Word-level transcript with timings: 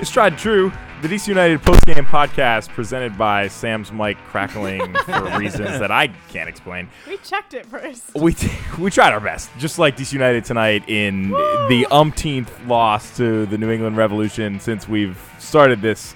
It's 0.00 0.10
tried 0.10 0.36
true. 0.36 0.72
The 1.02 1.08
DC 1.08 1.28
United 1.28 1.60
postgame 1.62 2.04
podcast 2.06 2.68
presented 2.70 3.16
by 3.18 3.48
Sam's 3.48 3.92
mic 3.92 4.16
crackling 4.26 4.92
for 5.04 5.22
reasons 5.38 5.78
that 5.78 5.90
I 5.90 6.08
can't 6.30 6.48
explain. 6.48 6.88
We 7.06 7.18
checked 7.18 7.54
it 7.54 7.66
first. 7.66 8.14
We 8.14 8.34
we 8.78 8.90
tried 8.90 9.12
our 9.12 9.20
best, 9.20 9.50
just 9.58 9.78
like 9.78 9.96
DC 9.96 10.12
United 10.12 10.44
tonight 10.44 10.88
in 10.88 11.30
the 11.30 11.86
umpteenth 11.90 12.52
loss 12.66 13.16
to 13.18 13.46
the 13.46 13.56
New 13.58 13.70
England 13.70 13.96
Revolution 13.96 14.60
since 14.60 14.88
we've 14.88 15.18
started 15.38 15.80
this 15.82 16.14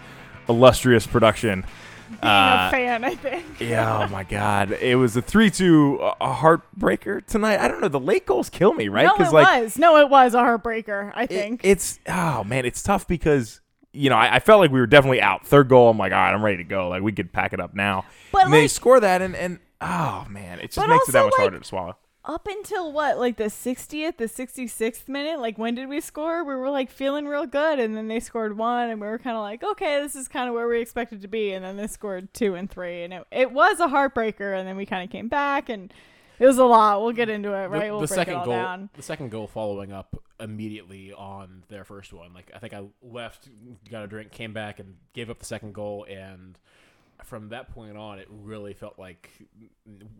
illustrious 0.49 1.07
production. 1.07 1.65
Being 2.09 2.19
Uh, 2.25 2.69
a 2.69 2.71
fan, 2.71 3.05
I 3.05 3.15
think. 3.15 3.45
Yeah, 3.61 3.99
oh 4.05 4.09
my 4.09 4.25
God! 4.25 4.73
It 4.73 4.97
was 4.97 5.15
a 5.17 5.23
three-two, 5.23 5.99
a 6.01 6.15
a 6.23 6.35
heartbreaker 6.35 7.25
tonight. 7.27 7.61
I 7.61 7.69
don't 7.69 7.83
know. 7.83 7.89
The 7.89 8.01
late 8.01 8.25
goals 8.25 8.49
kill 8.49 8.73
me, 8.73 8.89
right? 8.89 9.05
No, 9.07 9.25
it 9.25 9.31
like 9.33 9.63
was. 9.63 9.79
No, 9.79 9.99
it 9.99 10.09
was 10.09 10.35
a 10.35 10.39
heartbreaker. 10.39 11.13
I 11.15 11.25
it- 11.25 11.29
think. 11.29 11.61
it's 11.65 12.01
oh 12.09 12.43
man, 12.45 12.65
it's 12.65 12.83
tough 12.83 13.07
because 13.07 13.61
you 13.99 14.11
know 14.11 14.17
I, 14.17 14.37
I 14.37 14.39
felt 14.41 14.61
like 14.61 14.71
we 14.71 14.81
were 14.81 14.87
definitely 14.87 15.21
out. 15.21 15.47
Third 15.47 15.69
goal, 15.69 15.91
I'm 15.91 15.99
like, 15.99 16.13
all 16.13 16.19
right, 16.19 16.33
I'm 16.33 16.45
ready 16.45 16.59
to 16.59 16.65
go. 16.65 16.89
Like 16.89 17.03
we 17.03 17.13
could 17.13 17.33
pack 17.33 17.53
it 17.53 17.61
up 17.61 17.75
now. 17.75 18.05
But, 18.33 18.45
and 18.45 18.55
they 18.55 18.69
score 18.69 19.01
that, 19.01 19.23
and 19.23 19.35
and 19.37 19.59
oh 19.81 20.27
man, 20.29 20.61
it 20.61 20.73
just 20.73 20.89
makes 20.89 21.09
it 21.09 21.13
that 21.13 21.25
much 21.25 21.33
like, 21.33 21.41
harder 21.41 21.59
to 21.59 21.65
swallow. 21.65 21.97
Up 22.25 22.47
until 22.47 22.93
what, 22.93 23.19
like 23.19 23.39
the 23.39 23.45
60th, 23.45 24.19
the 24.19 24.27
66th 24.27 25.09
minute? 25.09 25.41
Like 25.41 25.57
when 25.57 25.75
did 25.75 25.89
we 25.89 26.01
score? 26.01 26.45
We 26.45 26.55
were 26.55 26.69
like 26.69 26.91
feeling 26.91 27.27
real 27.27 27.47
good, 27.47 27.79
and 27.79 27.97
then 27.97 28.09
they 28.09 28.21
scored 28.21 28.57
one, 28.57 28.91
and 28.91 29.01
we 29.01 29.07
were 29.07 29.19
kind 29.19 29.37
of 29.37 29.43
like, 29.43 29.63
okay, 29.63 30.01
this 30.01 30.15
is 30.15 30.29
kind 30.29 30.49
of 30.49 30.55
where 30.55 30.69
we 30.69 30.81
expected 30.81 31.23
to 31.23 31.29
be, 31.29 31.53
and 31.53 31.65
then 31.65 31.77
they 31.77 31.87
scored 31.87 32.33
two 32.35 32.55
and 32.55 32.71
three, 32.71 33.03
and 33.03 33.15
it, 33.15 33.27
it 33.33 33.53
was 33.53 33.81
a 33.81 33.89
heartbreaker, 33.89 34.59
and 34.59 34.69
then 34.69 34.77
we 34.77 34.85
kind 34.85 35.03
of 35.03 35.11
came 35.11 35.29
back, 35.29 35.69
and 35.69 35.93
it 36.39 36.47
was 36.47 36.59
a 36.59 36.65
lot. 36.65 37.03
We'll 37.03 37.13
get 37.13 37.29
into 37.29 37.53
it, 37.53 37.67
right? 37.69 37.87
The, 37.87 37.91
we'll 37.91 38.01
the 38.01 38.07
break 38.07 38.17
second 38.17 38.35
it 38.35 38.37
all 38.37 38.45
goal, 38.45 38.55
down. 38.55 38.91
the 38.95 39.03
second 39.03 39.31
goal 39.31 39.47
following 39.47 39.93
up 39.93 40.23
immediately 40.41 41.13
on 41.13 41.65
their 41.69 41.85
first 41.85 42.13
one. 42.13 42.33
Like 42.35 42.51
I 42.55 42.59
think 42.59 42.75
I 42.75 42.85
left, 43.03 43.49
got 43.91 44.05
a 44.05 44.07
drink, 44.07 44.31
came 44.31 44.53
back, 44.53 44.79
and 44.79 44.97
gave 45.13 45.31
up 45.31 45.39
the 45.39 45.45
second 45.47 45.75
goal. 45.75 46.07
And 46.09 46.59
from 47.25 47.49
that 47.51 47.75
point 47.75 47.97
on, 47.97 48.19
it 48.19 48.27
really 48.31 48.73
felt 48.75 48.99
like 48.99 49.31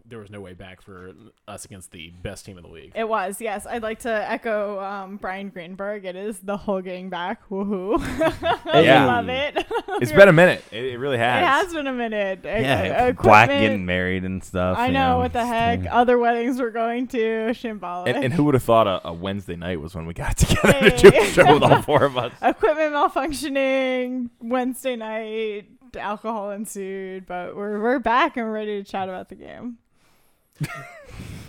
there 0.05 0.19
was 0.19 0.31
no 0.31 0.41
way 0.41 0.53
back 0.53 0.83
for 0.83 1.13
us 1.47 1.65
against 1.65 1.91
the 1.93 2.11
best 2.23 2.45
team 2.45 2.57
in 2.59 2.65
the 2.65 2.69
league. 2.71 2.93
It 2.95 3.09
was, 3.09 3.41
yes. 3.41 3.67
I'd 3.67 3.83
like 3.83 4.01
to 4.01 4.11
echo 4.31 4.81
um, 4.81 5.17
Brian 5.17 5.49
Greenberg. 5.51 6.05
It 6.05 6.17
is 6.17 6.39
the 6.41 6.57
whole 6.57 6.81
getting 6.83 7.09
back. 7.09 7.49
Woohoo. 7.49 7.99
I 8.73 8.81
Yeah. 8.81 9.07
love 9.07 9.29
it. 9.29 9.65
It's 10.01 10.13
been 10.19 10.29
a 10.29 10.33
minute. 10.33 10.65
It, 10.73 10.85
it 10.85 10.99
really 10.99 11.19
has. 11.19 11.43
It 11.43 11.47
has 11.47 11.75
been 11.75 11.87
a 11.87 11.93
minute. 11.93 12.41
Yeah, 12.45 13.09
e- 13.11 13.13
Black 13.13 13.49
equipment- 13.49 13.61
getting 13.61 13.87
married 13.87 14.25
and 14.25 14.43
stuff. 14.43 14.77
I 14.77 14.87
you 14.89 14.93
know, 14.93 15.19
what 15.19 15.33
the 15.33 15.47
heck. 15.47 15.85
yeah. 15.85 15.97
Other 15.97 16.19
weddings 16.19 16.59
we're 16.59 16.71
going 16.71 17.07
to. 17.09 17.19
Shimbala. 17.53 18.09
And, 18.09 18.25
and 18.25 18.35
who 18.35 18.45
would 18.45 18.55
have 18.55 18.63
thought 18.65 18.87
a, 18.87 19.09
a 19.09 19.13
Wednesday 19.13 19.57
night 19.57 19.81
was 19.81 19.95
when 19.95 20.05
we 20.07 20.15
got 20.15 20.37
together 20.37 20.91
to 20.91 21.11
do 21.11 21.17
a 21.17 21.25
show 21.27 21.55
with 21.55 21.63
all 21.63 21.81
four 21.83 22.03
of 22.05 22.17
us? 22.19 22.33
Equipment 22.43 22.93
malfunctioning. 22.95 24.31
Wednesday 24.41 24.97
night. 24.97 25.67
Alcohol 25.97 26.51
ensued. 26.51 27.27
But 27.27 27.57
we're, 27.57 27.81
we're 27.81 27.99
back 27.99 28.37
and 28.37 28.47
we're 28.47 28.53
ready 28.53 28.83
to 28.83 28.89
chat 28.91 29.09
about 29.09 29.29
the 29.29 29.35
game. 29.37 29.79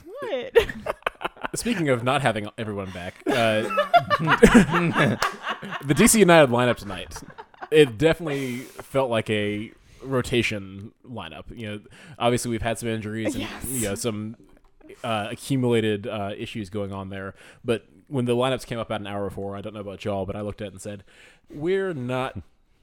what? 0.06 0.58
Speaking 1.56 1.90
of 1.90 2.04
not 2.04 2.22
having 2.22 2.48
everyone 2.58 2.92
back, 2.92 3.16
uh, 3.28 3.32
the 4.20 5.94
DC 5.96 6.20
United 6.20 6.52
lineup 6.52 6.78
tonight, 6.78 7.16
it 7.72 7.98
definitely 7.98 8.60
felt 8.60 9.10
like 9.10 9.30
a 9.30 9.72
rotation 10.04 10.92
lineup. 11.10 11.46
You 11.58 11.68
know, 11.72 11.80
obviously 12.20 12.52
we've 12.52 12.62
had 12.62 12.78
some 12.78 12.90
injuries 12.90 13.34
and 13.36 13.44
Yes. 13.44 13.66
you 13.68 13.88
know 13.88 13.96
some 13.96 14.36
uh, 15.04 15.28
accumulated 15.32 16.06
uh, 16.08 16.32
issues 16.38 16.70
going 16.70 16.94
on 16.94 17.10
there. 17.10 17.34
But 17.66 17.86
when 18.08 18.26
the 18.26 18.36
lineups 18.36 18.66
came 18.66 18.78
up 18.80 18.88
about 18.88 19.02
an 19.02 19.08
hour 19.08 19.28
before, 19.30 19.56
I 19.56 19.62
don't 19.62 19.74
know 19.74 19.80
about 19.82 20.06
y'all, 20.06 20.26
but 20.26 20.36
I 20.36 20.42
looked 20.42 20.62
at 20.62 20.68
it 20.68 20.74
and 20.74 20.82
said, 20.82 21.04
"We're 21.50 21.94
not 21.94 22.38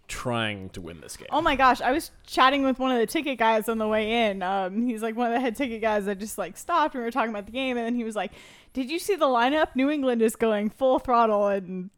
trying 0.09 0.71
to 0.71 0.81
win 0.81 1.01
this 1.01 1.17
game." 1.17 1.29
Oh 1.31 1.41
my 1.41 1.57
gosh, 1.57 1.81
I 1.81 1.93
was 1.93 2.11
chatting 2.27 2.63
with 2.65 2.79
one 2.79 2.91
of 2.93 2.99
the 2.99 3.07
ticket 3.07 3.39
guys 3.39 3.69
on 3.69 3.79
the 3.79 3.89
way 3.89 4.29
in. 4.29 4.43
Um, 4.43 4.87
he's 4.87 5.03
like 5.03 5.17
one 5.17 5.29
of 5.29 5.33
the 5.35 5.41
head 5.41 5.57
ticket 5.57 5.81
guys 5.81 6.05
that 6.07 6.19
just 6.19 6.39
like 6.39 6.57
stopped 6.57 6.95
and 6.95 7.03
we 7.03 7.05
were 7.07 7.11
talking 7.11 7.31
about 7.31 7.47
the 7.47 7.53
game, 7.53 7.77
and 7.77 7.87
then 7.87 7.95
he 7.95 8.05
was 8.05 8.17
like, 8.17 8.33
"Did 8.73 8.91
you 8.91 8.99
see 8.99 9.17
the 9.17 9.27
lineup? 9.27 9.69
New 9.75 9.91
England 9.91 10.23
is 10.23 10.37
going 10.37 10.71
full 10.71 10.99
throttle, 10.99 11.49
and 11.49 11.91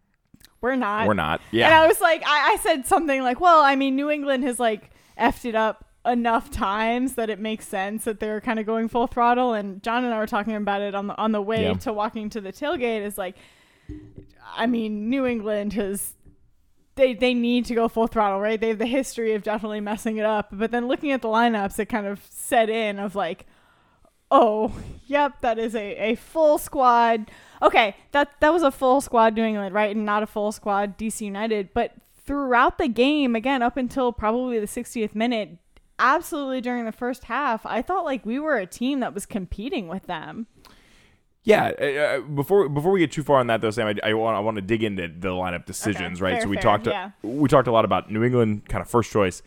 we're 0.61 0.75
not. 0.77 1.07
We're 1.07 1.15
not. 1.15 1.41
Yeah. 1.53 1.67
And 1.67 1.75
I 1.75 1.87
was 1.87 2.01
like, 2.01 2.23
I, 2.27 2.55
I 2.55 2.57
said 2.57 2.87
something 2.87 3.23
like, 3.23 3.41
"Well, 3.41 3.61
I 3.63 3.77
mean, 3.77 3.95
New 3.97 4.11
England 4.11 4.45
has 4.45 4.59
like 4.59 4.91
effed 5.19 5.45
it 5.45 5.55
up 5.55 5.85
enough 6.07 6.51
times 6.51 7.15
that 7.17 7.29
it 7.29 7.39
makes 7.39 7.69
sense 7.69 8.05
that 8.05 8.19
they're 8.19 8.41
kind 8.41 8.59
of 8.59 8.67
going 8.67 8.89
full 8.89 9.07
throttle." 9.07 9.53
And 9.55 9.83
John 9.83 10.05
and 10.05 10.13
I 10.15 10.19
were 10.19 10.27
talking 10.27 10.55
about 10.57 10.81
it 10.83 10.95
on 10.95 11.07
the 11.09 11.17
on 11.19 11.33
the 11.33 11.43
way 11.43 11.65
Yeah. 11.65 11.75
to 11.75 11.93
walking 11.93 12.29
to 12.31 12.41
the 12.41 12.53
tailgate. 12.53 13.03
Is 13.03 13.19
like, 13.19 13.37
I 14.57 14.67
mean, 14.67 15.09
New 15.11 15.27
England 15.27 15.75
has 15.75 16.15
they 16.99 17.15
they 17.15 17.33
need 17.33 17.65
to 17.67 17.75
go 17.75 17.89
full 17.89 18.07
throttle, 18.07 18.41
right? 18.41 18.61
They 18.61 18.69
have 18.69 18.79
the 18.79 18.87
history 18.87 19.33
of 19.33 19.43
definitely 19.43 19.81
messing 19.81 20.19
it 20.19 20.27
up. 20.27 20.49
But 20.53 20.71
then 20.71 20.89
looking 20.89 21.13
at 21.13 21.23
the 21.23 21.29
lineups, 21.29 21.79
it 21.79 21.87
kind 21.87 22.07
of 22.07 22.21
set 22.29 22.69
in 22.69 22.99
of 22.99 23.15
like, 23.15 23.47
oh, 24.31 24.79
yep, 25.07 25.41
that 25.41 25.59
is 25.59 25.75
a, 25.75 25.97
a 25.97 26.15
full 26.17 26.59
squad. 26.59 27.31
Okay, 27.63 27.97
that 28.13 28.33
that 28.41 28.53
was 28.53 28.63
a 28.63 28.71
full 28.71 29.01
squad 29.01 29.35
New 29.35 29.45
England, 29.45 29.75
right? 29.75 29.97
And 29.97 30.05
not 30.05 30.23
a 30.23 30.27
full 30.27 30.53
squad 30.53 30.99
DC 30.99 31.23
United. 31.23 31.71
But 31.73 31.93
throughout 32.27 32.77
the 32.77 32.89
game, 32.89 33.35
again, 33.35 33.63
up 33.63 33.79
until 33.79 34.13
probably 34.13 34.61
the 34.61 34.67
60th 34.67 35.15
minute, 35.15 35.57
absolutely 35.99 36.61
during 36.61 36.85
the 36.85 36.93
first 36.93 37.25
half, 37.25 37.65
I 37.65 37.81
thought 37.81 38.05
like 38.05 38.27
we 38.27 38.39
were 38.39 38.57
a 38.57 38.67
team 38.67 39.01
that 39.01 39.15
was 39.15 39.25
competing 39.25 39.89
with 39.89 40.07
them. 40.07 40.47
Yeah, 41.49 41.73
uh, 41.81 41.85
uh, 41.85 42.21
before 42.21 42.69
before 42.69 42.93
we 42.93 43.01
get 43.01 43.11
too 43.11 43.23
far 43.23 43.39
on 43.39 43.47
that 43.47 43.63
though, 43.63 43.71
Sam, 43.71 43.87
I, 43.87 44.11
I 44.11 44.13
want 44.13 44.37
I 44.37 44.41
want 44.41 44.57
to 44.57 44.63
dig 44.63 44.83
into 44.83 45.09
the 45.09 45.29
lineup 45.29 45.65
decisions, 45.65 46.21
right? 46.21 46.35
fair, 46.35 46.43
so 46.43 46.49
we 46.49 46.57
fair, 46.57 46.63
talked 46.63 46.87
yeah. 46.87 47.11
we 47.23 47.49
talked 47.49 47.69
a 47.69 47.73
lot 47.73 47.87
about 47.87 48.11
New 48.11 48.23
England 48.23 48.69
kind 48.69 48.83
of 48.83 48.89
first 48.89 49.11
choice. 49.11 49.43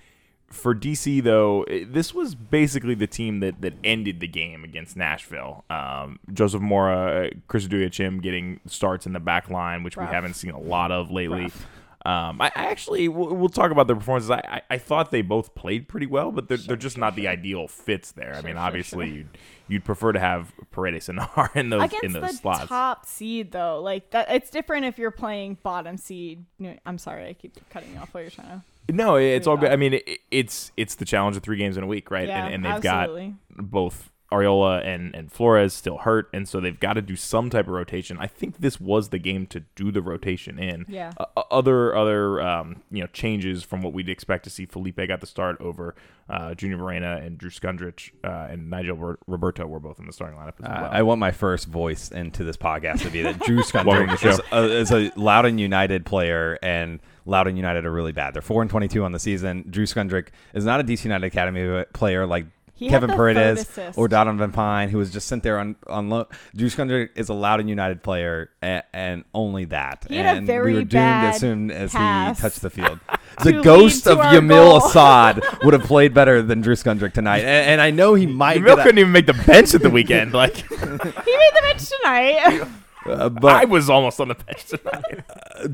For 0.50 0.73
DC 0.73 1.22
though, 1.22 1.63
this 1.69 2.12
was 2.13 2.34
basically 2.34 2.95
the 2.95 3.06
team 3.06 3.39
that, 3.41 3.62
that 3.62 3.75
ended 3.84 4.19
the 4.19 4.28
game 4.28 4.63
against 4.63 4.97
Nashville. 4.97 5.63
Um, 5.69 6.19
Joseph 6.34 6.62
Mora, 6.62 7.28
uh, 7.28 7.29
Chris 7.47 7.67
Chim 7.91 8.19
getting 8.19 8.59
starts 8.66 9.06
in 9.06 9.13
the 9.13 9.19
back 9.19 9.50
line, 9.50 9.83
which 9.83 9.95
Rough. 9.95 10.09
we 10.09 10.13
haven't 10.13 10.33
seen 10.33 10.51
a 10.51 10.59
lot 10.59 10.91
of 10.91 11.12
lately. 11.12 11.44
Rough. 11.44 11.68
Um, 12.03 12.41
I, 12.41 12.47
I 12.56 12.66
actually 12.66 13.07
we'll, 13.09 13.35
we'll 13.35 13.50
talk 13.50 13.69
about 13.69 13.85
their 13.85 13.95
performances. 13.95 14.31
I, 14.31 14.41
I, 14.50 14.62
I 14.72 14.78
thought 14.79 15.12
they 15.12 15.22
both 15.22 15.53
played 15.53 15.88
pretty 15.88 16.07
well, 16.07 16.31
but 16.31 16.47
they're, 16.47 16.57
they're 16.57 16.75
just 16.75 16.97
not 16.97 17.16
the 17.16 17.28
ideal 17.28 17.68
fits 17.68 18.12
there. 18.12 18.33
I 18.33 18.41
mean, 18.41 18.57
obviously 18.57 19.09
you'd 19.09 19.38
you'd 19.71 19.85
prefer 19.85 20.11
to 20.11 20.19
have 20.19 20.51
Paredes 20.71 21.09
and 21.09 21.17
Nahr 21.17 21.49
in 21.55 21.69
those 21.69 21.83
against 21.83 22.03
in 22.03 22.11
those 22.13 22.21
the 22.21 22.37
slots. 22.37 22.67
top 22.67 23.05
seed 23.05 23.51
though 23.51 23.81
like 23.81 24.11
that 24.11 24.29
it's 24.29 24.49
different 24.49 24.85
if 24.85 24.97
you're 24.97 25.11
playing 25.11 25.57
bottom 25.63 25.97
seed 25.97 26.45
i'm 26.85 26.97
sorry 26.97 27.27
i 27.29 27.33
keep 27.33 27.57
cutting 27.69 27.93
you 27.93 27.99
off 27.99 28.13
while 28.13 28.21
you're 28.23 28.31
trying 28.31 28.47
to 28.49 28.61
No, 28.93 29.15
it's 29.15 29.47
all 29.47 29.55
good. 29.57 29.71
I 29.71 29.75
mean, 29.77 29.93
it, 29.93 30.19
it's 30.31 30.71
it's 30.75 30.95
the 30.95 31.05
challenge 31.05 31.37
of 31.37 31.43
three 31.43 31.55
games 31.57 31.77
in 31.77 31.83
a 31.83 31.87
week, 31.87 32.11
right? 32.11 32.27
yeah 32.27 32.45
and, 32.45 32.55
and 32.55 32.65
they've 32.65 32.85
absolutely. 32.85 33.35
got 33.55 33.69
both 33.71 34.10
Arriola 34.31 34.86
and 34.86 35.14
and 35.16 35.31
Flores 35.31 35.74
still 35.74 35.97
hurt, 36.00 36.30
and 36.34 36.47
so 36.47 36.59
they've 36.59 36.80
got 36.80 36.94
to 36.94 37.02
do 37.02 37.16
some 37.16 37.50
type 37.50 37.68
of 37.68 37.74
rotation. 37.74 38.18
I 38.19 38.28
think 38.28 38.59
this 38.59 38.80
was 38.80 39.09
the 39.09 39.19
game 39.19 39.46
to 39.47 39.62
do 39.75 39.92
the 39.92 40.02
rotation 40.02 40.58
in. 40.59 40.86
Yeah. 40.88 41.12
Uh, 41.18 41.42
other 41.52 41.96
other 41.96 42.42
um, 42.42 42.81
you 42.92 43.02
know 43.02 43.08
changes 43.08 43.64
from 43.64 43.81
what 43.81 43.94
we'd 43.94 44.09
expect 44.09 44.44
to 44.46 44.50
see. 44.50 44.66
Felipe 44.66 45.00
got 45.08 45.19
the 45.22 45.28
start 45.28 45.59
over 45.59 45.96
uh, 46.30 46.53
Junior 46.56 46.78
Moreno 46.78 47.18
and 47.18 47.38
Drew 47.38 47.50
Skundrich 47.50 48.12
uh, 48.24 48.47
and 48.52 48.69
Nigel 48.69 48.96
Ro- 48.96 49.18
Robertha 49.30 49.66
were 49.68 49.80
both 49.81 50.00
in 50.00 50.06
the 50.08 50.14
starting 50.14 50.38
lineup 50.40 50.53
as 50.59 50.66
Uh, 50.66 50.80
well. 50.84 50.90
I 50.94 51.02
want 51.02 51.19
my 51.19 51.31
first 51.31 51.68
voice 51.68 52.09
into 52.09 52.44
this 52.46 52.56
podcast 52.56 53.02
to 53.02 53.09
be 53.09 53.22
that 53.24 53.40
Drew 53.40 53.59
Skundrich 53.63 54.22
the 54.22 54.30
is, 54.30 54.42
a, 54.52 54.78
is 54.78 54.92
a 54.92 55.12
Loudoun 55.19 55.58
United 55.58 56.06
player, 56.06 56.58
and 56.63 57.00
Loudoun 57.25 57.58
United 57.58 57.86
are 57.86 57.92
really 57.92 58.13
bad. 58.13 58.34
They're 58.34 58.42
four 58.42 58.62
and 58.62 58.72
twenty-two 58.72 59.03
on 59.03 59.12
the 59.12 59.19
season. 59.19 59.66
Drew 59.69 59.86
Skundrich 59.86 60.30
is 60.53 60.63
not 60.63 60.80
a 60.80 60.84
DC 60.84 61.03
United 61.03 61.25
Academy 61.28 61.84
player 61.94 62.25
like 62.25 62.46
He 62.81 62.90
Kevin 62.90 63.12
the 63.12 63.16
third 63.16 63.36
Paredes 63.36 63.62
assist. 63.62 63.95
or 63.95 64.07
Donovan 64.07 64.51
Pines, 64.51 64.92
who 64.92 64.98
was 64.98 65.12
just 65.12 65.28
sent 65.28 65.44
there 65.44 65.60
on 65.60 65.75
on 65.86 66.10
loan. 66.10 66.25
Drew 66.56 66.68
Skundrich 66.68 67.10
is 67.16 67.30
a 67.30 67.33
Loudoun 67.36 67.68
United 67.68 68.01
player, 68.01 68.50
and, 68.60 68.81
and 68.92 69.24
only 69.36 69.66
that. 69.66 70.07
He 70.10 70.16
had 70.18 70.25
a 70.25 70.38
and 70.39 70.48
very 70.48 70.74
we 70.74 70.80
were 70.80 70.86
doomed 70.86 70.95
as 70.95 71.39
soon 71.39 71.69
as 71.69 71.92
pass 71.92 72.38
he 72.38 72.42
touched 72.42 72.62
the 72.63 72.72
field. 72.72 73.00
the 73.44 73.62
ghost 73.62 74.07
of 74.07 74.18
Yamil 74.18 74.50
goal. 74.50 74.78
Asad 74.78 75.44
would 75.63 75.75
have 75.75 75.83
played 75.83 76.16
better 76.16 76.42
than 76.42 76.62
Drew 76.62 76.74
Skundrich 76.74 77.13
tonight, 77.13 77.44
and, 77.44 77.69
and 77.69 77.81
I 77.81 77.92
know 77.92 78.16
he 78.16 78.25
might. 78.25 78.57
Yamil 78.57 78.66
get 78.66 78.80
a- 78.80 78.84
couldn't 78.84 78.98
even 78.98 79.12
make 79.12 79.27
the 79.27 79.34
bench 79.45 79.75
at 79.75 79.84
the 79.84 79.89
weekend. 79.92 80.31
Like 80.42 80.56
he 80.56 80.75
made 80.75 81.51
the 81.54 81.62
bench 81.62 81.88
tonight 81.88 82.68
uh, 83.06 83.30
but 83.30 83.56
I 83.56 83.66
was 83.66 83.89
almost 83.89 84.19
on 84.19 84.30
the 84.30 84.36
bench 84.36 84.66
tonight. 84.66 85.24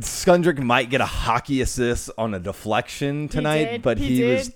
Skundrich 0.01 0.59
might 0.59 0.89
get 0.89 1.01
a 1.01 1.05
hockey 1.05 1.61
assist 1.61 2.09
on 2.17 2.33
a 2.33 2.39
deflection 2.39 3.27
tonight, 3.27 3.65
did, 3.65 3.81
but 3.81 3.97
he 3.97 4.17
he, 4.17 4.23
was. 4.23 4.51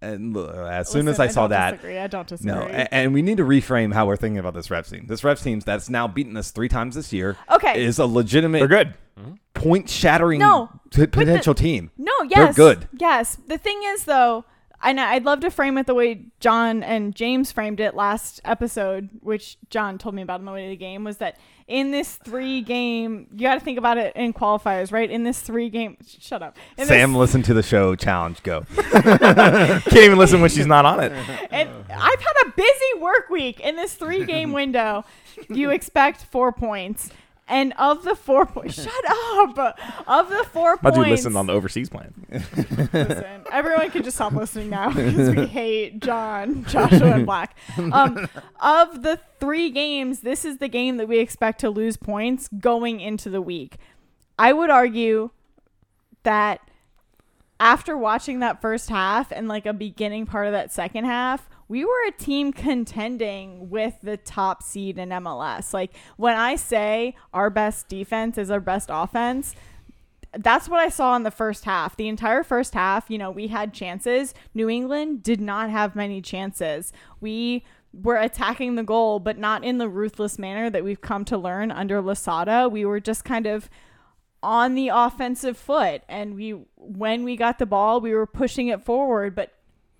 Did. 0.00 0.08
And 0.10 0.32
look, 0.34 0.54
as 0.56 0.88
soon 0.88 1.08
as 1.08 1.18
Listen, 1.18 1.22
I 1.22 1.26
saw 1.28 1.40
don't 1.42 1.50
that, 1.50 1.70
disagree. 1.72 1.98
i 1.98 2.06
don't 2.06 2.26
disagree 2.28 2.52
no, 2.52 2.62
a- 2.62 2.94
and, 2.94 3.12
we 3.14 3.22
need 3.22 3.36
to 3.38 3.44
reframe 3.44 3.92
how 3.92 4.06
we're 4.06 4.16
thinking 4.16 4.38
about 4.38 4.54
this 4.54 4.70
Reps 4.70 4.90
team. 4.90 5.06
This 5.06 5.24
Reps 5.24 5.42
team 5.42 5.60
that's 5.60 5.88
now 5.90 6.06
beaten 6.08 6.36
us 6.36 6.50
three 6.50 6.68
times 6.68 6.94
this 6.94 7.12
year. 7.12 7.36
Okay. 7.50 7.82
is 7.84 7.98
a 7.98 8.06
legitimate, 8.06 8.58
They're 8.60 8.68
good. 8.68 8.94
point 9.54 9.88
shattering 9.90 10.38
No, 10.40 10.70
t- 10.90 11.00
the- 11.02 11.08
potential 11.08 11.54
team. 11.54 11.90
No, 11.98 12.12
They're 12.20 12.46
yes. 12.46 12.56
good. 12.56 12.88
Yes. 12.98 13.38
The 13.46 13.58
thing 13.58 13.80
is 13.86 14.04
though, 14.04 14.44
and 14.82 15.00
I'd 15.00 15.24
love 15.24 15.40
to 15.40 15.50
frame 15.50 15.78
it 15.78 15.86
the 15.86 15.94
way 15.94 16.26
John 16.40 16.82
and 16.82 17.14
James 17.14 17.52
framed 17.52 17.80
it 17.80 17.94
last 17.94 18.40
episode, 18.44 19.08
which 19.20 19.56
John 19.70 19.98
told 19.98 20.14
me 20.14 20.22
about 20.22 20.40
on 20.40 20.46
the 20.46 20.52
way 20.52 20.64
to 20.64 20.70
the 20.70 20.76
game, 20.76 21.04
was 21.04 21.18
that 21.18 21.36
in 21.66 21.90
this 21.90 22.16
three 22.16 22.62
game, 22.62 23.26
you 23.32 23.40
got 23.42 23.54
to 23.54 23.60
think 23.60 23.76
about 23.78 23.98
it 23.98 24.16
in 24.16 24.32
qualifiers, 24.32 24.90
right? 24.90 25.10
In 25.10 25.22
this 25.24 25.40
three 25.40 25.68
game, 25.68 25.98
shut 26.06 26.42
up. 26.42 26.56
In 26.78 26.86
Sam, 26.86 27.12
this, 27.12 27.18
listen 27.18 27.42
to 27.42 27.54
the 27.54 27.62
show. 27.62 27.94
Challenge, 27.94 28.42
go. 28.42 28.64
Can't 28.92 29.96
even 29.96 30.16
listen 30.18 30.40
when 30.40 30.50
she's 30.50 30.66
not 30.66 30.86
on 30.86 31.00
it. 31.00 31.12
and 31.50 31.68
I've 31.90 32.20
had 32.20 32.46
a 32.46 32.52
busy 32.56 33.00
work 33.00 33.28
week 33.30 33.60
in 33.60 33.76
this 33.76 33.94
three 33.94 34.24
game 34.24 34.52
window. 34.54 35.04
You 35.48 35.70
expect 35.70 36.24
four 36.24 36.52
points. 36.52 37.10
And 37.48 37.72
of 37.78 38.04
the 38.04 38.14
four 38.14 38.44
points, 38.44 38.74
shut 38.82 39.04
up. 39.08 39.78
Of 40.06 40.28
the 40.28 40.44
four 40.52 40.76
How'd 40.82 40.94
points, 40.94 40.98
you 40.98 41.04
listen 41.04 41.36
on 41.36 41.46
the 41.46 41.54
overseas 41.54 41.88
plan? 41.88 42.12
Listen, 42.30 43.44
everyone 43.52 43.90
can 43.90 44.02
just 44.02 44.16
stop 44.16 44.34
listening 44.34 44.68
now 44.70 44.90
because 44.94 45.34
we 45.34 45.46
hate 45.46 46.00
John, 46.00 46.64
Joshua, 46.66 47.12
and 47.12 47.26
Black. 47.26 47.56
Um, 47.78 48.28
of 48.60 49.02
the 49.02 49.18
three 49.40 49.70
games, 49.70 50.20
this 50.20 50.44
is 50.44 50.58
the 50.58 50.68
game 50.68 50.98
that 50.98 51.08
we 51.08 51.18
expect 51.18 51.60
to 51.60 51.70
lose 51.70 51.96
points 51.96 52.48
going 52.60 53.00
into 53.00 53.30
the 53.30 53.40
week. 53.40 53.78
I 54.38 54.52
would 54.52 54.70
argue 54.70 55.30
that 56.24 56.60
after 57.58 57.96
watching 57.96 58.40
that 58.40 58.60
first 58.60 58.90
half 58.90 59.32
and 59.32 59.48
like 59.48 59.66
a 59.66 59.72
beginning 59.72 60.26
part 60.26 60.46
of 60.46 60.52
that 60.52 60.72
second 60.72 61.06
half, 61.06 61.48
we 61.68 61.84
were 61.84 62.06
a 62.08 62.12
team 62.12 62.52
contending 62.52 63.68
with 63.68 63.94
the 64.02 64.16
top 64.16 64.62
seed 64.62 64.98
in 64.98 65.10
MLS. 65.10 65.72
Like 65.72 65.94
when 66.16 66.34
I 66.34 66.56
say 66.56 67.14
our 67.32 67.50
best 67.50 67.88
defense 67.88 68.38
is 68.38 68.50
our 68.50 68.60
best 68.60 68.88
offense, 68.90 69.54
that's 70.36 70.68
what 70.68 70.80
I 70.80 70.88
saw 70.88 71.16
in 71.16 71.22
the 71.22 71.30
first 71.30 71.64
half. 71.64 71.96
The 71.96 72.08
entire 72.08 72.42
first 72.42 72.74
half, 72.74 73.10
you 73.10 73.18
know, 73.18 73.30
we 73.30 73.48
had 73.48 73.72
chances. 73.72 74.34
New 74.54 74.68
England 74.68 75.22
did 75.22 75.40
not 75.40 75.70
have 75.70 75.96
many 75.96 76.20
chances. 76.20 76.92
We 77.20 77.64
were 77.92 78.16
attacking 78.16 78.74
the 78.74 78.82
goal, 78.82 79.20
but 79.20 79.38
not 79.38 79.64
in 79.64 79.78
the 79.78 79.88
ruthless 79.88 80.38
manner 80.38 80.68
that 80.70 80.84
we've 80.84 81.00
come 81.00 81.24
to 81.26 81.38
learn 81.38 81.70
under 81.70 82.00
Losada. 82.00 82.68
We 82.68 82.84
were 82.84 83.00
just 83.00 83.24
kind 83.24 83.46
of 83.46 83.70
on 84.42 84.74
the 84.74 84.88
offensive 84.88 85.56
foot 85.56 86.02
and 86.08 86.36
we 86.36 86.50
when 86.76 87.24
we 87.24 87.36
got 87.36 87.58
the 87.58 87.66
ball, 87.66 88.00
we 88.00 88.14
were 88.14 88.26
pushing 88.26 88.68
it 88.68 88.84
forward, 88.84 89.34
but 89.34 89.52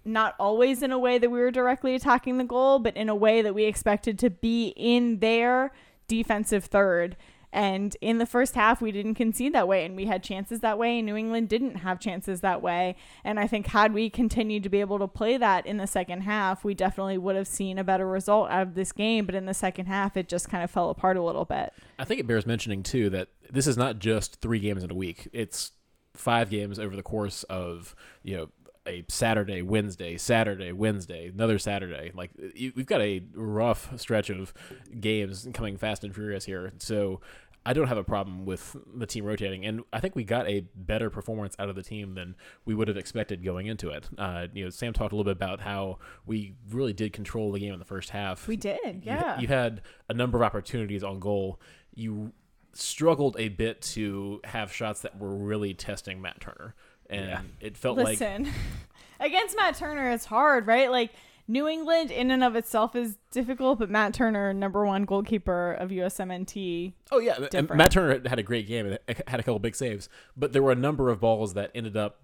not 0.08 0.34
always 0.38 0.82
in 0.82 0.92
a 0.92 0.98
way 0.98 1.18
that 1.18 1.30
we 1.30 1.38
were 1.38 1.50
directly 1.50 1.94
attacking 1.94 2.38
the 2.38 2.44
goal, 2.44 2.78
but 2.78 2.96
in 2.96 3.08
a 3.08 3.14
way 3.14 3.42
that 3.42 3.54
we 3.54 3.64
expected 3.64 4.18
to 4.20 4.30
be 4.30 4.68
in 4.76 5.20
their 5.20 5.72
defensive 6.08 6.64
third. 6.64 7.16
And 7.50 7.96
in 8.02 8.18
the 8.18 8.26
first 8.26 8.54
half, 8.56 8.82
we 8.82 8.92
didn't 8.92 9.14
concede 9.14 9.54
that 9.54 9.66
way, 9.66 9.86
and 9.86 9.96
we 9.96 10.04
had 10.04 10.22
chances 10.22 10.60
that 10.60 10.78
way, 10.78 10.98
and 10.98 11.06
New 11.06 11.16
England 11.16 11.48
didn't 11.48 11.76
have 11.76 11.98
chances 11.98 12.42
that 12.42 12.60
way. 12.60 12.94
And 13.24 13.40
I 13.40 13.46
think, 13.46 13.68
had 13.68 13.94
we 13.94 14.10
continued 14.10 14.62
to 14.64 14.68
be 14.68 14.80
able 14.80 14.98
to 14.98 15.08
play 15.08 15.38
that 15.38 15.64
in 15.64 15.78
the 15.78 15.86
second 15.86 16.22
half, 16.22 16.62
we 16.62 16.74
definitely 16.74 17.16
would 17.16 17.36
have 17.36 17.48
seen 17.48 17.78
a 17.78 17.84
better 17.84 18.06
result 18.06 18.50
out 18.50 18.62
of 18.62 18.74
this 18.74 18.92
game. 18.92 19.24
But 19.24 19.34
in 19.34 19.46
the 19.46 19.54
second 19.54 19.86
half, 19.86 20.14
it 20.16 20.28
just 20.28 20.50
kind 20.50 20.62
of 20.62 20.70
fell 20.70 20.90
apart 20.90 21.16
a 21.16 21.22
little 21.22 21.46
bit. 21.46 21.72
I 21.98 22.04
think 22.04 22.20
it 22.20 22.26
bears 22.26 22.44
mentioning 22.44 22.82
too 22.82 23.08
that 23.10 23.28
this 23.50 23.66
is 23.66 23.78
not 23.78 23.98
just 23.98 24.42
three 24.42 24.58
games 24.58 24.84
in 24.84 24.90
a 24.90 24.94
week. 24.94 25.28
It's 25.32 25.72
five 26.18 26.50
games 26.50 26.78
over 26.78 26.96
the 26.96 27.02
course 27.02 27.44
of 27.44 27.94
you 28.22 28.36
know 28.36 28.48
a 28.88 29.04
Saturday, 29.08 29.62
Wednesday, 29.62 30.16
Saturday, 30.16 30.72
Wednesday, 30.72 31.28
another 31.28 31.58
Saturday. 31.58 32.10
Like 32.14 32.30
we've 32.74 32.86
got 32.86 33.00
a 33.00 33.22
rough 33.34 33.98
stretch 34.00 34.30
of 34.30 34.52
games 35.00 35.46
coming 35.54 35.76
fast 35.76 36.02
and 36.04 36.14
furious 36.14 36.44
here. 36.44 36.72
So 36.78 37.20
I 37.66 37.74
don't 37.74 37.88
have 37.88 37.98
a 37.98 38.04
problem 38.04 38.46
with 38.46 38.76
the 38.94 39.04
team 39.04 39.24
rotating, 39.26 39.66
and 39.66 39.82
I 39.92 40.00
think 40.00 40.16
we 40.16 40.24
got 40.24 40.48
a 40.48 40.64
better 40.74 41.10
performance 41.10 41.54
out 41.58 41.68
of 41.68 41.76
the 41.76 41.82
team 41.82 42.14
than 42.14 42.34
we 42.64 42.74
would 42.74 42.88
have 42.88 42.96
expected 42.96 43.44
going 43.44 43.66
into 43.66 43.90
it. 43.90 44.08
Uh, 44.16 44.46
you 44.54 44.64
know, 44.64 44.70
Sam 44.70 44.94
talked 44.94 45.12
a 45.12 45.16
little 45.16 45.24
bit 45.30 45.36
about 45.36 45.60
how 45.60 45.98
we 46.24 46.54
really 46.70 46.94
did 46.94 47.12
control 47.12 47.52
the 47.52 47.58
game 47.60 47.74
in 47.74 47.78
the 47.78 47.84
first 47.84 48.08
half. 48.10 48.48
We 48.48 48.56
did, 48.56 48.78
You- 48.84 49.00
yeah. 49.04 49.38
you 49.38 49.48
had 49.48 49.82
a 50.08 50.14
number 50.14 50.38
of 50.38 50.44
opportunities 50.44 51.04
on 51.04 51.20
goal. 51.20 51.60
You 51.94 52.32
struggled 52.72 53.36
a 53.38 53.48
bit 53.48 53.82
to 53.82 54.40
have 54.44 54.72
shots 54.72 55.00
that 55.02 55.18
were 55.18 55.34
really 55.36 55.74
testing 55.74 56.22
Matt 56.22 56.40
Turner, 56.40 56.74
and 57.08 57.26
Yeah. 57.28 57.40
it 57.60 57.76
felt 57.76 57.96
like 57.98 58.20
Listen, 58.20 58.48
against 59.20 59.56
Matt 59.56 59.76
Turner, 59.76 60.10
it's 60.10 60.24
hard, 60.26 60.66
right? 60.66 60.90
Like 60.90 61.12
New 61.50 61.66
England, 61.66 62.10
in 62.10 62.30
and 62.30 62.44
of 62.44 62.56
itself, 62.56 62.94
is 62.94 63.16
difficult, 63.30 63.78
but 63.78 63.88
Matt 63.88 64.12
Turner, 64.14 64.52
number 64.52 64.84
one 64.84 65.04
goalkeeper 65.04 65.72
of 65.72 65.90
USMNT, 65.90 66.92
oh 67.10 67.18
yeah, 67.18 67.36
and 67.36 67.48
different. 67.48 67.76
Matt 67.78 67.92
Turner 67.92 68.28
had 68.28 68.38
a 68.38 68.42
great 68.42 68.66
game 68.66 68.86
and 68.86 68.98
had 69.26 69.40
a 69.40 69.42
couple 69.42 69.58
big 69.58 69.74
saves, 69.74 70.08
but 70.36 70.52
there 70.52 70.62
were 70.62 70.72
a 70.72 70.76
number 70.76 71.08
of 71.08 71.20
balls 71.20 71.54
that 71.54 71.70
ended 71.74 71.96
up. 71.96 72.20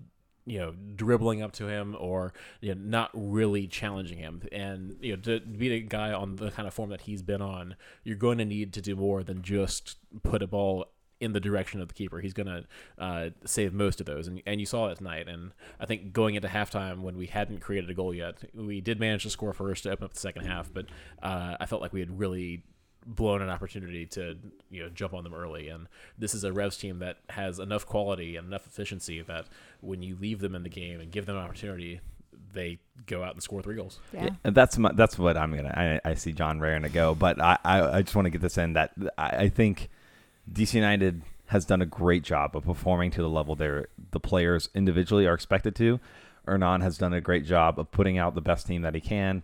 You 0.46 0.58
know, 0.58 0.74
dribbling 0.94 1.40
up 1.40 1.52
to 1.52 1.68
him 1.68 1.96
or 1.98 2.34
you 2.60 2.74
know, 2.74 2.80
not 2.84 3.10
really 3.14 3.66
challenging 3.66 4.18
him, 4.18 4.42
and 4.52 4.94
you 5.00 5.16
know, 5.16 5.22
to 5.22 5.40
beat 5.40 5.72
a 5.72 5.80
guy 5.80 6.12
on 6.12 6.36
the 6.36 6.50
kind 6.50 6.68
of 6.68 6.74
form 6.74 6.90
that 6.90 7.00
he's 7.00 7.22
been 7.22 7.40
on, 7.40 7.76
you're 8.02 8.18
going 8.18 8.36
to 8.36 8.44
need 8.44 8.74
to 8.74 8.82
do 8.82 8.94
more 8.94 9.22
than 9.22 9.40
just 9.40 9.96
put 10.22 10.42
a 10.42 10.46
ball 10.46 10.84
in 11.20 11.32
the 11.32 11.40
direction 11.40 11.80
of 11.80 11.88
the 11.88 11.94
keeper. 11.94 12.20
He's 12.20 12.32
going 12.32 12.46
to 12.46 12.64
uh, 12.98 13.30
save 13.44 13.72
most 13.72 14.00
of 14.00 14.06
those, 14.06 14.26
and 14.26 14.42
and 14.46 14.60
you 14.60 14.66
saw 14.66 14.88
it 14.88 14.98
tonight. 14.98 15.28
And 15.28 15.52
I 15.80 15.86
think 15.86 16.12
going 16.12 16.34
into 16.34 16.48
halftime 16.48 17.00
when 17.00 17.16
we 17.16 17.26
hadn't 17.26 17.60
created 17.60 17.90
a 17.90 17.94
goal 17.94 18.14
yet, 18.14 18.38
we 18.54 18.80
did 18.80 19.00
manage 19.00 19.22
to 19.24 19.30
score 19.30 19.52
first 19.52 19.84
to 19.84 19.90
open 19.90 20.04
up 20.04 20.14
the 20.14 20.20
second 20.20 20.46
half, 20.46 20.72
but 20.72 20.86
uh, 21.22 21.56
I 21.58 21.66
felt 21.66 21.82
like 21.82 21.92
we 21.92 22.00
had 22.00 22.18
really 22.18 22.64
blown 23.06 23.42
an 23.42 23.50
opportunity 23.50 24.06
to 24.06 24.34
you 24.70 24.82
know 24.82 24.88
jump 24.88 25.14
on 25.14 25.24
them 25.24 25.34
early. 25.34 25.68
And 25.68 25.88
this 26.18 26.34
is 26.34 26.44
a 26.44 26.52
Revs 26.52 26.78
team 26.78 26.98
that 27.00 27.18
has 27.30 27.58
enough 27.58 27.86
quality 27.86 28.36
and 28.36 28.46
enough 28.46 28.66
efficiency 28.66 29.20
that 29.22 29.46
when 29.80 30.02
you 30.02 30.16
leave 30.16 30.40
them 30.40 30.54
in 30.54 30.62
the 30.62 30.68
game 30.68 31.00
and 31.00 31.10
give 31.10 31.26
them 31.26 31.36
an 31.36 31.42
opportunity. 31.42 32.00
They 32.52 32.78
go 33.06 33.24
out 33.24 33.32
and 33.32 33.42
score 33.42 33.62
three 33.62 33.74
goals. 33.74 33.98
yeah. 34.12 34.30
And 34.44 34.54
that's 34.54 34.78
my, 34.78 34.92
that's 34.92 35.18
what 35.18 35.36
I'm 35.36 35.54
gonna. 35.56 36.00
I, 36.04 36.10
I 36.10 36.14
see 36.14 36.32
John 36.32 36.60
raring 36.60 36.82
to 36.82 36.88
go, 36.88 37.12
but 37.12 37.40
I, 37.40 37.58
I, 37.64 37.96
I 37.96 38.02
just 38.02 38.14
want 38.14 38.26
to 38.26 38.30
get 38.30 38.40
this 38.40 38.58
in 38.58 38.74
that 38.74 38.92
I, 39.18 39.28
I 39.28 39.48
think 39.48 39.88
DC 40.52 40.74
United 40.74 41.22
has 41.46 41.64
done 41.64 41.82
a 41.82 41.86
great 41.86 42.22
job 42.22 42.56
of 42.56 42.64
performing 42.64 43.10
to 43.10 43.22
the 43.22 43.28
level 43.28 43.54
there 43.54 43.88
the 44.10 44.20
players 44.20 44.68
individually 44.74 45.26
are 45.26 45.34
expected 45.34 45.74
to. 45.76 46.00
Hernan 46.46 46.80
has 46.80 46.98
done 46.98 47.12
a 47.12 47.20
great 47.20 47.44
job 47.44 47.78
of 47.78 47.90
putting 47.90 48.18
out 48.18 48.34
the 48.34 48.40
best 48.40 48.66
team 48.66 48.82
that 48.82 48.94
he 48.94 49.00
can. 49.00 49.42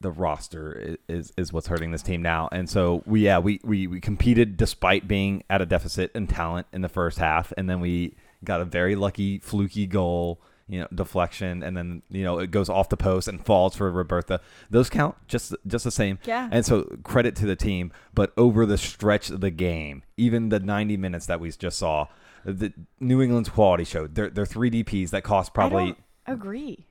The 0.00 0.10
roster 0.10 0.96
is 1.08 1.32
is 1.36 1.52
what's 1.52 1.66
hurting 1.66 1.90
this 1.90 2.02
team 2.02 2.22
now, 2.22 2.48
and 2.52 2.70
so 2.70 3.02
we 3.04 3.22
yeah 3.22 3.38
we, 3.38 3.60
we 3.64 3.88
we 3.88 4.00
competed 4.00 4.56
despite 4.56 5.08
being 5.08 5.42
at 5.50 5.60
a 5.60 5.66
deficit 5.66 6.12
in 6.14 6.28
talent 6.28 6.68
in 6.72 6.82
the 6.82 6.88
first 6.88 7.18
half, 7.18 7.52
and 7.56 7.68
then 7.68 7.80
we 7.80 8.14
got 8.44 8.60
a 8.60 8.64
very 8.64 8.94
lucky 8.94 9.38
fluky 9.40 9.86
goal 9.86 10.40
you 10.68 10.80
know 10.80 10.86
deflection 10.94 11.62
and 11.62 11.76
then 11.76 12.02
you 12.10 12.22
know 12.22 12.38
it 12.38 12.50
goes 12.50 12.68
off 12.68 12.88
the 12.88 12.96
post 12.96 13.26
and 13.26 13.44
falls 13.44 13.74
for 13.74 13.90
Robertha. 13.90 14.40
Those 14.70 14.90
count 14.90 15.16
just 15.26 15.54
just 15.66 15.84
the 15.84 15.90
same. 15.90 16.18
Yeah. 16.24 16.48
And 16.52 16.64
so 16.64 16.84
credit 17.02 17.34
to 17.36 17.46
the 17.46 17.56
team, 17.56 17.92
but 18.14 18.32
over 18.36 18.66
the 18.66 18.78
stretch 18.78 19.30
of 19.30 19.40
the 19.40 19.50
game, 19.50 20.02
even 20.16 20.50
the 20.50 20.60
90 20.60 20.96
minutes 20.96 21.26
that 21.26 21.40
we 21.40 21.50
just 21.50 21.78
saw, 21.78 22.06
the 22.44 22.72
New 23.00 23.22
England's 23.22 23.48
quality 23.48 23.84
showed. 23.84 24.14
They're 24.14 24.30
they're 24.30 24.46
three 24.46 24.70
DPs 24.70 25.10
that 25.10 25.24
cost 25.24 25.54
probably. 25.54 25.96
agree. 26.26 26.84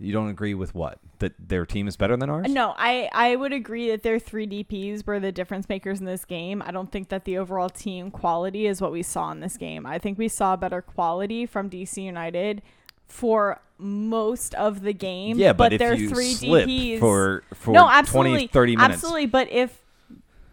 You 0.00 0.12
don't 0.12 0.28
agree 0.28 0.54
with 0.54 0.76
what 0.76 1.00
that 1.18 1.32
their 1.40 1.66
team 1.66 1.88
is 1.88 1.96
better 1.96 2.16
than 2.16 2.30
ours? 2.30 2.46
No, 2.48 2.72
I, 2.78 3.10
I 3.12 3.34
would 3.34 3.52
agree 3.52 3.90
that 3.90 4.04
their 4.04 4.20
three 4.20 4.46
DPs 4.46 5.04
were 5.04 5.18
the 5.18 5.32
difference 5.32 5.68
makers 5.68 5.98
in 5.98 6.06
this 6.06 6.24
game. 6.24 6.62
I 6.64 6.70
don't 6.70 6.92
think 6.92 7.08
that 7.08 7.24
the 7.24 7.36
overall 7.36 7.68
team 7.68 8.12
quality 8.12 8.66
is 8.68 8.80
what 8.80 8.92
we 8.92 9.02
saw 9.02 9.32
in 9.32 9.40
this 9.40 9.56
game. 9.56 9.86
I 9.86 9.98
think 9.98 10.16
we 10.16 10.28
saw 10.28 10.54
better 10.54 10.80
quality 10.80 11.46
from 11.46 11.68
DC 11.68 12.00
United 12.00 12.62
for 13.08 13.60
most 13.78 14.54
of 14.54 14.82
the 14.82 14.92
game. 14.92 15.38
Yeah, 15.38 15.52
but, 15.52 15.78
their 15.78 15.94
you 15.94 16.08
three 16.08 16.32
DPs 16.34 16.98
for 17.00 17.42
for 17.54 17.72
no, 17.72 17.82
20, 17.84 17.94
absolutely, 17.98 18.46
30 18.48 18.76
minutes, 18.76 18.94
absolutely. 18.94 19.26
But 19.26 19.50
if 19.50 19.82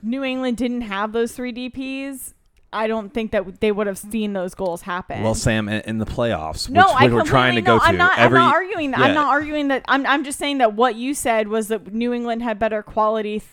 New 0.04 0.24
England 0.24 0.58
didn't 0.58 0.82
have 0.82 1.12
those 1.12 1.32
three 1.32 1.52
DPs, 1.52 2.34
I 2.72 2.88
don't 2.88 3.14
think 3.14 3.32
that 3.32 3.62
they 3.62 3.72
would 3.72 3.88
have 3.88 3.98
seen 3.98 4.34
those 4.34 4.54
goals 4.54 4.82
happen. 4.84 5.24
well, 5.24 5.34
Sam, 5.34 5.70
in, 5.70 5.98
the 5.98 6.06
playoffs, 6.06 6.70
No, 6.70 6.94
which 7.00 7.12
we're 7.12 7.24
trying 7.24 7.56
to 7.56 7.62
completely- 7.62 7.62
go 7.62 7.74
no, 7.78 7.80
to, 7.80 7.86
I'm 7.86 7.98
not. 7.98 8.20
every 8.20 8.38
I'm 8.38 8.46
not 8.46 8.54
arguing 8.54 8.92
that. 8.92 9.00
yeah. 9.00 9.06
I'm 9.08 9.14
not 9.14 9.28
arguing 9.28 9.68
that. 9.70 9.84
I'm. 9.88 10.06
I'm 10.06 10.24
just 10.24 10.38
saying 10.38 10.58
that 10.60 10.74
what 10.74 10.96
you 10.96 11.14
said 11.14 11.48
was 11.48 11.70
that 11.70 11.94
New 11.94 12.14
England 12.14 12.44
had 12.44 12.60
better 12.60 12.84
quality. 12.84 13.40
Th- 13.40 13.50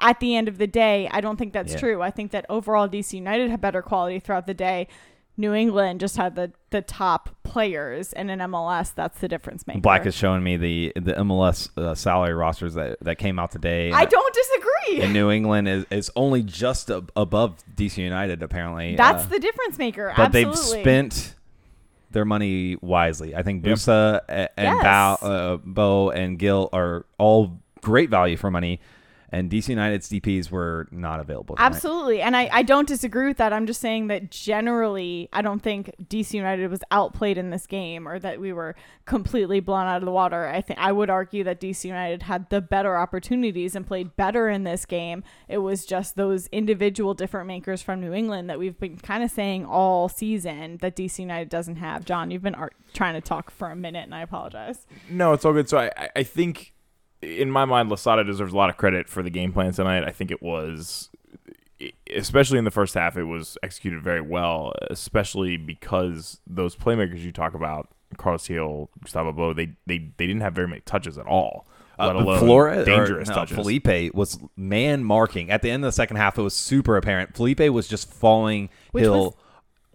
at 0.00 0.20
the 0.20 0.36
end 0.36 0.46
of 0.46 0.58
the 0.58 0.68
day, 0.68 1.08
I 1.10 1.20
don't 1.20 1.36
think 1.36 1.52
that's 1.52 1.72
Yeah. 1.72 1.78
true. 1.80 2.02
I 2.02 2.12
think 2.12 2.30
that 2.30 2.46
overall 2.48 2.86
DC 2.88 3.14
United 3.16 3.50
had 3.50 3.60
better 3.60 3.82
quality 3.82 4.20
throughout 4.20 4.46
the 4.46 4.54
day. 4.54 4.86
New 5.38 5.54
England 5.54 6.00
just 6.00 6.16
had 6.16 6.34
the 6.34 6.52
the 6.70 6.82
top 6.82 7.30
players, 7.44 8.12
and 8.12 8.30
in 8.30 8.40
MLS, 8.40 8.92
that's 8.94 9.20
the 9.20 9.28
difference 9.28 9.66
maker. 9.66 9.80
Black 9.80 10.04
is 10.04 10.14
showing 10.14 10.42
me 10.42 10.56
the 10.56 10.92
the 10.96 11.12
MLS 11.14 11.70
uh, 11.78 11.94
salary 11.94 12.34
rosters 12.34 12.74
that, 12.74 12.98
that 13.00 13.16
came 13.18 13.38
out 13.38 13.52
today. 13.52 13.92
I 13.92 14.04
don't 14.04 14.34
disagree. 14.34 15.02
And 15.02 15.12
New 15.12 15.30
England 15.30 15.68
is, 15.68 15.86
is 15.90 16.10
only 16.16 16.42
just 16.42 16.90
ab- 16.90 17.12
above 17.16 17.56
DC 17.76 17.98
United, 17.98 18.42
apparently. 18.42 18.96
that's 18.96 19.24
uh, 19.26 19.28
the 19.28 19.38
difference 19.38 19.78
maker. 19.78 20.12
but 20.16 20.32
they've 20.32 20.56
spent 20.56 21.36
their 22.10 22.24
money 22.24 22.76
wisely. 22.80 23.36
I 23.36 23.42
think 23.42 23.64
Yep. 23.64 23.76
Buksa 23.76 24.20
a- 24.28 24.58
and 24.60 24.78
Yes. 24.82 25.20
Bou, 25.20 25.26
uh, 25.26 25.56
Bou 25.58 26.10
and 26.10 26.38
Gil 26.38 26.68
are 26.72 27.06
all 27.16 27.60
great 27.80 28.10
value 28.10 28.36
for 28.36 28.50
money. 28.50 28.80
And 29.30 29.50
DC 29.50 29.68
United's 29.68 30.08
DPS 30.08 30.50
were 30.50 30.88
not 30.90 31.20
available. 31.20 31.56
tonight. 31.56 31.66
Absolutely. 31.66 32.20
And 32.22 32.36
I, 32.36 32.48
I 32.52 32.62
don't 32.62 32.88
disagree 32.88 33.26
with 33.26 33.36
that. 33.38 33.52
I'm 33.52 33.66
just 33.66 33.80
saying 33.80 34.06
that 34.08 34.30
generally, 34.30 35.28
I 35.32 35.42
don't 35.42 35.60
think 35.62 35.94
DC 36.08 36.34
United 36.34 36.70
was 36.70 36.80
outplayed 36.90 37.38
in 37.38 37.50
this 37.50 37.66
game 37.66 38.08
or 38.08 38.18
that 38.18 38.40
we 38.40 38.52
were 38.52 38.74
completely 39.04 39.60
blown 39.60 39.86
out 39.86 39.98
of 39.98 40.04
the 40.04 40.10
water. 40.10 40.46
I 40.46 40.60
think 40.60 40.78
I 40.78 40.92
would 40.92 41.10
argue 41.10 41.44
that 41.44 41.60
DC 41.60 41.84
United 41.84 42.22
had 42.24 42.48
the 42.50 42.60
better 42.60 42.96
opportunities 42.96 43.74
and 43.76 43.86
played 43.86 44.16
better 44.16 44.48
in 44.48 44.64
this 44.64 44.84
game. 44.86 45.22
It 45.48 45.58
was 45.58 45.84
just 45.86 46.16
those 46.16 46.46
individual 46.48 47.14
different 47.14 47.46
makers 47.46 47.82
from 47.82 48.00
New 48.00 48.12
England 48.12 48.48
that 48.50 48.58
we've 48.58 48.78
been 48.78 48.96
kind 48.96 49.22
of 49.22 49.30
saying 49.30 49.64
all 49.66 50.08
season 50.08 50.78
that 50.80 50.96
DC 50.96 51.18
United 51.18 51.48
doesn't 51.48 51.76
have. 51.76 52.04
John, 52.04 52.30
you've 52.30 52.42
been 52.42 52.54
ar- 52.54 52.72
trying 52.94 53.14
to 53.14 53.20
talk 53.20 53.50
for 53.50 53.70
a 53.70 53.76
minute, 53.76 54.04
and 54.04 54.14
I 54.14 54.22
apologize. 54.22 54.86
No, 55.10 55.32
it's 55.32 55.44
all 55.44 55.52
good. 55.52 55.68
So 55.68 55.78
I, 55.78 55.90
I- 55.96 56.08
I 56.16 56.22
think, 56.24 56.72
in 57.22 57.50
my 57.50 57.64
mind, 57.64 57.88
Losada 57.90 58.24
deserves 58.24 58.52
a 58.52 58.56
lot 58.56 58.70
of 58.70 58.76
credit 58.76 59.08
for 59.08 59.22
the 59.22 59.30
game 59.30 59.52
plan 59.52 59.72
tonight. 59.72 60.04
I 60.04 60.10
think 60.12 60.30
it 60.30 60.42
was, 60.42 61.10
especially 62.14 62.58
in 62.58 62.64
the 62.64 62.70
first 62.70 62.94
half, 62.94 63.16
it 63.16 63.24
was 63.24 63.56
executed 63.62 64.02
very 64.02 64.20
well. 64.20 64.72
Especially 64.90 65.56
because 65.56 66.40
those 66.46 66.74
playmakers 66.76 67.20
you 67.20 67.32
talk 67.32 67.54
about, 67.54 67.88
Carlos 68.16 68.46
Gil, 68.48 68.90
Gustavo 69.02 69.32
Bou, 69.32 69.54
they 69.54 69.72
they 69.86 69.98
they 70.16 70.26
didn't 70.26 70.40
have 70.42 70.54
very 70.54 70.68
many 70.68 70.80
touches 70.82 71.18
at 71.18 71.26
all. 71.26 71.66
Let 71.98 72.14
Uh, 72.14 72.20
alone 72.20 72.38
Flores, 72.38 72.82
or, 72.82 72.84
dangerous 72.84 73.28
no, 73.28 73.34
touches. 73.34 73.56
Felipe 73.56 74.14
was 74.14 74.38
man 74.56 75.02
marking 75.02 75.50
at 75.50 75.62
the 75.62 75.70
end 75.70 75.84
of 75.84 75.88
the 75.88 75.92
second 75.92 76.16
half. 76.16 76.38
It 76.38 76.42
was 76.42 76.54
super 76.54 76.96
apparent. 76.96 77.34
Felipe 77.36 77.60
was 77.60 77.88
just 77.88 78.12
following 78.12 78.68
Which 78.92 79.02
Gil 79.02 79.24
was- 79.24 79.34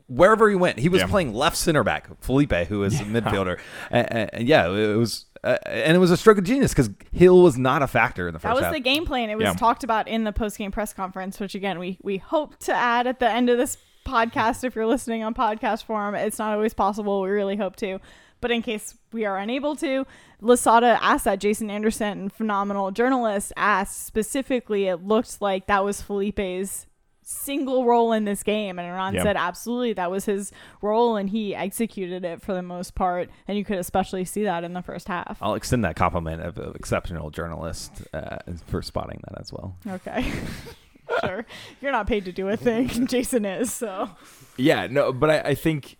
wherever 0.07 0.49
he 0.49 0.55
went. 0.57 0.79
He 0.79 0.89
was 0.89 0.99
Yeah. 1.01 1.07
playing 1.07 1.33
left 1.33 1.55
center 1.55 1.81
back. 1.81 2.09
Felipe, 2.21 2.51
who 2.67 2.83
is 2.83 2.99
a 2.99 3.03
midfielder, 3.05 3.57
and, 3.89 4.11
and- 4.11 4.29
and 4.33 4.47
yeah, 4.49 4.67
it 4.67 4.97
was, 4.97 5.25
uh, 5.43 5.57
and 5.65 5.95
it 5.95 5.99
was 5.99 6.11
a 6.11 6.17
stroke 6.17 6.37
of 6.37 6.43
genius 6.43 6.71
because 6.71 6.89
Gil 7.17 7.41
was 7.41 7.57
not 7.57 7.81
a 7.81 7.87
factor 7.87 8.27
in 8.27 8.33
the 8.33 8.39
first 8.39 8.49
That 8.49 8.55
was 8.55 8.63
half. 8.65 8.73
the 8.73 8.79
game 8.79 9.05
plan. 9.05 9.29
It 9.29 9.35
was 9.35 9.43
Yeah. 9.45 9.53
talked 9.53 9.83
about 9.83 10.07
in 10.07 10.23
the 10.23 10.31
post 10.31 10.57
game 10.57 10.71
press 10.71 10.93
conference, 10.93 11.39
which 11.39 11.55
again 11.55 11.79
we 11.79 11.97
we 12.01 12.17
hope 12.17 12.57
to 12.59 12.73
add 12.73 13.07
at 13.07 13.19
the 13.19 13.29
end 13.29 13.49
of 13.49 13.57
this 13.57 13.77
podcast. 14.05 14.63
If 14.63 14.75
you're 14.75 14.85
listening 14.87 15.23
on 15.23 15.33
podcast 15.33 15.83
form, 15.85 16.15
it's 16.15 16.39
not 16.39 16.53
always 16.53 16.73
possible. 16.73 17.21
We 17.21 17.29
really 17.29 17.55
hope 17.55 17.75
to, 17.77 17.99
but 18.41 18.51
in 18.51 18.61
case 18.61 18.95
we 19.11 19.25
are 19.25 19.37
unable 19.37 19.75
to, 19.77 20.05
Losada 20.41 20.97
asked 21.01 21.25
that. 21.25 21.39
Jason 21.39 21.69
Anderson, 21.69 22.29
phenomenal 22.29 22.91
journalist, 22.91 23.53
asked 23.55 24.05
specifically. 24.05 24.87
It 24.87 25.03
looked 25.05 25.41
like 25.41 25.67
that 25.67 25.83
was 25.85 26.01
Felipe's 26.01 26.85
single 27.25 27.85
role 27.85 28.11
in 28.13 28.25
this 28.25 28.43
game 28.43 28.77
and 28.79 28.87
Iran 28.87 29.13
Yeah. 29.13 29.23
said 29.23 29.37
absolutely 29.37 29.93
that 29.93 30.09
was 30.11 30.25
his 30.25 30.51
role 30.81 31.15
and 31.15 31.29
he 31.29 31.55
executed 31.55 32.23
it 32.25 32.41
for 32.41 32.53
the 32.53 32.61
most 32.61 32.95
part 32.95 33.29
and 33.47 33.57
you 33.57 33.63
could 33.65 33.77
especially 33.77 34.25
see 34.25 34.43
that 34.43 34.63
in 34.63 34.73
the 34.73 34.81
first 34.81 35.07
half 35.07 35.37
I'll 35.41 35.55
extend 35.55 35.83
that 35.85 35.95
compliment 35.95 36.41
of 36.41 36.57
an 36.57 36.73
exceptional 36.75 37.29
journalist 37.31 37.91
uh, 38.13 38.37
for 38.67 38.81
spotting 38.81 39.21
that 39.27 39.39
as 39.39 39.51
well. 39.53 39.75
Okay. 39.87 40.31
sure. 41.23 41.45
You're 41.81 41.91
not 41.91 42.07
paid 42.07 42.25
to 42.25 42.31
do 42.31 42.49
a 42.49 42.57
thing. 42.57 42.87
Jason 43.07 43.45
is, 43.45 43.71
so. 43.73 44.09
Yeah, 44.57 44.87
no, 44.87 45.11
but 45.13 45.29
I, 45.29 45.39
I 45.49 45.55
think 45.55 45.97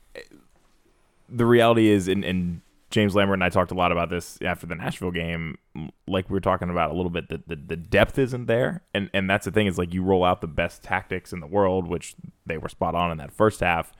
the 1.30 1.46
reality 1.46 1.89
is, 1.89 2.08
and, 2.08 2.24
and 2.24 2.62
James 2.93 3.15
Lambert 3.15 3.33
and 3.33 3.43
I 3.43 3.50
talked 3.50 3.71
a 3.71 3.73
lot 3.73 3.91
about 3.91 4.12
this 4.12 4.38
after 4.43 4.67
the 4.67 4.75
Nashville 4.75 5.09
game, 5.09 5.57
like 6.07 6.29
we 6.29 6.35
were 6.35 6.39
talking 6.39 6.69
about 6.69 6.91
a 6.91 6.93
little 6.93 7.09
bit, 7.09 7.27
that 7.29 7.47
the, 7.47 7.55
the 7.55 7.75
depth 7.75 8.19
isn't 8.19 8.45
there. 8.45 8.83
And, 8.93 9.09
and 9.15 9.27
that's 9.27 9.45
the 9.45 9.51
thing 9.51 9.65
is 9.65 9.79
like 9.79 9.95
you 9.95 10.03
roll 10.03 10.23
out 10.23 10.41
the 10.41 10.47
best 10.47 10.83
tactics 10.83 11.33
in 11.33 11.39
the 11.39 11.47
world, 11.47 11.88
which 11.88 12.15
they 12.45 12.59
were 12.59 12.69
spot 12.69 12.93
on 12.93 13.12
in 13.12 13.17
that 13.17 13.33
first 13.33 13.62
half. 13.62 13.93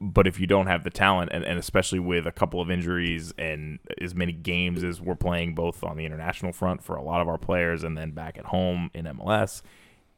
But 0.00 0.28
if 0.28 0.38
you 0.38 0.46
don't 0.46 0.68
have 0.68 0.84
the 0.84 0.90
talent, 0.90 1.32
and, 1.34 1.42
and 1.44 1.58
especially 1.58 1.98
with 1.98 2.24
a 2.24 2.30
couple 2.30 2.60
of 2.60 2.70
injuries 2.70 3.34
and 3.36 3.80
as 4.00 4.14
many 4.14 4.30
games 4.30 4.84
as 4.84 5.00
we're 5.00 5.16
playing 5.16 5.56
both 5.56 5.82
on 5.82 5.96
the 5.96 6.04
international 6.04 6.52
front 6.52 6.84
for 6.84 6.94
a 6.94 7.02
lot 7.02 7.20
of 7.20 7.26
our 7.26 7.38
players 7.38 7.82
and 7.82 7.98
then 7.98 8.12
back 8.12 8.38
at 8.38 8.44
home 8.44 8.92
in 8.94 9.06
MLS, 9.06 9.60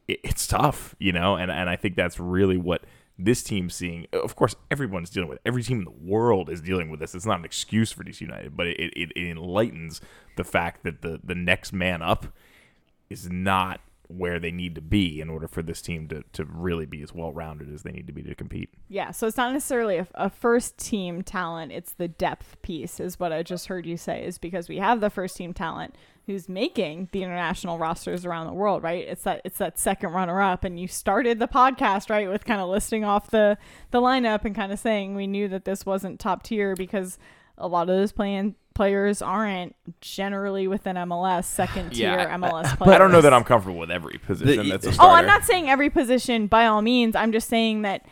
it, 0.07 0.19
it's 0.23 0.45
tough, 0.45 0.93
you 0.99 1.11
know, 1.11 1.35
and 1.35 1.49
and 1.49 1.67
I 1.67 1.77
think 1.77 1.95
that's 1.95 2.19
really 2.19 2.57
what 2.57 2.83
this 3.17 3.43
team 3.43 3.69
seeing. 3.69 4.07
Of 4.13 4.35
course, 4.35 4.55
everyone's 4.69 5.09
dealing 5.09 5.29
with. 5.29 5.37
it. 5.37 5.41
Every 5.45 5.63
team 5.63 5.79
in 5.79 5.85
the 5.85 5.91
world 5.91 6.49
is 6.49 6.61
dealing 6.61 6.89
with 6.89 6.99
this. 6.99 7.15
It's 7.15 7.25
not 7.25 7.39
an 7.39 7.45
excuse 7.45 7.91
for 7.91 8.03
DC 8.03 8.21
United, 8.21 8.55
but 8.55 8.67
it, 8.67 8.79
it, 8.79 9.11
it 9.15 9.29
enlightens 9.29 10.01
the 10.35 10.43
fact 10.43 10.83
that 10.83 11.01
the 11.01 11.19
the 11.23 11.35
next 11.35 11.73
man 11.73 12.01
up 12.01 12.27
is 13.09 13.29
not 13.29 13.81
where 14.07 14.39
they 14.39 14.51
need 14.51 14.75
to 14.75 14.81
be 14.81 15.19
in 15.19 15.29
order 15.29 15.47
for 15.47 15.61
this 15.61 15.81
team 15.81 16.07
to, 16.07 16.23
to 16.31 16.45
really 16.45 16.85
be 16.85 17.01
as 17.01 17.13
well 17.13 17.31
rounded 17.31 17.73
as 17.73 17.83
they 17.83 17.91
need 17.91 18.07
to 18.07 18.13
be 18.13 18.23
to 18.23 18.33
compete. 18.33 18.69
Yeah, 18.87 19.11
so 19.11 19.27
it's 19.27 19.37
not 19.37 19.51
necessarily 19.51 19.97
a, 19.97 20.07
a 20.15 20.29
first 20.29 20.77
team 20.77 21.21
talent, 21.23 21.71
it's 21.71 21.93
the 21.93 22.07
depth 22.07 22.61
piece, 22.61 22.99
is 22.99 23.19
what 23.19 23.33
I 23.33 23.43
just 23.43 23.67
heard 23.67 23.85
you 23.85 23.97
say, 23.97 24.23
is 24.23 24.37
because 24.37 24.69
we 24.69 24.77
have 24.77 25.01
the 25.01 25.09
first 25.09 25.35
team 25.35 25.53
talent 25.53 25.95
who's 26.27 26.47
making 26.47 27.09
the 27.13 27.23
international 27.23 27.79
rosters 27.79 28.25
around 28.25 28.45
the 28.47 28.53
world, 28.53 28.83
right? 28.83 29.07
It's 29.07 29.23
that 29.23 29.41
it's 29.43 29.57
that 29.57 29.79
second 29.79 30.11
runner 30.11 30.39
up 30.41 30.63
and 30.63 30.79
you 30.79 30.87
started 30.87 31.39
the 31.39 31.47
podcast, 31.47 32.09
right, 32.09 32.29
with 32.29 32.45
kind 32.45 32.61
of 32.61 32.69
listing 32.69 33.03
off 33.03 33.31
the 33.31 33.57
the 33.91 33.99
lineup 34.01 34.45
and 34.45 34.53
kind 34.55 34.71
of 34.71 34.77
saying 34.77 35.15
we 35.15 35.25
knew 35.25 35.47
that 35.47 35.65
this 35.65 35.85
wasn't 35.85 36.19
top 36.19 36.43
tier 36.43 36.75
because 36.75 37.17
a 37.57 37.67
lot 37.67 37.89
of 37.89 37.95
those 37.95 38.11
playing 38.11 38.53
players 38.75 39.23
aren't 39.23 39.75
generally 40.01 40.67
within 40.67 40.95
MLS 40.97 41.45
second 41.45 41.89
tier 41.91 42.09
Yeah, 42.19 42.37
MLS 42.37 42.77
players. 42.77 42.93
I 42.95 42.97
don't 42.99 43.11
know 43.11 43.21
that 43.21 43.33
I'm 43.33 43.43
comfortable 43.43 43.79
with 43.79 43.89
every 43.89 44.19
position 44.19 44.65
The- 44.65 44.69
that's 44.77 44.85
a 44.85 44.89
Oh, 45.01 45.07
Oh. 45.07 45.09
I'm 45.09 45.25
not 45.25 45.43
saying 45.45 45.67
every 45.67 45.89
position 45.89 46.45
by 46.45 46.67
all 46.67 46.83
means. 46.83 47.15
I'm 47.15 47.31
just 47.31 47.49
saying 47.49 47.81
that 47.81 48.05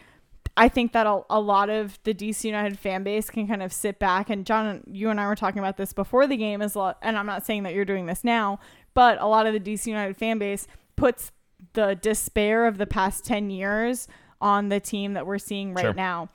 I 0.58 0.70
think 0.70 0.94
that 0.94 1.06
a, 1.06 1.22
a 1.30 1.40
lot 1.40 1.70
of 1.70 2.00
the 2.04 2.14
DC 2.14 2.46
United 2.46 2.80
fan 2.80 3.04
base 3.04 3.30
can 3.30 3.48
kind 3.48 3.62
of 3.62 3.74
sit 3.74 4.00
back 4.00 4.30
and 4.30 4.46
John, 4.46 4.84
you 4.90 5.10
and 5.10 5.20
I 5.20 5.28
were 5.28 5.36
talking 5.36 5.60
about 5.60 5.76
this 5.78 5.92
before 5.92 6.28
the 6.28 6.38
game 6.38 6.62
as 6.62 6.76
a 6.76 6.80
lot, 6.80 6.98
and 7.02 7.18
I'm 7.18 7.26
not 7.26 7.46
saying 7.46 7.64
that 7.64 7.74
you're 7.74 7.84
doing 7.86 8.06
this 8.06 8.24
now, 8.24 8.60
but 8.94 9.20
a 9.22 9.28
lot 9.28 9.46
of 9.48 9.54
the 9.54 9.60
DC 9.60 9.88
United 9.88 10.16
fan 10.16 10.38
base 10.38 10.68
puts 10.96 11.32
the 11.74 11.96
despair 11.96 12.68
of 12.68 12.78
the 12.78 12.86
past 12.86 13.26
10 13.26 13.50
years 13.50 14.08
on 14.40 14.70
the 14.70 14.80
team 14.80 15.14
that 15.14 15.26
we're 15.26 15.38
seeing 15.40 15.74
right 15.74 15.82
Sure. 15.84 15.94
now. 15.94 16.30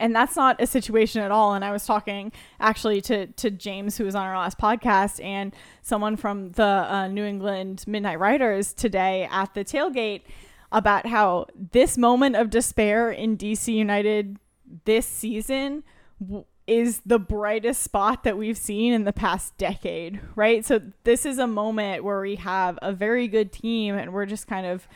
And 0.00 0.14
that's 0.14 0.34
not 0.36 0.60
a 0.60 0.66
situation 0.66 1.22
at 1.22 1.30
all. 1.30 1.54
And 1.54 1.64
I 1.64 1.70
was 1.70 1.86
talking 1.86 2.32
actually 2.60 3.00
to, 3.02 3.26
to 3.28 3.50
James, 3.50 3.96
who 3.96 4.04
was 4.04 4.14
on 4.16 4.26
our 4.26 4.36
last 4.36 4.58
podcast, 4.58 5.22
and 5.24 5.54
someone 5.82 6.16
from 6.16 6.50
the 6.52 6.64
uh, 6.64 7.08
New 7.08 7.24
England 7.24 7.84
Midnight 7.86 8.18
Riders 8.18 8.72
today 8.72 9.28
at 9.30 9.54
the 9.54 9.64
tailgate 9.64 10.22
about 10.74 11.06
how 11.06 11.46
this 11.72 11.96
moment 11.96 12.36
of 12.36 12.50
despair 12.50 13.10
in 13.10 13.36
DC 13.36 13.72
United 13.72 14.38
this 14.84 15.06
season 15.06 15.84
w- 16.20 16.44
is 16.66 17.00
the 17.06 17.18
brightest 17.18 17.82
spot 17.82 18.24
that 18.24 18.36
we've 18.36 18.58
seen 18.58 18.92
in 18.92 19.04
the 19.04 19.12
past 19.12 19.56
decade, 19.56 20.18
right? 20.34 20.64
So 20.64 20.80
this 21.04 21.24
is 21.24 21.38
a 21.38 21.46
moment 21.46 22.02
where 22.02 22.20
we 22.20 22.36
have 22.36 22.78
a 22.82 22.92
very 22.92 23.28
good 23.28 23.52
team 23.52 23.96
and 23.96 24.12
we're 24.12 24.26
just 24.26 24.46
kind 24.46 24.66
of 24.66 24.88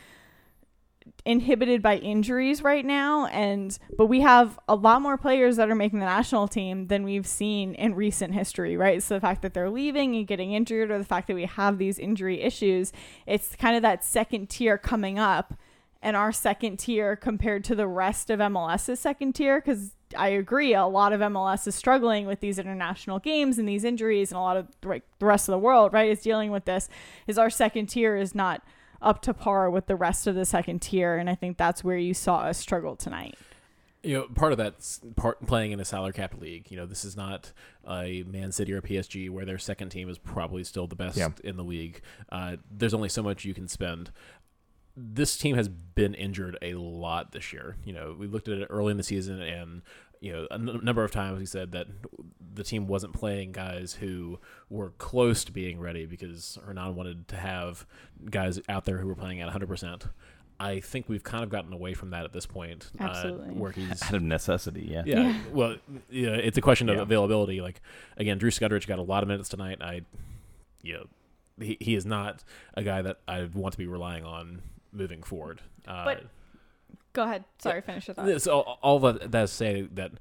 inhibited 1.25 1.81
by 1.81 1.97
injuries 1.97 2.61
right 2.61 2.85
now 2.85 3.25
and 3.27 3.77
but 3.97 4.05
we 4.05 4.21
have 4.21 4.57
a 4.67 4.75
lot 4.75 5.01
more 5.01 5.17
players 5.17 5.57
that 5.57 5.69
are 5.69 5.75
making 5.75 5.99
the 5.99 6.05
national 6.05 6.47
team 6.47 6.87
than 6.87 7.03
we've 7.03 7.27
seen 7.27 7.73
in 7.75 7.93
recent 7.93 8.33
history 8.33 8.77
right 8.77 9.03
so 9.03 9.15
the 9.15 9.19
fact 9.21 9.41
that 9.41 9.53
they're 9.53 9.69
leaving 9.69 10.15
and 10.15 10.27
getting 10.27 10.53
injured 10.53 10.89
or 10.89 10.97
the 10.97 11.03
fact 11.03 11.27
that 11.27 11.33
we 11.33 11.45
have 11.45 11.77
these 11.77 11.99
injury 11.99 12.41
issues 12.41 12.93
it's 13.25 13.55
kind 13.55 13.75
of 13.75 13.81
that 13.81 14.03
second 14.03 14.49
tier 14.49 14.77
coming 14.77 15.19
up 15.19 15.55
and 16.01 16.15
our 16.15 16.31
second 16.31 16.77
tier 16.77 17.15
compared 17.15 17.63
to 17.65 17.75
the 17.75 17.87
rest 17.87 18.29
of 18.29 18.39
MLS's 18.39 18.99
second 18.99 19.33
tier 19.33 19.59
because 19.59 19.91
I 20.17 20.29
agree 20.29 20.73
a 20.73 20.85
lot 20.87 21.13
of 21.13 21.19
MLS 21.21 21.67
is 21.67 21.75
struggling 21.75 22.25
with 22.25 22.39
these 22.39 22.57
international 22.57 23.19
games 23.19 23.57
and 23.59 23.67
these 23.67 23.83
injuries 23.83 24.31
and 24.31 24.37
a 24.37 24.41
lot 24.41 24.57
of 24.57 24.67
like, 24.83 25.03
the 25.19 25.25
rest 25.25 25.47
of 25.49 25.53
the 25.53 25.59
world 25.59 25.93
right 25.93 26.09
is 26.09 26.21
dealing 26.21 26.51
with 26.51 26.65
this 26.65 26.89
is 27.27 27.37
our 27.37 27.49
second 27.49 27.87
tier 27.87 28.15
is 28.15 28.33
not 28.33 28.63
up 29.01 29.21
to 29.23 29.33
par 29.33 29.69
with 29.69 29.87
the 29.87 29.95
rest 29.95 30.25
of 30.25 30.35
the 30.35 30.45
second 30.45 30.81
tier 30.81 31.15
and 31.17 31.29
I 31.29 31.35
think 31.35 31.57
that's 31.57 31.83
where 31.83 31.97
you 31.97 32.13
saw 32.13 32.39
us 32.39 32.57
struggle 32.57 32.95
tonight. 32.95 33.35
You 34.01 34.13
know, 34.15 34.27
part 34.33 34.53
of 34.53 34.57
that's 34.57 35.01
part 35.17 35.45
playing 35.45 35.73
in 35.73 35.79
a 35.81 35.85
salary 35.85 36.13
cap 36.13 36.33
league. 36.39 36.71
You 36.71 36.77
know, 36.77 36.85
this 36.85 37.03
is 37.03 37.17
not 37.17 37.51
a 37.85 38.23
Man 38.23 38.53
City 38.53 38.71
or 38.71 38.81
PSG 38.81 39.29
where 39.29 39.43
their 39.43 39.57
second 39.57 39.89
team 39.89 40.07
is 40.09 40.17
probably 40.17 40.63
still 40.63 40.87
the 40.87 40.95
best 40.95 41.17
Yeah. 41.17 41.31
in 41.43 41.57
the 41.57 41.65
league. 41.65 41.99
Uh, 42.29 42.55
there's 42.71 42.93
only 42.93 43.09
so 43.09 43.21
much 43.21 43.43
you 43.43 43.53
can 43.53 43.67
spend. 43.67 44.11
This 44.95 45.37
team 45.37 45.55
has 45.55 45.69
been 45.69 46.13
injured 46.13 46.57
a 46.61 46.73
lot 46.73 47.31
this 47.31 47.53
year. 47.53 47.77
You 47.85 47.93
know, 47.93 48.15
we 48.17 48.27
looked 48.27 48.47
at 48.47 48.57
it 48.57 48.67
early 48.69 48.91
in 48.91 48.97
the 48.97 49.03
season, 49.03 49.41
and 49.41 49.81
you 50.19 50.33
know, 50.33 50.47
a 50.51 50.55
n- 50.55 50.79
number 50.83 51.03
of 51.03 51.11
times 51.11 51.39
we 51.39 51.45
said 51.45 51.71
that 51.71 51.87
the 52.53 52.63
team 52.63 52.87
wasn't 52.87 53.13
playing 53.13 53.53
guys 53.53 53.93
who 53.93 54.39
were 54.69 54.89
close 54.97 55.45
to 55.45 55.51
being 55.53 55.79
ready 55.79 56.05
because 56.05 56.57
Hernan 56.65 56.95
wanted 56.95 57.27
to 57.29 57.37
have 57.37 57.85
guys 58.29 58.59
out 58.67 58.83
there 58.85 58.97
who 58.97 59.07
were 59.07 59.15
playing 59.15 59.39
at 59.39 59.45
100. 59.45 59.67
percent 59.67 60.05
I 60.61 60.81
think 60.81 61.07
we've 61.07 61.23
kind 61.23 61.41
of 61.41 61.49
gotten 61.49 61.71
away 61.71 61.93
from 61.93 62.09
that 62.09 62.25
at 62.25 62.33
this 62.33 62.45
point. 62.45 62.91
Absolutely. 62.99 63.47
Uh, 63.51 63.53
where 63.53 63.71
he's 63.71 64.03
Out 64.03 64.13
of 64.15 64.21
necessity, 64.23 64.89
yeah. 64.91 65.03
yeah, 65.05 65.21
Yeah. 65.29 65.39
Well, 65.53 65.75
yeah, 66.09 66.31
it's 66.31 66.57
a 66.57 66.61
question 66.61 66.89
of 66.89 66.97
Yeah. 66.97 67.01
availability. 67.03 67.61
Like 67.61 67.79
again, 68.17 68.37
Drew 68.39 68.49
Skundrich 68.51 68.85
got 68.85 68.99
a 68.99 69.03
lot 69.03 69.23
of 69.23 69.29
minutes 69.29 69.47
tonight. 69.47 69.77
I, 69.79 70.01
you 70.81 70.95
know, 70.95 71.05
he, 71.61 71.77
he 71.79 71.95
is 71.95 72.05
not 72.05 72.43
a 72.73 72.83
guy 72.83 73.01
that 73.01 73.19
I 73.25 73.47
want 73.53 73.71
to 73.71 73.77
be 73.77 73.87
relying 73.87 74.25
on 74.25 74.61
moving 74.91 75.23
forward. 75.23 75.61
Uh, 75.87 76.05
But- 76.05 76.23
Go 77.13 77.23
ahead. 77.23 77.43
Sorry, 77.57 77.81
finish 77.81 78.07
your 78.07 78.13
thought. 78.13 78.41
so 78.41 78.59
all, 78.61 78.79
all 78.83 78.99
that 78.99 79.31
that 79.31 79.43
is 79.45 79.51
say 79.51 79.81
that 79.93 80.11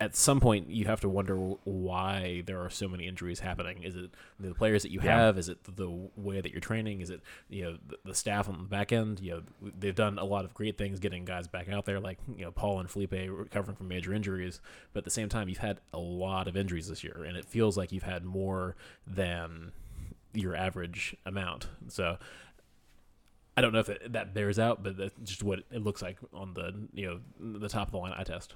at 0.00 0.14
some 0.14 0.40
point 0.40 0.68
you 0.68 0.84
have 0.84 1.00
to 1.00 1.08
wonder 1.08 1.36
why 1.64 2.42
there 2.46 2.60
are 2.60 2.68
so 2.68 2.86
many 2.86 3.06
injuries 3.06 3.40
happening. 3.40 3.82
Is 3.82 3.96
it 3.96 4.10
the 4.38 4.52
players 4.54 4.82
that 4.82 4.90
you 4.90 5.00
have? 5.00 5.38
Is 5.38 5.48
it 5.48 5.58
the 5.76 5.88
way 6.16 6.42
that 6.42 6.50
you're 6.52 6.60
training? 6.60 7.00
Is 7.00 7.08
it 7.08 7.22
you 7.48 7.62
know 7.62 7.78
the, 7.88 7.96
the 8.04 8.14
staff 8.14 8.46
on 8.48 8.58
the 8.58 8.64
back 8.64 8.92
end? 8.92 9.20
You 9.20 9.30
know 9.30 9.42
they've 9.78 9.94
done 9.94 10.18
a 10.18 10.24
lot 10.24 10.44
of 10.44 10.52
great 10.52 10.76
things 10.76 11.00
getting 11.00 11.24
guys 11.24 11.48
back 11.48 11.70
out 11.70 11.86
there, 11.86 11.98
like 11.98 12.18
you 12.36 12.44
know 12.44 12.50
Paul 12.52 12.78
and 12.80 12.90
Felipe 12.90 13.12
recovering 13.12 13.76
from 13.76 13.88
major 13.88 14.12
injuries. 14.12 14.60
But 14.92 14.98
at 14.98 15.04
the 15.04 15.10
same 15.10 15.30
time, 15.30 15.48
you've 15.48 15.58
had 15.58 15.80
a 15.94 15.98
lot 15.98 16.46
of 16.46 16.56
injuries 16.58 16.88
this 16.88 17.02
year, 17.02 17.24
and 17.26 17.38
it 17.38 17.46
feels 17.46 17.76
like 17.78 17.90
you've 17.90 18.02
had 18.02 18.22
more 18.24 18.76
than 19.06 19.72
your 20.34 20.54
average 20.54 21.16
amount. 21.24 21.68
So 21.88 22.18
I 23.56 23.60
don't 23.60 23.72
know 23.72 23.80
if 23.80 23.88
it, 23.88 24.12
that 24.12 24.34
bears 24.34 24.58
out, 24.58 24.82
but 24.82 24.96
that's 24.96 25.14
just 25.22 25.42
what 25.42 25.60
it 25.70 25.82
looks 25.82 26.02
like 26.02 26.18
on 26.32 26.54
the 26.54 26.74
you 26.92 27.06
know 27.40 27.58
the 27.58 27.68
top 27.68 27.88
of 27.88 27.92
the 27.92 27.98
line 27.98 28.12
eye 28.16 28.24
test. 28.24 28.54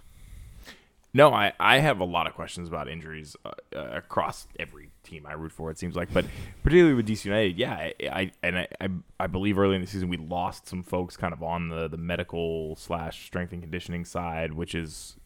No, 1.14 1.32
I, 1.32 1.52
I 1.58 1.78
have 1.78 2.00
a 2.00 2.04
lot 2.04 2.26
of 2.26 2.34
questions 2.34 2.68
about 2.68 2.86
injuries 2.86 3.34
uh, 3.44 3.50
uh, 3.74 3.92
across 3.94 4.46
every 4.58 4.90
team 5.04 5.24
I 5.26 5.32
root 5.32 5.52
for. 5.52 5.70
It 5.70 5.78
seems 5.78 5.96
like, 5.96 6.12
but 6.12 6.26
particularly 6.62 6.94
with 6.94 7.08
DC 7.08 7.24
United, 7.24 7.56
yeah, 7.56 7.72
I, 7.72 7.94
I 8.12 8.32
and 8.42 8.58
I, 8.58 8.68
I, 8.80 8.88
I 9.20 9.26
believe 9.26 9.58
early 9.58 9.74
in 9.74 9.80
the 9.80 9.86
season 9.86 10.10
we 10.10 10.18
lost 10.18 10.68
some 10.68 10.82
folks 10.82 11.16
kind 11.16 11.32
of 11.32 11.42
on 11.42 11.68
the 11.70 11.88
the 11.88 11.96
medical 11.96 12.76
slash 12.76 13.24
strength 13.24 13.52
and 13.52 13.62
conditioning 13.62 14.04
side, 14.04 14.52
which 14.52 14.74
is 14.74 15.16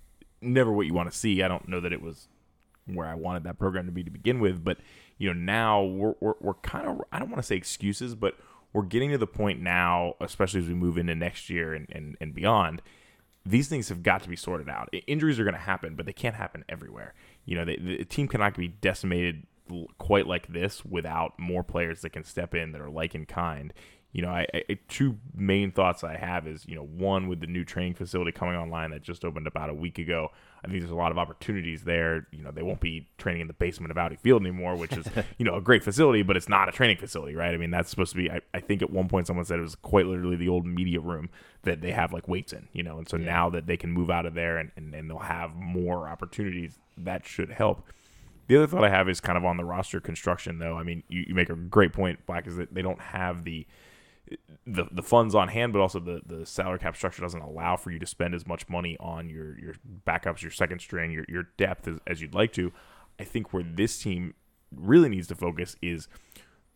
never 0.40 0.70
what 0.70 0.86
you 0.86 0.94
want 0.94 1.10
to 1.10 1.16
see. 1.16 1.42
I 1.42 1.48
don't 1.48 1.66
know 1.66 1.80
that 1.80 1.92
it 1.92 2.00
was 2.00 2.28
where 2.86 3.06
I 3.06 3.14
wanted 3.14 3.44
that 3.44 3.58
program 3.58 3.86
to 3.86 3.92
be 3.92 4.04
to 4.04 4.10
begin 4.10 4.38
with, 4.38 4.62
but 4.62 4.78
you 5.18 5.32
know 5.32 5.38
now 5.38 5.82
we're 5.82 6.14
we're, 6.20 6.34
we're 6.40 6.54
kind 6.54 6.86
of 6.86 7.00
I 7.10 7.18
don't 7.18 7.28
want 7.28 7.42
to 7.42 7.46
say 7.46 7.56
excuses, 7.56 8.14
but 8.14 8.36
we're 8.72 8.82
getting 8.82 9.10
to 9.10 9.18
the 9.18 9.26
point 9.26 9.60
now, 9.60 10.14
especially 10.20 10.60
as 10.60 10.68
we 10.68 10.74
move 10.74 10.96
into 10.98 11.14
next 11.14 11.50
year 11.50 11.74
and, 11.74 11.86
and, 11.90 12.16
and 12.20 12.34
beyond 12.34 12.82
these 13.44 13.68
things 13.68 13.88
have 13.88 14.02
got 14.02 14.22
to 14.22 14.28
be 14.28 14.36
sorted 14.36 14.68
out. 14.68 14.88
Injuries 15.06 15.38
are 15.38 15.44
going 15.44 15.54
to 15.54 15.60
happen, 15.60 15.96
but 15.96 16.06
they 16.06 16.12
can't 16.12 16.36
happen 16.36 16.64
everywhere. 16.68 17.14
You 17.44 17.56
know, 17.56 17.64
the, 17.64 17.76
the 17.76 18.04
team 18.04 18.28
cannot 18.28 18.56
be 18.56 18.68
decimated 18.68 19.46
quite 19.98 20.26
like 20.26 20.48
this 20.48 20.84
without 20.84 21.38
more 21.38 21.62
players 21.62 22.02
that 22.02 22.10
can 22.10 22.24
step 22.24 22.54
in 22.54 22.72
that 22.72 22.80
are 22.80 22.90
like 22.90 23.14
in 23.14 23.26
kind 23.26 23.72
you 24.12 24.20
know, 24.20 24.28
I, 24.28 24.46
I, 24.54 24.78
two 24.88 25.16
main 25.34 25.72
thoughts 25.72 26.04
I 26.04 26.16
have 26.16 26.46
is, 26.46 26.66
you 26.68 26.76
know, 26.76 26.84
one 26.84 27.28
with 27.28 27.40
the 27.40 27.46
new 27.46 27.64
training 27.64 27.94
facility 27.94 28.30
coming 28.30 28.56
online 28.56 28.90
that 28.90 29.02
just 29.02 29.24
opened 29.24 29.46
about 29.46 29.70
a 29.70 29.74
week 29.74 29.98
ago. 29.98 30.28
I 30.62 30.68
think 30.68 30.80
there's 30.80 30.92
a 30.92 30.96
lot 30.96 31.12
of 31.12 31.18
opportunities 31.18 31.84
there. 31.84 32.28
You 32.30 32.42
know, 32.42 32.50
they 32.50 32.62
won't 32.62 32.80
be 32.80 33.08
training 33.16 33.40
in 33.40 33.46
the 33.46 33.54
basement 33.54 33.90
of 33.90 33.96
Audi 33.96 34.16
Field 34.16 34.42
anymore, 34.42 34.76
which 34.76 34.92
is, 34.92 35.06
you 35.38 35.46
know, 35.46 35.56
a 35.56 35.62
great 35.62 35.82
facility, 35.82 36.22
but 36.22 36.36
it's 36.36 36.48
not 36.48 36.68
a 36.68 36.72
training 36.72 36.98
facility, 36.98 37.34
right? 37.34 37.54
I 37.54 37.56
mean, 37.56 37.70
that's 37.70 37.88
supposed 37.88 38.12
to 38.12 38.18
be. 38.18 38.30
I, 38.30 38.40
I 38.52 38.60
think 38.60 38.82
at 38.82 38.90
one 38.90 39.08
point 39.08 39.26
someone 39.26 39.46
said 39.46 39.58
it 39.58 39.62
was 39.62 39.76
quite 39.76 40.06
literally 40.06 40.36
the 40.36 40.48
old 40.48 40.66
media 40.66 41.00
room 41.00 41.30
that 41.62 41.80
they 41.80 41.92
have 41.92 42.12
like 42.12 42.28
weights 42.28 42.52
in, 42.52 42.68
you 42.74 42.82
know, 42.82 42.98
and 42.98 43.08
so 43.08 43.16
yeah. 43.16 43.24
now 43.24 43.50
that 43.50 43.66
they 43.66 43.78
can 43.78 43.90
move 43.90 44.10
out 44.10 44.26
of 44.26 44.34
there 44.34 44.58
and, 44.58 44.72
and, 44.76 44.94
and 44.94 45.08
they'll 45.08 45.18
have 45.18 45.54
more 45.54 46.06
opportunities, 46.06 46.78
that 46.98 47.24
should 47.24 47.50
help. 47.50 47.82
The 48.48 48.56
other 48.56 48.66
thought 48.66 48.84
I 48.84 48.90
have 48.90 49.08
is 49.08 49.20
kind 49.20 49.38
of 49.38 49.46
on 49.46 49.56
the 49.56 49.64
roster 49.64 50.00
construction, 50.00 50.58
though. 50.58 50.76
I 50.76 50.82
mean, 50.82 51.02
you, 51.08 51.24
you 51.28 51.34
make 51.34 51.48
a 51.48 51.54
great 51.54 51.94
point, 51.94 52.26
Black, 52.26 52.46
is 52.46 52.56
that 52.56 52.74
they 52.74 52.82
don't 52.82 53.00
have 53.00 53.44
the 53.44 53.66
the 54.66 54.86
the 54.90 55.02
funds 55.02 55.34
on 55.34 55.48
hand, 55.48 55.72
but 55.72 55.80
also 55.80 55.98
the 55.98 56.22
the 56.24 56.46
salary 56.46 56.78
cap 56.78 56.96
structure 56.96 57.22
doesn't 57.22 57.40
allow 57.40 57.76
for 57.76 57.90
you 57.90 57.98
to 57.98 58.06
spend 58.06 58.34
as 58.34 58.46
much 58.46 58.68
money 58.68 58.96
on 59.00 59.28
your 59.28 59.58
your 59.58 59.74
backups, 60.06 60.42
your 60.42 60.50
second 60.50 60.80
string, 60.80 61.10
your 61.10 61.24
your 61.28 61.48
depth 61.56 61.88
as, 61.88 61.98
as 62.06 62.20
you'd 62.20 62.34
like 62.34 62.52
to. 62.52 62.72
I 63.18 63.24
think 63.24 63.52
where 63.52 63.62
this 63.62 63.98
team 63.98 64.34
really 64.74 65.08
needs 65.08 65.28
to 65.28 65.34
focus 65.34 65.76
is 65.82 66.08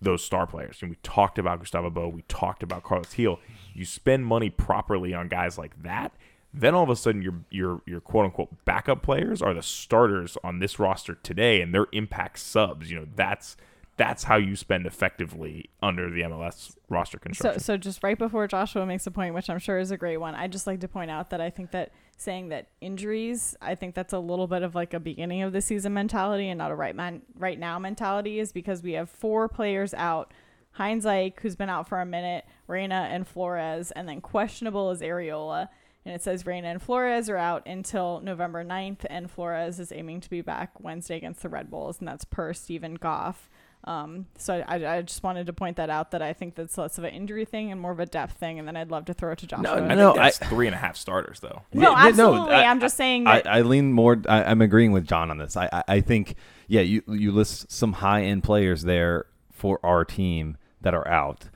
those 0.01 0.23
star 0.23 0.47
players. 0.47 0.79
And 0.81 0.91
we 0.91 0.97
talked 1.03 1.39
about 1.39 1.61
Gustavo 1.61 1.91
Bou, 1.91 2.09
we 2.09 2.23
talked 2.23 2.63
about 2.63 2.83
Carlos 2.83 3.13
Gil. 3.15 3.41
You 3.75 3.85
spend 3.85 4.27
money 4.27 4.51
properly 4.51 5.15
on 5.15 5.29
guys 5.29 5.57
like 5.57 5.83
that, 5.83 6.13
then 6.53 6.75
all 6.75 6.83
of 6.83 6.91
a 6.91 6.97
sudden 6.97 7.23
your 7.23 7.35
your 7.51 7.83
your 7.87 8.01
quote 8.01 8.25
unquote 8.27 8.65
backup 8.65 9.03
players 9.03 9.43
are 9.43 9.55
the 9.55 9.63
starters 9.63 10.37
on 10.43 10.59
this 10.59 10.79
roster 10.79 11.15
today 11.15 11.61
and 11.61 11.75
their 11.75 11.87
impact 11.93 12.39
subs. 12.39 12.91
You 12.91 13.01
know, 13.01 13.07
that's 13.15 13.57
that's 13.97 14.25
how 14.25 14.37
you 14.37 14.57
spend 14.57 14.87
effectively 14.87 15.71
under 15.83 16.11
the 16.11 16.21
MLS 16.23 16.77
roster 16.89 17.19
construction. 17.19 17.61
So, 17.61 17.75
so 17.75 17.77
just 17.79 18.03
right 18.03 18.19
before 18.19 18.47
Joshua 18.47 18.85
makes 18.85 19.07
a 19.07 19.11
point, 19.11 19.35
which 19.35 19.49
I'm 19.49 19.59
sure 19.59 19.79
is 19.79 19.91
a 19.91 19.97
great 19.97 20.19
one, 20.19 20.35
I 20.35 20.49
just 20.49 20.67
like 20.67 20.81
to 20.81 20.89
point 20.89 21.11
out 21.11 21.31
that 21.31 21.41
I 21.41 21.49
think 21.49 21.71
that 21.71 21.93
saying 22.19 22.51
that 22.51 22.69
injuries, 22.81 23.57
I 23.63 23.75
think 23.75 23.95
that's 23.95 24.13
a 24.13 24.19
little 24.19 24.47
bit 24.47 24.63
of 24.63 24.75
like 24.75 24.93
a 24.93 25.01
beginning 25.01 25.43
of 25.43 25.53
the 25.53 25.63
season 25.63 25.95
mentality 25.95 26.49
and 26.49 26.59
not 26.59 26.71
a 26.71 26.75
right 26.75 26.95
man 26.95 27.23
right 27.39 27.59
now 27.59 27.79
mentality, 27.79 28.39
is 28.39 28.53
because 28.53 28.83
we 28.83 28.93
have 28.93 29.09
four 29.09 29.49
players 29.49 29.95
out. 29.95 30.33
Hines-Ike, 30.73 31.41
who's 31.41 31.57
been 31.57 31.71
out 31.71 31.89
for 31.89 32.03
a 32.03 32.07
minute, 32.07 32.45
Reyna 32.67 33.09
and 33.11 33.27
Flores, 33.27 33.93
and 33.93 34.07
then 34.07 34.21
questionable 34.21 34.91
is 34.91 35.01
Arriola. 35.01 35.69
And 36.05 36.15
it 36.15 36.23
says 36.23 36.45
Reyna 36.45 36.69
and 36.69 36.83
Flores 36.83 37.31
are 37.31 37.39
out 37.39 37.67
until 37.67 38.21
November 38.21 38.63
9th, 38.63 39.07
and 39.09 39.31
Flores 39.31 39.81
is 39.81 39.91
aiming 39.91 40.21
to 40.21 40.31
be 40.31 40.43
back 40.43 40.79
Wednesday 40.79 41.17
against 41.17 41.43
the 41.43 41.49
Red 41.49 41.71
Bulls, 41.71 41.99
and 41.99 42.07
that's 42.07 42.27
per 42.27 42.53
Steven 42.53 42.95
Goff. 42.97 43.49
Um, 43.87 44.27
so 44.37 44.65
I, 44.67 44.97
I 44.97 45.03
just 45.03 45.23
wanted 45.23 45.47
to 45.47 45.53
point 45.53 45.77
that 45.77 45.91
out 45.91 46.11
that 46.11 46.21
I 46.21 46.33
think 46.33 46.57
that's 46.57 46.77
less 46.77 46.99
of 46.99 47.05
an 47.05 47.15
injury 47.15 47.45
thing 47.45 47.71
and 47.71 47.81
more 47.81 47.93
of 47.93 48.01
a 48.01 48.07
depth 48.07 48.37
thing, 48.37 48.59
and 48.59 48.67
then 48.67 48.77
I'd 48.77 48.91
love 48.91 49.05
to 49.05 49.15
throw 49.15 49.31
it 49.33 49.39
to 49.39 49.47
Joshua. 49.47 49.63
No, 49.63 49.75
I 49.75 49.95
know 49.95 50.15
that's 50.15 50.43
I, 50.43 50.47
three 50.47 50.67
and 50.67 50.75
a 50.75 50.79
half 50.79 50.97
starters 50.97 51.39
though. 51.39 51.63
No, 51.73 51.91
yeah, 51.91 52.07
absolutely. 52.09 52.39
No, 52.41 52.49
I, 52.49 52.63
am 52.63 52.81
just 52.81 52.97
saying. 52.97 53.29
I, 53.29 53.43
I, 53.47 53.61
lean 53.61 53.93
more. 53.93 54.21
I, 54.29 54.51
am 54.51 54.61
agreeing 54.61 54.91
with 54.91 55.07
John 55.07 55.31
on 55.31 55.39
this. 55.39 55.57
I, 55.57 55.69
I, 55.73 55.85
I 55.89 56.01
think 56.01 56.35
yeah, 56.67 56.81
you 56.81 57.03
you 57.07 57.31
list 57.31 57.71
some 57.71 57.95
high 57.95 58.23
end 58.23 58.43
players 58.43 58.83
there 58.83 59.27
for 59.53 59.79
our 59.85 60.05
team 60.05 60.57
that 60.81 60.93
are 60.93 61.07
out 61.07 61.49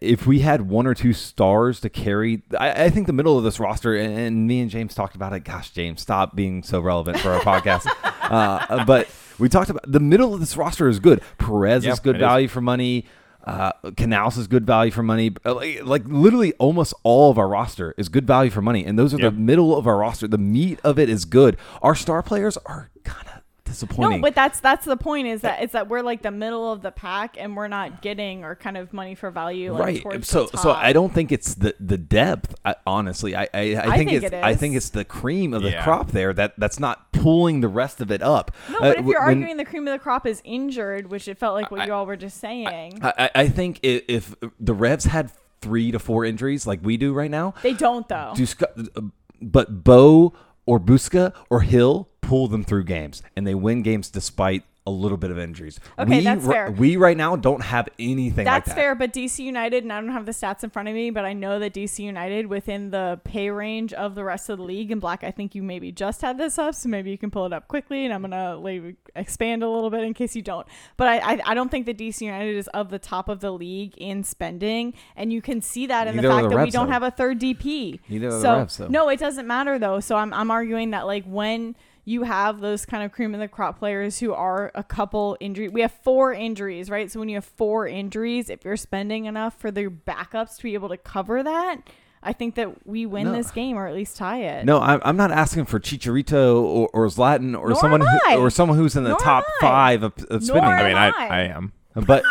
if 0.00 0.26
we 0.26 0.40
had 0.40 0.62
one 0.62 0.86
or 0.86 0.94
two 0.94 1.12
stars 1.12 1.80
to 1.80 1.90
carry, 1.90 2.42
I, 2.58 2.84
I, 2.84 2.90
think 2.90 3.06
the 3.06 3.12
middle 3.12 3.36
of 3.36 3.44
this 3.44 3.60
roster, 3.60 3.94
and, 3.94 4.16
and, 4.18 4.46
me 4.46 4.60
and 4.60 4.70
James 4.70 4.94
talked 4.94 5.14
about 5.14 5.32
it. 5.34 5.40
Gosh, 5.40 5.70
James, 5.72 6.00
stop 6.00 6.34
being 6.34 6.62
so 6.62 6.80
relevant 6.80 7.18
for 7.18 7.32
our 7.32 7.40
podcast. 7.42 7.86
Uh, 8.02 8.84
but 8.86 9.08
we 9.38 9.48
talked 9.48 9.70
about 9.70 9.90
the 9.90 10.00
middle 10.00 10.34
of 10.34 10.40
this 10.40 10.56
roster 10.56 10.88
is 10.88 11.00
good. 11.00 11.22
Perez 11.38 11.84
yep, 11.84 11.94
is 11.94 12.00
good 12.00 12.18
value 12.18 12.46
is. 12.46 12.52
for 12.52 12.60
money. 12.60 13.06
Uh, 13.44 13.72
Canouse 13.84 14.38
is 14.38 14.46
good 14.46 14.66
value 14.66 14.90
for 14.90 15.02
money. 15.02 15.32
Uh, 15.44 15.54
like, 15.54 15.84
like, 15.84 16.02
literally 16.06 16.54
almost 16.54 16.94
all 17.02 17.30
of 17.30 17.38
our 17.38 17.46
roster 17.46 17.94
is 17.98 18.08
good 18.08 18.26
value 18.26 18.50
for 18.50 18.62
money. 18.62 18.86
And 18.86 18.98
those 18.98 19.12
are 19.12 19.20
yep. 19.20 19.34
the 19.34 19.38
middle 19.38 19.76
of 19.76 19.86
our 19.86 19.98
roster. 19.98 20.26
The 20.26 20.38
meat 20.38 20.80
of 20.82 20.98
it 20.98 21.10
is 21.10 21.26
good. 21.26 21.58
Our 21.82 21.94
star 21.94 22.22
players 22.22 22.56
are 22.64 22.90
kind 23.04 23.28
of 23.28 23.33
disappointing. 23.74 24.20
No, 24.20 24.22
but 24.22 24.34
that's 24.34 24.60
that's 24.60 24.84
the 24.84 24.96
point 24.96 25.26
is 25.26 25.42
that 25.42 25.62
it's 25.62 25.72
that 25.72 25.88
we're 25.88 26.02
like 26.02 26.22
the 26.22 26.30
middle 26.30 26.72
of 26.72 26.82
the 26.82 26.90
pack 26.90 27.36
and 27.38 27.56
we're 27.56 27.68
not 27.68 28.02
getting 28.02 28.44
our 28.44 28.54
kind 28.54 28.76
of 28.76 28.92
money 28.92 29.14
for 29.14 29.30
value. 29.30 29.72
Like, 29.72 30.04
right. 30.04 30.24
So 30.24 30.46
so 30.46 30.70
I 30.70 30.92
don't 30.92 31.12
think 31.12 31.32
it's 31.32 31.54
the 31.54 31.74
the 31.80 31.98
depth. 31.98 32.54
I, 32.64 32.76
honestly, 32.86 33.34
I 33.34 33.42
I, 33.42 33.46
I, 33.52 33.62
I 33.62 33.96
think, 33.96 34.10
think, 34.10 34.22
it's 34.22 34.32
it 34.32 34.34
I 34.34 34.54
think 34.54 34.76
it's 34.76 34.90
the 34.90 35.04
cream 35.04 35.52
of 35.52 35.62
the 35.62 35.70
yeah. 35.70 35.84
crop 35.84 36.12
there 36.12 36.32
that 36.32 36.54
that's 36.58 36.78
not 36.78 37.12
pulling 37.12 37.60
the 37.60 37.68
rest 37.68 38.00
of 38.00 38.10
it 38.10 38.22
up. 38.22 38.52
No, 38.70 38.80
but 38.80 38.96
uh, 38.96 39.00
if 39.00 39.06
you're 39.06 39.20
when, 39.20 39.38
arguing 39.38 39.56
the 39.56 39.64
cream 39.64 39.86
of 39.88 39.92
the 39.92 39.98
crop 39.98 40.26
is 40.26 40.40
injured, 40.44 41.10
which 41.10 41.28
it 41.28 41.38
felt 41.38 41.54
like 41.54 41.70
what 41.70 41.80
I, 41.80 41.86
you 41.86 41.92
all 41.92 42.06
were 42.06 42.16
just 42.16 42.38
saying. 42.38 43.00
I, 43.02 43.30
I 43.34 43.48
think 43.48 43.80
if, 43.82 44.02
if 44.08 44.34
the 44.60 44.74
Revs 44.74 45.04
had 45.04 45.32
three 45.60 45.90
to 45.90 45.98
four 45.98 46.24
injuries 46.24 46.66
like 46.66 46.80
we 46.82 46.96
do 46.96 47.12
right 47.12 47.30
now, 47.30 47.54
they 47.62 47.72
don't 47.72 48.06
though. 48.08 48.34
Do, 48.36 48.46
uh, 48.60 49.00
but 49.40 49.84
Bou 49.84 50.32
or 50.66 50.80
Buksa 50.80 51.32
or 51.50 51.62
Gil 51.62 52.08
pull 52.20 52.48
them 52.48 52.64
through 52.64 52.84
games 52.84 53.22
and 53.36 53.46
they 53.46 53.54
win 53.54 53.82
games 53.82 54.08
despite 54.08 54.64
a 54.86 54.90
little 54.90 55.16
bit 55.16 55.30
of 55.30 55.38
injuries. 55.38 55.80
Okay, 55.98 56.18
we, 56.18 56.24
that's 56.24 56.46
fair. 56.46 56.70
We 56.70 56.96
right 56.96 57.16
now 57.16 57.36
don't 57.36 57.62
have 57.62 57.88
anything 57.98 58.44
that's 58.44 58.66
like 58.68 58.76
that. 58.76 58.80
fair, 58.80 58.94
but 58.94 59.14
DC 59.14 59.38
United, 59.38 59.82
and 59.82 59.90
I 59.90 60.00
don't 60.00 60.10
have 60.10 60.26
the 60.26 60.32
stats 60.32 60.62
in 60.62 60.68
front 60.68 60.88
of 60.88 60.94
me, 60.94 61.08
but 61.10 61.24
I 61.24 61.32
know 61.32 61.58
that 61.58 61.72
DC 61.72 62.00
United 62.00 62.48
within 62.48 62.90
the 62.90 63.18
pay 63.24 63.48
range 63.48 63.94
of 63.94 64.14
the 64.14 64.24
rest 64.24 64.50
of 64.50 64.58
the 64.58 64.64
league. 64.64 64.90
And 64.90 65.00
Black, 65.00 65.24
I 65.24 65.30
think 65.30 65.54
you 65.54 65.62
maybe 65.62 65.90
just 65.90 66.20
had 66.20 66.36
this 66.36 66.58
up, 66.58 66.74
so 66.74 66.90
maybe 66.90 67.10
you 67.10 67.16
can 67.16 67.30
pull 67.30 67.46
it 67.46 67.52
up 67.54 67.66
quickly, 67.66 68.04
and 68.04 68.12
I'm 68.12 68.20
gonna 68.20 68.56
like, 68.56 68.96
expand 69.16 69.62
a 69.62 69.68
little 69.68 69.88
bit 69.88 70.02
in 70.02 70.12
case 70.12 70.36
you 70.36 70.42
don't. 70.42 70.66
But 70.98 71.08
I, 71.08 71.34
I, 71.34 71.40
I 71.46 71.54
don't 71.54 71.70
think 71.70 71.86
that 71.86 71.96
DC 71.96 72.20
United 72.20 72.54
is 72.54 72.68
of 72.68 72.90
the 72.90 72.98
top 72.98 73.30
of 73.30 73.40
the 73.40 73.52
league 73.52 73.94
in 73.96 74.22
spending, 74.22 74.92
and 75.16 75.32
you 75.32 75.40
can 75.40 75.62
see 75.62 75.86
that 75.86 76.08
in 76.08 76.16
Neither 76.16 76.28
the 76.28 76.34
fact 76.34 76.50
the 76.50 76.56
that 76.56 76.64
we 76.64 76.70
don't 76.70 76.86
though. 76.86 76.92
have 76.92 77.02
a 77.02 77.10
third 77.10 77.40
DP. 77.40 78.00
Neither 78.10 78.30
so, 78.32 78.38
the 78.40 78.48
refs, 78.48 78.76
though. 78.76 78.88
No, 78.88 79.08
it 79.08 79.18
doesn't 79.18 79.46
matter 79.46 79.78
though. 79.78 80.00
So 80.00 80.16
I'm 80.16 80.34
I'm 80.34 80.50
arguing 80.50 80.90
that 80.90 81.06
like 81.06 81.24
when 81.24 81.74
you 82.04 82.24
have 82.24 82.60
those 82.60 82.84
kind 82.84 83.02
of 83.02 83.12
cream 83.12 83.34
of 83.34 83.40
the 83.40 83.48
crop 83.48 83.78
players 83.78 84.18
who 84.18 84.32
are 84.34 84.70
a 84.74 84.84
couple 84.84 85.36
injury. 85.40 85.68
We 85.68 85.80
have 85.80 85.92
four 85.92 86.34
injuries, 86.34 86.90
right? 86.90 87.10
So 87.10 87.18
when 87.18 87.28
you 87.28 87.36
have 87.36 87.44
four 87.44 87.88
injuries, 87.88 88.50
if 88.50 88.64
you're 88.64 88.76
spending 88.76 89.24
enough 89.24 89.58
for 89.58 89.70
the 89.70 89.86
backups 89.86 90.58
to 90.58 90.62
be 90.62 90.74
able 90.74 90.90
to 90.90 90.98
cover 90.98 91.42
that, 91.42 91.76
I 92.22 92.32
think 92.32 92.54
that 92.54 92.86
we 92.86 93.06
win 93.06 93.24
no. 93.24 93.32
this 93.32 93.50
game 93.50 93.76
or 93.76 93.86
at 93.86 93.94
least 93.94 94.16
tie 94.16 94.40
it. 94.40 94.64
No, 94.64 94.80
I'm, 94.80 95.00
I'm 95.04 95.16
not 95.16 95.30
asking 95.30 95.66
for 95.66 95.78
Chicharito 95.78 96.62
or, 96.62 96.88
or 96.92 97.06
Zlatan 97.06 97.58
or 97.58 97.68
Nor 97.68 97.74
someone 97.76 98.00
who, 98.00 98.36
or 98.36 98.50
someone 98.50 98.78
who's 98.78 98.96
in 98.96 99.04
the 99.04 99.10
Nor 99.10 99.18
top 99.18 99.44
five 99.60 100.02
of, 100.02 100.12
of 100.30 100.42
spending. 100.42 100.64
I 100.64 100.88
mean, 100.88 100.96
I, 100.96 101.10
I 101.10 101.40
am. 101.42 101.72
But 101.94 102.24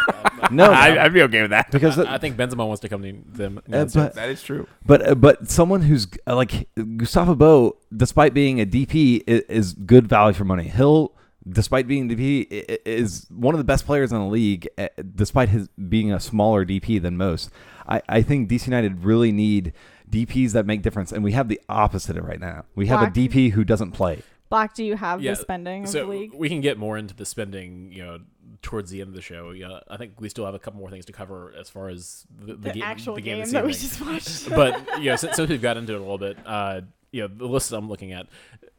no, 0.52 0.66
I, 0.72 1.04
would 1.04 1.14
be 1.14 1.22
okay 1.24 1.42
with 1.42 1.52
that 1.52 1.72
because 1.72 1.98
I, 1.98 2.16
I 2.16 2.18
think 2.18 2.36
Benzema 2.36 2.68
wants 2.68 2.82
to 2.82 2.90
come 2.90 3.02
to 3.02 3.14
them. 3.38 3.60
Uh, 3.72 3.86
but, 3.86 4.16
that 4.16 4.30
is 4.30 4.44
true. 4.44 4.68
But 4.86 5.08
uh, 5.08 5.16
but 5.16 5.50
someone 5.50 5.82
who's 5.82 6.08
uh, 6.28 6.36
like 6.36 6.68
Gustavo 6.98 7.36
Bou, 7.36 7.78
despite 7.96 8.34
being 8.34 8.60
a 8.60 8.66
DP, 8.66 9.24
is, 9.26 9.42
is 9.44 9.74
good 9.74 10.08
value 10.08 10.34
for 10.34 10.44
money. 10.44 10.68
He'll 10.68 11.14
despite 11.50 11.88
being 11.88 12.10
DP, 12.10 12.48
is 12.86 13.28
one 13.30 13.54
of 13.54 13.58
the 13.58 13.66
best 13.66 13.86
players 13.86 14.12
in 14.12 14.20
the 14.20 14.26
league, 14.26 14.68
uh, 14.78 14.88
despite 15.16 15.50
his 15.50 15.68
being 15.70 16.12
a 16.12 16.20
smaller 16.20 16.66
DP 16.66 17.02
than 17.02 17.18
most. 17.18 17.50
I, 17.88 18.02
I 18.08 18.22
think 18.22 18.50
DC 18.50 18.66
United 18.66 19.04
really 19.04 19.32
need 19.32 19.74
DPs 20.10 20.52
that 20.52 20.66
make 20.66 20.82
difference, 20.82 21.12
and 21.12 21.24
we 21.24 21.34
have 21.34 21.48
the 21.50 21.60
opposite 21.68 22.18
of 22.18 22.26
right 22.26 22.40
now. 22.40 22.66
We 22.76 22.88
have 22.88 23.00
Black. 23.00 23.18
a 23.18 23.20
DP 23.20 23.52
who 23.52 23.64
doesn't 23.64 23.92
play. 23.92 24.24
Black, 24.54 24.76
do 24.76 24.84
you 24.84 24.96
have 24.96 25.20
Yeah, 25.20 25.32
the 25.32 25.38
spending 25.38 25.84
of 25.86 25.90
so 25.90 26.06
the 26.06 26.12
league? 26.12 26.34
we 26.36 26.48
can 26.48 26.62
get 26.62 26.78
more 26.78 26.96
into 26.96 27.16
the 27.16 27.26
spending, 27.26 27.92
you 27.92 28.04
know, 28.06 28.20
towards 28.62 28.92
the 28.92 29.02
end 29.02 29.08
of 29.08 29.16
the 29.16 29.22
show. 29.22 29.50
Yeah, 29.50 29.80
I 29.90 29.98
think 29.98 30.22
we 30.22 30.30
still 30.30 30.46
have 30.46 30.54
a 30.54 30.60
couple 30.60 30.80
more 30.80 30.92
things 30.92 31.06
to 31.06 31.12
cover 31.12 31.52
as 31.60 31.72
far 31.72 31.90
as 31.90 32.28
the, 32.40 32.54
the, 32.54 32.70
The, 32.70 32.72
ga- 32.74 32.82
actual 32.84 33.16
the 33.16 33.22
game, 33.22 33.44
game 33.44 33.52
that 33.52 33.66
we 33.66 33.72
just 33.74 34.00
watched. 34.00 34.48
but 34.56 35.00
you 35.00 35.10
know, 35.10 35.16
since, 35.16 35.36
since 35.38 35.50
we've 35.50 35.60
got 35.60 35.78
into 35.78 35.94
it 35.94 35.98
a 35.98 36.00
little 36.00 36.20
bit, 36.20 36.38
uh, 36.46 36.82
you 37.12 37.22
know, 37.24 37.28
the 37.28 37.48
list 37.48 37.72
I'm 37.72 37.90
looking 37.90 38.12
at, 38.12 38.28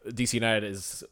DC 0.06 0.34
United 0.34 0.62
is 0.62 1.02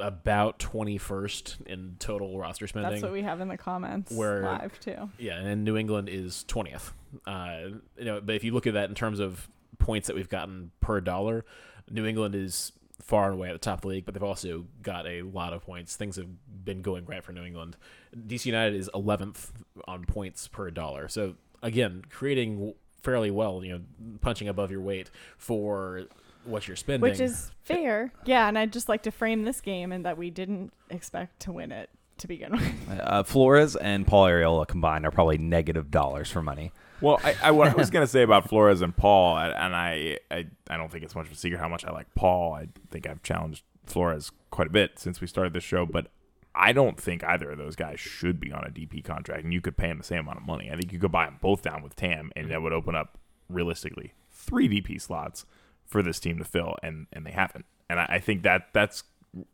about 0.00 0.58
21st 0.58 1.66
in 1.66 1.94
total 2.00 2.36
roster 2.40 2.66
spending. 2.66 2.90
That's 2.90 3.02
what 3.04 3.12
we 3.12 3.22
have 3.22 3.40
in 3.40 3.46
the 3.46 3.56
comments 3.56 4.10
Where- 4.10 4.42
live 4.42 4.80
too. 4.80 5.10
Yeah, 5.18 5.38
and 5.38 5.62
New 5.62 5.76
England 5.76 6.08
is 6.08 6.44
20th. 6.48 6.90
Uh, 7.24 7.78
you 7.96 8.04
know, 8.04 8.20
but 8.20 8.34
if 8.34 8.42
you 8.42 8.52
look 8.52 8.66
at 8.66 8.74
that 8.74 8.88
in 8.88 8.96
terms 8.96 9.20
of 9.20 9.48
points 9.78 10.08
that 10.08 10.16
we've 10.16 10.28
gotten 10.28 10.72
per 10.80 11.00
dollar, 11.00 11.44
New 11.90 12.04
England 12.04 12.34
is 12.34 12.72
far 13.00 13.26
and 13.26 13.34
away 13.34 13.48
at 13.48 13.52
the 13.52 13.58
top 13.58 13.78
of 13.78 13.82
the 13.82 13.88
league, 13.88 14.04
but 14.04 14.14
they've 14.14 14.22
also 14.22 14.66
got 14.82 15.06
a 15.06 15.22
lot 15.22 15.52
of 15.52 15.62
points. 15.62 15.96
Things 15.96 16.16
have 16.16 16.28
been 16.64 16.82
going 16.82 17.04
great 17.04 17.24
for 17.24 17.32
New 17.32 17.44
England. 17.44 17.76
DC 18.16 18.46
United 18.46 18.74
is 18.74 18.90
11th 18.94 19.50
on 19.86 20.04
points 20.04 20.48
per 20.48 20.70
dollar. 20.70 21.08
So 21.08 21.34
again, 21.62 22.02
creating 22.10 22.74
fairly 23.02 23.30
well, 23.30 23.64
you 23.64 23.72
know, 23.72 23.80
punching 24.20 24.48
above 24.48 24.70
your 24.70 24.80
weight 24.80 25.10
for 25.36 26.04
what 26.44 26.66
you're 26.66 26.76
spending. 26.76 27.00
Which 27.08 27.20
is 27.20 27.50
fair. 27.62 28.12
Yeah, 28.24 28.48
and 28.48 28.58
I'd 28.58 28.72
just 28.72 28.88
like 28.88 29.02
to 29.04 29.10
frame 29.10 29.44
this 29.44 29.60
game 29.60 29.92
and 29.92 30.04
that 30.04 30.18
we 30.18 30.30
didn't 30.30 30.72
expect 30.90 31.40
to 31.40 31.52
win 31.52 31.72
it 31.72 31.90
to 32.18 32.26
begin 32.26 32.52
with. 32.52 32.74
Uh, 33.00 33.22
Flores 33.22 33.76
and 33.76 34.06
Paul 34.06 34.26
Arriola 34.26 34.66
combined 34.66 35.06
are 35.06 35.10
probably 35.10 35.38
negative 35.38 35.90
dollars 35.90 36.30
for 36.30 36.42
money. 36.42 36.72
Well, 37.00 37.20
I, 37.22 37.36
I, 37.42 37.50
what 37.52 37.68
I 37.68 37.74
was 37.74 37.90
gonna 37.92 38.06
say 38.06 38.22
about 38.22 38.48
Flores 38.48 38.82
and 38.82 38.96
Paul, 38.96 39.38
and 39.38 39.74
I, 39.74 40.18
I, 40.30 40.46
I 40.68 40.76
don't 40.76 40.90
think 40.90 41.04
it's 41.04 41.14
much 41.14 41.26
of 41.26 41.32
a 41.32 41.36
secret 41.36 41.58
how 41.58 41.68
much 41.68 41.84
I 41.84 41.92
like 41.92 42.12
Paul. 42.14 42.54
I 42.54 42.68
think 42.90 43.08
I've 43.08 43.22
challenged 43.22 43.62
Flores 43.86 44.32
quite 44.50 44.66
a 44.66 44.70
bit 44.70 44.98
since 44.98 45.20
we 45.20 45.26
started 45.26 45.52
this 45.52 45.64
show, 45.64 45.86
but 45.86 46.08
I 46.54 46.72
don't 46.72 47.00
think 47.00 47.22
either 47.24 47.52
of 47.52 47.58
those 47.58 47.76
guys 47.76 48.00
should 48.00 48.40
be 48.40 48.52
on 48.52 48.64
a 48.64 48.70
DP 48.70 49.04
contract, 49.04 49.44
and 49.44 49.52
you 49.52 49.60
could 49.60 49.76
pay 49.76 49.88
them 49.88 49.98
the 49.98 50.04
same 50.04 50.20
amount 50.20 50.38
of 50.38 50.46
money. 50.46 50.70
I 50.70 50.76
think 50.76 50.92
you 50.92 50.98
could 50.98 51.12
buy 51.12 51.26
them 51.26 51.38
both 51.40 51.62
down 51.62 51.82
with 51.82 51.94
TAM, 51.94 52.32
and 52.34 52.46
mm-hmm. 52.46 52.52
that 52.52 52.62
would 52.62 52.72
open 52.72 52.94
up 52.94 53.18
realistically 53.48 54.12
three 54.32 54.68
DP 54.68 55.00
slots 55.00 55.46
for 55.86 56.02
this 56.02 56.18
team 56.18 56.38
to 56.38 56.44
fill, 56.44 56.76
and 56.82 57.06
and 57.12 57.24
they 57.24 57.30
haven't. 57.30 57.64
And 57.88 58.00
I, 58.00 58.06
I 58.08 58.18
think 58.18 58.42
that 58.42 58.68
that's 58.72 59.04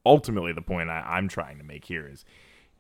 ultimately 0.07 0.53
the 0.53 0.63
point 0.63 0.89
I, 0.89 1.01
I'm 1.01 1.29
trying 1.29 1.59
to 1.59 1.65
make 1.65 1.85
here 1.85 2.09
is 2.09 2.25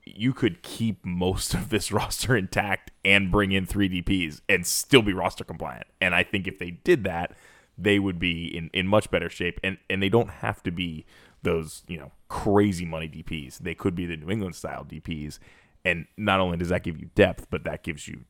you 0.06 0.32
could 0.32 0.62
keep 0.62 1.04
most 1.04 1.54
of 1.54 1.70
this 1.70 1.90
roster 1.92 2.36
intact 2.36 2.90
and 3.04 3.30
bring 3.30 3.52
in 3.52 3.66
three 3.66 3.88
DPs 3.88 4.40
and 4.48 4.66
still 4.66 5.02
be 5.02 5.12
roster 5.12 5.44
compliant. 5.44 5.86
And 6.00 6.14
I 6.14 6.22
think 6.22 6.46
if 6.46 6.58
they 6.58 6.70
did 6.70 7.04
that, 7.04 7.36
they 7.76 7.98
would 7.98 8.18
be 8.18 8.46
in, 8.46 8.70
in 8.72 8.86
much 8.86 9.10
better 9.10 9.28
shape. 9.28 9.58
And 9.64 9.78
and 9.90 10.02
they 10.02 10.08
don't 10.08 10.30
have 10.30 10.62
to 10.64 10.70
be 10.70 11.06
those, 11.42 11.82
you 11.86 11.98
know, 11.98 12.12
crazy 12.28 12.84
money 12.84 13.08
DPs. 13.08 13.58
They 13.58 13.74
could 13.74 13.94
be 13.94 14.06
the 14.06 14.16
New 14.16 14.30
England 14.30 14.54
style 14.54 14.84
DPs. 14.84 15.38
And 15.84 16.06
not 16.16 16.40
only 16.40 16.56
does 16.56 16.70
that 16.70 16.82
give 16.82 16.98
you 16.98 17.10
depth, 17.14 17.48
but 17.50 17.64
that 17.64 17.82
gives 17.82 18.08
you 18.08 18.24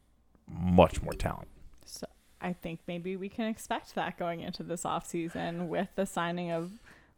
much 0.48 1.02
more 1.02 1.12
talent. 1.12 1.48
So 1.84 2.06
I 2.40 2.52
think 2.52 2.80
maybe 2.86 3.16
we 3.16 3.28
can 3.28 3.46
expect 3.46 3.94
that 3.94 4.18
going 4.18 4.40
into 4.40 4.62
this 4.62 4.82
offseason 4.82 5.68
with 5.68 5.88
the 5.94 6.04
signing 6.04 6.50
of 6.50 6.72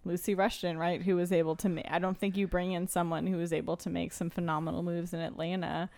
Lucy 0.07 0.35
Rushton, 0.35 0.79
right? 0.79 1.03
Who 1.03 1.17
was 1.17 1.33
able 1.33 1.57
to 1.57 1.69
make, 1.69 1.87
I 1.91 1.99
don't 1.99 2.17
think 2.17 2.37
you 2.37 2.47
bring 2.47 2.73
in 2.73 2.89
someone 2.89 3.27
who 3.27 3.37
was 3.37 3.53
able 3.53 3.77
to 3.79 3.91
make 3.91 4.13
some 4.13 4.31
phenomenal 4.31 4.83
moves 4.83 5.13
in 5.13 5.21
Atlanta 5.21 5.91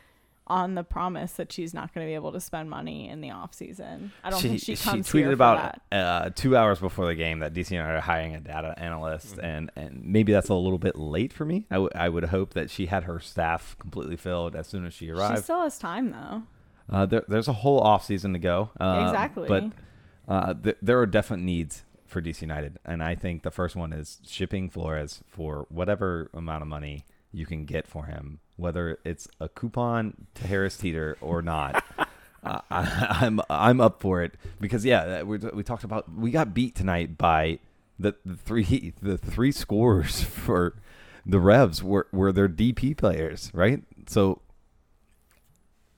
on 0.47 0.75
the 0.75 0.83
promise 0.83 1.33
that 1.33 1.53
she's 1.53 1.75
not 1.75 1.93
going 1.93 2.07
to 2.07 2.11
be 2.11 2.15
able 2.15 2.33
to 2.33 2.41
spend 2.41 2.71
money 2.71 3.07
in 3.07 3.21
the 3.21 3.29
offseason. 3.29 4.11
I 4.25 4.31
don't 4.31 4.41
think 4.41 4.61
she 4.61 4.77
comes 4.77 5.07
tweeted 5.07 5.13
here 5.19 5.27
for 5.27 5.33
about 5.35 5.81
that. 5.91 5.97
uh, 5.97 6.31
two 6.35 6.57
hours 6.57 6.79
before 6.79 7.05
the 7.05 7.15
game 7.15 7.41
that 7.41 7.53
DC 7.53 7.71
United 7.71 7.97
are 7.97 8.01
hiring 8.01 8.35
a 8.35 8.41
data 8.41 8.75
analyst, 8.79 9.37
Mm-hmm. 9.37 9.45
and, 9.45 9.71
and 9.77 10.03
maybe 10.07 10.33
that's 10.33 10.49
a 10.49 10.55
little 10.55 10.79
bit 10.79 10.97
late 10.97 11.35
for 11.35 11.45
me. 11.45 11.67
I, 11.71 11.75
w- 11.75 11.91
I 11.95 12.09
would 12.09 12.25
hope 12.25 12.55
that 12.55 12.71
she 12.71 12.87
had 12.87 13.05
her 13.05 13.21
staff 13.21 13.77
completely 13.79 14.17
filled 14.17 14.57
as 14.57 14.67
soon 14.67 14.87
as 14.87 14.95
she 14.95 15.11
arrived. 15.11 15.37
She 15.37 15.43
still 15.43 15.61
has 15.61 15.79
time 15.79 16.13
though. 16.13 16.43
Uh, 16.91 17.05
there, 17.05 17.25
there's 17.29 17.49
a 17.49 17.53
whole 17.53 17.81
off 17.81 18.07
season 18.07 18.33
to 18.33 18.39
go. 18.39 18.71
Uh, 18.81 19.05
Exactly. 19.11 19.49
But 19.49 19.65
uh, 20.27 20.55
th- 20.55 20.77
there 20.81 20.99
are 20.99 21.05
definite 21.07 21.45
needs 21.45 21.85
for 22.09 22.21
DC 22.21 22.43
United, 22.43 22.79
and 22.85 23.03
I 23.03 23.15
think 23.15 23.43
the 23.43 23.51
first 23.51 23.77
one 23.77 23.93
is 23.93 24.19
shipping 24.27 24.69
Flores 24.71 25.23
for 25.29 25.67
whatever 25.69 26.31
amount 26.35 26.63
of 26.63 26.69
money 26.69 27.05
you 27.33 27.47
can 27.47 27.65
get 27.65 27.87
for 27.87 28.07
him, 28.07 28.41
whether 28.57 28.99
it's 29.05 29.29
a 29.41 29.49
coupon 29.49 30.27
to 30.35 30.47
Harris 30.47 30.77
Teeter 30.77 31.17
or 31.21 31.43
not. 31.43 31.85
uh, 32.43 32.61
I, 32.71 33.19
I'm 33.21 33.41
I'm 33.51 33.81
up 33.81 34.01
for 34.01 34.23
it 34.23 34.35
because 34.61 34.85
yeah, 34.85 35.23
we 35.23 35.39
we 35.39 35.63
talked 35.63 35.85
about 35.85 36.13
we 36.13 36.31
got 36.31 36.55
beat 36.55 36.75
tonight 36.75 37.19
by 37.19 37.59
the, 37.99 38.15
the 38.25 38.37
three 38.37 38.95
the 39.03 39.19
three 39.19 39.53
scores 39.53 40.23
for 40.23 40.75
the 41.27 41.41
Revs 41.41 41.83
were 41.83 42.07
were 42.13 42.33
their 42.33 42.49
DP 42.49 42.97
players, 42.97 43.51
right? 43.53 43.83
So 44.07 44.41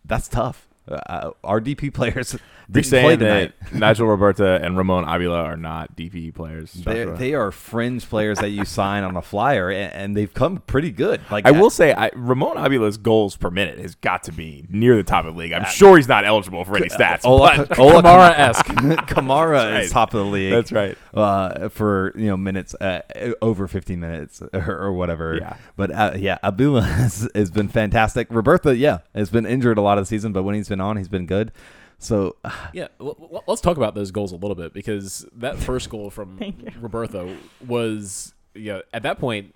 that's 0.04 0.28
tough. 0.28 0.66
Uh, 0.88 1.30
our 1.44 1.60
DP 1.60 1.92
players 1.92 2.32
You're 2.72 2.82
didn't 2.82 2.90
play 2.90 3.00
saying 3.00 3.18
tonight. 3.18 3.52
that 3.60 3.72
Nigel 3.78 4.06
Robertha 4.06 4.62
and 4.64 4.76
Ramon 4.76 5.04
Abila 5.04 5.44
are 5.44 5.56
not 5.56 5.96
DP 5.96 6.34
players. 6.34 6.72
They 6.72 7.04
Joshua? 7.04 7.16
they 7.16 7.34
are 7.34 7.50
fringe 7.50 8.08
players 8.08 8.38
that 8.38 8.50
you 8.50 8.64
sign 8.64 9.02
on 9.04 9.16
a 9.16 9.22
flyer, 9.22 9.70
and, 9.70 9.92
and 9.92 10.16
they've 10.16 10.32
come 10.32 10.58
pretty 10.58 10.90
good. 10.90 11.20
Like 11.30 11.46
I 11.46 11.50
will 11.50 11.70
say, 11.70 11.92
I, 11.92 12.10
Ramon 12.14 12.56
Abila's 12.56 12.96
goals 12.96 13.36
per 13.36 13.50
minute 13.50 13.78
has 13.78 13.94
got 13.96 14.24
to 14.24 14.32
be 14.32 14.66
near 14.68 14.96
the 14.96 15.02
top 15.02 15.24
of 15.24 15.34
the 15.34 15.38
league. 15.38 15.52
I'm 15.52 15.64
sure 15.64 15.96
he's 15.96 16.08
not 16.08 16.24
eligible 16.24 16.64
for 16.64 16.76
any 16.76 16.88
stats. 16.88 17.24
Ola, 17.24 17.66
but 17.68 17.78
Ola 17.78 18.02
Kamara-esque. 18.02 18.66
Kamara 18.66 19.80
is 19.80 19.86
right. 19.86 19.90
top 19.90 20.14
of 20.14 20.24
the 20.24 20.30
league. 20.30 20.52
That's 20.52 20.72
right. 20.72 20.96
Uh, 21.12 21.68
for 21.68 22.12
you 22.16 22.26
know 22.26 22.36
minutes 22.36 22.74
uh, 22.76 23.02
over 23.42 23.68
15 23.68 23.98
minutes 24.00 24.42
or, 24.52 24.78
or 24.78 24.92
whatever. 24.92 25.36
Yeah. 25.36 25.56
But 25.76 25.90
uh, 25.90 26.12
yeah, 26.16 26.38
Abdullah 26.42 26.82
has, 26.82 27.28
has 27.34 27.50
been 27.50 27.68
fantastic. 27.68 28.28
Robertha, 28.28 28.78
yeah, 28.78 28.98
has 29.14 29.30
been 29.30 29.46
injured 29.46 29.76
a 29.78 29.82
lot 29.82 29.98
of 29.98 30.02
the 30.02 30.06
season, 30.06 30.32
but 30.32 30.44
when 30.44 30.54
he's 30.54 30.68
been 30.70 30.80
on, 30.80 30.96
he's 30.96 31.08
been 31.08 31.26
good. 31.26 31.52
So 31.98 32.36
Yeah, 32.72 32.88
l- 32.98 33.16
l- 33.20 33.44
let's 33.46 33.60
talk 33.60 33.76
about 33.76 33.94
those 33.94 34.10
goals 34.10 34.32
a 34.32 34.36
little 34.36 34.54
bit 34.54 34.72
because 34.72 35.26
that 35.36 35.58
first 35.58 35.90
goal 35.90 36.08
from 36.08 36.36
Thank. 36.38 36.64
Robertha 36.80 37.36
was, 37.66 38.32
you 38.54 38.72
know, 38.72 38.82
at 38.94 39.02
that 39.02 39.18
point, 39.18 39.54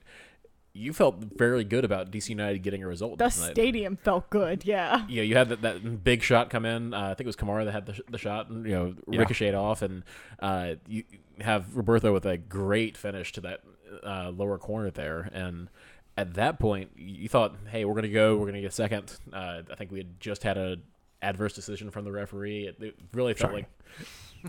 you 0.77 0.92
felt 0.92 1.18
very 1.37 1.62
good 1.62 1.85
about 1.85 2.11
DC 2.11 2.29
United 2.31 2.59
getting 2.64 2.83
a 2.83 2.87
result. 2.88 3.16
The 3.16 3.29
tonight. 3.29 3.53
stadium 3.53 3.96
felt 3.96 4.29
good, 4.29 4.64
yeah. 4.66 5.07
you 5.09 5.16
know, 5.18 5.22
you 5.22 5.37
had 5.37 5.48
that, 5.50 5.62
that 5.62 6.03
big 6.03 6.20
shot 6.20 6.50
come 6.50 6.64
in. 6.66 6.92
Uh, 6.92 6.98
I 7.00 7.14
think 7.14 7.20
it 7.20 7.27
was 7.27 7.37
Kamara 7.37 7.64
that 7.64 7.70
had 7.72 7.87
the, 7.87 7.94
sh- 7.94 8.00
the 8.11 8.18
shot, 8.18 8.50
and, 8.50 8.66
you 8.66 8.72
know, 8.72 8.94
Yeah. 9.09 9.20
ricocheted 9.20 9.55
off, 9.55 9.83
and 9.83 10.03
uh, 10.40 10.74
you 10.88 11.05
have 11.40 11.66
Robertha 11.77 12.12
with 12.12 12.27
a 12.27 12.37
great 12.37 12.96
finish 12.96 13.31
to 13.35 13.40
that 13.42 13.61
uh, 14.05 14.31
lower 14.35 14.59
corner 14.59 14.90
there. 14.90 15.31
And 15.33 15.68
at 16.16 16.35
that 16.35 16.59
point, 16.59 16.90
you 16.96 17.29
thought, 17.29 17.55
hey, 17.70 17.85
we're 17.85 17.94
gonna 17.94 18.09
go, 18.09 18.37
we're 18.37 18.46
gonna 18.46 18.61
get 18.61 18.72
second. 18.72 19.16
Uh, 19.33 19.62
I 19.70 19.74
think 19.77 19.92
we 19.92 19.98
had 19.98 20.18
just 20.18 20.42
had 20.42 20.59
a 20.59 20.79
adverse 21.24 21.52
decision 21.54 21.90
from 21.90 22.04
the 22.04 22.12
referee. 22.12 22.66
It, 22.66 22.76
it 22.80 22.94
really 23.12 23.34
felt 23.34 23.52
Sorry. 23.52 23.66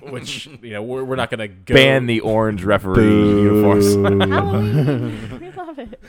like, 0.04 0.12
which 0.12 0.48
you 0.62 0.72
know, 0.72 0.84
we're, 0.84 1.04
we're 1.04 1.16
not 1.16 1.30
gonna 1.30 1.48
go 1.48 1.74
Ban 1.74 2.06
the 2.06 2.20
orange 2.20 2.64
referee 2.64 3.04
uniforms. 3.06 3.94
Halloween. 4.30 5.40
we 5.40 5.52
love 5.52 5.80
it. 5.80 6.00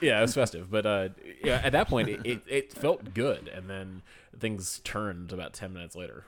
yeah, 0.00 0.18
it 0.18 0.22
was 0.22 0.34
festive. 0.34 0.70
But 0.70 0.86
uh, 0.86 1.08
yeah, 1.42 1.60
at 1.64 1.72
that 1.72 1.88
point, 1.88 2.08
it, 2.08 2.20
it, 2.24 2.42
it 2.46 2.72
felt 2.72 3.14
good, 3.14 3.48
and 3.48 3.68
then 3.68 4.02
things 4.38 4.80
turned 4.84 5.32
about 5.32 5.52
ten 5.54 5.72
minutes 5.72 5.96
later. 5.96 6.24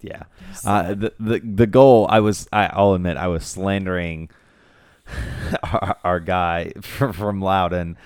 yeah, 0.00 0.24
uh, 0.64 0.94
the, 0.94 1.12
the 1.20 1.40
the 1.40 1.66
goal. 1.66 2.06
I 2.08 2.20
was. 2.20 2.48
I, 2.52 2.66
I'll 2.66 2.94
admit, 2.94 3.16
I 3.16 3.28
was 3.28 3.44
slandering 3.44 4.30
our, 5.62 5.96
our 6.04 6.20
guy 6.20 6.72
from, 6.80 7.12
from 7.12 7.40
Loudoun 7.40 7.96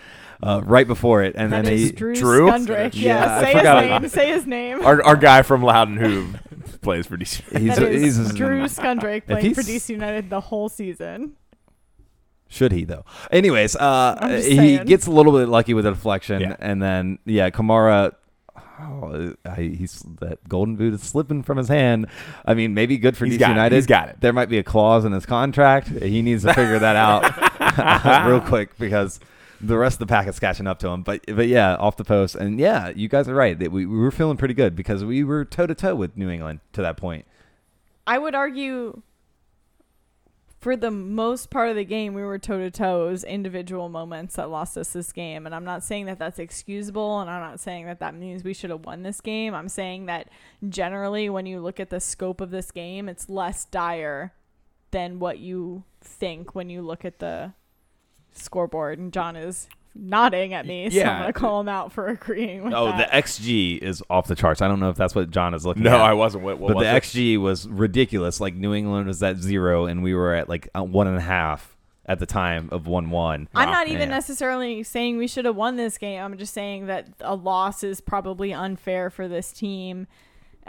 uh, 0.42 0.60
right 0.64 0.86
before 0.86 1.22
it, 1.22 1.34
and 1.36 1.52
That 1.52 1.64
then 1.64 1.72
is 1.74 1.80
he. 1.82 1.92
Drew, 1.92 2.14
Drew? 2.14 2.50
Skundrich. 2.50 2.94
Yeah, 2.94 3.14
Yeah, 3.24 3.34
I 3.36 3.40
say 3.40 3.46
his 3.52 3.56
forgot 3.58 3.84
name. 4.02 4.08
Say 4.08 4.28
his 4.32 4.46
name. 4.46 4.84
our, 4.86 5.02
our 5.04 5.16
guy 5.16 5.42
from 5.42 5.62
Loudoun 5.62 5.96
who 5.96 6.32
plays 6.82 7.06
for 7.06 7.16
DC. 7.16 7.42
He's, 7.58 7.76
That 7.76 7.82
is 7.88 8.16
he's 8.16 8.32
Drew 8.34 8.62
Skundrich 8.64 9.26
playing 9.26 9.54
for 9.54 9.62
DC 9.62 9.88
United 9.90 10.30
the 10.30 10.40
whole 10.40 10.68
season. 10.68 11.34
Should 12.48 12.72
he 12.72 12.84
though? 12.84 13.04
Anyways, 13.30 13.76
uh, 13.76 14.40
he 14.42 14.56
saying. 14.56 14.86
gets 14.86 15.06
a 15.06 15.10
little 15.12 15.32
bit 15.32 15.48
lucky 15.48 15.72
with 15.72 15.86
a 15.86 15.90
deflection, 15.90 16.40
Yeah. 16.40 16.56
and 16.58 16.82
then 16.82 17.18
yeah, 17.24 17.50
Kamara. 17.50 18.14
Oh, 18.82 19.34
I, 19.44 19.60
he's 19.60 20.02
that 20.20 20.48
golden 20.48 20.74
boot 20.76 20.94
is 20.94 21.02
slipping 21.02 21.42
from 21.42 21.58
his 21.58 21.68
hand. 21.68 22.06
I 22.46 22.54
mean, 22.54 22.72
maybe 22.72 22.96
good 22.96 23.14
for 23.16 23.26
He's 23.26 23.34
DC 23.36 23.38
got 23.40 23.50
it. 23.50 23.54
United. 23.54 23.76
He's 23.76 23.86
got 23.86 24.08
it. 24.08 24.16
There 24.20 24.32
might 24.32 24.48
be 24.48 24.56
a 24.58 24.62
clause 24.62 25.04
in 25.04 25.12
his 25.12 25.26
contract. 25.26 25.88
He 25.88 26.22
needs 26.22 26.44
to 26.44 26.54
figure 26.54 26.78
that 26.78 26.96
out 26.96 28.26
real 28.26 28.40
quick 28.40 28.76
because 28.78 29.20
the 29.60 29.76
rest 29.76 29.94
of 29.94 29.98
the 30.00 30.06
pack 30.06 30.26
is 30.26 30.38
catching 30.38 30.66
up 30.66 30.78
to 30.80 30.88
him. 30.88 31.02
But 31.02 31.24
but 31.26 31.48
yeah, 31.48 31.76
off 31.76 31.96
the 31.96 32.04
post, 32.04 32.34
and 32.34 32.58
yeah, 32.58 32.88
you 32.88 33.08
guys 33.08 33.28
are 33.28 33.34
right. 33.34 33.58
That 33.58 33.72
we, 33.72 33.86
we 33.86 33.98
were 33.98 34.10
feeling 34.10 34.36
pretty 34.36 34.54
good 34.54 34.74
because 34.74 35.04
we 35.04 35.24
were 35.24 35.44
toe 35.44 35.66
to 35.66 35.74
toe 35.74 35.94
with 35.94 36.16
New 36.16 36.30
England 36.30 36.60
to 36.72 36.82
that 36.82 36.96
point. 36.96 37.26
I 38.06 38.18
would 38.18 38.34
argue 38.34 39.02
for 40.60 40.76
the 40.76 40.90
most 40.90 41.48
part 41.48 41.70
of 41.70 41.76
the 41.76 41.84
game, 41.84 42.12
we 42.12 42.22
were 42.22 42.38
toe 42.38 42.58
to 42.58 42.70
toe. 42.70 43.08
It 43.08 43.12
was 43.12 43.24
individual 43.24 43.88
moments 43.88 44.36
that 44.36 44.50
lost 44.50 44.76
us 44.76 44.92
this 44.92 45.10
game. 45.10 45.46
And 45.46 45.54
I'm 45.54 45.64
not 45.64 45.82
saying 45.82 46.04
that 46.06 46.18
that's 46.18 46.38
excusable. 46.38 47.20
And 47.20 47.30
I'm 47.30 47.40
not 47.40 47.60
saying 47.60 47.86
that 47.86 48.00
that 48.00 48.14
means 48.14 48.44
we 48.44 48.52
should 48.52 48.68
have 48.68 48.84
won 48.84 49.02
this 49.02 49.22
game. 49.22 49.54
I'm 49.54 49.70
saying 49.70 50.06
that 50.06 50.28
generally, 50.68 51.30
when 51.30 51.46
you 51.46 51.60
look 51.60 51.80
at 51.80 51.88
the 51.88 52.00
scope 52.00 52.42
of 52.42 52.50
this 52.50 52.70
game, 52.70 53.08
it's 53.08 53.30
less 53.30 53.64
dire 53.64 54.34
than 54.90 55.18
what 55.18 55.38
you 55.38 55.84
think 56.02 56.54
when 56.54 56.68
you 56.68 56.82
look 56.82 57.06
at 57.06 57.20
the 57.20 57.52
scoreboard, 58.32 58.98
and 58.98 59.12
John 59.12 59.36
is 59.36 59.68
nodding 59.94 60.54
at 60.54 60.66
me, 60.66 60.88
so 60.90 61.00
I'm 61.02 61.20
gonna 61.22 61.32
call 61.32 61.60
him 61.60 61.68
out 61.68 61.92
for 61.92 62.06
agreeing 62.08 62.62
with 62.64 62.72
Oh, 62.74 62.86
the. 62.96 63.04
XG 63.04 63.78
is 63.78 64.02
off 64.08 64.26
the 64.28 64.36
charts. 64.36 64.62
I 64.62 64.68
don't 64.68 64.78
know 64.80 64.88
if 64.90 64.96
that's 64.96 65.14
what 65.14 65.30
John 65.30 65.52
is 65.54 65.66
looking 65.66 65.82
No, 65.82 65.94
at. 65.96 66.00
I 66.00 66.12
wasn't. 66.14 66.44
What, 66.44 66.58
what 66.58 66.68
but 66.68 66.76
was 66.76 66.84
the 66.86 66.96
it? 66.96 67.02
XG 67.02 67.38
was 67.40 67.68
ridiculous. 67.68 68.40
Like 68.40 68.54
New 68.54 68.72
England 68.74 69.06
was 69.08 69.22
at 69.22 69.38
zero, 69.38 69.86
and 69.86 70.02
we 70.02 70.14
were 70.14 70.34
at 70.34 70.48
like 70.48 70.68
one 70.74 71.06
and 71.08 71.16
a 71.16 71.20
half 71.22 71.76
at 72.06 72.18
the 72.18 72.26
time 72.26 72.68
of 72.72 72.86
one 72.86 73.10
one. 73.10 73.48
I'm 73.54 73.68
Wow. 73.68 73.74
not 73.74 73.86
ah, 73.88 73.90
even 73.90 74.08
Yeah. 74.08 74.14
necessarily 74.16 74.82
saying 74.82 75.16
we 75.18 75.26
should 75.28 75.44
have 75.44 75.56
won 75.56 75.76
this 75.76 75.98
game. 75.98 76.20
I'm 76.22 76.36
just 76.38 76.54
saying 76.54 76.86
that 76.86 77.08
a 77.20 77.34
loss 77.34 77.82
is 77.84 78.00
probably 78.00 78.52
unfair 78.52 79.10
for 79.10 79.28
this 79.28 79.52
team. 79.52 80.06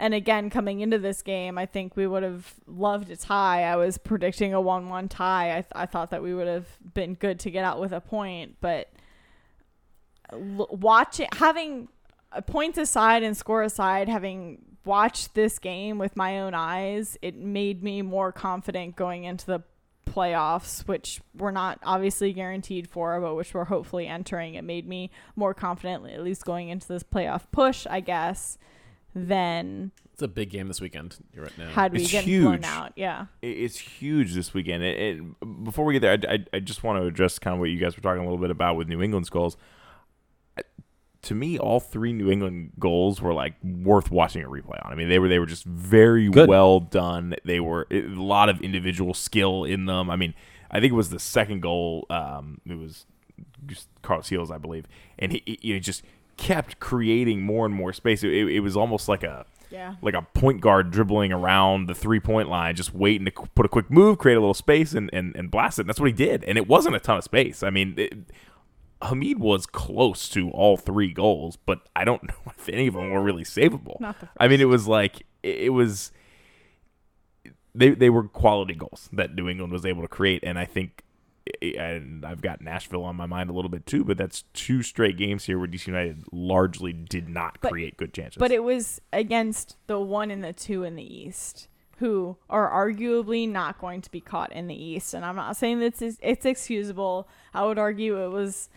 And 0.02 0.14
again, 0.14 0.50
coming 0.50 0.80
into 0.80 0.98
this 0.98 1.22
game, 1.22 1.56
I 1.56 1.64
think 1.64 1.94
we 1.94 2.08
would 2.08 2.24
have 2.24 2.54
loved 2.66 3.08
a 3.10 3.16
tie. 3.16 3.62
I 3.62 3.76
was 3.76 3.98
predicting 3.98 4.52
a 4.52 4.60
1 4.60 4.88
1 4.88 5.08
tie. 5.08 5.50
I, 5.50 5.60
th- 5.60 5.66
I 5.76 5.86
thought 5.86 6.10
that 6.10 6.24
we 6.24 6.34
would 6.34 6.48
have 6.48 6.66
been 6.92 7.14
good 7.14 7.38
to 7.38 7.52
get 7.52 7.64
out 7.64 7.80
with 7.80 7.92
a 7.92 8.00
point. 8.00 8.56
But 8.60 8.90
l- 10.32 10.66
watching, 10.72 11.28
having 11.36 11.86
points 12.48 12.78
aside 12.78 13.22
and 13.22 13.36
score 13.36 13.62
aside, 13.62 14.08
having 14.08 14.64
watched 14.84 15.36
this 15.36 15.60
game 15.60 15.98
with 15.98 16.16
my 16.16 16.40
own 16.40 16.52
eyes, 16.52 17.16
it 17.22 17.36
made 17.36 17.84
me 17.84 18.02
more 18.02 18.32
confident 18.32 18.96
going 18.96 19.22
into 19.22 19.46
the 19.46 19.62
playoffs, 20.04 20.80
which 20.88 21.20
we're 21.38 21.52
not 21.52 21.78
obviously 21.84 22.32
guaranteed 22.32 22.88
for, 22.88 23.20
but 23.20 23.36
which 23.36 23.54
we're 23.54 23.66
hopefully 23.66 24.08
entering. 24.08 24.54
It 24.56 24.64
made 24.64 24.88
me 24.88 25.12
more 25.36 25.54
confident, 25.54 26.10
at 26.10 26.24
least 26.24 26.44
going 26.44 26.70
into 26.70 26.88
this 26.88 27.04
playoff 27.04 27.42
push, 27.52 27.86
I 27.88 28.00
guess, 28.00 28.58
than 29.14 29.92
It's 30.12 30.22
a 30.22 30.28
big 30.28 30.50
game 30.50 30.68
this 30.68 30.80
weekend 30.80 31.16
You're 31.34 31.44
right 31.44 31.58
now. 31.58 31.68
had 31.70 31.92
we 31.92 32.02
It's 32.02 32.10
get 32.12 32.24
blown 32.24 32.54
huge. 32.54 32.64
out. 32.64 32.92
Yeah. 32.96 33.26
It's 33.42 33.78
huge 33.78 34.34
this 34.34 34.54
weekend. 34.54 34.82
It, 34.82 34.98
it, 35.20 35.64
before 35.64 35.84
we 35.84 35.98
get 35.98 36.00
there, 36.00 36.30
I, 36.30 36.34
I, 36.34 36.44
I 36.54 36.60
just 36.60 36.82
want 36.82 37.00
to 37.02 37.06
address 37.06 37.38
kind 37.38 37.54
of 37.54 37.60
what 37.60 37.70
you 37.70 37.78
guys 37.78 37.96
were 37.96 38.02
talking 38.02 38.20
a 38.22 38.24
little 38.24 38.38
bit 38.38 38.50
about 38.50 38.76
with 38.76 38.88
New 38.88 39.02
England's 39.02 39.30
goals. 39.30 39.56
I- 40.58 40.62
To 41.22 41.34
me, 41.34 41.58
all 41.58 41.78
three 41.80 42.12
New 42.12 42.30
England 42.30 42.72
goals 42.78 43.20
were 43.20 43.34
like 43.34 43.54
worth 43.62 44.10
watching 44.10 44.42
a 44.42 44.48
replay 44.48 44.84
on. 44.84 44.92
I 44.92 44.94
mean, 44.94 45.08
they 45.08 45.18
were 45.18 45.28
they 45.28 45.38
were 45.38 45.46
just 45.46 45.64
very 45.64 46.28
Good. 46.30 46.48
well 46.48 46.80
done. 46.80 47.34
They 47.44 47.60
were 47.60 47.86
a 47.90 48.02
lot 48.08 48.48
of 48.48 48.60
individual 48.60 49.14
skill 49.14 49.64
in 49.64 49.84
them. 49.86 50.10
I 50.10 50.16
mean, 50.16 50.34
I 50.70 50.80
think 50.80 50.92
it 50.92 50.96
was 50.96 51.10
the 51.10 51.18
second 51.20 51.60
goal. 51.60 52.06
Um, 52.10 52.60
it 52.66 52.78
was 52.78 53.04
just 53.66 53.88
Carlos 54.02 54.28
Gil's, 54.28 54.50
I 54.50 54.58
believe, 54.58 54.86
and 55.18 55.32
he, 55.32 55.42
he, 55.46 55.58
he 55.62 55.80
just 55.80 56.02
kept 56.36 56.80
creating 56.80 57.42
more 57.42 57.66
and 57.66 57.74
more 57.74 57.92
space. 57.92 58.22
It, 58.24 58.32
it, 58.32 58.60
was 58.60 58.76
almost 58.76 59.08
like 59.08 59.22
a 59.22 59.46
Yeah. 59.70 59.94
like 60.02 60.14
a 60.14 60.22
point 60.22 60.60
guard 60.60 60.90
dribbling 60.90 61.32
around 61.32 61.88
the 61.88 61.94
three 61.94 62.20
point 62.20 62.48
line, 62.48 62.74
just 62.74 62.94
waiting 62.94 63.24
to 63.26 63.30
put 63.54 63.66
a 63.66 63.68
quick 63.68 63.90
move, 63.90 64.18
create 64.18 64.36
a 64.36 64.40
little 64.40 64.54
space, 64.54 64.92
and, 64.94 65.10
and, 65.12 65.34
and 65.36 65.50
blast 65.50 65.78
it. 65.78 65.82
And 65.82 65.88
that's 65.88 66.00
what 66.00 66.06
he 66.06 66.12
did. 66.12 66.44
And 66.44 66.58
it 66.58 66.66
wasn't 66.66 66.96
a 66.96 67.00
ton 67.00 67.18
of 67.18 67.24
space. 67.24 67.62
I 67.62 67.70
mean, 67.70 67.94
it, 67.96 68.12
Hamid 69.02 69.38
was 69.40 69.66
close 69.66 70.28
to 70.28 70.50
all 70.50 70.76
three 70.76 71.12
goals, 71.12 71.56
but 71.56 71.80
I 71.96 72.04
don't 72.04 72.22
know 72.28 72.52
if 72.56 72.68
any 72.68 72.86
of 72.86 72.94
them 72.94 73.10
were 73.10 73.22
really 73.22 73.44
savable. 73.44 73.98
Not 74.00 74.20
the 74.20 74.28
I 74.38 74.48
mean, 74.48 74.60
it 74.60 74.66
was 74.68 74.86
like, 74.86 75.22
it, 75.42 75.56
it 75.56 75.68
was. 75.70 76.12
They, 77.74 77.90
they 77.90 78.10
were 78.10 78.24
quality 78.24 78.74
goals 78.74 79.08
that 79.14 79.34
New 79.34 79.48
England 79.48 79.72
was 79.72 79.86
able 79.86 80.02
to 80.02 80.08
create, 80.08 80.44
and 80.44 80.58
I 80.58 80.66
think, 80.66 81.02
and 81.62 82.24
I've 82.24 82.40
got 82.40 82.60
Nashville 82.60 83.04
on 83.04 83.16
my 83.16 83.26
mind 83.26 83.50
a 83.50 83.52
little 83.52 83.70
bit 83.70 83.86
too. 83.86 84.04
But 84.04 84.16
that's 84.16 84.44
two 84.52 84.82
straight 84.82 85.16
games 85.16 85.44
here 85.44 85.58
where 85.58 85.68
DC 85.68 85.86
United 85.86 86.24
largely 86.32 86.92
did 86.92 87.28
not 87.28 87.58
But- 87.60 87.72
create 87.72 87.96
good 87.96 88.12
chances. 88.12 88.38
But 88.38 88.52
it 88.52 88.62
was 88.64 89.00
against 89.12 89.76
the 89.86 90.00
one 90.00 90.30
and 90.30 90.42
the 90.42 90.52
two 90.52 90.84
in 90.84 90.96
the 90.96 91.02
East, 91.02 91.68
who 91.98 92.36
are 92.50 92.70
arguably 92.70 93.48
not 93.48 93.78
going 93.80 94.00
to 94.02 94.10
be 94.10 94.20
caught 94.20 94.52
in 94.52 94.66
the 94.66 94.74
East. 94.74 95.14
And 95.14 95.24
I'm 95.24 95.36
not 95.36 95.56
saying 95.56 95.80
that 95.80 96.00
it's, 96.00 96.18
it's 96.20 96.44
excusable. 96.46 97.28
I 97.54 97.64
would 97.64 97.78
argue 97.78 98.24
it 98.24 98.30
was 98.30 98.68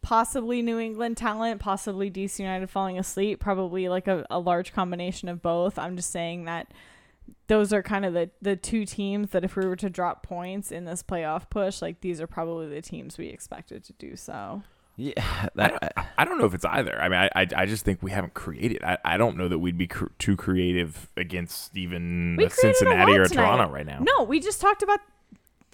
possibly 0.00 0.62
New 0.62 0.78
England 0.78 1.16
talent, 1.16 1.60
possibly 1.60 2.10
DC 2.10 2.38
United 2.40 2.68
falling 2.70 2.98
asleep, 2.98 3.38
probably 3.40 3.88
like 3.88 4.08
a, 4.08 4.26
a 4.30 4.38
large 4.38 4.72
combination 4.72 5.28
of 5.28 5.40
both. 5.42 5.78
I'm 5.78 5.96
just 5.96 6.10
saying 6.10 6.44
that 6.44 6.72
those 7.48 7.72
are 7.72 7.82
kind 7.82 8.04
of 8.04 8.14
the, 8.14 8.30
the 8.40 8.56
two 8.56 8.84
teams 8.84 9.30
that 9.30 9.44
if 9.44 9.56
we 9.56 9.66
were 9.66 9.76
to 9.76 9.90
drop 9.90 10.22
points 10.22 10.70
in 10.72 10.84
this 10.84 11.02
playoff 11.02 11.50
push, 11.50 11.82
like 11.82 12.00
these 12.00 12.20
are 12.20 12.26
probably 12.26 12.68
the 12.68 12.80
teams 12.82 13.18
we 13.18 13.28
expected 13.28 13.84
to 13.84 13.92
do 13.94 14.16
so. 14.16 14.62
Yeah, 14.96 15.12
I 15.56 15.68
don't, 15.68 15.82
I 16.18 16.24
don't 16.24 16.38
know 16.38 16.44
if 16.44 16.52
it's 16.54 16.66
either. 16.66 17.00
I 17.00 17.08
mean, 17.08 17.18
I, 17.18 17.30
I, 17.34 17.46
I 17.56 17.66
just 17.66 17.84
think 17.84 18.02
we 18.02 18.10
haven't 18.10 18.34
created. 18.34 18.84
I, 18.84 18.98
I 19.04 19.16
don't 19.16 19.38
know 19.38 19.48
that 19.48 19.58
we'd 19.58 19.78
be 19.78 19.86
cr- 19.86 20.06
too 20.18 20.36
creative 20.36 21.08
against 21.16 21.76
even 21.76 22.36
We 22.36 22.44
a 22.44 22.50
created 22.50 22.76
a 22.76 22.78
Cincinnati 22.78 23.12
or 23.12 23.22
a 23.22 23.28
tonight. 23.28 23.42
Toronto 23.42 23.72
right 23.72 23.86
now. 23.86 24.00
No, 24.00 24.24
we 24.24 24.38
just 24.38 24.60
talked 24.60 24.82
about 24.82 25.00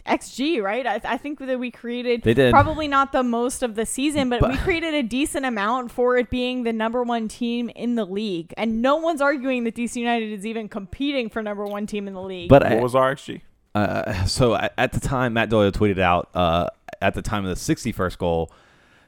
XG, 0.08 0.62
right? 0.62 0.86
I, 0.86 1.00
I 1.04 1.16
think 1.16 1.38
that 1.38 1.58
we 1.58 1.70
created 1.70 2.22
They 2.22 2.34
did. 2.34 2.50
probably 2.52 2.88
not 2.88 3.12
the 3.12 3.22
most 3.22 3.62
of 3.62 3.74
the 3.74 3.86
season, 3.86 4.28
but, 4.28 4.40
But- 4.40 4.50
we 4.52 4.56
created 4.58 4.94
a 4.94 5.02
decent 5.02 5.44
amount 5.46 5.90
for 5.92 6.16
it 6.16 6.30
being 6.30 6.64
the 6.64 6.72
number 6.72 7.02
one 7.02 7.28
team 7.28 7.68
in 7.70 7.94
the 7.94 8.04
league. 8.06 8.52
And 8.56 8.82
no 8.82 8.96
one's 8.96 9.20
arguing 9.20 9.64
that 9.64 9.74
DC 9.74 9.96
United 9.96 10.32
is 10.32 10.44
even 10.46 10.68
competing 10.68 11.28
for 11.30 11.42
number 11.42 11.64
one 11.64 11.86
team 11.86 12.08
in 12.08 12.14
the 12.14 12.22
league. 12.22 12.48
but 12.48 12.62
What 12.62 12.72
I, 12.72 12.80
was 12.80 12.94
our 12.94 13.14
XG? 13.14 13.42
Uh, 13.74 14.24
so 14.24 14.54
at, 14.54 14.72
at 14.78 14.92
the 14.92 15.00
time, 15.00 15.34
Matt 15.34 15.50
Doyle 15.50 15.70
tweeted 15.70 15.98
out 16.00 16.30
uh, 16.34 16.68
at 17.00 17.14
the 17.14 17.22
time 17.22 17.44
of 17.44 17.50
the 17.50 17.74
61st 17.74 18.18
goal, 18.18 18.50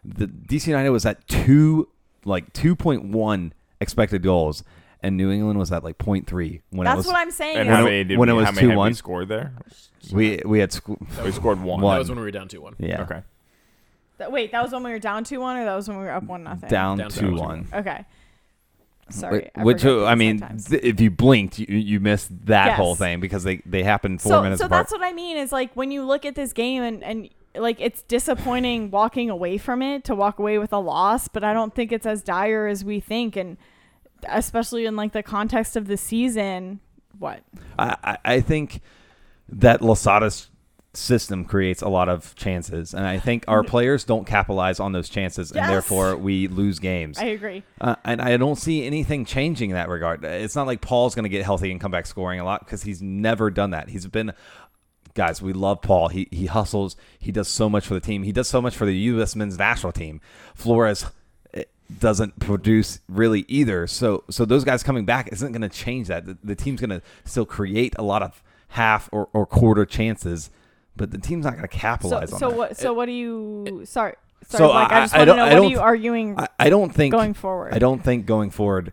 the 0.04 0.26
DC 0.26 0.66
United 0.68 0.90
was 0.90 1.04
at 1.06 1.26
two, 1.28 1.88
like 2.24 2.52
2.1 2.52 3.52
expected 3.80 4.22
goals, 4.22 4.62
and 5.02 5.16
New 5.16 5.30
England 5.30 5.58
was 5.58 5.72
at 5.72 5.82
like 5.84 5.98
0.3 5.98 6.60
when 6.70 6.86
it 6.86 6.90
that's 6.90 6.98
was 6.98 7.06
what 7.06 7.16
I'm 7.16 7.30
saying. 7.30 7.56
And 7.58 7.68
is- 7.68 7.74
how 7.76 7.84
many 7.84 8.04
did 8.04 8.18
when 8.18 8.28
we, 8.28 8.32
it 8.32 8.36
was 8.36 8.46
how 8.46 8.52
many 8.52 8.68
had 8.68 8.76
2-1? 8.76 8.96
scored 8.96 9.28
there? 9.28 9.52
we 10.12 10.40
we 10.44 10.58
had 10.60 10.72
sc- 10.72 10.88
We 11.24 11.30
scored 11.32 11.60
one. 11.62 11.80
One. 11.80 11.94
That 11.94 11.98
was 11.98 12.08
when 12.08 12.18
we 12.18 12.24
were 12.24 12.30
down 12.30 12.48
two 12.48 12.60
one. 12.60 12.74
yeah 12.78 13.02
Okay. 13.02 13.22
that- 14.18 14.32
wait, 14.32 14.52
that 14.52 14.62
was 14.62 14.72
when 14.72 14.82
we 14.82 14.90
were 14.90 14.98
down 14.98 15.24
two 15.24 15.40
one, 15.40 15.56
or 15.56 15.64
that 15.64 15.74
was 15.74 15.88
when 15.88 15.98
we 15.98 16.04
were 16.04 16.12
up 16.12 16.24
one 16.24 16.44
nothing. 16.44 16.68
down, 16.68 16.98
Down 16.98 17.10
two 17.10 17.26
2-1. 17.32 17.38
one. 17.38 17.68
Okay. 17.74 18.04
Sorry. 19.10 19.50
I 19.56 19.64
Which 19.64 19.80
forget 19.82 19.92
uh, 19.96 19.98
these 20.00 20.06
I 20.08 20.14
mean, 20.14 20.38
sometimes. 20.38 20.64
th- 20.66 20.82
if 20.84 21.00
you 21.00 21.10
blinked, 21.10 21.58
you, 21.58 21.66
you 21.76 21.98
missed 21.98 22.28
that 22.46 22.66
Yes. 22.66 22.76
whole 22.76 22.94
thing 22.94 23.18
because 23.18 23.42
they 23.42 23.56
they 23.66 23.82
happened 23.82 24.22
four 24.22 24.30
so, 24.32 24.42
minutes 24.42 24.60
so 24.60 24.66
apart. 24.66 24.82
that's 24.86 24.92
what 24.92 25.02
I 25.02 25.12
mean 25.12 25.36
is 25.36 25.50
like 25.50 25.72
when 25.74 25.90
you 25.90 26.04
look 26.04 26.24
at 26.24 26.36
this 26.36 26.52
game 26.52 26.82
and 26.84 27.02
and 27.02 27.28
like 27.56 27.80
it's 27.80 28.02
disappointing 28.02 28.92
walking 28.92 29.28
away 29.28 29.58
from 29.58 29.82
it 29.82 30.04
to 30.04 30.14
walk 30.14 30.38
away 30.38 30.58
with 30.58 30.72
a 30.72 30.78
loss, 30.78 31.26
but 31.26 31.42
I 31.42 31.52
don't 31.52 31.74
think 31.74 31.90
it's 31.90 32.06
as 32.06 32.22
dire 32.22 32.68
as 32.68 32.84
we 32.84 33.00
think, 33.00 33.34
and 33.34 33.56
especially 34.28 34.86
in 34.86 34.96
like 34.96 35.12
the 35.12 35.22
context 35.22 35.76
of 35.76 35.86
the 35.86 35.96
season. 35.96 36.80
What? 37.18 37.42
I, 37.78 38.18
I 38.24 38.40
think 38.40 38.80
that 39.48 39.80
Losada's 39.80 40.48
system 40.92 41.44
creates 41.44 41.82
a 41.82 41.88
lot 41.88 42.08
of 42.08 42.34
chances, 42.34 42.94
and 42.94 43.06
I 43.06 43.18
think 43.18 43.44
our 43.46 43.62
players 43.74 44.04
don't 44.04 44.26
capitalize 44.26 44.80
on 44.80 44.92
those 44.92 45.08
chances, 45.08 45.52
Yes. 45.54 45.62
and 45.64 45.72
therefore 45.72 46.16
we 46.16 46.48
lose 46.48 46.78
games. 46.78 47.18
I 47.18 47.26
agree. 47.26 47.62
Uh, 47.80 47.96
and 48.04 48.20
I 48.20 48.36
don't 48.36 48.56
see 48.56 48.84
anything 48.84 49.24
changing 49.24 49.70
in 49.70 49.74
that 49.74 49.88
regard. 49.88 50.24
It's 50.24 50.56
not 50.56 50.66
like 50.66 50.80
Paul's 50.80 51.14
going 51.14 51.24
to 51.24 51.28
get 51.28 51.44
healthy 51.44 51.70
and 51.70 51.80
come 51.80 51.90
back 51.92 52.06
scoring 52.06 52.40
a 52.40 52.44
lot 52.44 52.64
because 52.64 52.82
he's 52.82 53.00
never 53.02 53.50
done 53.50 53.70
that. 53.70 53.88
He's 53.90 54.06
been, 54.06 54.32
guys, 55.14 55.40
we 55.42 55.52
love 55.52 55.80
Paul. 55.82 56.08
He 56.08 56.26
he 56.32 56.46
hustles. 56.46 56.96
He 57.18 57.30
does 57.30 57.48
so 57.48 57.68
much 57.68 57.86
for 57.86 57.94
the 57.94 58.00
team. 58.00 58.22
He 58.24 58.32
does 58.32 58.48
so 58.48 58.60
much 58.62 58.76
for 58.76 58.86
the 58.86 58.96
U.S. 58.96 59.36
men's 59.36 59.58
national 59.58 59.92
team. 59.92 60.20
Flores 60.54 61.06
doesn't 61.98 62.38
produce 62.38 63.00
really 63.08 63.44
either. 63.48 63.86
So 63.86 64.24
so 64.30 64.44
those 64.44 64.64
guys 64.64 64.82
coming 64.82 65.04
back 65.04 65.28
isn't 65.32 65.50
going 65.52 65.62
to 65.62 65.68
change 65.68 66.08
that. 66.08 66.26
The, 66.26 66.38
the 66.44 66.54
team's 66.54 66.80
going 66.80 66.90
to 66.90 67.02
still 67.24 67.44
create 67.46 67.94
a 67.98 68.02
lot 68.02 68.22
of 68.22 68.42
half 68.68 69.08
or, 69.12 69.28
or 69.32 69.46
quarter 69.46 69.84
chances, 69.84 70.50
but 70.96 71.10
the 71.10 71.18
team's 71.18 71.44
not 71.44 71.56
going 71.56 71.66
to 71.66 71.74
So 71.74 71.78
capitalize 71.80 72.32
on 72.32 72.38
so 72.38 72.48
that. 72.50 72.56
what? 72.56 72.76
So 72.76 72.92
what 72.92 73.06
do 73.06 73.12
you? 73.12 73.82
Sorry. 73.84 74.14
Sorry, 74.46 74.68
So 74.68 74.72
Mike, 74.72 74.90
I, 74.92 74.96
I- 74.96 75.00
just 75.02 75.14
want 75.14 75.20
to 75.22 75.26
don't- 75.26 75.36
know 75.36 75.44
I 75.44 75.54
what 75.54 75.62
are 75.66 75.70
you 75.70 75.80
arguing 75.80 76.38
I, 76.38 76.48
I 76.58 76.70
don't 76.70 76.94
think 76.94 77.12
going 77.12 77.34
forward. 77.34 77.74
I 77.74 77.78
don't 77.78 78.02
think 78.02 78.24
going 78.26 78.50
forward, 78.50 78.92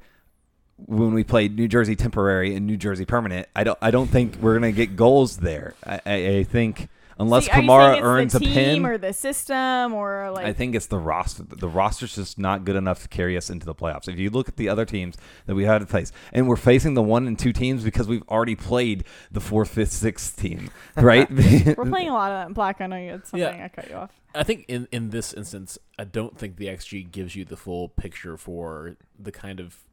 when 0.86 1.14
we 1.14 1.24
play 1.24 1.48
New 1.48 1.68
Jersey 1.68 1.96
temporary 1.96 2.54
and 2.56 2.68
New 2.68 2.78
Jersey 2.78 3.06
permanent, 3.06 3.48
I 3.56 3.64
don't 3.64 3.78
I 3.82 3.90
don't 3.92 4.08
think 4.08 4.36
we're 4.42 4.54
gonna 4.56 4.72
get 4.72 4.96
goals 4.96 5.38
there. 5.38 5.74
I, 5.86 6.02
I, 6.06 6.14
I 6.40 6.44
think 6.44 6.90
unless 7.20 7.46
See, 7.46 7.52
are 7.52 7.62
you 7.62 7.70
Kamara 7.70 7.94
it's 7.96 8.04
earns 8.04 8.34
the 8.34 8.40
a 8.40 8.42
pin, 8.42 8.86
or 8.86 8.98
the 8.98 9.14
system 9.14 9.94
or 9.94 10.32
like 10.32 10.46
I 10.46 10.54
think 10.54 10.76
it's 10.76 10.88
the 10.88 10.98
roster. 10.98 11.44
The 11.44 11.68
roster's 11.68 12.16
just 12.16 12.38
not 12.38 12.66
good 12.66 12.76
enough 12.76 13.02
to 13.04 13.08
carry 13.08 13.38
us 13.38 13.50
into 13.50 13.66
the 13.66 13.76
playoffs. 13.76 14.08
If 14.08 14.18
you 14.20 14.30
look 14.30 14.48
at 14.48 14.58
the 14.58 14.70
other 14.70 14.86
teams 14.86 15.16
that 15.46 15.56
we 15.56 15.66
had 15.66 15.80
to 15.80 15.86
face, 15.86 16.12
and 16.34 16.48
we're 16.48 16.56
facing 16.56 16.94
the 16.94 17.04
one 17.04 17.28
and 17.28 17.38
two 17.38 17.54
teams 17.54 17.84
because 17.84 18.08
we've 18.08 18.28
already 18.30 18.56
played 18.56 19.04
the 19.32 19.42
fourth, 19.42 19.70
fifth, 19.70 19.92
sixth 19.92 20.40
team, 20.40 20.70
right? 20.96 21.30
we're 21.32 21.76
playing 21.90 22.10
a 22.10 22.14
lot 22.14 22.32
of 22.32 22.38
that. 22.38 22.48
In 22.48 22.54
black. 22.54 22.82
I 22.82 22.88
know 22.88 22.98
you 22.98 23.12
had 23.12 23.28
something. 23.28 23.58
Yeah. 23.58 23.66
I 23.66 23.68
cut 23.70 23.90
you 23.90 23.96
off. 23.96 24.12
I 24.36 24.44
think 24.44 24.66
in 24.68 24.88
in 24.92 25.10
this 25.10 25.34
instance, 25.34 25.78
I 25.98 26.04
don't 26.04 26.38
think 26.38 26.58
the 26.58 26.68
XG 26.68 27.10
gives 27.12 27.36
you 27.36 27.46
the 27.46 27.58
full 27.58 27.90
picture 27.90 28.38
for 28.38 28.98
the 29.18 29.32
kind 29.32 29.60
of 29.60 29.84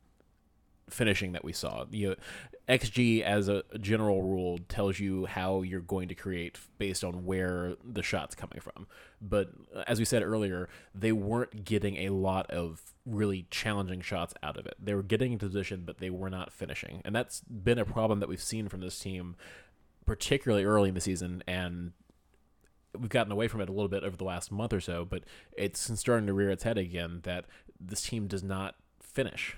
finishing 0.91 1.33
that 1.33 1.45
we 1.45 1.53
saw. 1.53 1.85
You 1.91 2.11
know, 2.11 2.15
XG 2.69 3.23
as 3.23 3.49
a 3.49 3.63
general 3.79 4.23
rule 4.23 4.59
tells 4.69 4.99
you 4.99 5.27
how 5.27 5.63
you're 5.63 5.81
going 5.81 6.09
to 6.09 6.15
create 6.15 6.59
based 6.79 7.05
on 7.05 7.25
where 7.27 7.75
the 7.85 8.03
shot's 8.03 8.35
coming 8.35 8.61
from. 8.61 8.87
But 9.21 9.51
uh, 9.75 9.85
as 9.87 9.99
we 9.99 10.05
said 10.05 10.23
earlier, 10.23 10.69
they 10.95 11.13
weren't 11.13 11.65
getting 11.65 11.97
a 11.99 12.09
lot 12.09 12.51
of 12.51 12.81
really 13.05 13.47
challenging 13.51 14.01
shots 14.01 14.33
out 14.43 14.57
of 14.57 14.65
it. 14.67 14.75
They 14.83 14.95
were 14.95 15.03
getting 15.03 15.33
into 15.33 15.47
position, 15.47 15.83
but 15.85 15.99
they 15.99 16.11
were 16.11 16.31
not 16.31 16.53
finishing, 16.53 17.03
and 17.05 17.15
that's 17.15 17.43
been 17.43 17.79
a 17.79 17.85
problem 17.85 18.21
that 18.21 18.29
we've 18.29 18.43
seen 18.43 18.69
from 18.69 18.81
this 18.81 18.99
team, 18.99 19.37
particularly 20.07 20.65
early 20.65 20.89
in 20.89 20.95
the 20.95 21.01
season 21.01 21.43
and 21.47 21.93
we've 22.99 23.09
gotten 23.09 23.33
away 23.33 23.49
from 23.49 23.61
it 23.61 23.69
a 23.69 23.73
little 23.73 23.89
bit 23.89 24.05
over 24.05 24.17
the 24.17 24.25
last 24.25 24.53
month 24.53 24.73
or 24.73 24.81
so, 24.81 25.05
but 25.05 25.25
it's 25.57 25.91
starting 25.99 26.27
to 26.27 26.33
rear 26.33 26.51
its 26.51 26.63
head 26.63 26.79
again 26.79 27.21
that 27.25 27.45
this 27.81 28.03
team 28.03 28.27
does 28.27 28.43
not 28.43 28.77
finish. 29.01 29.57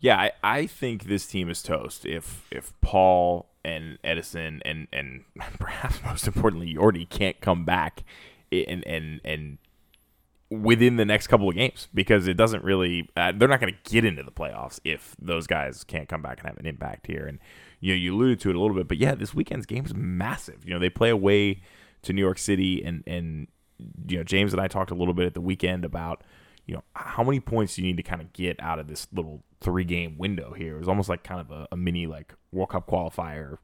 Yeah, 0.00 0.18
I, 0.18 0.32
I 0.42 0.66
think 0.66 1.04
this 1.04 1.26
team 1.26 1.50
is 1.50 1.62
toast 1.62 2.06
if 2.06 2.46
if 2.50 2.72
Paul 2.80 3.50
and 3.64 3.98
Edison 4.02 4.62
and 4.64 4.88
and 4.92 5.24
perhaps 5.58 6.02
most 6.04 6.26
importantly 6.26 6.74
Yordy 6.74 7.08
can't 7.08 7.40
come 7.40 7.64
back 7.64 8.04
and 8.50 8.86
and 8.86 9.20
and 9.24 9.58
within 10.48 10.96
the 10.96 11.04
next 11.04 11.28
couple 11.28 11.48
of 11.48 11.54
games 11.54 11.86
because 11.94 12.26
it 12.26 12.36
doesn't 12.36 12.64
really 12.64 13.08
uh, 13.16 13.32
they're 13.36 13.48
not 13.48 13.60
going 13.60 13.72
to 13.72 13.90
get 13.90 14.04
into 14.04 14.22
the 14.22 14.32
playoffs 14.32 14.80
if 14.84 15.14
those 15.20 15.46
guys 15.46 15.84
can't 15.84 16.08
come 16.08 16.22
back 16.22 16.40
and 16.40 16.48
have 16.48 16.58
an 16.58 16.66
impact 16.66 17.06
here. 17.06 17.26
And 17.26 17.38
you 17.80 17.92
know 17.92 17.96
you 17.96 18.14
alluded 18.14 18.40
to 18.40 18.50
it 18.50 18.56
a 18.56 18.60
little 18.60 18.76
bit 18.76 18.88
but 18.88 18.96
yeah 18.96 19.14
this 19.14 19.34
weekend's 19.34 19.66
game 19.66 19.84
is 19.84 19.94
massive. 19.94 20.64
You 20.64 20.72
know 20.72 20.80
they 20.80 20.90
play 20.90 21.10
away 21.10 21.60
to 22.02 22.12
New 22.14 22.22
York 22.22 22.38
City 22.38 22.82
and 22.82 23.04
and 23.06 23.48
you 24.08 24.16
know 24.16 24.24
James 24.24 24.54
and 24.54 24.60
I 24.60 24.68
talked 24.68 24.90
a 24.90 24.94
little 24.94 25.14
bit 25.14 25.26
at 25.26 25.34
the 25.34 25.40
weekend 25.40 25.84
about 25.84 26.22
you 26.70 26.76
know 26.76 26.84
how 26.94 27.24
many 27.24 27.40
points 27.40 27.74
do 27.74 27.82
you 27.82 27.88
need 27.88 27.96
to 27.96 28.02
kind 28.02 28.22
of 28.22 28.32
get 28.32 28.56
out 28.62 28.78
of 28.78 28.86
this 28.86 29.08
little 29.12 29.42
three 29.60 29.84
game 29.84 30.16
window 30.16 30.52
here 30.52 30.76
it 30.76 30.78
was 30.78 30.88
almost 30.88 31.08
like 31.08 31.24
kind 31.24 31.40
of 31.40 31.50
a, 31.50 31.66
a 31.72 31.76
mini 31.76 32.06
like 32.06 32.32
World 32.52 32.70
Cup 32.70 32.86
qualifier 32.86 33.58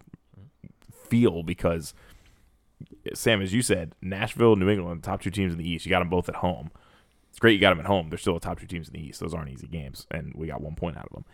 feel 0.90 1.42
because 1.42 1.94
Sam, 3.14 3.40
as 3.40 3.54
you 3.54 3.62
said, 3.62 3.94
Nashville, 4.02 4.56
New 4.56 4.68
England, 4.68 5.02
top 5.02 5.22
two 5.22 5.30
teams 5.30 5.52
in 5.52 5.58
the 5.58 5.68
East. 5.68 5.86
You 5.86 5.90
got 5.90 6.00
them 6.00 6.10
both 6.10 6.28
at 6.28 6.36
home. 6.36 6.70
It's 7.30 7.38
great 7.38 7.54
you 7.54 7.60
got 7.60 7.70
them 7.70 7.80
at 7.80 7.86
home. 7.86 8.08
They're 8.08 8.18
still 8.18 8.34
the 8.34 8.40
top 8.40 8.60
two 8.60 8.66
teams 8.66 8.88
in 8.88 8.94
the 8.94 9.00
East. 9.00 9.20
Those 9.20 9.34
aren't 9.34 9.50
easy 9.50 9.66
games, 9.66 10.06
and 10.10 10.32
we 10.34 10.46
got 10.46 10.60
one 10.60 10.74
point 10.74 10.96
out 10.96 11.06
of 11.06 11.12
them. 11.12 11.24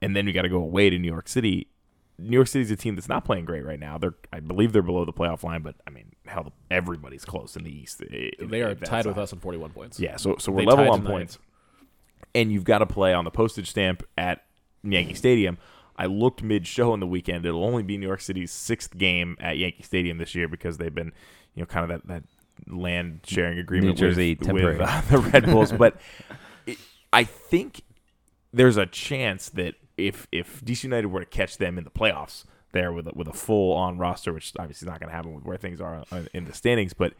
And 0.00 0.14
then 0.14 0.26
we 0.26 0.32
got 0.32 0.42
to 0.42 0.48
go 0.48 0.58
away 0.58 0.90
to 0.90 0.98
New 0.98 1.10
York 1.10 1.28
City. 1.28 1.68
New 2.18 2.36
York 2.36 2.48
City's 2.48 2.70
a 2.70 2.76
team 2.76 2.94
that's 2.94 3.08
not 3.08 3.24
playing 3.24 3.44
great 3.44 3.64
right 3.64 3.78
now. 3.78 3.98
They're, 3.98 4.14
I 4.32 4.40
believe, 4.40 4.72
they're 4.72 4.82
below 4.82 5.04
the 5.04 5.12
playoff 5.12 5.42
line, 5.42 5.62
but 5.62 5.74
I 5.86 5.90
mean, 5.90 6.12
hell, 6.26 6.52
everybody's 6.70 7.24
close 7.24 7.56
in 7.56 7.64
the 7.64 7.70
East. 7.70 7.98
They 7.98 8.62
are 8.62 8.74
tied 8.74 9.06
with 9.06 9.18
us 9.18 9.32
on 9.32 9.40
41 9.40 9.70
points. 9.70 10.00
Yeah, 10.00 10.16
so 10.16 10.36
so 10.38 10.50
we're 10.50 10.60
They 10.62 10.66
level 10.66 10.90
on 10.90 11.00
tonight. 11.00 11.10
points, 11.10 11.38
and 12.34 12.50
you've 12.50 12.64
got 12.64 12.78
to 12.78 12.86
play 12.86 13.12
on 13.12 13.24
the 13.24 13.30
postage 13.30 13.68
stamp 13.70 14.02
at 14.16 14.44
Yankee 14.82 15.14
Stadium. 15.14 15.58
I 15.98 16.06
looked 16.06 16.42
mid-show 16.42 16.92
in 16.94 17.00
the 17.00 17.06
weekend. 17.06 17.46
It'll 17.46 17.64
only 17.64 17.82
be 17.82 17.96
New 17.96 18.06
York 18.06 18.20
City's 18.20 18.52
sixth 18.52 18.96
game 18.96 19.36
at 19.40 19.56
Yankee 19.58 19.82
Stadium 19.82 20.18
this 20.18 20.34
year 20.34 20.46
because 20.48 20.78
they've 20.78 20.94
been, 20.94 21.12
you 21.54 21.62
know, 21.62 21.66
kind 21.66 21.90
of 21.90 22.02
that 22.02 22.08
that 22.08 22.22
land 22.66 23.20
sharing 23.24 23.58
agreement 23.58 23.98
Jersey 23.98 24.36
with, 24.40 24.52
with 24.52 24.80
uh, 24.80 25.00
the 25.10 25.18
Red 25.18 25.46
Bulls. 25.46 25.72
but 25.72 26.00
it, 26.66 26.78
I 27.12 27.24
think 27.24 27.82
there's 28.56 28.78
a 28.78 28.86
chance 28.86 29.50
that 29.50 29.74
if 29.96 30.26
if 30.32 30.64
DC 30.64 30.84
United 30.84 31.08
were 31.08 31.20
to 31.20 31.26
catch 31.26 31.58
them 31.58 31.76
in 31.78 31.84
the 31.84 31.90
playoffs 31.90 32.44
there 32.72 32.92
with 32.92 33.06
a, 33.06 33.12
with 33.14 33.28
a 33.28 33.32
full 33.32 33.72
on 33.72 33.98
roster, 33.98 34.32
which 34.32 34.52
obviously 34.58 34.86
is 34.86 34.90
not 34.90 34.98
going 34.98 35.10
to 35.10 35.14
happen 35.14 35.34
with 35.34 35.44
where 35.44 35.56
things 35.58 35.80
are 35.80 36.04
in 36.32 36.44
the 36.46 36.54
standings, 36.54 36.94
but 36.94 37.14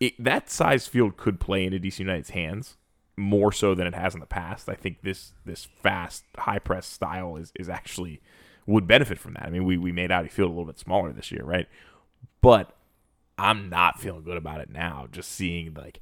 it, 0.00 0.14
that 0.22 0.50
size 0.50 0.86
field 0.86 1.16
could 1.16 1.38
play 1.38 1.64
into 1.64 1.78
DC 1.78 2.00
United's 2.00 2.30
hands 2.30 2.76
more 3.16 3.52
so 3.52 3.74
than 3.74 3.86
it 3.86 3.94
has 3.94 4.14
in 4.14 4.20
the 4.20 4.26
past. 4.26 4.68
I 4.68 4.74
think 4.74 5.02
this 5.02 5.32
this 5.44 5.64
fast 5.64 6.24
high 6.36 6.58
press 6.58 6.86
style 6.86 7.36
is 7.36 7.52
is 7.58 7.68
actually 7.68 8.20
would 8.66 8.86
benefit 8.86 9.18
from 9.18 9.34
that. 9.34 9.44
I 9.44 9.50
mean, 9.50 9.64
we 9.64 9.76
we 9.76 9.92
made 9.92 10.10
Audi 10.10 10.28
Field 10.28 10.48
a 10.48 10.52
little 10.52 10.66
bit 10.66 10.78
smaller 10.78 11.12
this 11.12 11.30
year, 11.30 11.44
right? 11.44 11.68
But 12.40 12.76
I'm 13.38 13.68
not 13.68 14.00
feeling 14.00 14.24
good 14.24 14.36
about 14.36 14.60
it 14.60 14.70
now. 14.70 15.06
Just 15.12 15.30
seeing 15.30 15.74
like 15.74 16.00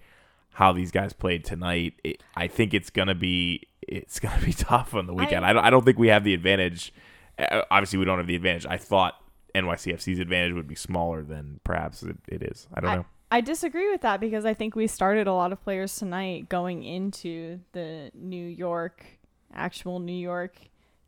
how 0.55 0.72
these 0.72 0.90
guys 0.90 1.12
played 1.12 1.44
tonight, 1.44 1.94
it, 2.03 2.22
I 2.35 2.48
think 2.48 2.72
it's 2.72 2.90
gonna 2.90 3.14
be 3.14 3.68
it's 3.90 4.20
gonna 4.20 4.44
be 4.44 4.53
tough 4.70 4.94
on 4.94 5.07
the 5.07 5.14
weekend. 5.14 5.44
I, 5.44 5.53
don't, 5.53 5.64
I 5.64 5.70
don't 5.70 5.85
think 5.85 5.98
we 5.98 6.09
have 6.09 6.24
the 6.24 6.35
advantage. 6.35 6.92
Uh, 7.38 7.62
Obviously, 7.70 7.98
we 7.98 8.05
don't 8.05 8.18
have 8.18 8.26
the 8.26 8.37
advantage. 8.37 8.66
I 8.66 8.76
thought 8.76 9.14
NYCFC's 9.55 10.18
advantage 10.18 10.55
would 10.55 10.68
be 10.68 10.74
smaller 10.74 11.22
than 11.22 11.61
perhaps 11.64 12.03
it, 12.03 12.16
it 12.29 12.42
is. 12.42 12.68
I 12.72 12.81
don't 12.81 12.96
know. 12.96 13.07
I 13.33 13.40
disagree 13.40 13.90
with 13.90 14.00
that 14.00 14.20
because 14.20 14.44
I 14.44 14.55
think 14.55 14.74
we 14.74 14.87
started 14.88 15.26
a 15.29 15.33
lot 15.33 15.53
of 15.53 15.62
players 15.62 15.94
tonight 15.96 16.48
going 16.48 16.83
into 16.83 17.61
the 17.72 18.11
New 18.14 18.46
York 18.46 19.05
actual 19.53 20.00
New 20.00 20.12
York 20.12 20.57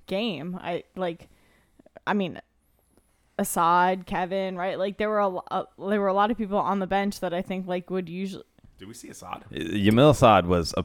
game. 0.07 0.59
I 0.61 0.85
like 0.95 1.29
I 2.07 2.14
mean 2.14 2.40
Asad, 3.38 4.07
Kevin, 4.07 4.57
right? 4.57 4.79
Like 4.79 4.99
there 4.99 5.09
were 5.09 5.18
a, 5.18 5.29
lo- 5.29 5.45
uh, 5.51 5.64
there 5.79 6.01
were 6.01 6.09
a 6.09 6.14
lot 6.14 6.31
of 6.31 6.38
people 6.38 6.59
on 6.59 6.79
the 6.79 6.87
bench 6.87 7.21
that 7.21 7.35
I 7.35 7.42
think 7.42 7.66
like 7.66 7.90
would 7.90 8.09
usually 8.09 8.45
Did 8.79 8.88
we 8.88 8.95
see 8.95 9.11
Asad? 9.11 9.45
Yamil 9.51 10.11
Asad 10.11 10.47
was 10.47 10.75
a. 10.77 10.85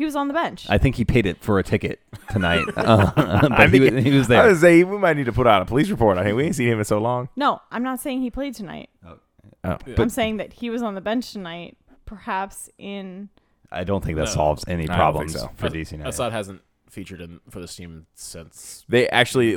he 0.00 0.06
was 0.06 0.16
on 0.16 0.28
the 0.28 0.34
bench. 0.34 0.64
I 0.70 0.78
think 0.78 0.96
he 0.96 1.04
paid 1.04 1.26
it 1.26 1.42
for 1.42 1.58
a 1.58 1.62
ticket 1.62 2.00
tonight, 2.30 2.64
uh, 2.76 3.12
but 3.16 3.52
I 3.52 3.66
he, 3.68 3.80
was, 3.80 4.02
he 4.02 4.10
was 4.16 4.30
I 4.30 4.34
there. 4.34 4.46
would 4.48 4.56
say 4.56 4.82
we 4.82 4.96
might 4.96 5.14
need 5.14 5.26
to 5.26 5.32
put 5.32 5.46
out 5.46 5.60
a 5.60 5.66
police 5.66 5.90
report. 5.90 6.16
I 6.16 6.24
think 6.24 6.38
we 6.38 6.44
ain't 6.44 6.54
seen 6.56 6.68
him 6.68 6.78
in 6.78 6.86
so 6.86 6.98
long. 6.98 7.28
no, 7.36 7.60
I'm 7.70 7.82
not 7.82 8.00
saying 8.00 8.22
he 8.22 8.30
played 8.30 8.54
tonight. 8.54 8.88
Oh, 9.06 9.76
I'm 9.98 10.08
saying 10.08 10.38
that 10.38 10.54
he 10.54 10.70
was 10.70 10.80
on 10.82 10.94
the 10.94 11.02
bench 11.02 11.32
tonight, 11.32 11.76
perhaps 12.06 12.70
in 12.78 13.28
I 13.70 13.84
don't 13.84 14.02
think 14.02 14.16
that 14.16 14.24
No. 14.24 14.30
solves 14.30 14.64
any 14.66 14.84
I 14.84 14.86
don't 14.86 14.96
problems 14.96 15.34
think 15.34 15.50
so. 15.50 15.54
for 15.56 15.68
DC 15.68 15.92
United. 15.92 16.08
Asad 16.08 16.32
hasn't 16.32 16.62
featured 16.88 17.20
in 17.20 17.40
for 17.50 17.60
this 17.60 17.76
team 17.76 18.06
since. 18.14 18.84
They 18.88 19.06
actually, 19.10 19.54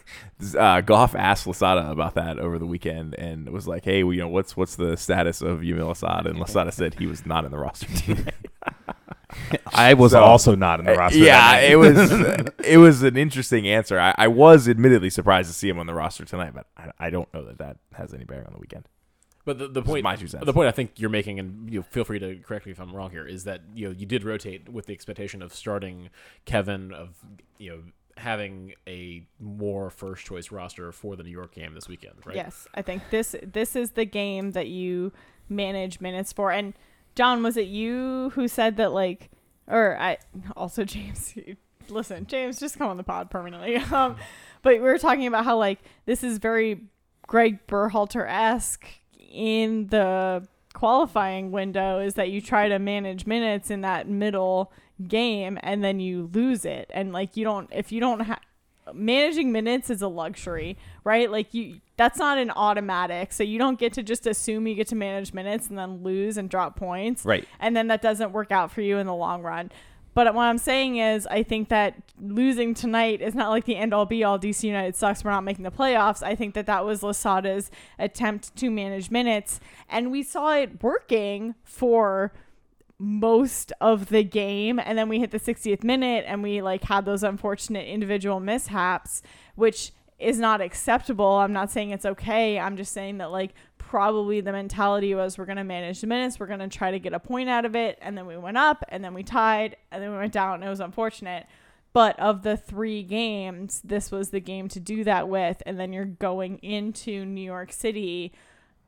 uh, 0.58 0.80
Goff 0.82 1.14
asked 1.16 1.46
Losada 1.46 1.90
about 1.90 2.14
that 2.14 2.38
over 2.38 2.58
the 2.58 2.66
weekend 2.66 3.14
and 3.14 3.48
was 3.48 3.66
like, 3.66 3.84
"Hey, 3.84 4.04
well, 4.04 4.12
you 4.12 4.20
know, 4.20 4.28
what's 4.28 4.56
what's 4.56 4.76
the 4.76 4.96
status 4.96 5.40
of 5.40 5.60
Yamil 5.60 5.90
Asad?" 5.90 6.26
And 6.26 6.38
Losada 6.38 6.70
said 6.70 6.94
he 6.94 7.06
was 7.06 7.26
not 7.26 7.44
in 7.44 7.50
the 7.50 7.58
roster 7.58 7.86
team. 7.88 8.26
I 9.72 9.94
was 9.94 10.12
So- 10.12 10.22
also 10.22 10.54
not 10.54 10.80
in 10.80 10.86
the 10.86 10.94
uh, 10.94 10.98
roster. 10.98 11.18
yeah, 11.18 11.58
it 11.60 11.76
was 11.76 11.96
uh, 12.12 12.50
it 12.64 12.78
was 12.78 13.02
an 13.02 13.16
interesting 13.16 13.68
answer. 13.68 13.98
I, 13.98 14.14
I 14.16 14.28
was 14.28 14.68
admittedly 14.68 15.10
surprised 15.10 15.48
to 15.48 15.54
see 15.54 15.68
him 15.68 15.78
on 15.78 15.86
the 15.86 15.94
roster 15.94 16.24
tonight, 16.24 16.52
but 16.54 16.66
I, 16.76 16.90
I 16.98 17.10
don't 17.10 17.32
know 17.32 17.44
that 17.44 17.58
that 17.58 17.78
has 17.94 18.12
any 18.12 18.24
bearing 18.24 18.46
on 18.46 18.52
the 18.52 18.58
weekend. 18.60 18.88
But 19.44 19.58
the, 19.58 19.68
the 19.68 19.82
point, 19.82 20.02
my 20.02 20.16
two 20.16 20.26
cents. 20.26 20.44
the 20.44 20.52
point 20.52 20.66
I 20.68 20.72
think 20.72 20.98
you're 20.98 21.08
making, 21.08 21.38
and 21.38 21.70
you 21.72 21.78
know, 21.78 21.84
feel 21.84 22.02
free 22.04 22.18
to 22.18 22.36
correct 22.38 22.66
me 22.66 22.72
if 22.72 22.80
I'm 22.80 22.92
wrong 22.92 23.10
here, 23.10 23.24
is 23.24 23.44
that 23.44 23.60
you 23.74 23.86
know 23.86 23.94
you 23.96 24.04
did 24.04 24.24
rotate 24.24 24.68
with 24.68 24.86
the 24.86 24.92
expectation 24.92 25.40
of 25.40 25.54
starting 25.54 26.10
Kevin, 26.46 26.92
of 26.92 27.14
you 27.58 27.70
know 27.70 27.78
having 28.16 28.72
a 28.88 29.24
more 29.38 29.88
first 29.90 30.26
choice 30.26 30.50
roster 30.50 30.90
for 30.90 31.14
the 31.14 31.22
New 31.22 31.30
York 31.30 31.54
game 31.54 31.74
this 31.74 31.86
weekend, 31.86 32.14
right? 32.24 32.34
Yes, 32.34 32.66
I 32.74 32.82
think 32.82 33.02
this 33.10 33.36
this 33.40 33.76
is 33.76 33.92
the 33.92 34.04
game 34.04 34.50
that 34.52 34.66
you 34.66 35.12
manage 35.48 36.00
minutes 36.00 36.32
for. 36.32 36.50
And 36.50 36.74
John, 37.16 37.42
was 37.42 37.56
it 37.56 37.66
you 37.66 38.30
who 38.34 38.46
said 38.46 38.76
that 38.76 38.92
like, 38.92 39.30
or 39.66 39.98
I 39.98 40.18
also 40.56 40.84
James? 40.84 41.34
Listen, 41.88 42.26
James, 42.26 42.60
just 42.60 42.78
come 42.78 42.88
on 42.88 42.96
the 42.96 43.02
pod 43.02 43.30
permanently. 43.30 43.76
Um, 43.92 44.16
but 44.62 44.74
we 44.74 44.80
were 44.80 44.98
talking 44.98 45.26
about 45.26 45.44
how 45.44 45.56
like 45.56 45.78
this 46.06 46.24
is 46.24 46.38
very 46.38 46.82
Greg 47.26 47.66
Berhalter 47.66 48.28
esque 48.28 48.86
in 49.32 49.86
the 49.88 50.46
qualifying 50.74 51.52
window 51.52 52.00
is 52.00 52.14
that 52.14 52.30
you 52.30 52.40
try 52.40 52.68
to 52.68 52.78
manage 52.78 53.26
minutes 53.26 53.70
in 53.70 53.80
that 53.82 54.08
middle 54.08 54.72
game 55.06 55.58
and 55.62 55.84
then 55.84 56.00
you 56.00 56.28
lose 56.32 56.64
it 56.64 56.90
and 56.92 57.12
like 57.12 57.36
you 57.36 57.44
don't 57.44 57.70
if 57.72 57.92
you 57.92 58.00
don't 58.00 58.20
have 58.20 58.40
managing 58.92 59.52
minutes 59.52 59.90
is 59.90 60.02
a 60.02 60.08
luxury, 60.08 60.76
right? 61.04 61.30
Like 61.30 61.54
you 61.54 61.80
that's 61.96 62.18
not 62.18 62.38
an 62.38 62.50
automatic. 62.50 63.32
So 63.32 63.42
you 63.42 63.58
don't 63.58 63.78
get 63.78 63.92
to 63.94 64.02
just 64.02 64.26
assume 64.26 64.66
you 64.66 64.74
get 64.74 64.88
to 64.88 64.96
manage 64.96 65.32
minutes 65.32 65.68
and 65.68 65.78
then 65.78 66.02
lose 66.02 66.36
and 66.36 66.48
drop 66.48 66.76
points. 66.76 67.24
Right. 67.24 67.46
And 67.58 67.76
then 67.76 67.88
that 67.88 68.02
doesn't 68.02 68.32
work 68.32 68.52
out 68.52 68.70
for 68.70 68.82
you 68.82 68.98
in 68.98 69.06
the 69.06 69.14
long 69.14 69.42
run. 69.42 69.70
But 70.16 70.34
what 70.34 70.44
I'm 70.44 70.56
saying 70.56 70.96
is 70.96 71.26
I 71.26 71.42
think 71.42 71.68
that 71.68 71.94
losing 72.18 72.72
tonight 72.72 73.20
is 73.20 73.34
not 73.34 73.50
like 73.50 73.66
the 73.66 73.76
end 73.76 73.92
all 73.92 74.06
be 74.06 74.24
all 74.24 74.38
DC 74.38 74.62
United 74.64 74.96
sucks 74.96 75.22
we're 75.22 75.30
not 75.30 75.44
making 75.44 75.64
the 75.64 75.70
playoffs. 75.70 76.22
I 76.22 76.34
think 76.34 76.54
that 76.54 76.64
that 76.66 76.86
was 76.86 77.02
Losada's 77.02 77.70
attempt 77.98 78.56
to 78.56 78.70
manage 78.70 79.10
minutes 79.10 79.60
and 79.90 80.10
we 80.10 80.22
saw 80.22 80.54
it 80.54 80.82
working 80.82 81.54
for 81.64 82.32
most 82.98 83.74
of 83.78 84.08
the 84.08 84.24
game 84.24 84.80
and 84.82 84.96
then 84.96 85.10
we 85.10 85.18
hit 85.18 85.32
the 85.32 85.38
60th 85.38 85.84
minute 85.84 86.24
and 86.26 86.42
we 86.42 86.62
like 86.62 86.84
had 86.84 87.04
those 87.04 87.22
unfortunate 87.22 87.86
individual 87.86 88.40
mishaps 88.40 89.20
which 89.54 89.92
is 90.18 90.38
not 90.38 90.60
acceptable. 90.60 91.26
I'm 91.26 91.52
not 91.52 91.70
saying 91.70 91.90
it's 91.90 92.06
okay. 92.06 92.58
I'm 92.58 92.76
just 92.76 92.92
saying 92.92 93.18
that 93.18 93.30
like 93.30 93.52
probably 93.78 94.40
the 94.40 94.52
mentality 94.52 95.14
was 95.14 95.38
we're 95.38 95.44
going 95.44 95.56
to 95.56 95.64
manage 95.64 96.00
the 96.00 96.06
minutes 96.06 96.40
we're 96.40 96.46
going 96.46 96.58
to 96.58 96.68
try 96.68 96.90
to 96.90 96.98
get 96.98 97.12
a 97.12 97.20
point 97.20 97.48
out 97.48 97.64
of 97.64 97.76
it 97.76 97.98
and 98.02 98.18
then 98.18 98.26
we 98.26 98.36
went 98.36 98.56
up 98.56 98.82
and 98.88 99.04
then 99.04 99.14
we 99.14 99.22
tied 99.22 99.76
and 99.92 100.02
then 100.02 100.10
we 100.10 100.16
went 100.16 100.32
down. 100.32 100.62
It 100.62 100.68
was 100.68 100.80
unfortunate. 100.80 101.46
But 101.92 102.18
of 102.18 102.42
the 102.42 102.56
three 102.56 103.02
games 103.02 103.80
this 103.84 104.10
was 104.10 104.30
the 104.30 104.40
game 104.40 104.68
to 104.68 104.80
do 104.80 105.04
that 105.04 105.28
with 105.28 105.62
and 105.66 105.78
then 105.78 105.92
you're 105.92 106.04
going 106.04 106.58
into 106.58 107.24
new 107.24 107.40
york 107.40 107.72
city 107.72 108.32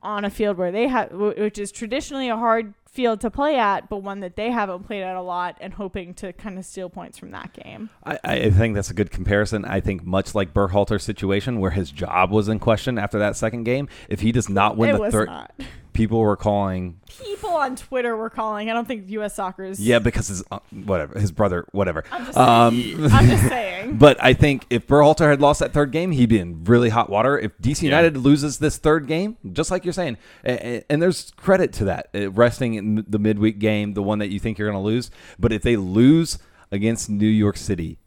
on 0.02 0.24
a 0.24 0.30
field 0.30 0.56
where 0.56 0.72
they 0.72 0.88
have, 0.88 1.10
which 1.12 1.58
is 1.58 1.72
traditionally 1.72 2.28
a 2.28 2.36
hard 2.36 2.74
field 2.92 3.20
to 3.20 3.30
play 3.30 3.56
at, 3.58 3.88
but 3.88 3.98
one 3.98 4.20
that 4.20 4.36
they 4.36 4.50
haven't 4.50 4.84
played 4.84 5.02
at 5.02 5.14
a 5.16 5.22
lot, 5.22 5.56
and 5.60 5.74
hoping 5.74 6.14
to 6.14 6.32
kind 6.32 6.58
of 6.58 6.64
steal 6.64 6.88
points 6.90 7.18
from 7.18 7.30
that 7.32 7.52
game. 7.52 7.90
I, 8.04 8.18
I 8.24 8.50
think 8.50 8.74
that's 8.74 8.90
a 8.90 8.94
good 8.94 9.10
comparison. 9.10 9.64
I 9.64 9.80
think 9.80 10.04
much 10.04 10.34
like 10.34 10.52
Berhalter's 10.54 11.02
situation, 11.04 11.60
where 11.60 11.70
his 11.70 11.90
job 11.90 12.30
was 12.30 12.48
in 12.48 12.58
question 12.58 12.98
after 12.98 13.18
that 13.18 13.36
second 13.36 13.64
game, 13.64 13.88
if 14.08 14.20
he 14.20 14.32
does 14.32 14.48
not 14.48 14.76
win 14.76 14.94
it 14.94 14.98
the 14.98 15.10
third, 15.10 15.28
not. 15.28 15.52
people 15.92 16.20
were 16.20 16.36
calling, 16.36 17.00
People 17.24 17.50
on 17.50 17.74
Twitter 17.74 18.16
were 18.16 18.30
calling. 18.30 18.70
I 18.70 18.72
don't 18.72 18.86
think 18.86 19.08
U.S. 19.10 19.34
Soccer 19.34 19.64
is. 19.64 19.80
yeah, 19.80 19.98
because 19.98 20.28
his 20.28 20.44
uh, 20.50 20.60
whatever, 20.70 21.18
his 21.18 21.32
brother, 21.32 21.66
whatever. 21.72 22.04
I'm 22.12 22.24
just 22.26 22.38
Um, 22.38 22.74
saying. 22.74 23.12
I'm 23.12 23.26
just 23.28 23.42
saying. 23.48 23.96
But 23.98 24.22
I 24.22 24.34
think 24.34 24.66
if 24.70 24.86
Berhalter 24.86 25.28
had 25.28 25.40
lost 25.40 25.60
that 25.60 25.72
third 25.72 25.90
game, 25.90 26.12
he'd 26.12 26.28
be 26.28 26.38
in 26.38 26.62
really 26.64 26.90
hot 26.90 27.10
water. 27.10 27.38
If 27.38 27.56
DC 27.58 27.82
Yeah. 27.82 27.86
United 27.88 28.16
loses 28.18 28.58
this 28.58 28.76
third 28.76 29.06
game, 29.08 29.36
just 29.52 29.70
like 29.70 29.84
you're 29.84 29.92
saying, 29.94 30.18
a- 30.44 30.66
a- 30.78 30.84
and 30.90 31.00
there's 31.02 31.32
credit 31.36 31.72
to 31.74 31.86
that, 31.86 32.10
uh, 32.14 32.30
resting 32.30 32.74
in 32.78 33.04
the 33.08 33.18
midweek 33.18 33.58
game, 33.58 33.94
the 33.94 34.02
one 34.02 34.18
that 34.20 34.28
you 34.28 34.38
think 34.40 34.58
you're 34.58 34.70
going 34.70 34.80
to 34.80 34.86
lose. 34.86 35.10
But 35.38 35.52
if 35.52 35.62
they 35.62 35.76
lose 35.76 36.38
against 36.70 37.10
New 37.10 37.26
York 37.26 37.56
City, 37.56 37.98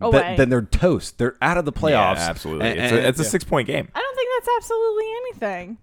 oh, 0.00 0.10
th- 0.12 0.22
Away. 0.22 0.36
then 0.36 0.48
they're 0.48 0.62
toast. 0.62 1.18
They're 1.18 1.36
out 1.40 1.58
of 1.58 1.64
the 1.64 1.72
playoffs. 1.72 2.16
Yeah, 2.16 2.28
absolutely. 2.30 2.66
And- 2.68 2.80
it's 2.80 2.92
a, 2.92 3.08
it's 3.08 3.20
a 3.20 3.24
six 3.24 3.44
point 3.44 3.66
game. 3.66 3.88
I 3.94 4.00
don't 4.00 4.16
think 4.16 4.28
that's 4.38 4.48
absolutely 4.58 5.04
anything. 5.22 5.78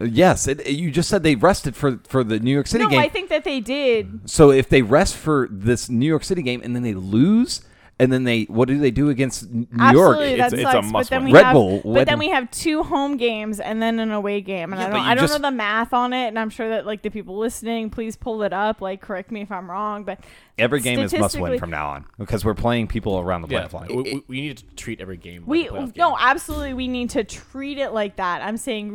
yes, 0.00 0.46
it, 0.46 0.66
you 0.68 0.90
just 0.90 1.08
said 1.08 1.22
they 1.22 1.34
rested 1.34 1.74
for 1.74 1.98
for 2.08 2.22
the 2.22 2.38
New 2.38 2.52
York 2.52 2.66
City 2.66 2.84
no, 2.84 2.90
game. 2.90 3.00
No, 3.00 3.04
I 3.04 3.08
think 3.08 3.30
that 3.30 3.44
they 3.44 3.60
did. 3.60 4.30
So 4.30 4.50
if 4.50 4.68
they 4.68 4.82
rest 4.82 5.16
for 5.16 5.48
this 5.50 5.88
New 5.88 6.06
York 6.06 6.24
City 6.24 6.42
game 6.42 6.60
and 6.62 6.74
then 6.74 6.82
they 6.82 6.94
lose, 6.94 7.62
and 8.00 8.12
then 8.12 8.24
they 8.24 8.44
what 8.44 8.68
do 8.68 8.78
they 8.78 8.90
do 8.90 9.08
against 9.10 9.50
New 9.50 9.66
Absolutely, 9.78 10.28
York? 10.28 10.38
that 10.38 10.52
It's- 10.52 10.52
it's 10.52 10.60
a 10.60 10.62
sucks. 10.72 10.86
but 10.86 10.92
must 10.92 11.10
then 11.10 11.24
win. 11.24 11.32
we 11.32 11.38
Red 11.38 11.44
have, 11.46 11.54
Bull, 11.54 11.80
but 11.84 11.90
Red- 11.92 12.08
then 12.08 12.18
we 12.18 12.28
have 12.30 12.50
two 12.50 12.82
home 12.84 13.16
games 13.16 13.58
and 13.60 13.82
then 13.82 13.98
an 13.98 14.10
away 14.12 14.40
game, 14.40 14.72
and 14.72 14.80
Yeah, 14.80 14.86
I 14.86 14.90
but 14.90 14.96
don't, 14.96 15.04
you 15.04 15.10
I 15.10 15.14
don't 15.14 15.24
just- 15.28 15.40
know 15.40 15.50
the 15.50 15.56
math 15.56 15.92
on 15.92 16.12
it, 16.12 16.28
and 16.28 16.38
I'm 16.38 16.50
sure 16.50 16.68
that 16.68 16.86
like 16.86 17.02
the 17.02 17.10
people 17.10 17.36
listening, 17.38 17.90
please 17.90 18.16
pull 18.16 18.42
it 18.42 18.52
up. 18.52 18.80
Like, 18.80 19.00
correct 19.00 19.30
me 19.30 19.40
if 19.42 19.50
I'm 19.52 19.70
wrong, 19.70 20.04
but 20.04 20.20
Every 20.58 20.80
game 20.80 20.98
is 20.98 21.12
must 21.12 21.12
win 21.12 21.28
statistically- 21.30 21.58
from 21.58 21.70
now 21.70 21.88
on 21.90 22.04
because 22.18 22.44
we're 22.44 22.54
playing 22.54 22.88
people 22.88 23.18
around 23.20 23.42
the 23.42 23.48
Yeah, 23.48 23.66
playoff 23.68 23.72
line. 23.74 23.88
we, 23.88 24.02
we- 24.02 24.22
we 24.28 24.40
need 24.40 24.58
to 24.58 24.64
treat 24.76 25.00
every 25.00 25.16
game. 25.16 25.42
Like 25.42 25.48
we 25.48 25.68
a 25.68 25.70
playoff 25.72 25.96
no, 25.96 26.10
game. 26.10 26.18
absolutely, 26.20 26.74
we 26.74 26.88
need 26.88 27.10
to 27.10 27.22
treat 27.24 27.78
it 27.78 27.90
like 27.92 28.16
that. 28.16 28.42
I'm 28.42 28.56
saying 28.56 28.92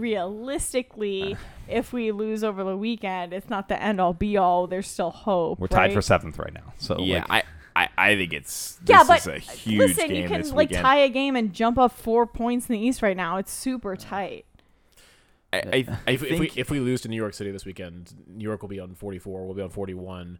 realistically, 0.47 1.33
uh. 1.33 1.37
if 1.67 1.93
we 1.93 2.11
lose 2.11 2.43
over 2.43 2.63
the 2.63 2.75
weekend, 2.77 3.33
it's 3.33 3.49
not 3.49 3.67
the 3.69 3.81
end 3.81 3.99
all 4.01 4.13
be 4.13 4.37
all. 4.37 4.67
There's 4.67 4.87
still 4.87 5.11
hope. 5.11 5.59
We're 5.59 5.67
tied 5.67 5.77
right? 5.87 5.93
for 5.93 6.01
seventh 6.01 6.37
right 6.39 6.53
now. 6.53 6.73
So 6.77 6.97
Yeah, 6.99 7.19
like, 7.29 7.31
I, 7.31 7.43
I, 8.03 8.11
I 8.11 8.15
think 8.15 8.33
it's 8.33 8.75
this 8.81 8.89
Yeah, 8.89 9.03
but 9.07 9.19
is 9.19 9.27
a 9.27 9.35
uh, 9.35 9.39
huge 9.39 9.79
listen, 9.79 10.07
game 10.09 10.21
you 10.23 10.27
can 10.27 10.41
like 10.51 10.69
weekend. 10.69 10.83
tie 10.85 10.97
a 10.99 11.09
game 11.09 11.35
and 11.35 11.53
jump 11.53 11.77
up 11.77 11.91
four 11.91 12.25
points 12.27 12.69
in 12.69 12.73
the 12.73 12.79
East 12.79 13.01
right 13.01 13.17
now. 13.17 13.37
It's 13.37 13.51
super 13.51 13.93
uh, 13.93 13.97
tight. 13.97 14.45
I, 15.51 15.57
I, 15.57 15.85
uh, 15.87 15.95
I 16.07 16.11
If, 16.11 16.23
if 16.23 16.31
we 16.31 16.37
think 16.39 16.57
if 16.57 16.71
we 16.71 16.79
lose 16.79 17.01
to 17.01 17.09
New 17.09 17.15
York 17.15 17.35
City 17.35 17.51
this 17.51 17.63
weekend, 17.63 18.11
New 18.27 18.43
York 18.43 18.63
will 18.63 18.69
be 18.69 18.79
on 18.79 18.95
44. 18.95 19.45
We'll 19.45 19.53
be 19.53 19.61
on 19.61 19.69
41. 19.69 20.39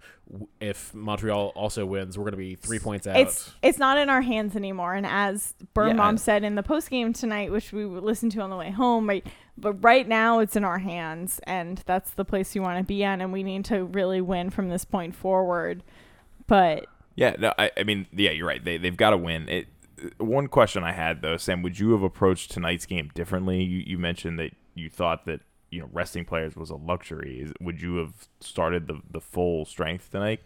If 0.59 0.91
Montreal 0.93 1.49
also 1.55 1.85
wins, 1.85 2.17
we're 2.17 2.23
going 2.23 2.31
to 2.31 2.37
be 2.37 2.55
three 2.55 2.79
points 2.79 3.05
out. 3.05 3.17
It's 3.17 3.51
it's 3.61 3.77
not 3.77 3.99
in 3.99 4.09
our 4.09 4.21
hands 4.21 4.55
anymore. 4.55 4.95
And 4.95 5.05
as 5.05 5.53
Birnbaum 5.75 6.15
Yeah. 6.15 6.19
said 6.19 6.43
in 6.43 6.55
the 6.55 6.63
post 6.63 6.89
game 6.89 7.13
tonight, 7.13 7.51
which 7.51 7.71
we 7.71 7.85
listened 7.85 8.31
to 8.31 8.41
on 8.41 8.49
the 8.49 8.55
way 8.57 8.71
home, 8.71 9.07
right? 9.07 9.25
But 9.55 9.73
right 9.83 10.07
now 10.07 10.39
it's 10.39 10.55
in 10.55 10.63
our 10.63 10.79
hands, 10.79 11.39
and 11.43 11.83
that's 11.85 12.09
the 12.11 12.25
place 12.25 12.55
you 12.55 12.63
want 12.63 12.79
to 12.79 12.83
be 12.83 13.03
in, 13.03 13.21
and 13.21 13.31
we 13.31 13.43
need 13.43 13.65
to 13.65 13.83
really 13.85 14.19
win 14.19 14.49
from 14.49 14.69
this 14.69 14.83
point 14.83 15.15
forward. 15.15 15.83
But 16.47 16.87
Yeah, 17.15 17.35
no, 17.37 17.53
I, 17.57 17.71
I 17.77 17.83
mean, 17.83 18.07
yeah, 18.11 18.31
you're 18.31 18.47
right. 18.47 18.63
They 18.63 18.77
they've 18.77 18.97
got 18.97 19.11
to 19.11 19.17
win. 19.17 19.47
It. 19.49 19.67
One 20.17 20.47
question 20.47 20.83
I 20.83 20.91
had 20.91 21.21
though, 21.21 21.37
Sam, 21.37 21.61
would 21.61 21.79
you 21.79 21.91
have 21.91 22.03
approached 22.03 22.51
tonight's 22.51 22.85
game 22.85 23.11
differently? 23.13 23.63
You, 23.63 23.83
you 23.85 23.97
mentioned 23.97 24.39
that 24.39 24.51
you 24.73 24.89
thought 24.89 25.25
that 25.25 25.41
you 25.69 25.79
know 25.81 25.89
resting 25.91 26.25
players 26.25 26.55
was 26.55 26.69
a 26.69 26.75
luxury. 26.75 27.41
Is, 27.41 27.53
would 27.61 27.81
you 27.81 27.97
have 27.97 28.27
started 28.39 28.87
the 28.87 29.01
the 29.09 29.21
full 29.21 29.65
strength 29.65 30.11
tonight? 30.11 30.41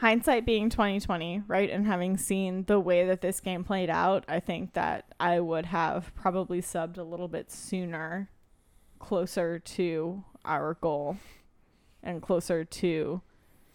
hindsight 0.00 0.46
being 0.46 0.70
2020 0.70 1.42
right 1.46 1.68
and 1.68 1.86
having 1.86 2.16
seen 2.16 2.64
the 2.64 2.80
way 2.80 3.06
that 3.06 3.20
this 3.20 3.38
game 3.38 3.62
played 3.62 3.90
out 3.90 4.24
i 4.28 4.40
think 4.40 4.72
that 4.72 5.04
i 5.20 5.38
would 5.38 5.66
have 5.66 6.10
probably 6.14 6.62
subbed 6.62 6.96
a 6.96 7.02
little 7.02 7.28
bit 7.28 7.52
sooner 7.52 8.30
closer 8.98 9.58
to 9.58 10.24
our 10.42 10.72
goal 10.80 11.18
and 12.02 12.22
closer 12.22 12.64
to 12.64 13.20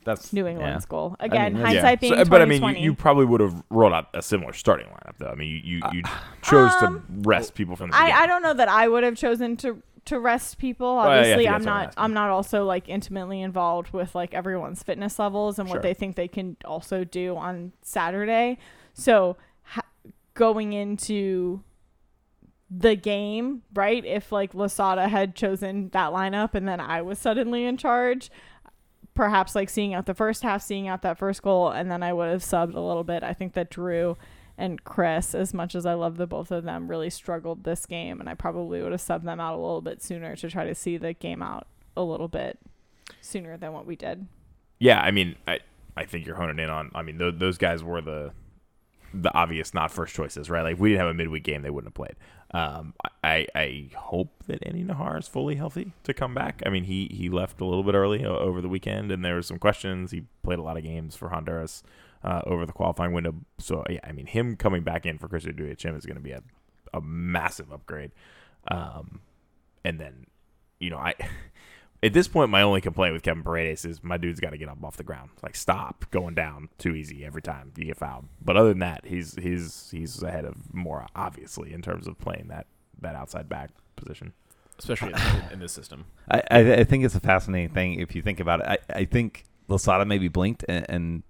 that's 0.06 0.32
new 0.32 0.48
england's 0.48 0.86
goal 0.86 1.16
again 1.20 1.54
mean, 1.54 1.66
hindsight 1.66 2.00
being 2.00 2.14
So, 2.14 2.26
but 2.26 2.42
I 2.42 2.46
mean, 2.46 2.64
you, 2.64 2.70
you 2.76 2.94
probably 2.94 3.26
would 3.26 3.42
have 3.42 3.64
rolled 3.70 3.94
out 3.94 4.08
a 4.14 4.22
similar 4.22 4.54
starting 4.54 4.88
lineup 4.88 5.18
though. 5.18 5.28
I 5.28 5.36
mean, 5.36 5.50
you 5.50 5.58
you, 5.58 5.82
you 5.92 6.04
chose 6.42 6.72
to 6.78 7.02
rest 7.10 7.54
people 7.56 7.76
from 7.76 7.90
the. 7.90 7.98
Um, 7.98 8.04
I, 8.04 8.12
I 8.12 8.28
don't 8.28 8.42
know 8.42 8.54
that 8.54 8.70
I 8.70 8.88
would 8.88 9.04
have 9.04 9.16
chosen 9.16 9.58
to 9.58 9.82
to 10.06 10.20
rest 10.20 10.58
people. 10.58 10.96
Well, 10.96 11.08
yeah, 11.08 11.12
I 11.12 11.20
Obviously, 11.20 11.48
I'm 11.48 11.54
what 11.54 11.60
I'm 11.60 11.66
not. 11.66 11.94
I'm 11.98 12.14
not 12.14 12.30
also 12.30 12.64
like 12.66 12.88
intimately 12.88 13.42
involved 13.42 13.92
with 13.92 14.16
like 14.16 14.34
everyone's 14.34 14.84
fitness 14.84 15.20
levels 15.20 15.60
and 15.60 15.68
Sure. 15.68 15.78
what 15.78 15.84
they 15.84 15.94
think 15.94 16.16
they 16.16 16.28
can 16.28 16.58
also 16.64 17.04
do 17.04 17.36
on 17.36 17.74
Saturday. 17.82 18.58
So 18.94 19.38
ha- 19.64 19.82
going 20.34 20.74
into 20.74 21.64
the 22.70 22.96
game, 22.96 23.64
right? 23.74 24.04
If 24.06 24.32
like 24.32 24.54
Losada 24.54 25.08
had 25.08 25.36
chosen 25.36 25.90
that 25.90 26.12
lineup 26.12 26.54
and 26.56 26.68
then 26.68 26.80
I 26.80 27.02
was 27.02 27.20
suddenly 27.20 27.66
in 27.66 27.78
charge, 27.78 28.30
perhaps 29.16 29.56
like 29.56 29.70
seeing 29.70 29.94
out 29.94 30.06
the 30.06 30.14
first 30.14 30.44
half, 30.44 30.62
seeing 30.62 30.88
out 30.88 31.02
that 31.02 31.18
first 31.18 31.42
goal, 31.42 31.70
and 31.70 31.90
then 31.90 32.04
I 32.04 32.14
would 32.14 32.30
have 32.30 32.42
subbed 32.42 32.76
a 32.76 32.80
little 32.80 33.04
bit. 33.04 33.24
I 33.24 33.34
think 33.34 33.54
that 33.54 33.72
Drew 33.72 34.18
and 34.58 34.84
Chris, 34.84 35.34
as 35.34 35.54
much 35.54 35.74
as 35.74 35.86
I 35.86 35.94
love 35.94 36.18
the 36.18 36.28
both 36.28 36.52
of 36.52 36.64
them, 36.64 36.88
really 36.88 37.10
struggled 37.10 37.64
this 37.64 37.86
game, 37.86 38.20
and 38.20 38.30
I 38.30 38.36
probably 38.36 38.82
would 38.82 38.92
have 38.92 39.02
subbed 39.02 39.24
them 39.24 39.40
out 39.40 39.56
a 39.56 39.58
little 39.58 39.82
bit 39.82 40.04
sooner 40.04 40.36
to 40.36 40.50
try 40.50 40.66
to 40.66 40.76
see 40.76 40.98
the 40.98 41.14
game 41.14 41.42
out 41.42 41.68
a 41.98 42.04
little 42.04 42.28
bit 42.28 42.60
sooner 43.22 43.58
than 43.58 43.74
what 43.74 43.86
we 43.86 43.96
did. 43.96 44.28
Yeah, 44.80 45.00
I 45.00 45.12
mean, 45.12 45.36
I 45.48 45.60
I 45.98 46.06
think 46.06 46.26
you're 46.26 46.36
honing 46.36 46.60
in 46.60 46.70
on. 46.70 46.92
I 46.94 47.02
mean, 47.02 47.18
th- 47.18 47.36
those 47.38 47.58
guys 47.58 47.84
were 47.84 48.02
the 48.02 48.32
the 49.14 49.34
obvious 49.34 49.74
not 49.74 49.92
first 49.92 50.14
choices, 50.14 50.50
right? 50.50 50.62
Like 50.62 50.74
if 50.74 50.80
we 50.80 50.90
didn't 50.90 51.02
have 51.02 51.10
a 51.10 51.14
midweek 51.14 51.44
game, 51.44 51.62
they 51.62 51.70
wouldn't 51.70 51.88
have 51.88 51.96
played. 51.96 52.16
Um, 52.56 52.94
I 53.22 53.48
I 53.54 53.90
hope 53.98 54.44
that 54.48 54.66
Andy 54.66 54.86
Najar 54.86 55.20
is 55.20 55.28
fully 55.28 55.56
healthy 55.56 55.92
to 56.04 56.14
come 56.14 56.34
back. 56.34 56.64
I 56.66 56.70
mean, 56.70 56.86
he 56.86 57.10
he 57.12 57.28
left 57.28 57.60
a 57.60 57.66
little 57.66 57.84
bit 57.84 57.96
early 57.96 58.24
o- 58.24 58.38
over 58.38 58.62
the 58.62 58.70
weekend, 58.70 59.12
and 59.12 59.26
there 59.26 59.36
were 59.36 59.42
some 59.42 59.60
questions. 59.60 60.12
He 60.12 60.24
played 60.42 60.60
a 60.60 60.62
lot 60.62 60.78
of 60.78 60.84
games 60.84 61.18
for 61.18 61.28
Honduras 61.30 61.84
uh, 62.24 62.44
over 62.46 62.66
the 62.66 62.72
qualifying 62.72 63.12
window. 63.12 63.36
So 63.58 63.84
yeah, 63.90 64.00
I 64.06 64.14
mean, 64.14 64.26
him 64.28 64.56
coming 64.56 64.84
back 64.84 65.06
in 65.06 65.18
for 65.18 65.28
Chris 65.28 65.44
HM 65.44 65.98
is 65.98 66.06
going 66.06 66.16
to 66.16 66.22
be 66.22 66.32
a 66.32 66.44
a 66.94 67.02
massive 67.02 67.74
upgrade. 67.74 68.12
Um, 68.70 69.20
and 69.84 70.00
then, 70.00 70.26
you 70.80 70.90
know, 70.92 70.98
I 70.98 71.14
at 72.06 72.14
this 72.14 72.28
point, 72.28 72.50
my 72.50 72.62
only 72.62 72.82
complaint 72.82 73.14
with 73.14 73.24
Kevin 73.24 73.44
Paredes 73.44 73.84
is 73.86 74.04
my 74.04 74.18
dude's 74.18 74.40
got 74.40 74.52
to 74.52 74.58
get 74.58 74.70
up 74.70 74.84
off 74.84 74.98
the 74.98 75.04
ground. 75.04 75.32
Like, 75.42 75.56
stop 75.56 76.06
going 76.12 76.36
down 76.36 76.70
too 76.78 76.96
easy 76.96 77.26
every 77.26 77.42
time 77.42 77.72
you 77.78 77.86
get 77.86 77.98
fouled. 77.98 78.26
But 78.42 78.58
other 78.58 78.70
than 78.70 78.80
that, 78.80 79.06
he's 79.06 79.36
he's 79.36 79.90
he's 79.92 80.22
ahead 80.24 80.46
of 80.46 80.74
more 80.74 81.08
obviously 81.16 81.74
in 81.74 81.82
terms 81.82 82.08
of 82.08 82.18
playing 82.20 82.48
that 82.50 82.68
that 83.02 83.16
outside 83.16 83.50
back 83.50 83.72
position. 83.96 84.34
especially 84.80 85.14
in, 85.14 85.44
in 85.54 85.60
this 85.60 85.72
system. 85.74 86.06
I, 86.30 86.42
I, 86.52 86.74
I 86.76 86.84
think 86.84 87.04
it's 87.06 87.16
a 87.16 87.20
fascinating 87.20 87.70
thing 87.74 88.00
if 88.00 88.16
you 88.16 88.22
think 88.22 88.40
about 88.40 88.60
it. 88.62 88.66
I, 88.68 89.00
I 89.00 89.06
think 89.06 89.46
Losada 89.68 90.06
maybe 90.06 90.28
blinked 90.28 90.64
and, 90.68 90.86
and 90.90 91.24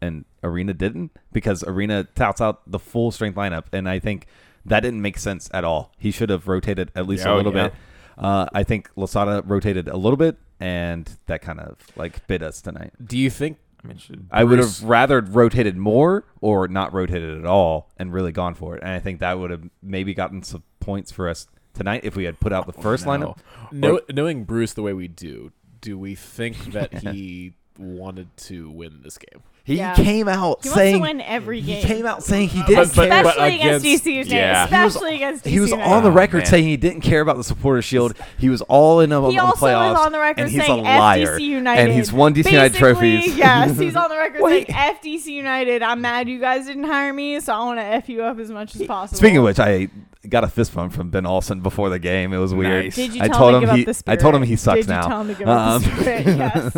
and 0.00 0.24
Arena 0.44 0.74
didn't 0.74 1.10
because 1.32 1.64
Arena 1.64 2.04
touts 2.04 2.40
out 2.40 2.70
the 2.70 2.78
full 2.78 3.10
strength 3.10 3.36
lineup, 3.36 3.64
and 3.72 3.88
I 3.88 3.98
think 3.98 4.26
that 4.64 4.80
didn't 4.80 5.02
make 5.02 5.18
sense 5.18 5.48
at 5.52 5.64
all. 5.64 5.92
He 5.98 6.10
should 6.10 6.30
have 6.30 6.46
rotated 6.46 6.92
at 6.94 7.06
least 7.06 7.24
Yeah, 7.24 7.30
a 7.30 7.34
oh, 7.34 7.36
little 7.38 7.54
yeah. 7.54 7.68
bit. 7.68 7.74
Uh, 8.18 8.46
I 8.52 8.64
think 8.64 8.90
Losada 8.96 9.42
rotated 9.46 9.88
a 9.88 9.96
little 9.96 10.16
bit, 10.16 10.36
and 10.60 11.08
that 11.26 11.40
kind 11.40 11.60
of 11.60 11.78
like 11.96 12.26
bit 12.26 12.42
us 12.42 12.60
tonight. 12.60 12.92
Do 13.04 13.16
you 13.16 13.30
think 13.30 13.58
I 13.82 13.88
mean, 13.88 13.98
should 13.98 14.26
I 14.30 14.44
would 14.44 14.58
have 14.58 14.82
rather 14.82 15.20
rotated 15.20 15.76
more 15.76 16.24
or 16.40 16.68
not 16.68 16.92
rotated 16.92 17.38
at 17.38 17.46
all 17.46 17.90
and 17.96 18.12
really 18.12 18.32
gone 18.32 18.54
for 18.54 18.76
it. 18.76 18.82
And 18.82 18.90
I 18.90 18.98
think 18.98 19.20
that 19.20 19.38
would 19.38 19.50
have 19.50 19.68
maybe 19.82 20.14
gotten 20.14 20.42
some 20.42 20.64
points 20.80 21.12
for 21.12 21.28
us 21.28 21.46
tonight 21.74 22.00
if 22.04 22.16
we 22.16 22.24
had 22.24 22.40
put 22.40 22.52
out 22.52 22.66
the 22.66 22.72
first 22.72 23.06
no. 23.06 23.12
lineup. 23.12 23.38
know, 23.72 24.00
knowing 24.10 24.44
Bruce 24.44 24.72
the 24.72 24.82
way 24.82 24.92
we 24.92 25.08
do, 25.08 25.52
do 25.80 25.98
we 25.98 26.14
think 26.14 26.72
that 26.72 26.98
he 27.02 27.54
wanted 27.78 28.36
to 28.36 28.70
win 28.70 29.00
this 29.02 29.18
game? 29.18 29.42
He 29.68 29.76
Yeah. 29.76 29.94
came 29.94 30.28
out 30.28 30.60
He 30.62 30.70
saying 30.70 30.98
wants 31.00 31.12
to 31.12 31.18
win 31.18 31.20
every 31.28 31.60
he 31.60 31.82
came 31.82 32.06
out 32.06 32.22
saying 32.24 32.48
he 32.48 32.62
didn't 32.62 32.94
but- 32.96 33.08
care. 33.10 33.22
but 33.22 33.26
especially 33.36 33.54
against, 33.56 33.84
against- 33.84 34.04
DC 34.04 34.12
United. 34.14 34.32
yeah. 34.34 34.66
He 34.66 34.74
was- 34.74 34.94
Especially 34.94 35.14
against 35.16 35.44
DC 35.44 35.50
he 35.50 35.60
was 35.60 35.70
United. 35.72 35.90
on 35.92 36.02
the 36.04 36.08
Oh, 36.08 36.12
record 36.12 36.36
man. 36.38 36.46
saying 36.46 36.64
he 36.64 36.76
didn't 36.78 37.02
care 37.02 37.20
about 37.20 37.36
the 37.36 37.44
supporter 37.44 37.82
shield. 37.82 38.14
He 38.38 38.48
was 38.48 38.62
all 38.62 39.00
in 39.00 39.12
on, 39.12 39.30
He 39.30 39.38
on 39.38 39.44
the 39.44 39.50
also 39.50 39.66
playoffs. 39.66 39.92
is 39.92 39.98
on 40.06 40.12
the 40.12 40.18
record 40.20 40.40
and 40.44 40.50
he's 40.50 40.64
saying 40.64 40.80
a 40.80 40.82
liar. 40.98 41.36
FDC 41.38 41.44
United. 41.44 41.80
And 41.82 41.92
he's 41.92 42.10
won 42.12 42.32
DC 42.32 42.50
United 42.50 42.78
trophies. 42.78 43.36
yes, 43.36 43.78
he's 43.78 43.94
on 43.94 44.08
the 44.08 44.16
record 44.16 44.40
saying 44.46 44.64
FDC 44.66 45.26
United. 45.32 45.82
I'm 45.82 46.00
mad 46.00 46.30
you 46.30 46.40
guys 46.40 46.64
didn't 46.64 46.84
hire 46.84 47.12
me, 47.12 47.38
so 47.40 47.52
I 47.52 47.58
want 47.66 47.78
to 47.78 47.84
f 47.84 48.08
you 48.08 48.22
up 48.22 48.38
as 48.38 48.50
much 48.50 48.74
as 48.74 48.82
possible. 48.86 49.18
Speaking 49.18 49.36
of 49.36 49.44
which, 49.44 49.58
I 49.60 49.88
got 50.28 50.44
a 50.44 50.48
fist 50.48 50.74
bump 50.74 50.92
from 50.94 51.10
Ben 51.10 51.26
Olsen 51.26 51.60
before 51.60 51.90
the 51.90 51.98
game. 51.98 52.32
It 52.32 52.38
was 52.38 52.54
weird. 52.54 52.84
Nice. 52.86 52.96
did 52.96 53.14
you 53.14 53.22
I 53.22 53.28
tell 53.28 53.38
told 53.38 53.54
him 53.56 53.60
to 53.62 53.66
him 53.68 53.76
give 53.76 53.76
he- 53.76 53.82
up 53.82 53.86
the 53.86 53.90
I 53.90 53.92
spirit? 53.92 54.20
told 54.20 54.34
him 54.34 54.42
he 54.44 54.56
sucks 54.56 54.80
Did 54.80 54.88
now. 54.88 55.02
you 55.02 55.08
tell 55.08 55.20
him 55.20 55.28
to 55.28 55.34
give 55.34 55.48
up 55.48 55.82
the 55.82 55.88
Um, 55.90 56.00
spirit? 56.00 56.26
Yes. 56.38 56.76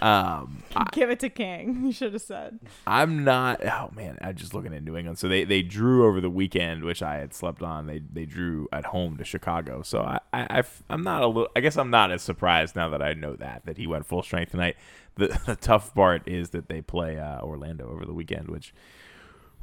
um, 0.00 0.62
I, 0.65 0.65
give 0.92 1.10
it 1.10 1.20
to 1.20 1.28
King. 1.28 1.84
You 1.84 1.92
should 1.92 2.12
have 2.12 2.22
said. 2.22 2.58
I'm 2.86 3.24
not. 3.24 3.64
Oh 3.64 3.90
man, 3.94 4.18
I'm 4.20 4.34
just 4.34 4.54
looking 4.54 4.74
at 4.74 4.82
New 4.82 4.96
England. 4.96 5.18
So 5.18 5.28
they, 5.28 5.44
they 5.44 5.62
drew 5.62 6.06
over 6.06 6.20
the 6.20 6.30
weekend, 6.30 6.84
which 6.84 7.02
I 7.02 7.16
had 7.16 7.34
slept 7.34 7.62
on. 7.62 7.86
They 7.86 7.98
they 7.98 8.24
drew 8.24 8.68
at 8.72 8.86
home 8.86 9.16
to 9.18 9.24
Chicago. 9.24 9.82
So 9.82 10.00
I, 10.00 10.20
I 10.32 10.62
I'm 10.88 11.02
not 11.02 11.22
a 11.22 11.26
little. 11.26 11.48
I 11.56 11.60
guess 11.60 11.76
I'm 11.76 11.90
not 11.90 12.10
as 12.10 12.22
surprised 12.22 12.76
now 12.76 12.88
that 12.90 13.02
I 13.02 13.14
know 13.14 13.34
that 13.36 13.66
that 13.66 13.78
he 13.78 13.86
went 13.86 14.06
full 14.06 14.22
strength 14.22 14.52
tonight. 14.52 14.76
The, 15.16 15.38
the 15.46 15.56
tough 15.56 15.94
part 15.94 16.26
is 16.26 16.50
that 16.50 16.68
they 16.68 16.82
play 16.82 17.18
uh, 17.18 17.40
Orlando 17.40 17.88
over 17.88 18.04
the 18.04 18.14
weekend, 18.14 18.48
which 18.48 18.74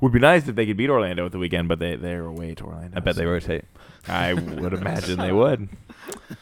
would 0.01 0.11
be 0.11 0.19
nice 0.19 0.47
if 0.47 0.55
they 0.55 0.65
could 0.65 0.77
beat 0.77 0.89
Orlando 0.89 1.25
at 1.25 1.31
the 1.31 1.39
weekend, 1.39 1.67
but 1.67 1.79
they 1.79 1.95
they're 1.95 2.25
away 2.25 2.55
to 2.55 2.65
Orlando. 2.65 2.97
I 2.97 2.99
bet 2.99 3.15
they 3.15 3.23
so 3.23 3.29
rotate. 3.29 3.65
I 4.07 4.33
would 4.33 4.73
imagine 4.73 5.19
they 5.19 5.31
would. 5.31 5.69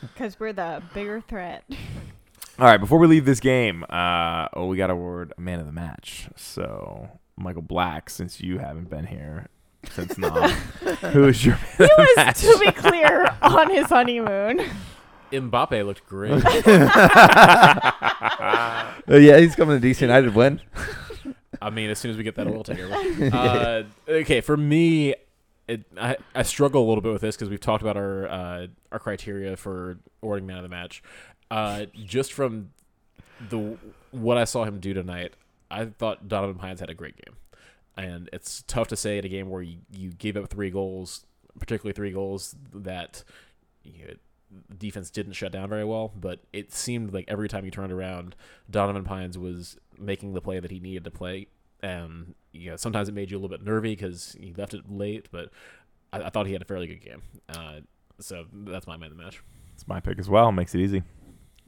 Because 0.01 0.39
we're 0.39 0.53
the 0.53 0.81
bigger 0.93 1.21
threat. 1.21 1.63
All 2.59 2.65
right, 2.67 2.77
before 2.77 2.99
we 2.99 3.07
leave 3.07 3.25
this 3.25 3.39
game, 3.39 3.83
uh, 3.89 4.47
oh, 4.53 4.67
we 4.67 4.77
got 4.77 4.87
to 4.87 4.93
award 4.93 5.33
a 5.37 5.41
man 5.41 5.59
of 5.59 5.65
the 5.65 5.71
match. 5.71 6.27
So 6.35 7.09
Michael 7.35 7.61
Black, 7.61 8.09
since 8.09 8.41
you 8.41 8.59
haven't 8.59 8.89
been 8.89 9.07
here 9.07 9.47
since 9.89 10.17
Nam, 10.19 10.49
who 11.11 11.27
is 11.27 11.45
your 11.45 11.57
Man 11.79 11.89
He 11.89 12.03
was, 12.23 12.41
to 12.41 12.59
be 12.59 12.71
clear, 12.71 13.35
on 13.41 13.69
his 13.69 13.87
honeymoon. 13.87 14.69
Mbappe 15.31 15.85
looked 15.85 16.05
great. 16.07 16.43
Uh, 19.07 19.15
yeah, 19.17 19.39
he's 19.39 19.55
coming 19.55 19.81
to 19.81 19.85
DC 19.85 20.01
United. 20.01 20.35
When? 20.35 20.61
I 21.61 21.69
mean, 21.69 21.89
as 21.89 21.99
soon 21.99 22.11
as 22.11 22.17
we 22.17 22.23
get 22.23 22.35
that 22.35 22.47
oil 22.47 22.63
tanker. 22.63 22.89
Uh, 23.35 23.83
okay, 24.07 24.41
for 24.41 24.55
me, 24.55 25.15
it, 25.67 25.83
I, 25.99 26.17
I 26.35 26.43
struggle 26.43 26.85
a 26.85 26.87
little 26.87 27.01
bit 27.01 27.11
with 27.11 27.21
this 27.21 27.35
because 27.35 27.49
we've 27.49 27.59
talked 27.59 27.81
about 27.81 27.97
our 27.97 28.27
uh, 28.27 28.67
our 28.91 28.99
criteria 28.99 29.57
for 29.57 29.97
awarding 30.21 30.45
man 30.45 30.57
of 30.57 30.63
the 30.63 30.69
match. 30.69 31.01
Uh, 31.51 31.85
just 31.93 32.31
from 32.31 32.69
the 33.49 33.77
what 34.11 34.37
I 34.37 34.45
saw 34.45 34.63
him 34.63 34.79
do 34.79 34.93
tonight, 34.93 35.33
I 35.69 35.85
thought 35.85 36.29
Donovan 36.29 36.55
Pines 36.55 36.79
had 36.79 36.89
a 36.89 36.93
great 36.93 37.17
game, 37.17 37.35
and 37.97 38.29
it's 38.31 38.63
tough 38.67 38.87
to 38.87 38.95
say 38.95 39.17
in 39.17 39.25
a 39.25 39.29
game 39.29 39.49
where 39.49 39.61
you, 39.61 39.79
you 39.91 40.11
gave 40.11 40.37
up 40.37 40.49
three 40.49 40.69
goals, 40.69 41.25
particularly 41.59 41.93
three 41.93 42.11
goals 42.11 42.55
that 42.73 43.25
you 43.83 44.07
know, 44.07 44.13
defense 44.77 45.09
didn't 45.09 45.33
shut 45.33 45.51
down 45.51 45.67
very 45.67 45.83
well. 45.83 46.13
But 46.17 46.39
it 46.53 46.71
seemed 46.71 47.13
like 47.13 47.25
every 47.27 47.49
time 47.49 47.65
you 47.65 47.71
turned 47.71 47.91
around, 47.91 48.33
Donovan 48.69 49.03
Pines 49.03 49.37
was 49.37 49.77
making 49.99 50.33
the 50.33 50.41
play 50.41 50.61
that 50.61 50.71
he 50.71 50.79
needed 50.79 51.03
to 51.03 51.11
play, 51.11 51.47
and 51.83 52.33
you 52.53 52.69
know 52.69 52.77
sometimes 52.77 53.09
it 53.09 53.13
made 53.13 53.29
you 53.29 53.35
a 53.35 53.39
little 53.39 53.57
bit 53.57 53.65
nervy 53.65 53.91
because 53.91 54.37
he 54.39 54.53
left 54.53 54.73
it 54.73 54.89
late, 54.89 55.27
but 55.33 55.49
I, 56.13 56.23
I 56.23 56.29
thought 56.29 56.47
he 56.47 56.53
had 56.53 56.61
a 56.61 56.65
fairly 56.65 56.87
good 56.87 57.01
game. 57.01 57.23
Uh, 57.49 57.81
so 58.19 58.45
that's 58.53 58.87
my 58.87 58.95
man 58.95 59.11
of 59.11 59.17
the 59.17 59.21
match. 59.21 59.43
It's 59.73 59.85
my 59.85 59.99
pick 59.99 60.17
as 60.17 60.29
well. 60.29 60.53
Makes 60.53 60.75
it 60.75 60.79
easy. 60.79 61.03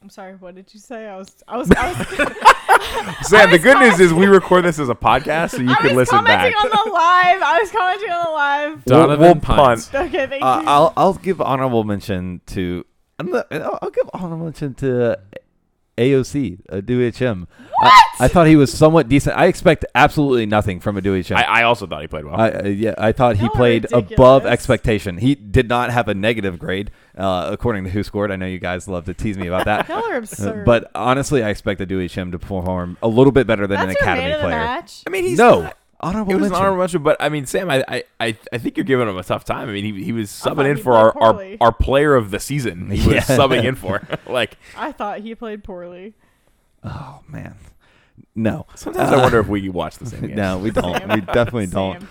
I'm 0.04 0.10
sorry. 0.10 0.34
What 0.36 0.56
did 0.56 0.74
you 0.74 0.82
say? 0.82 1.08
I 1.08 1.16
was. 1.16 1.34
I 1.48 1.56
was. 1.56 1.72
I 1.72 1.88
was, 1.88 2.08
Sam, 3.30 3.50
the 3.50 3.56
was 3.56 3.64
good 3.64 3.80
news 3.80 4.00
is 4.02 4.14
we 4.14 4.26
record 4.26 4.66
this 4.66 4.78
as 4.78 4.90
a 4.90 4.96
podcast, 4.96 5.52
so 5.52 5.62
you 5.62 5.72
I 5.72 5.76
can 5.76 5.96
was 5.96 6.10
listen 6.12 6.26
back. 6.26 6.42
I 6.42 6.46
was 6.48 6.54
commenting 6.56 6.80
on 6.82 6.86
the 6.86 6.92
live. 6.94 7.42
I 7.42 7.60
was 7.62 7.72
commenting 7.72 8.10
on 8.12 8.26
the 8.26 8.32
live. 8.32 8.84
We'll- 8.86 8.98
Donovan 9.08 9.20
we'll 9.22 9.36
Pines. 9.38 9.88
punt. 9.88 10.08
Okay, 10.14 10.28
thank 10.28 10.44
Uh, 10.44 10.60
you. 10.62 10.68
I'll 10.68 10.94
I'll 10.98 11.14
give 11.14 11.40
honorable 11.40 11.86
mention 11.86 12.42
to 12.48 12.86
I'm 13.18 13.32
not, 13.32 13.48
I'll 13.50 13.80
I'll 13.82 13.90
give 13.92 14.10
honorable 14.14 14.44
mention 14.44 14.74
to 14.76 15.18
AOC, 15.98 16.60
uh, 16.72 16.82
Dewey 16.82 17.12
Chim. 17.12 17.48
I, 17.82 18.02
I 18.22 18.28
thought 18.28 18.48
he 18.48 18.56
was 18.56 18.74
somewhat 18.74 19.08
decent. 19.10 19.38
I 19.38 19.46
expect 19.46 19.86
absolutely 19.94 20.46
nothing 20.46 20.80
from 20.80 20.98
a 20.98 21.02
Dewey 21.02 21.24
Chim. 21.24 21.38
I, 21.38 21.44
I 21.44 21.64
also 21.64 21.86
thought 21.86 22.02
he 22.02 22.08
played 22.08 22.26
well. 22.26 22.36
I, 22.40 22.50
uh, 22.52 22.68
yeah, 22.68 22.96
I 22.98 23.12
thought 23.12 23.36
he 23.36 23.42
Y'all 23.44 23.52
are 23.54 23.56
played 23.58 23.88
above 23.94 24.46
expectation. 24.46 25.18
He 25.18 25.36
did 25.36 25.68
not 25.70 25.92
have 25.92 26.08
a 26.08 26.14
negative 26.14 26.58
grade, 26.60 26.92
uh, 27.18 27.50
according 27.52 27.84
to 27.86 27.90
Who 27.92 28.04
Scored. 28.04 28.32
I 28.32 28.36
know 28.38 28.46
you 28.48 28.60
guys 28.60 28.88
love 28.88 29.06
to 29.06 29.14
tease 29.14 29.38
me 29.38 29.48
about 29.48 29.66
that. 29.66 29.88
Y'all 29.90 30.04
are 30.06 30.16
Uh, 30.16 30.18
absurd. 30.20 30.66
but 30.66 30.90
honestly, 30.96 31.44
I 31.44 31.50
expected 31.50 31.90
Dewey 31.90 32.08
Chim 32.08 32.32
to 32.32 32.40
perform 32.40 32.98
a 33.04 33.08
little 33.08 33.32
bit 33.32 33.46
better 33.48 33.68
than 33.68 33.78
that's 33.78 33.90
an 33.90 33.96
your 34.00 34.02
academy 34.02 34.28
man 34.28 34.32
of 34.36 34.42
the 34.42 34.48
player. 34.48 34.58
match. 34.58 35.04
I 35.06 35.10
mean, 35.10 35.24
he's 35.26 35.38
no, 35.38 35.62
not- 35.64 35.78
honorable 36.04 36.32
it 36.32 36.36
was 36.36 36.44
an 36.46 36.52
mention. 36.52 36.56
honorable 36.66 36.80
mention, 36.80 37.04
but 37.04 37.18
I 37.20 37.30
mean, 37.30 37.46
Sam, 37.46 37.70
I, 37.70 37.84
I, 37.88 38.04
I, 38.20 38.38
I 38.52 38.58
think 38.58 38.78
you're 38.78 38.84
giving 38.84 39.08
him 39.08 39.18
a 39.18 39.24
tough 39.24 39.44
time. 39.46 39.70
I 39.70 39.72
mean, 39.72 39.84
he, 39.96 40.04
he 40.04 40.12
was 40.12 40.30
subbing 40.30 40.70
in 40.70 40.78
for 40.78 40.94
our, 40.94 41.18
our, 41.18 41.46
our 41.62 41.72
player 41.72 42.16
of 42.16 42.32
the 42.32 42.40
season. 42.40 42.90
He 42.92 43.06
was 43.08 43.16
Yeah. 43.16 43.22
subbing 43.38 43.64
in 43.64 43.76
for. 43.76 44.02
like, 44.28 44.58
I 44.78 44.92
thought 44.92 45.20
he 45.22 45.34
played 45.36 45.64
poorly. 45.64 46.14
oh 46.84 47.22
man, 47.28 47.56
no. 48.36 48.66
sometimes 48.76 49.12
I 49.12 49.18
wonder 49.22 49.40
if 49.40 49.48
we 49.48 49.70
watch 49.70 49.98
the 49.98 50.06
same 50.06 50.22
game. 50.28 50.36
No, 50.36 50.58
we 50.58 50.72
don't. 50.72 50.98
Same. 50.98 51.10
we 51.10 51.22
definitely 51.22 51.68
don't. 51.68 52.04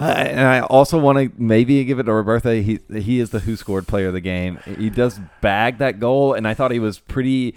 Uh, 0.00 0.04
and 0.04 0.40
I 0.40 0.60
also 0.60 0.96
want 0.96 1.18
to 1.18 1.32
maybe 1.42 1.82
give 1.84 1.98
it 1.98 2.04
to 2.04 2.12
Roberto. 2.12 2.52
He 2.62 2.78
he 2.94 3.18
is 3.18 3.30
the 3.30 3.40
who 3.40 3.56
scored 3.56 3.88
player 3.88 4.06
of 4.08 4.12
the 4.12 4.20
game. 4.20 4.58
He 4.78 4.90
does 4.90 5.18
bag 5.40 5.78
that 5.78 5.98
goal, 5.98 6.34
and 6.34 6.46
I 6.46 6.54
thought 6.54 6.70
he 6.70 6.78
was 6.78 7.00
pretty 7.00 7.56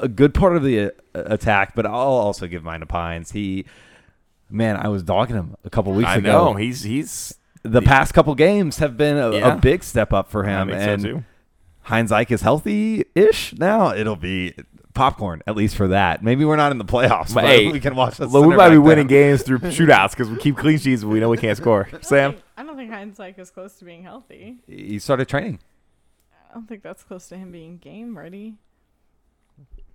a 0.00 0.08
good 0.08 0.34
part 0.34 0.56
of 0.56 0.64
the 0.64 0.86
uh, 0.86 0.90
attack. 1.14 1.76
But 1.76 1.86
I'll 1.86 1.92
also 1.92 2.48
give 2.48 2.64
mine 2.64 2.80
to 2.80 2.86
Pines. 2.86 3.30
He, 3.30 3.64
man, 4.50 4.76
I 4.76 4.88
was 4.88 5.02
dogging 5.02 5.36
him 5.36 5.56
a 5.64 5.70
couple 5.70 5.92
weeks 5.92 6.08
I 6.08 6.16
ago. 6.16 6.30
know. 6.52 6.54
He's, 6.54 6.82
he's, 6.82 7.34
the 7.62 7.82
past 7.82 8.14
couple 8.14 8.34
games 8.34 8.78
have 8.78 8.96
been 8.96 9.16
a, 9.16 9.32
Yeah. 9.32 9.54
a 9.54 9.56
big 9.56 9.82
step 9.84 10.12
up 10.12 10.30
for 10.30 10.46
I 10.46 10.62
him, 10.62 10.68
think 10.68 10.80
and 10.80 11.02
so 11.02 11.08
too. 11.08 11.24
Hines-Ike 11.82 12.30
is 12.30 12.42
healthy-ish 12.42 13.54
now. 13.54 13.94
It'll 13.94 14.16
be 14.16 14.54
popcorn 14.94 15.42
at 15.46 15.56
least 15.56 15.74
for 15.76 15.88
that. 15.88 16.22
Maybe 16.22 16.44
we're 16.44 16.56
not 16.56 16.70
in 16.72 16.78
the 16.78 16.84
playoffs, 16.84 17.32
But 17.34 17.42
but, 17.42 17.44
hey, 17.44 17.70
we 17.72 17.80
can 17.80 17.94
watch. 17.94 18.16
the 18.18 18.28
Well, 18.28 18.44
we 18.44 18.56
might 18.56 18.70
be 18.70 18.76
back 18.76 18.84
winning 18.84 19.06
games 19.06 19.42
through 19.42 19.58
shootouts 19.60 20.10
because 20.10 20.28
we 20.28 20.36
keep 20.38 20.56
clean 20.56 20.78
sheets 20.78 21.02
and 21.02 21.10
we 21.10 21.20
know 21.20 21.28
we 21.30 21.38
can't 21.38 21.56
score. 21.56 21.88
Sam? 22.02 22.36
I 22.56 22.62
don't 22.64 22.76
think 22.76 22.90
Hines-Ike 22.90 23.38
is 23.38 23.50
close 23.50 23.74
to 23.76 23.84
being 23.84 24.02
healthy. 24.02 24.58
He 24.66 24.98
started 24.98 25.28
training. 25.28 25.60
I 26.50 26.54
don't 26.54 26.66
think 26.68 26.82
that's 26.82 27.02
close 27.04 27.28
to 27.28 27.36
him 27.36 27.52
being 27.52 27.78
game 27.78 28.16
ready. 28.18 28.56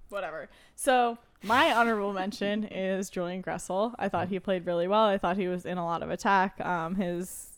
Whatever. 0.09 0.49
So 0.75 1.17
my 1.43 1.73
honorable 1.73 2.13
mention 2.13 2.63
is 2.65 3.09
Julian 3.09 3.43
Gressel. 3.43 3.93
I 3.99 4.09
thought 4.09 4.29
he 4.29 4.39
played 4.39 4.65
really 4.65 4.87
well. 4.87 5.05
I 5.05 5.17
thought 5.17 5.37
he 5.37 5.47
was 5.47 5.65
in 5.65 5.77
a 5.77 5.85
lot 5.85 6.01
of 6.01 6.09
attack. 6.09 6.59
Um, 6.65 6.95
his 6.95 7.49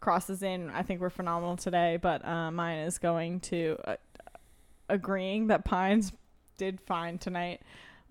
crosses 0.00 0.42
in, 0.42 0.70
I 0.70 0.82
think, 0.82 1.00
were 1.00 1.10
phenomenal 1.10 1.56
today. 1.56 1.98
But 2.00 2.24
uh, 2.24 2.50
mine 2.50 2.80
is 2.80 2.98
going 2.98 3.40
to 3.40 3.78
uh, 3.84 3.96
agreeing 4.88 5.46
that 5.48 5.64
Pines 5.64 6.12
did 6.58 6.80
fine 6.80 7.18
tonight. 7.18 7.62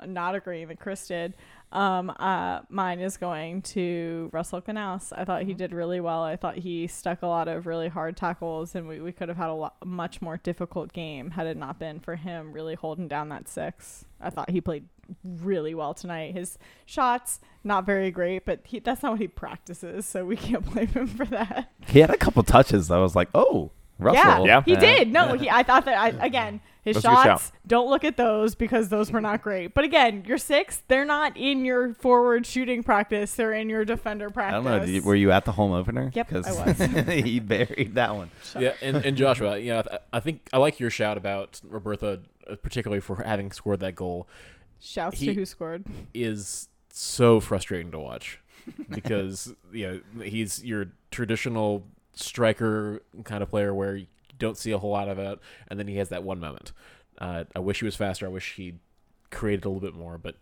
Not 0.06 0.36
agreeing 0.36 0.68
that 0.68 0.80
Chris 0.80 1.08
did. 1.08 1.36
Um, 1.72 2.10
uh, 2.20 2.62
mine 2.70 3.00
is 3.00 3.18
going 3.18 3.62
to 3.64 4.30
Russell 4.32 4.62
Canouse. 4.62 5.12
I 5.16 5.26
thought 5.26 5.44
he 5.44 5.54
did 5.54 5.74
really 5.74 6.00
well. 6.00 6.24
I 6.24 6.36
thought 6.36 6.58
he 6.58 6.88
stuck 6.88 7.22
a 7.22 7.28
lot 7.28 7.48
of 7.48 7.66
really 7.66 7.90
hard 7.90 8.16
tackles, 8.16 8.76
and 8.76 8.88
we, 8.88 9.02
we 9.02 9.12
could 9.12 9.30
have 9.30 9.38
had 9.38 9.50
a 9.50 9.54
lot, 9.54 9.76
much 9.84 10.22
more 10.22 10.38
difficult 10.38 10.94
game 10.94 11.32
had 11.32 11.48
it 11.48 11.58
not 11.58 11.80
been 11.80 12.00
for 12.00 12.16
him 12.16 12.54
really 12.54 12.76
holding 12.76 13.08
down 13.08 13.30
that 13.30 13.48
six. 13.48 14.06
I 14.22 14.30
thought 14.30 14.50
he 14.50 14.62
played 14.62 14.86
really 15.24 15.74
well 15.76 15.94
tonight. 15.94 16.34
His 16.36 16.58
shots 16.86 17.40
not 17.64 17.86
very 17.86 18.12
great, 18.12 18.46
but 18.46 18.60
he, 18.64 18.80
that's 18.80 19.02
not 19.04 19.14
what 19.14 19.22
he 19.22 19.28
practices, 19.28 20.06
so 20.06 20.26
we 20.26 20.36
can't 20.38 20.66
blame 20.74 20.88
him 20.88 21.08
for 21.08 21.26
that. 21.26 21.72
He 21.88 22.00
had 22.00 22.10
a 22.10 22.18
couple 22.18 22.44
touches. 22.44 22.88
that 22.90 22.96
I 22.96 23.02
was 23.02 23.16
like, 23.16 23.30
oh, 23.34 23.72
Russell. 23.98 24.46
Yeah. 24.46 24.62
He 24.66 24.76
Uh, 24.76 24.80
did. 24.80 25.12
No, 25.12 25.34
he. 25.38 25.50
I 25.50 25.64
thought 25.64 25.86
that. 25.86 25.98
I, 25.98 26.10
again, 26.26 26.60
his 26.84 26.96
That's 26.96 27.06
a 27.06 27.08
good 27.10 27.16
shout. 27.16 27.26
shots. 27.26 27.52
Don't 27.66 27.90
look 27.90 28.04
at 28.04 28.18
those 28.18 28.54
because 28.54 28.90
those 28.90 29.10
were 29.10 29.22
not 29.22 29.42
great. 29.42 29.74
But 29.74 29.86
again, 29.86 30.26
your 30.28 30.38
six. 30.38 30.84
They're 30.90 31.06
not 31.06 31.38
in 31.38 31.64
your 31.64 31.94
forward 31.94 32.46
shooting 32.46 32.84
practice. 32.84 33.34
They're 33.36 33.54
in 33.54 33.70
your 33.70 33.86
defender 33.86 34.30
practice. 34.30 34.60
I 34.60 34.62
practice. 34.62 34.72
don't 34.72 34.80
know. 34.82 34.86
Did 34.86 34.96
you, 34.96 35.02
were 35.02 35.16
you 35.16 35.32
at 35.32 35.46
the 35.46 35.54
home 35.54 35.72
opener? 35.72 36.12
Yep, 36.14 36.28
I 36.30 36.34
'Cause 36.42 36.78
was. 36.78 37.06
he 37.08 37.40
buried 37.40 37.96
that 37.96 38.14
one. 38.16 38.30
Yeah, 38.60 38.74
and, 38.82 38.98
and 38.98 39.16
Joshua, 39.18 39.58
yeah, 39.58 39.82
I, 39.90 40.18
I 40.18 40.20
think 40.20 40.50
I 40.52 40.58
like 40.58 40.80
your 40.82 40.90
shout 40.90 41.18
about 41.18 41.62
Robertha, 41.66 42.20
particularly 42.62 43.00
for 43.02 43.24
having 43.24 43.52
scored 43.54 43.80
that 43.80 43.96
goal. 43.96 44.28
Shouts 44.86 45.20
He- 45.20 45.26
to 45.28 45.34
who 45.34 45.46
scored. 45.46 45.86
Is 46.14 46.70
so 46.92 47.40
frustrating 47.40 47.92
to 47.92 48.00
watch 48.00 48.40
because 48.90 49.54
you 49.74 50.02
know 50.16 50.24
he's 50.24 50.64
your 50.64 50.88
traditional 51.12 51.86
striker 52.14 53.02
kind 53.26 53.44
of 53.44 53.50
player 53.50 53.74
where 53.74 53.96
you 53.96 54.08
don't 54.38 54.58
see 54.58 54.72
a 54.72 54.78
whole 54.78 54.92
lot 54.92 55.10
of 55.10 55.18
it, 55.20 55.40
and 55.68 55.80
then 55.80 55.88
he 55.88 55.98
has 55.98 56.10
that 56.10 56.24
one 56.24 56.40
moment. 56.40 56.72
Uh, 57.18 57.46
I 57.56 57.60
wish 57.60 57.80
he 57.80 57.86
was 57.86 57.96
faster. 57.96 58.26
I 58.26 58.30
wish 58.30 58.56
he 58.56 58.76
created 59.32 59.66
a 59.66 59.70
little 59.70 59.82
bit 59.82 59.94
more, 59.98 60.18
but 60.18 60.36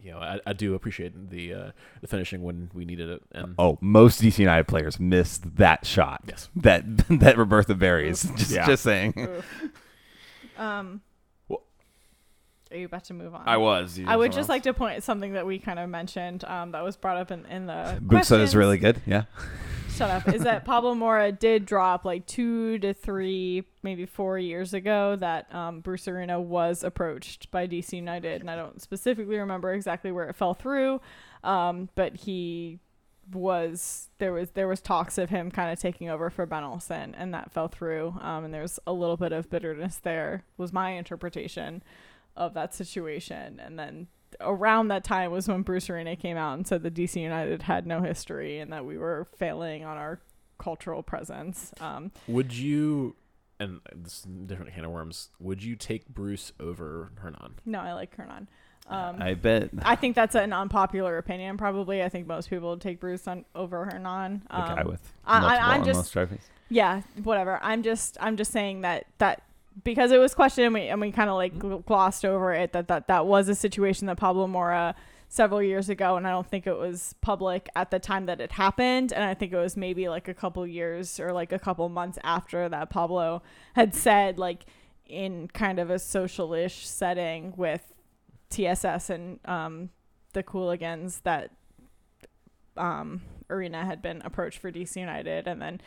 you 0.00 0.10
know, 0.10 0.18
I, 0.18 0.40
I 0.46 0.52
do 0.52 0.74
appreciate 0.74 1.30
the 1.30 1.54
uh, 1.54 1.70
the 2.00 2.06
finishing 2.08 2.42
when 2.42 2.70
we 2.74 2.84
needed 2.84 3.08
it. 3.08 3.22
And 3.32 3.54
Oh, 3.58 3.78
most 3.80 4.20
DC 4.22 4.38
United 4.38 4.66
players 4.68 4.98
missed 4.98 5.56
that 5.56 5.86
shot. 5.86 6.22
yes, 6.26 6.48
That 6.56 6.84
that 7.08 7.36
Robertha 7.36 7.78
buries. 7.78 8.22
Just 8.36 8.50
Yeah. 8.50 8.66
just 8.66 8.82
saying. 8.82 9.14
Um. 10.58 11.00
Well- 12.72 12.76
Are 12.76 12.80
you 12.80 12.86
about 12.86 13.04
to 13.04 13.14
move 13.14 13.34
on? 13.34 13.42
I 13.46 13.56
was. 13.58 14.00
I 14.06 14.16
would 14.16 14.32
just 14.32 14.48
like 14.48 14.62
to 14.64 14.72
point 14.74 14.96
at 14.96 15.02
something 15.02 15.34
that 15.34 15.46
we 15.46 15.58
kind 15.58 15.78
of 15.78 15.88
mentioned 15.90 16.44
um, 16.44 16.72
that 16.72 16.82
was 16.82 16.96
brought 16.96 17.16
up 17.18 17.30
in, 17.30 17.44
in 17.46 17.66
the 17.66 17.72
Buksa 18.02 18.08
questions. 18.08 18.40
is 18.50 18.56
really 18.56 18.78
good. 18.78 19.00
Yeah. 19.06 19.24
shut 19.94 20.08
up 20.10 20.26
is 20.28 20.42
that 20.44 20.64
Pablo 20.64 20.94
Maurer 20.94 21.30
did 21.32 21.66
drop 21.66 22.04
like 22.06 22.24
two 22.26 22.78
to 22.78 22.94
three, 22.94 23.64
maybe 23.82 24.06
four 24.06 24.38
years 24.38 24.72
ago 24.72 25.16
that 25.16 25.54
um, 25.54 25.80
Bruce 25.80 26.08
Arena 26.08 26.40
was 26.40 26.82
approached 26.82 27.50
by 27.50 27.66
DC 27.66 27.92
United, 27.92 28.40
and 28.40 28.50
I 28.50 28.56
don't 28.56 28.80
specifically 28.80 29.36
remember 29.36 29.72
exactly 29.74 30.10
where 30.10 30.28
it 30.30 30.34
fell 30.36 30.54
through, 30.54 31.00
um, 31.44 31.90
but 31.94 32.16
he 32.16 32.78
was 33.32 34.08
there 34.18 34.32
was 34.32 34.50
there 34.50 34.66
was 34.66 34.80
talks 34.80 35.16
of 35.16 35.30
him 35.30 35.50
kind 35.50 35.72
of 35.72 35.78
taking 35.78 36.08
over 36.10 36.28
for 36.30 36.44
Ben 36.46 36.64
Olsen, 36.64 37.14
and 37.14 37.32
that 37.34 37.52
fell 37.52 37.68
through, 37.68 38.16
um, 38.20 38.44
and 38.44 38.52
there's 38.54 38.78
a 38.86 38.92
little 38.92 39.16
bit 39.16 39.32
of 39.32 39.48
bitterness 39.50 39.96
there 39.96 40.44
was 40.56 40.72
my 40.72 40.90
interpretation 40.90 41.82
of 42.36 42.54
that 42.54 42.74
situation, 42.74 43.60
and 43.60 43.78
then 43.78 44.08
around 44.40 44.88
that 44.88 45.04
time 45.04 45.30
was 45.30 45.46
when 45.48 45.62
Bruce 45.62 45.90
Arena 45.90 46.16
came 46.16 46.36
out 46.36 46.54
and 46.54 46.66
said 46.66 46.82
that 46.82 46.94
DC 46.94 47.20
United 47.20 47.62
had 47.62 47.86
no 47.86 48.00
history 48.02 48.58
and 48.58 48.72
that 48.72 48.84
we 48.84 48.96
were 48.96 49.28
failing 49.36 49.84
on 49.84 49.96
our 49.98 50.20
cultural 50.58 51.02
presence. 51.02 51.72
Um, 51.80 52.12
would 52.26 52.52
you? 52.54 53.16
And 53.60 53.80
this 53.94 54.20
is 54.20 54.24
a 54.24 54.28
different 54.28 54.72
can 54.74 54.84
of 54.84 54.90
worms. 54.90 55.28
Would 55.38 55.62
you 55.62 55.76
take 55.76 56.08
Bruce 56.08 56.52
over 56.58 57.12
Hernan? 57.16 57.56
no, 57.66 57.80
I 57.80 57.92
like 57.92 58.14
Hernan. 58.16 58.48
Um, 58.88 59.22
I 59.22 59.34
bet. 59.34 59.70
I 59.82 59.94
think 59.94 60.16
that's 60.16 60.34
an 60.34 60.52
unpopular 60.52 61.16
opinion. 61.18 61.56
Probably, 61.56 62.02
I 62.02 62.08
think 62.08 62.26
most 62.26 62.50
people 62.50 62.70
would 62.70 62.80
take 62.80 62.98
Bruce 62.98 63.28
on 63.28 63.44
over 63.54 63.84
Hernan. 63.84 64.42
the 64.50 64.56
guy 64.56 64.80
Um, 64.80 64.88
with 64.88 65.12
I, 65.24 65.56
I, 65.56 65.74
I'm 65.74 65.84
just- 65.84 66.16
almost 66.16 66.32
yeah, 66.68 67.02
whatever. 67.22 67.60
I'm 67.62 67.82
just, 67.82 68.16
I'm 68.20 68.36
just 68.36 68.50
saying 68.50 68.80
that 68.80 69.04
that 69.18 69.42
because 69.84 70.12
it 70.12 70.18
was 70.18 70.34
questioned 70.34 70.66
and 70.66 70.74
we, 70.74 70.82
and 70.82 71.00
we 71.00 71.12
kind 71.12 71.30
of 71.30 71.36
like 71.36 71.54
gl- 71.58 71.84
glossed 71.84 72.24
over 72.24 72.52
it 72.52 72.72
that 72.72 72.88
that 72.88 73.08
that 73.08 73.26
was 73.26 73.48
a 73.48 73.54
situation 73.54 74.06
that 74.06 74.16
Pablo 74.16 74.46
Maurer 74.46 74.94
several 75.32 75.62
years 75.62 75.88
ago, 75.88 76.16
and 76.18 76.26
I 76.26 76.30
don't 76.30 76.46
think 76.46 76.66
it 76.66 76.76
was 76.76 77.14
public 77.22 77.66
at 77.74 77.90
the 77.90 77.98
time 77.98 78.26
that 78.26 78.38
it 78.38 78.52
happened. 78.52 79.14
And 79.14 79.24
I 79.24 79.32
think 79.32 79.54
it 79.54 79.56
was 79.56 79.78
maybe 79.78 80.10
like 80.10 80.28
a 80.28 80.34
couple 80.34 80.66
years 80.66 81.18
or 81.18 81.32
like 81.32 81.52
a 81.52 81.58
couple 81.58 81.88
months 81.88 82.18
after 82.22 82.68
that 82.68 82.90
Pablo 82.90 83.42
had 83.72 83.94
said, 83.94 84.38
like, 84.38 84.66
in 85.06 85.48
kind 85.48 85.78
of 85.78 85.88
a 85.88 85.98
social-ish 85.98 86.86
setting 86.86 87.54
with 87.56 87.94
TSS 88.50 89.08
and 89.08 89.40
um, 89.46 89.88
the 90.34 90.42
Cooligans 90.42 91.22
that 91.22 91.50
um, 92.76 93.22
Arena 93.48 93.86
had 93.86 94.02
been 94.02 94.20
approached 94.26 94.58
for 94.58 94.70
DC 94.70 94.96
United, 94.96 95.48
and 95.48 95.62
then 95.62 95.80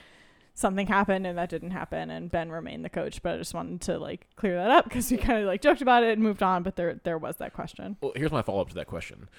something 0.55 0.87
happened 0.87 1.27
and 1.27 1.37
that 1.37 1.49
didn't 1.49 1.71
happen, 1.71 2.09
and 2.09 2.31
Ben 2.31 2.49
remained 2.49 2.83
the 2.83 2.89
coach. 2.89 3.21
But 3.21 3.35
I 3.35 3.37
just 3.37 3.53
wanted 3.53 3.81
to 3.81 3.99
like 3.99 4.25
clear 4.35 4.55
that 4.55 4.71
up 4.71 4.85
because 4.85 5.11
we 5.11 5.17
kind 5.17 5.39
of 5.39 5.45
like 5.45 5.61
joked 5.61 5.81
about 5.81 6.03
it 6.03 6.13
and 6.13 6.23
moved 6.23 6.41
on, 6.41 6.63
but 6.63 6.75
there 6.75 6.99
there 7.03 7.17
was 7.19 7.35
that 7.37 7.53
question. 7.53 7.97
Well, 8.01 8.13
here's 8.15 8.31
my 8.31 8.41
follow 8.41 8.61
up 8.61 8.69
to 8.69 8.75
that 8.75 8.87
question: 8.87 9.29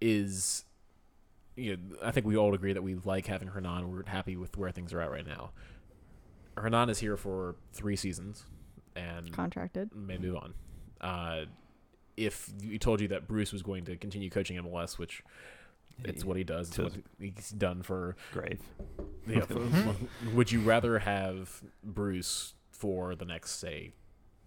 Is 0.00 0.64
you 1.56 1.76
know, 1.76 1.96
I 2.04 2.12
think 2.12 2.24
we 2.26 2.36
all 2.36 2.54
agree 2.54 2.72
that 2.72 2.82
we 2.82 2.94
like 2.94 3.26
having 3.26 3.48
Hernan. 3.48 3.90
We're 3.90 4.04
happy 4.06 4.36
with 4.36 4.56
where 4.56 4.70
things 4.70 4.92
are 4.92 5.00
at 5.00 5.10
right 5.10 5.26
now. 5.26 5.50
Hernan 6.56 6.88
is 6.90 6.98
here 6.98 7.16
for 7.16 7.56
three 7.72 7.96
seasons 7.96 8.44
and 8.94 9.32
Contracted. 9.32 9.94
may 9.94 10.18
move 10.18 10.36
on. 10.36 10.54
Uh, 11.00 11.44
if 12.16 12.50
we 12.60 12.78
told 12.78 13.00
you 13.00 13.08
that 13.08 13.28
Bruce 13.28 13.52
was 13.52 13.62
going 13.62 13.84
to 13.84 13.96
continue 13.96 14.28
coaching 14.28 14.56
MLS, 14.62 14.98
which 14.98 15.22
it's 16.04 16.24
what 16.24 16.36
he 16.36 16.44
does, 16.44 16.68
it's 16.68 16.78
what 16.78 16.92
he's 17.20 17.50
done 17.50 17.82
for. 17.82 18.16
Great. 18.32 18.60
Yeah, 19.26 19.40
for- 19.40 19.96
would 20.34 20.50
you 20.52 20.60
rather 20.60 20.98
have 21.00 21.62
Bruce 21.82 22.54
for 22.70 23.14
the 23.14 23.24
next, 23.24 23.52
say, 23.52 23.92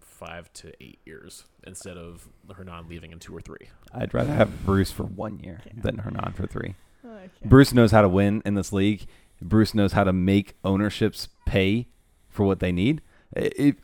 five 0.00 0.52
to 0.54 0.72
eight 0.82 1.00
years 1.04 1.44
instead 1.66 1.96
of 1.96 2.28
Hernan 2.54 2.88
leaving 2.88 3.12
in 3.12 3.18
two 3.18 3.36
or 3.36 3.40
three? 3.40 3.68
I'd 3.94 4.14
rather 4.14 4.32
have 4.32 4.64
Bruce 4.64 4.90
for 4.90 5.04
one 5.04 5.38
year 5.40 5.60
Yeah. 5.66 5.72
than 5.82 5.98
Hernan 5.98 6.32
for 6.32 6.46
three. 6.46 6.74
Okay. 7.04 7.28
Bruce 7.44 7.72
knows 7.74 7.90
how 7.90 8.02
to 8.02 8.08
win 8.08 8.42
in 8.44 8.54
this 8.54 8.72
league. 8.72 9.06
Bruce 9.40 9.74
knows 9.74 9.92
how 9.92 10.04
to 10.04 10.12
make 10.12 10.54
ownerships 10.64 11.28
pay 11.46 11.88
for 12.28 12.44
what 12.46 12.60
they 12.60 12.72
need. 12.72 13.02
It, 13.36 13.52
it- 13.58 13.76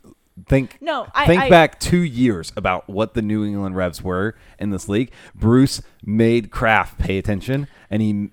think 0.47 0.77
No, 0.81 1.07
I 1.13 1.25
think 1.25 1.41
I, 1.43 1.49
back 1.49 1.79
two 1.79 2.01
years 2.03 2.51
about 2.55 2.89
what 2.89 3.13
the 3.13 3.21
New 3.21 3.43
England 3.45 3.75
Revs 3.75 4.01
were 4.03 4.35
in 4.59 4.69
this 4.69 4.87
league. 4.87 5.11
Bruce 5.35 5.81
made 6.03 6.51
Kraft 6.51 6.97
pay 6.99 7.17
attention, 7.17 7.67
and 7.89 8.01
he 8.01 8.29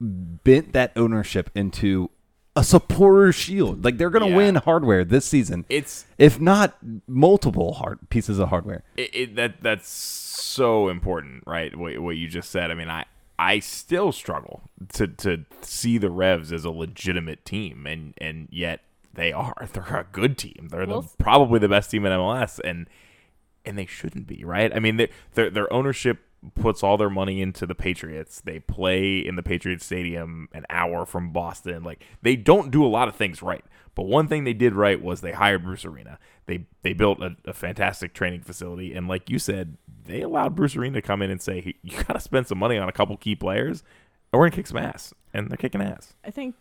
bent 0.00 0.72
that 0.72 0.92
ownership 0.96 1.50
into 1.54 2.10
a 2.54 2.62
supporter 2.64 3.32
shield. 3.32 3.84
Like 3.84 3.96
they're 3.98 4.10
going 4.10 4.24
to 4.24 4.30
Yeah. 4.30 4.36
win 4.36 4.54
hardware 4.56 5.04
this 5.04 5.24
season, 5.24 5.64
It's 5.68 6.04
if 6.18 6.40
not 6.40 6.76
multiple 7.06 7.74
hard 7.74 7.98
pieces 8.10 8.38
of 8.38 8.48
hardware. 8.48 8.84
it, 8.96 9.14
it, 9.14 9.36
that 9.36 9.62
that's 9.62 9.88
so 9.88 10.88
important, 10.88 11.44
right? 11.46 11.74
What, 11.76 11.98
what 12.00 12.16
you 12.16 12.28
just 12.28 12.50
said. 12.50 12.70
I 12.70 12.74
mean, 12.74 12.90
I 12.90 13.04
I 13.38 13.58
still 13.60 14.12
struggle 14.12 14.62
to 14.94 15.06
to 15.08 15.44
see 15.62 15.96
the 15.98 16.10
Revs 16.10 16.52
as 16.52 16.64
a 16.66 16.70
legitimate 16.70 17.44
team, 17.46 17.86
and 17.86 18.12
and 18.18 18.48
yet 18.50 18.80
they 19.14 19.32
are. 19.32 19.68
They're 19.72 19.82
a 19.84 20.06
good 20.10 20.38
team. 20.38 20.68
They're 20.70 20.86
the, 20.86 21.02
probably 21.18 21.58
the 21.58 21.68
best 21.68 21.90
team 21.90 22.06
in 22.06 22.12
MLS, 22.12 22.60
and 22.64 22.88
and 23.64 23.78
they 23.78 23.86
shouldn't 23.86 24.26
be, 24.26 24.44
right? 24.44 24.74
I 24.74 24.80
mean, 24.80 25.06
their 25.34 25.50
their 25.50 25.72
ownership 25.72 26.20
puts 26.54 26.82
all 26.82 26.96
their 26.96 27.10
money 27.10 27.40
into 27.40 27.66
the 27.66 27.74
Patriots. 27.74 28.40
They 28.40 28.58
play 28.58 29.18
in 29.18 29.36
the 29.36 29.42
Patriots 29.42 29.86
Stadium 29.86 30.48
an 30.52 30.66
hour 30.68 31.06
from 31.06 31.32
Boston. 31.32 31.84
Like 31.84 32.04
they 32.22 32.36
don't 32.36 32.70
do 32.70 32.84
a 32.84 32.88
lot 32.88 33.08
of 33.08 33.14
things 33.14 33.42
right. 33.42 33.64
But 33.94 34.04
one 34.04 34.26
thing 34.26 34.44
they 34.44 34.54
did 34.54 34.74
right 34.74 35.00
was 35.00 35.20
they 35.20 35.32
hired 35.32 35.64
Bruce 35.64 35.84
Arena. 35.84 36.18
They 36.46 36.66
they 36.82 36.94
built 36.94 37.20
a, 37.20 37.36
a 37.44 37.52
fantastic 37.52 38.14
training 38.14 38.40
facility, 38.40 38.94
and 38.94 39.06
like 39.06 39.30
you 39.30 39.38
said, 39.38 39.76
they 40.04 40.22
allowed 40.22 40.56
Bruce 40.56 40.74
Arena 40.74 41.00
to 41.00 41.06
come 41.06 41.22
in 41.22 41.30
and 41.30 41.40
say, 41.40 41.60
"Hey, 41.60 41.74
"You 41.82 42.02
got 42.02 42.14
to 42.14 42.20
spend 42.20 42.46
some 42.46 42.58
money 42.58 42.78
on 42.78 42.88
a 42.88 42.92
couple 42.92 43.16
key 43.16 43.36
players, 43.36 43.82
or 44.32 44.40
we're 44.40 44.46
gonna 44.46 44.56
kick 44.56 44.66
some 44.66 44.78
ass." 44.78 45.12
And 45.34 45.50
they're 45.50 45.56
kicking 45.56 45.82
ass. 45.82 46.14
I 46.24 46.30
think 46.30 46.56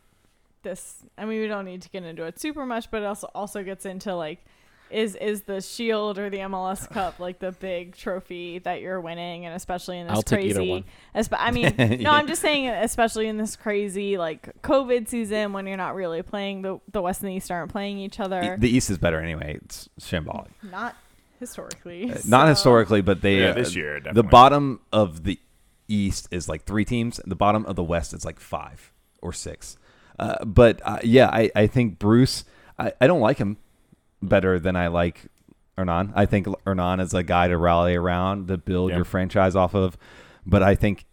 this. 0.63 1.03
I 1.17 1.25
mean, 1.25 1.41
we 1.41 1.47
don't 1.47 1.65
need 1.65 1.81
to 1.83 1.89
get 1.89 2.03
into 2.03 2.23
it 2.23 2.39
super 2.39 2.65
much, 2.65 2.91
but 2.91 3.01
it 3.01 3.05
also 3.05 3.29
also 3.33 3.63
gets 3.63 3.85
into 3.85 4.15
like, 4.15 4.43
is 4.89 5.15
is 5.15 5.43
the 5.43 5.61
Shield 5.61 6.19
or 6.19 6.29
the 6.29 6.39
MLS 6.39 6.89
Cup 6.89 7.19
like 7.19 7.39
the 7.39 7.51
big 7.51 7.95
trophy 7.95 8.59
that 8.59 8.81
you're 8.81 8.99
winning, 8.99 9.45
and 9.45 9.55
especially 9.55 9.99
in 9.99 10.07
this 10.07 10.15
I'll 10.15 10.23
crazy. 10.23 10.49
either 10.49 10.63
one. 10.63 10.83
I 11.31 11.51
mean, 11.51 11.75
no, 12.01 12.11
I'm 12.11 12.27
just 12.27 12.41
saying, 12.41 12.69
especially 12.69 13.27
in 13.27 13.37
this 13.37 13.55
crazy 13.55 14.17
like 14.17 14.61
COVID 14.61 15.07
season 15.07 15.53
when 15.53 15.67
you're 15.67 15.77
not 15.77 15.95
really 15.95 16.21
playing 16.21 16.61
the 16.61 16.79
the 16.91 17.01
West 17.01 17.21
and 17.21 17.29
the 17.29 17.35
East 17.35 17.51
aren't 17.51 17.71
playing 17.71 17.99
each 17.99 18.19
other. 18.19 18.57
The 18.59 18.69
East 18.69 18.89
is 18.89 18.97
better 18.97 19.19
anyway. 19.19 19.59
It's 19.63 19.89
shambolic. 19.99 20.49
not 20.63 20.95
historically. 21.41 22.11
Uh, 22.11 22.19
Not 22.25 22.47
historically, 22.47 23.01
but 23.01 23.21
they 23.21 23.39
Yeah, 23.39 23.49
uh, 23.49 23.53
this 23.53 23.75
year, 23.75 23.99
the 23.99 24.23
bottom 24.23 24.79
of 24.93 25.23
the 25.23 25.39
East 25.89 26.29
is 26.31 26.47
like 26.47 26.63
three 26.63 26.85
teams. 26.85 27.19
The 27.25 27.35
bottom 27.35 27.65
of 27.65 27.75
the 27.75 27.83
West 27.83 28.13
is 28.13 28.23
like 28.23 28.39
five 28.39 28.93
or 29.21 29.33
six. 29.33 29.77
Uh, 30.19 30.43
but 30.45 30.81
uh, 30.85 30.99
yeah, 31.03 31.27
I, 31.27 31.49
I 31.55 31.67
think 31.67 31.99
Bruce. 31.99 32.43
I, 32.79 32.93
I 33.01 33.07
don't 33.07 33.21
like 33.21 33.37
him 33.37 33.57
better 34.21 34.59
than 34.59 34.75
I 34.75 34.87
like 34.87 35.25
Hernan. 35.77 36.13
I 36.15 36.25
think 36.25 36.47
Hernan 36.65 36.99
is 36.99 37.13
a 37.13 37.23
guy 37.23 37.47
to 37.47 37.57
rally 37.57 37.95
around 37.95 38.47
to 38.49 38.57
build 38.57 38.89
Yeah. 38.91 38.97
your 38.97 39.05
franchise 39.05 39.55
off 39.55 39.73
of. 39.75 39.97
But 40.45 40.63
I 40.63 40.75
think 40.75 41.05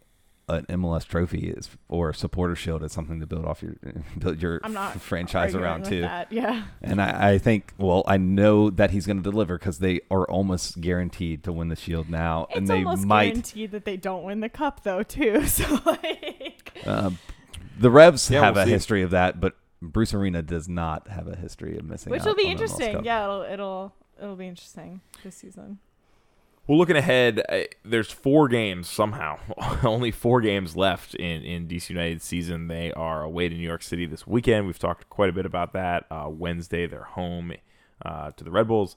an 0.51 0.65
MLS 0.71 1.07
trophy 1.07 1.51
is 1.51 1.69
or 1.91 2.09
a 2.09 2.15
supporter 2.15 2.57
shield 2.57 2.83
is 2.83 2.91
something 2.91 3.21
to 3.21 3.27
build 3.27 3.45
off 3.45 3.63
your 3.63 3.77
build 4.19 4.41
your 4.41 4.61
I'm 4.65 4.73
not 4.73 4.99
franchise 5.01 5.55
around 5.55 5.81
with 5.83 5.91
too. 5.91 6.01
That. 6.01 6.33
Yeah. 6.33 6.65
And 6.81 7.03
I, 7.03 7.33
I 7.33 7.39
think, 7.39 7.75
well, 7.77 8.03
I 8.07 8.17
know 8.17 8.71
that 8.71 8.91
he's 8.93 9.05
going 9.07 9.19
to 9.19 9.23
deliver 9.23 9.59
because 9.59 9.79
they 9.79 10.01
are 10.11 10.25
almost 10.31 10.81
guaranteed 10.81 11.45
to 11.45 11.53
win 11.53 11.69
the 11.69 11.77
Shield 11.77 12.09
now, 12.09 12.47
It's 12.49 12.59
and 12.59 12.69
they 12.69 12.77
almost 12.79 13.05
might. 13.05 13.27
guaranteed 13.33 13.73
that 13.73 13.85
they 13.85 13.99
don't 13.99 14.23
win 14.25 14.41
the 14.41 14.49
cup 14.49 14.83
though 14.85 15.03
too. 15.03 15.43
So 15.47 15.81
like, 15.85 16.73
Uh, 16.87 17.11
the 17.79 17.91
Revs 17.91 18.31
Yeah, 18.31 18.41
have 18.45 18.55
we'll 18.55 18.65
a 18.65 18.67
see. 18.67 18.73
history 18.73 19.03
of 19.03 19.11
that, 19.11 19.41
but 19.41 19.57
Bruce 19.81 20.13
Arena 20.15 20.43
does 20.43 20.69
not 20.69 21.09
have 21.09 21.29
a 21.29 21.37
history 21.37 21.77
of 21.79 21.85
missing. 21.85 22.11
which 22.11 22.23
out 22.23 22.27
will 22.27 22.35
be 22.35 22.45
on 22.45 22.49
the 22.51 22.55
MLS 22.57 22.61
interesting. 22.63 22.95
Cup. 22.97 23.05
Yeah, 23.05 23.25
it'll 23.25 23.43
it'll 23.43 23.95
it'll 24.21 24.37
be 24.37 24.49
interesting 24.49 25.01
this 25.25 25.37
season. 25.37 25.79
Well, 26.67 26.77
looking 26.77 26.97
ahead, 26.97 27.41
uh, 27.49 27.61
there's 27.83 28.11
four 28.11 28.47
games 28.47 28.91
somehow. 28.91 29.39
Only 29.83 30.11
four 30.11 30.43
games 30.43 30.77
left 30.77 31.15
in, 31.15 31.43
in 31.43 31.67
DC 31.67 31.89
United's 31.89 32.25
season. 32.25 32.69
They 32.69 32.93
are 32.93 33.23
away 33.23 33.49
to 33.49 33.55
New 33.55 33.67
York 33.67 33.83
City 33.83 34.05
this 34.05 34.27
weekend. 34.27 34.67
We've 34.67 34.79
talked 34.79 35.09
quite 35.09 35.31
a 35.31 35.33
bit 35.33 35.47
about 35.47 35.73
that. 35.73 36.05
Uh, 36.11 36.29
Wednesday, 36.29 36.87
they're 36.87 37.05
home 37.05 37.53
uh, 38.05 38.33
to 38.33 38.45
the 38.45 38.51
Red 38.51 38.69
Bulls. 38.69 38.97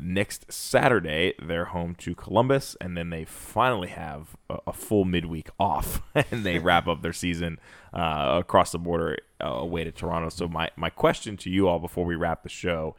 Next 0.00 0.52
Saturday, 0.52 1.34
they're 1.40 1.66
home 1.66 1.94
to 1.96 2.14
Columbus, 2.16 2.76
and 2.80 2.96
then 2.96 3.10
they 3.10 3.24
finally 3.24 3.88
have 3.88 4.36
a, 4.50 4.58
a 4.68 4.72
full 4.72 5.04
midweek 5.04 5.48
off, 5.58 6.02
and 6.14 6.44
they 6.44 6.58
wrap 6.60 6.88
up 6.88 7.02
their 7.02 7.12
season 7.12 7.58
uh, 7.92 8.38
across 8.40 8.72
the 8.72 8.78
border 8.78 9.18
uh, 9.42 9.48
away 9.48 9.84
to 9.84 9.92
Toronto. 9.92 10.30
So 10.30 10.48
my, 10.48 10.70
my 10.76 10.90
question 10.90 11.36
to 11.38 11.50
you 11.50 11.68
all 11.68 11.78
before 11.78 12.04
we 12.04 12.16
wrap 12.16 12.42
the 12.42 12.48
show 12.48 12.96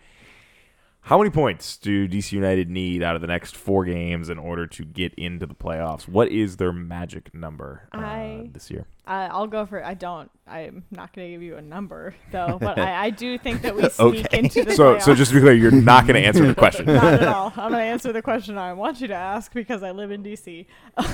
how 1.06 1.20
many 1.20 1.30
points 1.30 1.78
do 1.78 2.08
DC 2.08 2.32
United 2.32 2.68
need 2.68 3.04
out 3.04 3.16
of 3.16 3.22
the 3.22 3.28
next 3.28 3.56
four 3.56 3.86
games 3.86 4.28
in 4.28 4.40
order 4.40 4.66
to 4.66 4.84
get 4.84 5.14
into 5.14 5.46
the 5.46 5.54
playoffs? 5.54 6.08
What 6.08 6.30
is 6.32 6.58
their 6.58 6.72
magic 6.74 7.32
number 7.34 7.88
uh, 7.94 8.00
I- 8.00 8.50
this 8.52 8.72
year? 8.72 8.88
I, 9.08 9.28
I'll 9.28 9.46
go 9.46 9.68
for. 9.68 9.86
I 9.86 9.94
don't. 9.94 10.32
I'm 10.48 10.84
not 10.90 11.14
going 11.14 11.28
to 11.28 11.32
give 11.34 11.44
you 11.44 11.58
a 11.58 11.62
number 11.62 12.16
though, 12.32 12.58
but 12.60 12.80
I, 12.80 13.06
I 13.06 13.10
do 13.12 13.38
think 13.38 13.62
that 13.62 13.76
we 13.76 13.88
sneak 13.90 14.26
Okay. 14.26 14.40
into 14.40 14.64
the 14.66 14.74
So, 14.74 14.98
so 14.98 15.14
just 15.14 15.30
to 15.30 15.36
be 15.36 15.42
clear, 15.42 15.54
you're 15.54 15.70
not 15.70 16.08
going 16.08 16.20
to 16.20 16.28
answer 16.28 16.44
the 16.48 16.56
question. 16.66 16.88
not 16.88 17.04
at 17.14 17.24
all. 17.28 17.50
I'm 17.56 17.70
going 17.70 17.74
to 17.74 17.78
answer 17.82 18.12
the 18.12 18.24
question 18.24 18.58
I 18.58 18.74
want 18.74 19.02
you 19.02 19.08
to 19.10 19.14
ask 19.14 19.54
because 19.54 19.84
I 19.84 19.92
live 19.92 20.10
in 20.10 20.24
DC. 20.24 20.66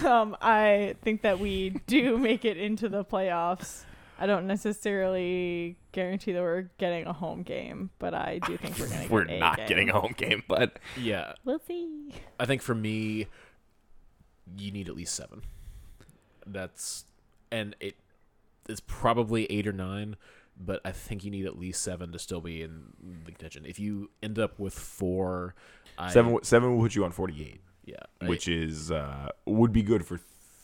Um, 0.05 0.37
I 0.41 0.95
think 1.01 1.23
that 1.23 1.39
we 1.39 1.71
do 1.85 2.17
make 2.17 2.45
it 2.45 2.55
into 2.55 2.87
the 2.87 3.03
playoffs. 3.03 3.83
I 4.22 4.28
don't 4.28 4.45
necessarily 4.45 5.78
guarantee 5.93 6.32
that 6.34 6.41
we're 6.41 6.69
getting 6.78 7.07
a 7.07 7.13
home 7.13 7.41
game, 7.43 7.89
but 7.99 8.13
I 8.13 8.39
do 8.45 8.55
think 8.57 8.78
we're 8.78 8.88
going 8.88 9.01
to. 9.07 9.11
We're 9.13 9.26
get 9.26 9.36
a 9.38 9.39
not 9.39 9.57
game. 9.57 9.67
getting 9.67 9.89
a 9.89 9.99
home 9.99 10.13
game, 10.15 10.43
but 10.47 10.78
Yeah, 10.95 11.34
We'll 11.43 11.59
see. 11.59 12.13
I 12.39 12.45
think 12.45 12.61
for 12.61 12.76
me, 12.76 13.28
you 14.57 14.72
need 14.72 14.88
at 14.89 14.95
least 14.95 15.15
seven. 15.15 15.41
That's 16.45 17.05
and 17.51 17.76
it 17.80 17.95
is 18.69 18.80
probably 18.80 19.45
eight 19.51 19.67
or 19.67 19.74
nine, 19.74 20.15
but 20.59 20.82
I 20.86 20.91
think 20.91 21.24
you 21.24 21.32
need 21.32 21.45
at 21.45 21.57
least 21.57 21.82
seven 21.84 22.11
to 22.11 22.19
still 22.19 22.41
be 22.41 22.61
in 22.61 22.93
the 23.26 23.32
contention. 23.32 23.65
If 23.65 23.80
you 23.80 24.09
end 24.24 24.39
up 24.39 24.59
with 24.59 24.74
four, 24.74 25.55
I, 25.97 26.11
seven 26.11 26.38
seven 26.43 26.76
will 26.76 26.84
put 26.84 26.95
you 26.95 27.03
on 27.05 27.11
48, 27.11 27.59
yeah, 27.86 27.95
I- 28.22 28.28
which 28.28 28.47
is 28.47 28.91
uh, 28.91 29.30
would 29.45 29.72
be 29.74 29.82
good 29.84 30.05
for 30.05 30.19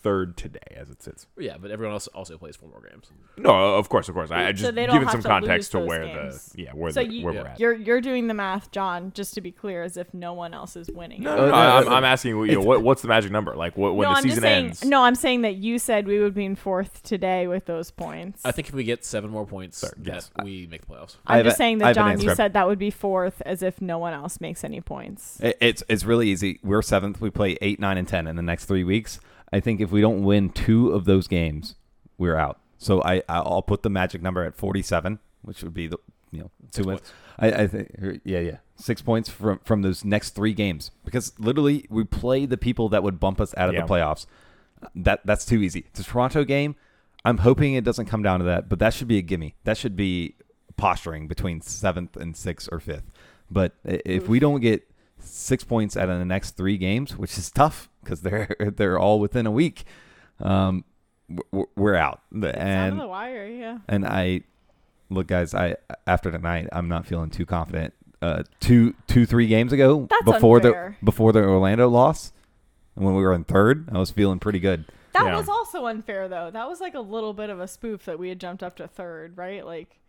third 0.07 0.37
today 0.37 0.59
as 0.75 0.89
it 0.89 1.01
sits. 1.01 1.27
yeah, 1.37 1.57
but 1.59 1.69
everyone 1.71 1.93
else 1.93 2.07
also 2.07 2.37
plays 2.37 2.55
four 2.55 2.69
more 2.69 2.81
games. 2.89 3.11
No, 3.37 3.49
of 3.75 3.89
course, 3.89 4.07
of 4.09 4.15
course. 4.15 4.31
I 4.31 4.47
I 4.47 4.51
just 4.53 4.73
they 4.75 4.85
don't 4.85 4.95
giving 4.95 5.09
some 5.09 5.21
to 5.21 5.27
context 5.27 5.71
to 5.71 5.79
lose 5.79 5.87
where 5.89 6.05
games. 6.05 6.45
the 6.55 6.63
yeah 6.63 6.71
where 6.73 6.91
So 6.91 7.03
the, 7.03 7.11
you- 7.11 7.25
where 7.25 7.33
Yeah. 7.33 7.41
we're 7.41 7.47
at. 7.47 7.59
You're 7.59 7.73
you're 7.73 8.01
doing 8.01 8.27
the 8.27 8.33
math, 8.33 8.71
John, 8.71 9.11
just 9.13 9.33
to 9.35 9.41
be 9.41 9.51
clear, 9.51 9.83
as 9.83 9.97
if 9.97 10.13
no 10.13 10.33
one 10.33 10.53
else 10.53 10.75
is 10.75 10.89
winning. 10.89 11.23
No, 11.23 11.33
it. 11.33 11.37
no, 11.37 11.47
no, 11.47 11.53
Uh, 11.53 11.57
I'm, 11.57 11.87
uh, 11.87 11.91
I'm 11.95 12.03
asking 12.05 12.31
you, 12.37 12.45
know, 12.53 12.61
what 12.61 12.81
what's 12.83 13.01
the 13.01 13.07
magic 13.09 13.31
number? 13.31 13.55
Like 13.55 13.75
what, 13.77 13.95
when 13.95 14.05
no, 14.07 14.11
the 14.13 14.17
I'm 14.17 14.23
season 14.23 14.35
just 14.37 14.41
saying. 14.41 14.65
ends? 14.67 14.85
No, 14.85 15.03
I'm 15.03 15.15
saying 15.15 15.41
that 15.41 15.55
you 15.55 15.77
said 15.79 16.07
we 16.07 16.19
would 16.19 16.33
be 16.33 16.45
in 16.45 16.55
fourth 16.55 17.03
today 17.03 17.47
with 17.47 17.65
those 17.65 17.91
points. 17.91 18.41
I 18.45 18.51
think 18.51 18.69
if 18.69 18.73
we 18.73 18.83
get 18.83 19.03
seven 19.05 19.29
more 19.29 19.45
points, 19.45 19.79
Sorry, 19.79 19.93
that 19.97 20.13
yes. 20.13 20.31
we 20.43 20.67
make 20.67 20.81
the 20.87 20.93
playoffs. 20.93 21.17
I 21.27 21.39
I'm 21.39 21.43
just 21.43 21.55
a- 21.55 21.57
saying 21.57 21.79
that 21.79 21.95
have 21.95 21.97
an 21.97 22.17
John, 22.19 22.21
you 22.29 22.35
said 22.35 22.53
that 22.53 22.67
would 22.67 22.79
be 22.79 22.91
fourth, 22.91 23.41
as 23.45 23.61
if 23.61 23.81
no 23.81 23.97
one 23.97 24.13
else 24.13 24.39
makes 24.39 24.63
any 24.63 24.79
points. 24.81 25.39
It- 25.41 25.57
It's 25.59 25.83
it's 25.89 26.03
really 26.05 26.29
easy. 26.29 26.59
We're 26.63 26.81
seventh. 26.81 27.19
We 27.19 27.29
play 27.29 27.57
eight, 27.61 27.79
nine, 27.79 27.97
and 27.97 28.07
ten 28.07 28.27
in 28.27 28.35
the 28.35 28.41
next 28.41 28.65
three 28.65 28.83
weeks. 28.83 29.19
I 29.51 29.59
think 29.59 29.79
if 29.81 29.91
we 29.91 30.01
don't 30.01 30.23
win 30.23 30.49
two 30.49 30.91
of 30.91 31.05
those 31.05 31.27
games, 31.27 31.75
we're 32.17 32.35
out. 32.35 32.59
So 32.77 33.01
I 33.03 33.23
I'll 33.29 33.61
put 33.61 33.83
the 33.83 33.89
magic 33.89 34.21
number 34.21 34.43
at 34.43 34.55
47, 34.55 35.19
which 35.41 35.63
would 35.63 35.73
be 35.73 35.87
the 35.87 35.97
you 36.31 36.39
know 36.41 36.51
two 36.71 36.83
wins. 36.83 36.99
points. 37.01 37.13
I, 37.39 37.51
I 37.63 37.67
think 37.67 37.91
er, 38.01 38.17
yeah 38.23 38.39
yeah 38.39 38.57
six 38.75 39.01
points 39.01 39.29
from 39.29 39.59
from 39.63 39.81
those 39.83 40.03
next 40.03 40.31
three 40.31 40.53
games 40.53 40.91
because 41.05 41.33
literally 41.39 41.85
we 41.89 42.03
play 42.03 42.45
the 42.45 42.57
people 42.57 42.89
that 42.89 43.03
would 43.03 43.19
bump 43.19 43.39
us 43.39 43.53
out 43.57 43.69
of 43.69 43.75
Yeah. 43.75 43.81
the 43.81 43.87
playoffs. 43.87 44.25
That 44.95 45.21
that's 45.25 45.45
too 45.45 45.61
easy. 45.61 45.85
The 45.93 46.03
Toronto 46.03 46.43
game, 46.43 46.75
I'm 47.25 47.39
hoping 47.39 47.73
it 47.73 47.83
doesn't 47.83 48.05
come 48.07 48.21
down 48.21 48.39
to 48.39 48.45
that, 48.45 48.69
but 48.69 48.79
that 48.79 48.93
should 48.93 49.07
be 49.07 49.17
a 49.17 49.21
gimme. 49.23 49.55
That 49.63 49.77
should 49.77 49.95
be 49.95 50.35
posturing 50.75 51.27
between 51.27 51.61
seventh 51.61 52.15
and 52.15 52.35
sixth 52.37 52.69
or 52.71 52.79
fifth. 52.79 53.09
But 53.49 53.73
if 53.83 54.27
we 54.27 54.39
don't 54.39 54.59
get 54.61 54.86
six 55.29 55.63
points 55.63 55.95
out 55.97 56.09
of 56.09 56.19
the 56.19 56.25
next 56.25 56.51
three 56.57 56.77
games, 56.77 57.17
which 57.17 57.37
is 57.37 57.49
tough 57.51 57.89
because 58.03 58.21
they're 58.21 58.55
they're 58.75 58.97
all 58.99 59.19
within 59.19 59.45
a 59.45 59.51
week, 59.51 59.83
um, 60.39 60.83
we're, 61.51 61.65
we're 61.75 61.95
out. 61.95 62.21
It's 62.33 62.45
out 62.45 62.55
of 62.55 62.61
And 62.61 62.99
the 62.99 63.07
wire, 63.07 63.45
yeah. 63.47 63.79
and 63.87 64.05
I 64.05 64.41
look, 65.09 65.27
guys. 65.27 65.53
I 65.53 65.75
after 66.05 66.31
tonight, 66.31 66.67
I'm 66.71 66.87
not 66.87 67.05
feeling 67.05 67.29
too 67.29 67.45
confident. 67.45 67.93
Uh, 68.21 68.43
two, 68.59 68.95
two, 69.05 69.25
three 69.27 69.45
games 69.47 69.71
ago, 69.71 70.07
That's 70.09 70.23
before 70.23 70.57
unfair. 70.57 70.97
the 70.99 71.05
before 71.05 71.31
the 71.31 71.43
Orlando 71.43 71.87
loss, 71.87 72.31
and 72.95 73.05
when 73.05 73.13
we 73.15 73.21
were 73.21 73.33
in 73.33 73.43
third, 73.43 73.89
I 73.91 73.99
was 73.99 74.09
feeling 74.11 74.39
pretty 74.39 74.59
good. 74.59 74.85
That 75.13 75.25
Yeah. 75.25 75.37
was 75.37 75.47
also 75.49 75.85
unfair, 75.85 76.27
though. 76.27 76.49
That 76.51 76.67
was 76.67 76.79
like 76.81 76.93
a 76.95 76.99
little 76.99 77.33
bit 77.33 77.49
of 77.49 77.59
a 77.59 77.67
spoof 77.67 78.05
that 78.05 78.17
we 78.19 78.29
had 78.29 78.39
jumped 78.39 78.63
up 78.63 78.75
to 78.77 78.87
third, 78.87 79.37
right? 79.37 79.65
Like, 79.65 79.99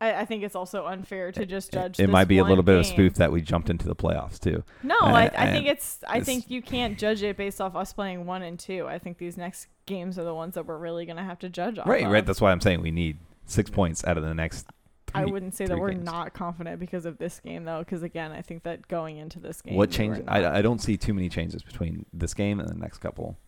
I, 0.00 0.20
I 0.20 0.24
think 0.26 0.44
it's 0.44 0.54
also 0.54 0.86
unfair 0.86 1.32
to 1.32 1.44
just 1.44 1.72
judge. 1.72 1.98
It 1.98 2.06
this 2.06 2.10
might 2.10 2.26
be 2.28 2.38
a 2.38 2.42
one 2.42 2.50
little 2.50 2.62
bit 2.62 2.76
of 2.76 2.84
game. 2.84 2.92
spoof 2.92 3.14
that 3.14 3.32
we 3.32 3.40
jumped 3.40 3.68
into 3.68 3.86
the 3.88 3.96
playoffs 3.96 4.38
too. 4.38 4.62
No, 4.82 4.94
Uh, 5.00 5.06
I, 5.06 5.30
I 5.36 5.50
think 5.50 5.66
it's. 5.66 6.04
I 6.06 6.18
it's- 6.18 6.26
think 6.26 6.48
you 6.50 6.62
can't 6.62 6.96
judge 6.98 7.22
it 7.22 7.36
based 7.36 7.60
off 7.60 7.74
us 7.74 7.92
playing 7.92 8.24
one 8.26 8.42
and 8.42 8.58
two. 8.58 8.86
I 8.86 8.98
think 8.98 9.18
these 9.18 9.36
next 9.36 9.66
games 9.86 10.18
are 10.18 10.24
the 10.24 10.34
ones 10.34 10.54
that 10.54 10.66
we're 10.66 10.78
really 10.78 11.04
gonna 11.06 11.24
have 11.24 11.38
to 11.40 11.48
judge 11.48 11.78
off. 11.78 11.88
Right, 11.88 12.04
of. 12.04 12.12
right. 12.12 12.24
That's 12.24 12.40
why 12.40 12.52
I'm 12.52 12.60
saying 12.60 12.80
we 12.80 12.90
need 12.92 13.18
six 13.46 13.70
points 13.70 14.04
out 14.04 14.16
of 14.16 14.22
the 14.24 14.34
next. 14.34 14.66
I 15.14 15.24
wouldn't 15.24 15.54
say 15.54 15.64
that 15.66 15.78
we're 15.78 15.92
games. 15.92 16.04
not 16.04 16.34
confident 16.34 16.78
because 16.78 17.06
of 17.06 17.16
this 17.16 17.40
game, 17.40 17.64
though. 17.64 17.78
Because 17.78 18.02
again, 18.02 18.30
I 18.30 18.42
think 18.42 18.62
that 18.64 18.86
going 18.88 19.16
into 19.16 19.40
this 19.40 19.62
game, 19.62 19.74
What 19.74 19.88
we 19.88 19.96
change? 19.96 20.20
I, 20.28 20.58
I 20.58 20.62
don't 20.62 20.80
see 20.82 20.98
too 20.98 21.14
many 21.14 21.30
changes 21.30 21.62
between 21.62 22.04
this 22.12 22.34
game 22.34 22.60
and 22.60 22.68
the 22.68 22.74
next 22.74 22.98
couple. 22.98 23.38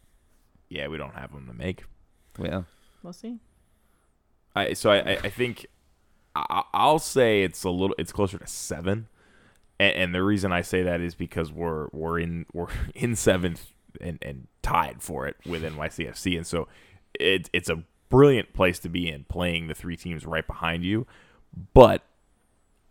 Yeah, 0.70 0.88
we 0.88 0.96
don't 0.96 1.14
have 1.14 1.32
them 1.32 1.46
to 1.46 1.52
make. 1.52 1.84
Yeah, 2.42 2.62
we'll 3.02 3.12
see. 3.12 3.38
I 4.56 4.72
so 4.72 4.90
I 4.90 4.96
I, 4.98 5.18
I 5.24 5.28
think 5.28 5.66
I, 6.34 6.62
I'll 6.72 6.98
say 6.98 7.42
it's 7.42 7.64
a 7.64 7.70
little 7.70 7.94
it's 7.98 8.12
closer 8.12 8.38
to 8.38 8.46
seven, 8.46 9.08
and, 9.78 9.94
and 9.94 10.14
the 10.14 10.22
reason 10.22 10.52
I 10.52 10.62
say 10.62 10.82
that 10.82 11.00
is 11.00 11.14
because 11.14 11.52
we're 11.52 11.88
we're 11.92 12.18
in 12.18 12.46
we're 12.52 12.68
in 12.94 13.16
seventh 13.16 13.72
and, 14.00 14.18
and 14.22 14.46
tied 14.62 15.02
for 15.02 15.26
it 15.26 15.36
with 15.44 15.62
NYCFC, 15.62 16.36
and 16.36 16.46
so 16.46 16.68
it, 17.18 17.50
it's 17.52 17.68
a 17.68 17.82
brilliant 18.08 18.52
place 18.52 18.78
to 18.80 18.88
be 18.88 19.08
in 19.08 19.24
playing 19.24 19.68
the 19.68 19.74
three 19.74 19.96
teams 19.96 20.26
right 20.26 20.46
behind 20.46 20.84
you, 20.84 21.06
but 21.74 22.02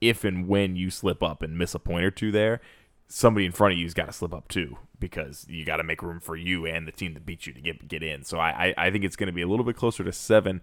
if 0.01 0.23
and 0.23 0.47
when 0.47 0.75
you 0.75 0.89
slip 0.89 1.21
up 1.21 1.41
and 1.41 1.57
miss 1.57 1.75
a 1.75 1.79
point 1.79 2.05
or 2.05 2.11
two 2.11 2.31
there, 2.31 2.61
somebody 3.07 3.45
in 3.45 3.51
front 3.51 3.73
of 3.73 3.79
you's 3.79 3.93
got 3.93 4.05
to 4.05 4.13
slip 4.13 4.33
up 4.33 4.47
too 4.47 4.77
because 4.99 5.45
you 5.49 5.65
got 5.65 5.77
to 5.77 5.83
make 5.83 6.01
room 6.01 6.19
for 6.19 6.35
you 6.35 6.65
and 6.65 6.87
the 6.87 6.91
team 6.91 7.13
that 7.13 7.25
beat 7.25 7.47
you 7.47 7.53
to 7.53 7.61
get 7.61 7.87
get 7.87 8.03
in. 8.03 8.23
So 8.23 8.37
I 8.37 8.73
I, 8.77 8.85
I 8.87 8.91
think 8.91 9.03
it's 9.03 9.15
going 9.15 9.27
to 9.27 9.33
be 9.33 9.41
a 9.41 9.47
little 9.47 9.65
bit 9.65 9.75
closer 9.75 10.03
to 10.03 10.11
seven. 10.11 10.61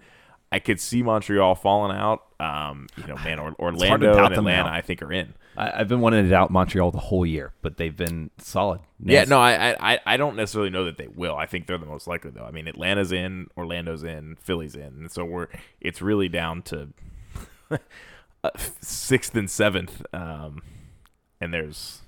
I 0.57 0.59
could 0.59 0.81
see 0.81 1.03
Montreal 1.03 1.55
falling 1.55 1.95
out. 1.95 2.23
Um, 2.41 2.87
you 2.97 3.07
know, 3.07 3.17
man, 3.17 3.39
or, 3.39 3.55
Orlando 3.59 4.25
and 4.25 4.33
Atlanta. 4.33 4.71
I 4.71 4.81
think 4.81 5.03
are 5.03 5.13
in. 5.13 5.35
I, 5.55 5.81
I've 5.81 5.89
been 5.89 6.01
wanting 6.01 6.25
to 6.25 6.31
doubt 6.31 6.51
Montreal 6.51 6.91
the 6.93 6.99
whole 6.99 7.27
year, 7.27 7.53
but 7.61 7.77
they've 7.77 7.95
been 7.95 8.31
solid. 8.39 8.81
Yeah, 9.05 9.25
no, 9.25 9.39
I, 9.39 9.77
I 9.79 10.01
I 10.07 10.17
don't 10.17 10.35
necessarily 10.35 10.71
know 10.71 10.87
that 10.87 10.97
they 10.97 11.09
will. 11.09 11.37
I 11.37 11.45
think 11.45 11.67
they're 11.67 11.77
the 11.77 11.85
most 11.85 12.07
likely 12.07 12.31
though. 12.31 12.47
I 12.47 12.53
mean, 12.53 12.69
Atlanta's 12.69 13.13
in, 13.13 13.49
Orlando's 13.55 14.03
in, 14.03 14.39
Philly's 14.41 14.75
in, 14.75 14.95
and 14.99 15.13
so 15.13 15.27
we're 15.27 15.49
it's 15.79 16.01
really 16.01 16.31
down 16.31 16.63
to 16.63 16.89
uh, 18.43 18.51
sixth 18.81 19.35
and 19.35 19.51
seventh. 19.51 20.07
Um, 20.15 20.63
and 21.39 21.53
there's 21.53 22.01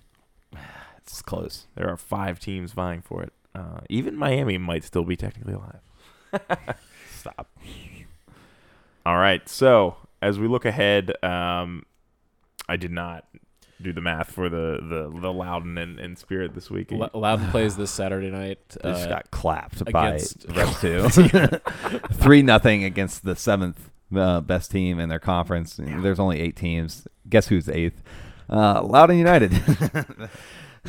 it's 0.96 1.20
close. 1.20 1.66
there 1.74 1.90
are 1.90 1.98
five 1.98 2.40
teams 2.40 2.72
vying 2.72 3.02
for 3.02 3.22
it. 3.22 3.34
Uh, 3.54 3.80
even 3.90 4.16
Miami 4.16 4.56
might 4.56 4.84
still 4.84 5.04
be 5.04 5.16
technically 5.16 5.52
alive. 5.52 6.76
Stop. 7.14 7.50
All 9.08 9.16
right, 9.16 9.48
so 9.48 9.96
as 10.20 10.38
we 10.38 10.48
look 10.48 10.66
ahead, 10.66 11.12
um, 11.24 11.86
I 12.68 12.76
did 12.76 12.90
not 12.90 13.24
do 13.80 13.90
the 13.90 14.02
math 14.02 14.30
for 14.32 14.50
the 14.50 14.80
the 14.82 15.18
the 15.18 15.32
Loudoun 15.32 15.78
and, 15.78 15.98
and 15.98 16.18
Spirit 16.18 16.54
this 16.54 16.70
week. 16.70 16.92
L- 16.92 17.08
Loudoun 17.14 17.50
plays 17.50 17.74
this 17.74 17.90
Saturday 17.90 18.30
night. 18.30 18.58
They 18.82 18.90
just 18.90 19.06
uh, 19.06 19.08
got 19.08 19.30
clapped 19.30 19.80
against- 19.80 20.46
by 20.54 20.54
Rev 20.56 20.80
two, 20.82 21.08
three 22.16 22.42
nothing 22.42 22.84
against 22.84 23.24
the 23.24 23.34
seventh 23.34 23.90
uh, 24.14 24.42
best 24.42 24.70
team 24.70 25.00
in 25.00 25.08
their 25.08 25.18
conference. 25.18 25.80
There's 25.82 26.20
only 26.20 26.40
eight 26.40 26.56
teams. 26.56 27.08
Guess 27.30 27.48
who's 27.48 27.66
eighth? 27.70 28.02
Uh, 28.50 28.82
Loudoun 28.82 29.16
United. 29.16 29.52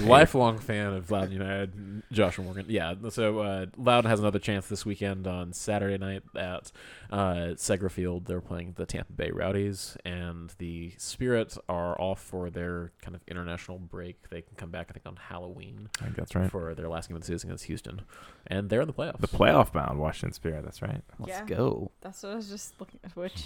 Lifelong 0.01 0.57
fan 0.59 0.93
of 0.93 1.11
Loudoun 1.11 1.31
United, 1.31 2.03
Joshua 2.11 2.43
Morgan. 2.45 2.65
Yeah, 2.69 2.93
so 3.09 3.39
uh, 3.39 3.65
Loudoun 3.77 4.09
has 4.09 4.19
another 4.19 4.39
chance 4.39 4.67
this 4.67 4.85
weekend 4.85 5.27
on 5.27 5.53
Saturday 5.53 5.97
night 5.97 6.23
at 6.35 6.71
uh, 7.11 7.53
Segra 7.55 7.91
Field. 7.91 8.25
They're 8.25 8.41
playing 8.41 8.73
the 8.77 8.85
Tampa 8.85 9.11
Bay 9.13 9.31
Rowdies, 9.31 9.97
and 10.05 10.53
the 10.57 10.93
Spirit 10.97 11.57
are 11.67 11.99
off 11.99 12.21
for 12.21 12.49
their 12.49 12.91
kind 13.01 13.15
of 13.15 13.21
international 13.27 13.77
break. 13.79 14.29
They 14.29 14.41
can 14.41 14.55
come 14.55 14.69
back, 14.71 14.87
I 14.89 14.93
think, 14.93 15.05
on 15.05 15.17
Halloween 15.17 15.89
I 15.99 16.05
think 16.05 16.15
that's 16.15 16.35
right. 16.35 16.49
for 16.49 16.73
their 16.75 16.87
last 16.89 17.09
game 17.09 17.15
of 17.15 17.21
the 17.21 17.27
season 17.27 17.49
against 17.49 17.65
Houston, 17.65 18.01
and 18.47 18.69
they're 18.69 18.81
in 18.81 18.87
the 18.87 18.93
playoffs. 18.93 19.19
The 19.21 19.27
playoff 19.27 19.71
bound 19.73 19.99
Washington 19.99 20.33
Spirit. 20.33 20.63
That's 20.63 20.81
right. 20.81 21.01
Let's 21.19 21.29
Yeah. 21.39 21.45
go. 21.45 21.91
That's 22.01 22.23
what 22.23 22.31
I 22.33 22.35
was 22.35 22.49
just 22.49 22.79
looking 22.79 22.99
at. 23.03 23.15
Which, 23.15 23.43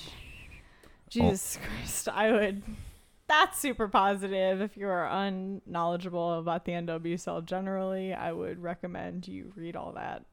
Jesus 1.09 1.57
Christ, 1.61 2.09
I 2.09 2.31
would. 2.31 2.63
That's 3.27 3.57
super 3.57 3.87
positive. 3.87 4.61
If 4.61 4.75
you 4.77 4.87
are 4.87 5.07
unknowledgeable 5.07 6.39
about 6.39 6.65
the 6.65 6.73
NWSL 6.73 7.45
generally, 7.45 8.13
I 8.13 8.31
would 8.31 8.61
recommend 8.61 9.27
you 9.27 9.51
read 9.55 9.75
all 9.75 9.93
that. 9.93 10.23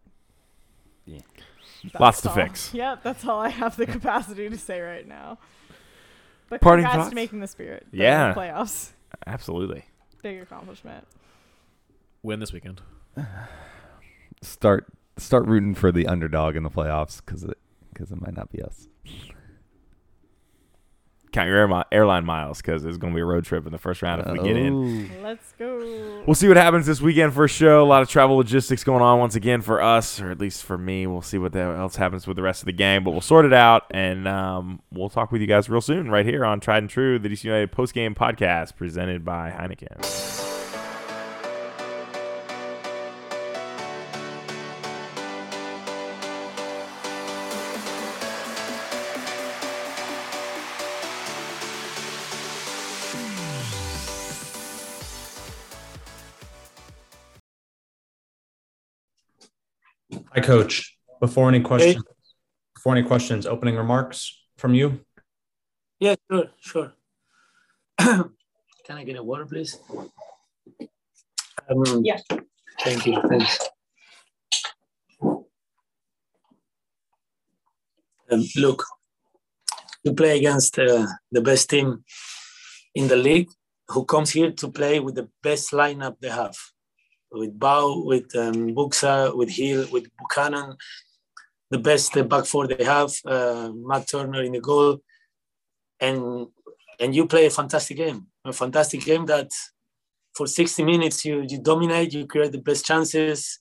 Yeah. 1.06 1.20
That's 1.84 2.00
Lots 2.00 2.20
to 2.22 2.28
all- 2.28 2.34
fix. 2.34 2.74
Yep, 2.74 3.02
that's 3.02 3.24
all 3.24 3.40
I 3.40 3.48
have 3.48 3.76
the 3.76 3.86
capacity 3.96 4.48
to 4.50 4.58
say 4.58 4.80
right 4.80 5.06
now. 5.06 5.38
But 6.48 6.60
Parting 6.60 6.84
congrats 6.84 7.04
thoughts? 7.04 7.10
to 7.10 7.14
making 7.14 7.40
the 7.40 7.46
spirit. 7.46 7.86
the 7.92 7.98
Yeah. 7.98 8.34
playoffs. 8.34 8.90
Absolutely. 9.26 9.84
Big 10.22 10.40
accomplishment. 10.40 11.06
Win 12.22 12.40
this 12.40 12.52
weekend. 12.52 12.82
Start 14.42 14.86
start 15.16 15.46
rooting 15.46 15.74
for 15.74 15.92
the 15.92 16.06
underdog 16.06 16.56
in 16.56 16.62
the 16.62 16.70
playoffs 16.70 17.20
because 17.24 17.44
it 17.44 17.58
because 17.92 18.10
it 18.10 18.20
might 18.20 18.34
not 18.34 18.50
be 18.50 18.62
us. 18.62 18.88
Count 21.32 21.46
your 21.46 21.56
air 21.58 21.68
mi- 21.68 21.82
airline 21.92 22.24
miles 22.24 22.58
because 22.60 22.84
it's 22.84 22.96
going 22.96 23.12
to 23.12 23.16
be 23.16 23.20
a 23.20 23.24
road 23.24 23.44
trip 23.44 23.64
in 23.64 23.72
the 23.72 23.78
first 23.78 24.02
round 24.02 24.20
if 24.20 24.32
we 24.32 24.38
get 24.42 24.56
in. 24.56 25.10
Oh. 25.12 25.22
Let's 25.22 25.52
go. 25.58 26.22
We'll 26.26 26.34
see 26.34 26.48
what 26.48 26.56
happens 26.56 26.86
this 26.86 27.00
weekend 27.00 27.32
for 27.34 27.46
show. 27.46 27.84
A 27.84 27.86
lot 27.86 28.02
of 28.02 28.08
travel 28.08 28.36
logistics 28.36 28.82
going 28.82 29.02
on 29.02 29.18
once 29.20 29.36
again 29.36 29.60
for 29.60 29.80
us, 29.80 30.20
or 30.20 30.30
at 30.30 30.40
least 30.40 30.64
for 30.64 30.76
me. 30.76 31.06
We'll 31.06 31.22
see 31.22 31.38
what 31.38 31.52
the 31.52 31.60
else 31.60 31.96
happens 31.96 32.26
with 32.26 32.36
the 32.36 32.42
rest 32.42 32.62
of 32.62 32.66
the 32.66 32.72
gang, 32.72 33.04
but 33.04 33.12
we'll 33.12 33.20
sort 33.20 33.44
it 33.44 33.52
out, 33.52 33.84
and 33.92 34.26
um, 34.26 34.80
we'll 34.90 35.08
talk 35.08 35.30
with 35.30 35.40
you 35.40 35.46
guys 35.46 35.68
real 35.68 35.80
soon 35.80 36.10
right 36.10 36.26
here 36.26 36.44
on 36.44 36.58
Tried 36.58 36.78
and 36.78 36.90
True, 36.90 37.18
the 37.18 37.28
DC 37.28 37.44
United 37.44 37.70
post 37.70 37.94
game 37.94 38.14
podcast 38.14 38.76
presented 38.76 39.24
by 39.24 39.50
Heineken. 39.50 40.39
Hi, 60.32 60.40
Coach. 60.40 60.96
Before 61.20 61.48
any 61.48 61.60
questions, 61.60 62.04
before 62.74 62.96
any 62.96 63.02
questions, 63.02 63.46
opening 63.46 63.74
remarks 63.74 64.46
from 64.56 64.74
you. 64.74 65.00
Yeah, 65.98 66.14
sure, 66.30 66.44
sure. 66.60 66.92
Can 67.98 68.30
I 68.90 69.02
get 69.02 69.16
a 69.16 69.22
water, 69.24 69.44
please? 69.44 69.76
Um, 71.68 72.02
Yeah. 72.04 72.18
Thank 72.80 73.06
you. 73.06 73.20
Thanks. 73.28 73.58
Um, 78.30 78.44
look, 78.56 78.84
you 80.04 80.12
play 80.14 80.38
against 80.38 80.78
uh, 80.78 81.06
the 81.32 81.40
best 81.40 81.68
team 81.68 82.04
in 82.94 83.08
the 83.08 83.16
league, 83.16 83.50
who 83.88 84.04
comes 84.04 84.30
here 84.30 84.52
to 84.52 84.70
play 84.70 85.00
with 85.00 85.16
the 85.16 85.28
best 85.42 85.72
lineup 85.72 86.16
they 86.20 86.30
have, 86.30 86.56
with 87.32 87.58
Bou, 87.58 88.04
with 88.04 88.34
um, 88.36 88.74
Buksa, 88.74 89.36
with 89.36 89.54
Gil, 89.54 89.86
with 89.90 90.06
Buchanan, 90.18 90.76
the 91.70 91.78
best 91.78 92.16
uh, 92.16 92.22
back 92.24 92.46
four 92.46 92.66
they 92.66 92.84
have, 92.84 93.12
uh, 93.24 93.70
Matt 93.74 94.08
Turner 94.08 94.42
in 94.42 94.52
the 94.52 94.60
goal, 94.60 94.98
and 96.00 96.46
and 96.98 97.14
you 97.14 97.26
play 97.26 97.46
a 97.46 97.50
fantastic 97.50 97.96
game, 97.96 98.26
a 98.44 98.52
fantastic 98.52 99.04
game 99.04 99.26
that 99.26 99.50
for 100.34 100.46
60 100.46 100.84
minutes 100.84 101.24
you 101.24 101.44
you 101.48 101.58
dominate, 101.60 102.12
you 102.12 102.26
create 102.26 102.52
the 102.52 102.58
best 102.58 102.84
chances, 102.84 103.60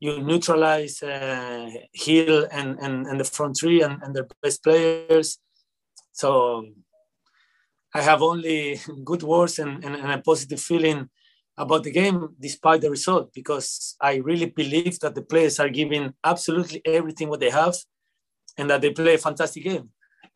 you 0.00 0.22
neutralize 0.22 1.02
uh, 1.02 1.70
Gil 1.94 2.46
and, 2.52 2.78
and, 2.80 3.06
and 3.06 3.20
the 3.20 3.24
front 3.24 3.56
three 3.58 3.82
and, 3.82 4.02
and 4.02 4.14
their 4.14 4.26
best 4.42 4.62
players. 4.62 5.38
So 6.12 6.66
I 7.94 8.02
have 8.02 8.22
only 8.22 8.78
good 9.04 9.22
words 9.22 9.58
and, 9.58 9.82
and, 9.84 9.96
and, 9.96 10.12
a 10.12 10.18
positive 10.18 10.60
feeling 10.60 11.08
about 11.58 11.82
the 11.84 11.90
game 11.90 12.28
despite 12.38 12.80
the 12.80 12.90
result 12.90 13.32
because 13.32 13.96
I 14.00 14.16
really 14.16 14.46
believe 14.46 15.00
that 15.00 15.14
the 15.14 15.22
players 15.22 15.58
are 15.58 15.68
giving 15.68 16.12
absolutely 16.22 16.82
everything 16.84 17.28
what 17.28 17.40
they 17.40 17.50
have 17.50 17.74
and 18.58 18.68
that 18.70 18.80
they 18.82 18.90
play 18.90 19.14
a 19.14 19.18
fantastic 19.18 19.64
game. 19.64 19.90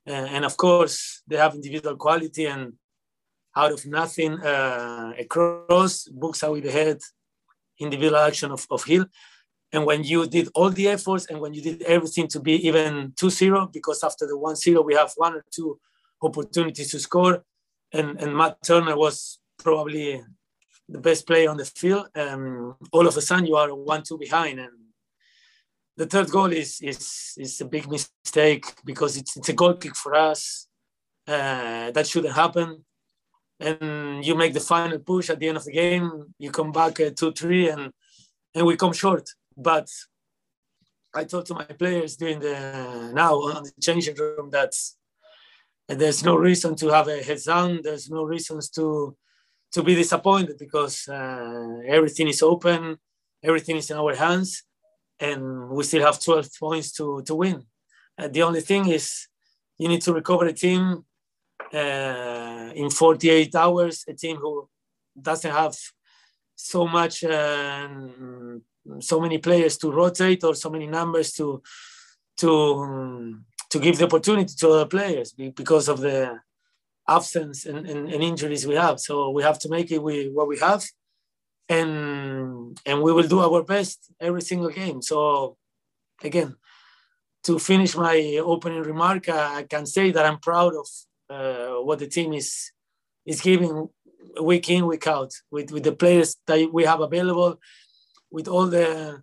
Uh, 0.06 0.12
and 0.12 0.44
of 0.44 0.56
course, 0.56 1.22
they 1.26 1.36
have 1.36 1.54
individual 1.54 1.96
quality 1.96 2.46
and 2.46 2.72
out 3.54 3.72
of 3.72 3.84
nothing, 3.86 4.40
uh, 4.40 5.12
a 5.18 5.24
cross, 5.24 6.04
books 6.04 6.42
out 6.42 6.52
with 6.52 6.64
the 6.64 6.70
head, 6.70 6.98
individual 7.78 8.16
action 8.16 8.50
of, 8.50 8.66
of 8.70 8.84
Gil. 8.84 9.04
And 9.72 9.84
when 9.86 10.02
you 10.02 10.26
did 10.26 10.48
all 10.54 10.70
the 10.70 10.88
efforts 10.88 11.26
and 11.26 11.40
when 11.40 11.54
you 11.54 11.62
did 11.62 11.82
everything 11.82 12.28
to 12.28 12.40
be 12.40 12.66
even 12.66 13.12
2 13.16 13.30
0, 13.30 13.70
because 13.72 14.02
after 14.02 14.26
the 14.26 14.36
1 14.36 14.56
0, 14.56 14.82
we 14.82 14.94
have 14.94 15.12
one 15.16 15.34
or 15.34 15.44
two 15.52 15.78
opportunities 16.22 16.90
to 16.90 16.98
score. 16.98 17.44
And, 17.92 18.20
and 18.20 18.36
Matt 18.36 18.58
Turner 18.64 18.96
was 18.96 19.38
probably 19.58 20.22
the 20.90 21.00
best 21.00 21.26
player 21.26 21.50
on 21.50 21.56
the 21.56 21.64
field. 21.64 22.08
Um, 22.14 22.76
all 22.92 23.06
of 23.06 23.16
a 23.16 23.20
sudden, 23.20 23.46
you 23.46 23.56
are 23.56 23.74
1 23.74 24.02
2 24.02 24.18
behind. 24.18 24.60
And 24.60 24.72
the 25.96 26.06
third 26.06 26.30
goal 26.30 26.52
is, 26.52 26.80
is, 26.80 27.34
is 27.38 27.60
a 27.60 27.64
big 27.64 27.90
mistake 27.90 28.64
because 28.84 29.16
it's, 29.16 29.36
it's 29.36 29.48
a 29.48 29.52
goal 29.52 29.74
kick 29.74 29.96
for 29.96 30.14
us. 30.14 30.66
Uh, 31.26 31.90
that 31.92 32.06
shouldn't 32.06 32.34
happen. 32.34 32.84
And 33.60 34.24
you 34.24 34.34
make 34.34 34.54
the 34.54 34.60
final 34.60 34.98
push 34.98 35.30
at 35.30 35.38
the 35.38 35.48
end 35.48 35.58
of 35.58 35.64
the 35.64 35.72
game. 35.72 36.34
You 36.38 36.50
come 36.50 36.72
back 36.72 36.98
uh, 37.00 37.10
2 37.14 37.32
3, 37.32 37.68
and, 37.68 37.92
and 38.54 38.66
we 38.66 38.76
come 38.76 38.92
short 38.92 39.28
but 39.60 39.88
I 41.14 41.24
talked 41.24 41.48
to 41.48 41.54
my 41.54 41.64
players 41.64 42.16
during 42.16 42.40
the 42.40 43.10
now 43.14 43.34
on 43.34 43.64
the 43.64 43.72
changing 43.80 44.16
room 44.16 44.50
that 44.50 44.72
there's 45.88 46.24
no 46.24 46.36
reason 46.36 46.76
to 46.76 46.88
have 46.88 47.08
a 47.08 47.22
heads 47.22 47.44
down. 47.44 47.80
There's 47.82 48.08
no 48.08 48.22
reasons 48.22 48.70
to 48.70 49.16
to 49.72 49.82
be 49.82 49.94
disappointed 49.94 50.56
because 50.58 51.08
uh, 51.08 51.78
everything 51.86 52.28
is 52.28 52.42
open, 52.42 52.98
everything 53.42 53.76
is 53.76 53.90
in 53.90 53.96
our 53.96 54.14
hands, 54.14 54.64
and 55.18 55.70
we 55.70 55.84
still 55.84 56.04
have 56.04 56.22
12 56.22 56.48
points 56.58 56.92
to 56.92 57.22
to 57.22 57.34
win. 57.34 57.64
Uh, 58.18 58.28
the 58.28 58.42
only 58.42 58.60
thing 58.60 58.88
is 58.88 59.28
you 59.78 59.88
need 59.88 60.02
to 60.02 60.12
recover 60.12 60.46
a 60.46 60.52
team 60.52 61.04
uh, 61.72 62.70
in 62.74 62.90
48 62.90 63.54
hours. 63.54 64.04
A 64.08 64.14
team 64.14 64.36
who 64.36 64.68
doesn't 65.20 65.50
have 65.50 65.76
so 66.54 66.86
much 66.86 67.24
um, 67.24 68.62
so 68.98 69.20
many 69.20 69.38
players 69.38 69.76
to 69.78 69.90
rotate 69.90 70.44
or 70.44 70.54
so 70.54 70.70
many 70.70 70.86
numbers 70.86 71.32
to 71.32 71.62
to 72.36 73.40
to 73.70 73.78
give 73.78 73.98
the 73.98 74.04
opportunity 74.04 74.54
to 74.58 74.70
other 74.70 74.86
players 74.86 75.32
because 75.32 75.88
of 75.88 76.00
the 76.00 76.38
absence 77.10 77.66
and, 77.66 77.86
and, 77.90 78.08
and, 78.12 78.22
injuries 78.22 78.66
we 78.66 78.76
have. 78.76 79.00
So 79.00 79.30
we 79.30 79.42
have 79.42 79.58
to 79.60 79.68
make 79.68 79.90
it 79.90 80.02
with 80.02 80.32
what 80.32 80.48
we 80.48 80.58
have, 80.58 80.82
and 81.68 82.80
and 82.86 83.02
we 83.02 83.12
will 83.12 83.28
do 83.34 83.40
our 83.40 83.62
best 83.62 83.98
every 84.20 84.42
single 84.42 84.70
game. 84.70 85.02
So 85.02 85.56
again, 86.22 86.56
to 87.44 87.58
finish 87.58 87.96
my 87.96 88.16
opening 88.42 88.82
remark, 88.82 89.28
I 89.28 89.64
can 89.64 89.86
say 89.86 90.10
that 90.12 90.26
I'm 90.26 90.38
proud 90.38 90.72
of 90.82 90.88
uh, 91.28 91.82
what 91.86 91.98
the 91.98 92.06
team 92.06 92.32
is 92.32 92.72
is 93.26 93.40
giving 93.40 93.88
week 94.40 94.70
in 94.70 94.86
week 94.86 95.06
out 95.06 95.32
with 95.50 95.72
with 95.72 95.84
the 95.84 95.92
players 96.02 96.36
that 96.46 96.72
we 96.72 96.84
have 96.84 97.00
available 97.00 97.58
with 98.30 98.48
all 98.48 98.66
the, 98.66 99.22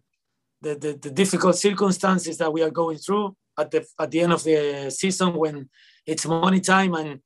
the, 0.61 0.75
the, 0.75 0.93
the, 1.01 1.11
difficult 1.11 1.55
circumstances 1.55 2.37
that 2.37 2.51
we 2.51 2.61
are 2.61 2.69
going 2.69 2.97
through 2.97 3.35
at 3.57 3.71
the, 3.71 3.85
at 3.99 4.11
the 4.11 4.21
end 4.21 4.33
of 4.33 4.43
the 4.43 4.91
season 4.91 5.33
when 5.33 5.69
it's 6.05 6.25
money 6.25 6.59
time 6.59 6.93
and, 6.93 7.21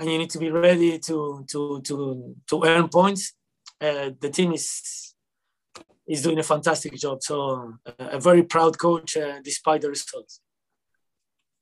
and 0.00 0.10
you 0.10 0.16
need 0.16 0.30
to 0.30 0.38
be 0.38 0.50
ready 0.50 0.98
to, 0.98 1.44
to, 1.50 1.80
to, 1.82 2.34
to 2.48 2.64
earn 2.64 2.88
points. 2.88 3.34
Uh, 3.78 4.10
the 4.18 4.30
team 4.30 4.52
is, 4.54 5.14
is 6.08 6.22
doing 6.22 6.38
a 6.38 6.42
fantastic 6.42 6.94
job. 6.94 7.22
So 7.22 7.74
uh, 7.86 7.92
a 7.98 8.18
very 8.18 8.42
proud 8.42 8.78
coach 8.78 9.16
uh, 9.18 9.40
despite 9.44 9.82
the 9.82 9.90
results. 9.90 10.40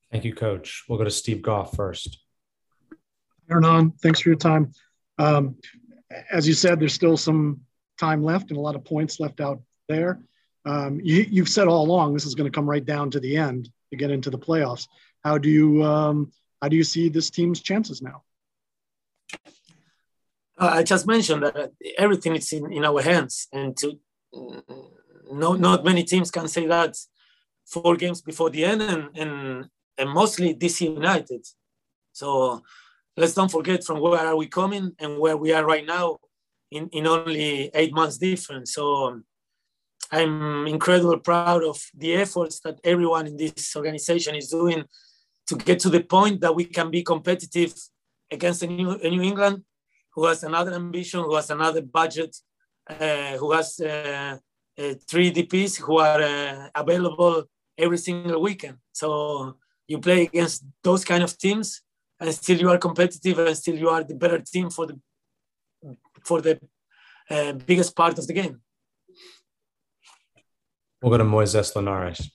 Thank 0.09 0.23
you, 0.23 0.33
coach. 0.33 0.85
We'll 0.87 0.97
go 0.97 1.03
to 1.03 1.11
Steve 1.11 1.41
Goff 1.41 1.75
first. 1.75 2.23
Hernan, 3.49 3.91
thanks 4.01 4.21
for 4.21 4.29
your 4.29 4.37
time. 4.37 4.71
Um, 5.17 5.57
as 6.31 6.47
you 6.47 6.53
said, 6.53 6.79
there's 6.79 6.93
still 6.93 7.17
some 7.17 7.59
time 7.99 8.23
left 8.23 8.51
and 8.51 8.57
a 8.57 8.61
lot 8.61 8.75
of 8.75 8.85
points 8.85 9.19
left 9.19 9.41
out 9.41 9.61
there. 9.89 10.21
Um, 10.65 11.01
you, 11.03 11.41
have 11.41 11.49
said 11.49 11.67
all 11.67 11.85
along 11.85 12.13
this 12.13 12.25
is 12.25 12.35
going 12.35 12.49
to 12.49 12.55
come 12.55 12.69
right 12.69 12.85
down 12.85 13.11
to 13.11 13.19
the 13.19 13.35
end 13.35 13.69
to 13.91 13.97
get 13.97 14.11
into 14.11 14.29
the 14.29 14.39
playoffs. 14.39 14.87
How 15.25 15.37
do 15.37 15.49
you 15.49 15.83
um, 15.83 16.31
how 16.61 16.69
do 16.69 16.77
you 16.77 16.83
see 16.83 17.09
this 17.09 17.29
team's 17.29 17.61
chances 17.61 18.01
now? 18.01 18.23
Uh, 20.57 20.71
I 20.73 20.83
just 20.83 21.07
mentioned 21.07 21.43
that 21.43 21.71
everything 21.97 22.35
is 22.35 22.51
in, 22.51 22.71
in 22.71 22.83
our 22.83 23.01
hands, 23.01 23.47
and 23.53 23.75
to 23.77 23.99
no, 25.31 25.53
not 25.53 25.85
many 25.85 26.03
teams 26.03 26.31
can 26.31 26.47
say 26.47 26.65
that 26.67 26.97
four 27.65 27.95
games 27.95 28.21
before 28.21 28.49
the 28.49 28.65
end, 28.65 28.81
and 28.81 29.09
and, 29.15 29.69
and 29.97 30.09
mostly 30.09 30.53
DC 30.55 30.81
United. 30.81 31.45
So 32.11 32.61
let's 33.15 33.33
don't 33.33 33.51
forget 33.51 33.83
from 33.83 33.99
where 33.99 34.19
are 34.19 34.35
we 34.35 34.47
coming 34.47 34.91
and 34.99 35.19
where 35.19 35.37
we 35.37 35.53
are 35.53 35.65
right 35.65 35.85
now 35.85 36.17
in, 36.71 36.89
in 36.89 37.07
only 37.07 37.71
eight 37.73 37.93
months 37.93 38.17
difference. 38.17 38.73
So 38.73 39.21
I'm 40.11 40.67
incredibly 40.67 41.19
proud 41.19 41.63
of 41.63 41.79
the 41.95 42.13
efforts 42.15 42.59
that 42.61 42.79
everyone 42.83 43.27
in 43.27 43.37
this 43.37 43.75
organization 43.75 44.35
is 44.35 44.49
doing 44.49 44.83
to 45.47 45.55
get 45.55 45.79
to 45.79 45.89
the 45.89 46.03
point 46.03 46.41
that 46.41 46.55
we 46.55 46.65
can 46.65 46.89
be 46.89 47.03
competitive 47.03 47.73
against 48.31 48.63
a 48.63 48.67
New, 48.67 48.97
New 48.97 49.21
England 49.21 49.63
who 50.13 50.25
has 50.25 50.43
another 50.43 50.73
ambition, 50.73 51.21
who 51.21 51.35
has 51.35 51.49
another 51.49 51.81
budget, 51.81 52.35
uh, 52.89 53.37
who 53.37 53.51
has 53.51 53.79
uh, 53.79 54.37
uh, 54.77 54.93
three 55.09 55.31
DPs 55.31 55.79
who 55.79 55.97
are 55.99 56.21
uh, 56.21 56.69
available 56.75 57.43
every 57.77 57.97
single 57.97 58.41
weekend. 58.41 58.77
So 58.91 59.57
you 59.87 59.99
play 59.99 60.23
against 60.23 60.65
those 60.83 61.03
kind 61.05 61.23
of 61.23 61.37
teams 61.37 61.81
and 62.19 62.33
still 62.33 62.59
you 62.59 62.69
are 62.69 62.77
competitive 62.77 63.39
and 63.39 63.55
still 63.55 63.75
you 63.75 63.89
are 63.89 64.03
the 64.03 64.15
better 64.15 64.39
team 64.39 64.69
for 64.69 64.85
the 64.87 64.99
for 66.23 66.41
the 66.41 66.59
uh, 67.29 67.53
biggest 67.53 67.95
part 67.95 68.17
of 68.19 68.27
the 68.27 68.33
game. 68.33 68.61
We'll 71.01 71.11
go 71.11 71.17
to 71.17 71.23
Moises 71.23 71.75
Linares. 71.75 72.29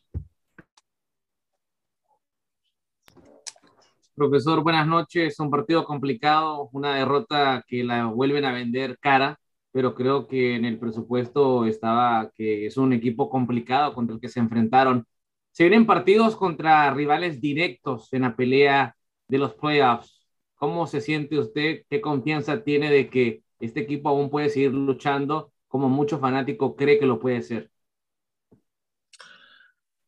Profesor, 4.15 4.63
buenas 4.63 4.87
noches. 4.87 5.39
Un 5.41 5.51
partido 5.51 5.85
complicado, 5.85 6.69
una 6.73 6.95
derrota 6.97 7.65
que 7.67 7.83
la 7.85 8.07
vuelven 8.07 8.45
a 8.45 8.53
vender 8.53 8.99
cara, 8.99 9.39
pero 9.73 9.95
creo 9.95 10.27
que 10.29 10.55
en 10.55 10.65
el 10.65 10.79
presupuesto 10.79 11.67
estaba 11.67 12.31
que 12.35 12.67
es 12.67 12.77
un 12.77 12.93
equipo 12.93 13.29
complicado 13.29 13.93
contra 13.95 14.15
el 14.15 14.21
que 14.21 14.29
se 14.29 14.41
enfrentaron. 14.41 15.07
Se 15.53 15.65
vienen 15.65 15.87
partidos 15.87 16.37
contra 16.37 16.93
rivales 16.95 17.41
directos 17.41 18.13
en 18.13 18.23
la 18.23 18.37
pelea 18.37 18.97
de 19.29 19.39
los 19.39 19.55
playoffs. 19.55 20.27
¿Cómo 20.57 20.87
se 20.87 21.01
siente 21.01 21.39
usted? 21.39 21.83
¿Qué 21.91 22.01
confianza 22.01 22.63
tiene 22.63 22.91
de 22.91 23.11
que 23.11 23.43
este 23.59 23.81
equipo 23.81 24.09
aún 24.09 24.31
puede 24.31 24.49
seguir 24.51 24.73
luchando 24.73 25.53
como 25.75 25.89
mucho 25.89 26.21
fanático 26.21 26.77
cree 26.77 27.01
que 27.01 27.07
lo 27.07 27.19
puede 27.19 27.43
ser. 27.43 27.69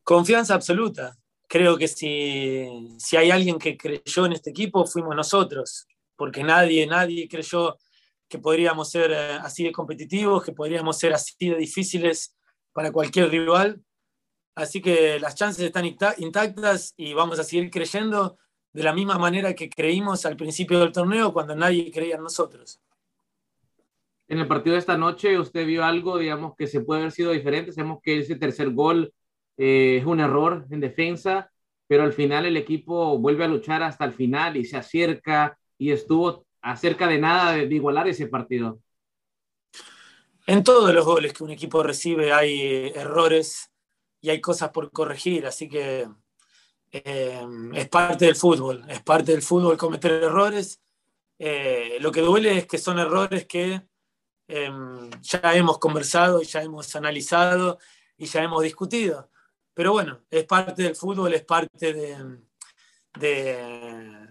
Confianza 0.04 0.54
absoluta. 0.54 1.16
Creo 1.46 1.76
que 1.76 1.88
si, 1.88 2.96
si 2.98 3.16
hay 3.16 3.30
alguien 3.30 3.58
que 3.58 3.76
creyó 3.76 4.26
en 4.26 4.32
este 4.32 4.50
equipo, 4.50 4.86
fuimos 4.86 5.14
nosotros, 5.14 5.86
porque 6.16 6.42
nadie, 6.42 6.86
nadie 6.86 7.28
creyó 7.28 7.76
que 8.28 8.38
podríamos 8.38 8.90
ser 8.90 9.12
eh, 9.12 9.38
así 9.40 9.64
de 9.64 9.72
competitivos, 9.72 10.44
que 10.44 10.52
podríamos 10.52 10.98
ser 10.98 11.14
así 11.14 11.50
de 11.50 11.56
difíciles 11.56 12.36
para 12.72 12.90
cualquier 12.90 13.30
rival. 13.30 13.80
Así 14.54 14.80
que 14.80 15.20
las 15.20 15.34
chances 15.34 15.64
están 15.64 15.84
intactas 15.84 16.94
y 16.96 17.12
vamos 17.12 17.38
a 17.38 17.44
seguir 17.44 17.70
creyendo 17.70 18.38
de 18.72 18.82
la 18.82 18.92
misma 18.92 19.18
manera 19.18 19.54
que 19.54 19.68
creímos 19.68 20.26
al 20.26 20.36
principio 20.36 20.80
del 20.80 20.92
torneo 20.92 21.32
cuando 21.32 21.54
nadie 21.54 21.90
creía 21.92 22.16
en 22.16 22.22
nosotros 22.22 22.80
en 24.28 24.38
el 24.38 24.48
partido 24.48 24.74
de 24.74 24.80
esta 24.80 24.98
noche 24.98 25.38
usted 25.38 25.66
vio 25.66 25.84
algo, 25.84 26.18
digamos, 26.18 26.54
que 26.56 26.66
se 26.66 26.80
puede 26.80 27.00
haber 27.00 27.12
sido 27.12 27.30
diferente. 27.32 27.72
Sabemos 27.72 28.00
que 28.02 28.18
ese 28.18 28.36
tercer 28.36 28.70
gol 28.70 29.12
eh, 29.56 29.98
es 29.98 30.06
un 30.06 30.20
error 30.20 30.66
en 30.70 30.80
defensa, 30.80 31.50
pero 31.86 32.02
al 32.02 32.12
final 32.12 32.46
el 32.46 32.56
equipo 32.56 33.18
vuelve 33.18 33.44
a 33.44 33.48
luchar 33.48 33.82
hasta 33.82 34.04
el 34.04 34.12
final 34.12 34.56
y 34.56 34.64
se 34.64 34.76
acerca 34.76 35.58
y 35.78 35.92
estuvo 35.92 36.46
acerca 36.60 37.06
de 37.06 37.18
nada 37.18 37.52
de, 37.52 37.74
igualar 37.74 38.08
ese 38.08 38.26
partido. 38.26 38.80
En 40.46 40.62
todos 40.62 40.92
los 40.92 41.04
goles 41.04 41.32
que 41.32 41.44
un 41.44 41.50
equipo 41.50 41.82
recibe 41.82 42.32
hay 42.32 42.92
errores 42.94 43.70
y 44.20 44.30
hay 44.30 44.40
cosas 44.40 44.70
por 44.70 44.90
corregir, 44.90 45.46
así 45.46 45.68
que 45.68 46.08
eh, 46.92 47.46
es 47.74 47.88
parte 47.88 48.26
del 48.26 48.36
fútbol, 48.36 48.84
es 48.88 49.02
parte 49.02 49.32
del 49.32 49.42
fútbol 49.42 49.76
cometer 49.76 50.12
errores. 50.12 50.80
Eh, 51.38 51.98
lo 52.00 52.12
que 52.12 52.20
duele 52.20 52.58
es 52.58 52.66
que 52.66 52.78
son 52.78 52.98
errores 52.98 53.46
que 53.46 53.82
ya 54.48 55.54
hemos 55.54 55.78
conversado, 55.78 56.40
ya 56.42 56.62
hemos 56.62 56.94
analizado 56.94 57.78
y 58.16 58.26
ya 58.26 58.42
hemos 58.42 58.62
discutido. 58.62 59.28
Pero 59.76 59.92
bueno, 59.92 60.22
es 60.30 60.44
parte 60.44 60.84
del 60.84 60.96
fútbol, 60.96 61.34
es 61.34 61.44
parte 61.44 61.92
de, 61.92 62.38
de, 63.20 64.26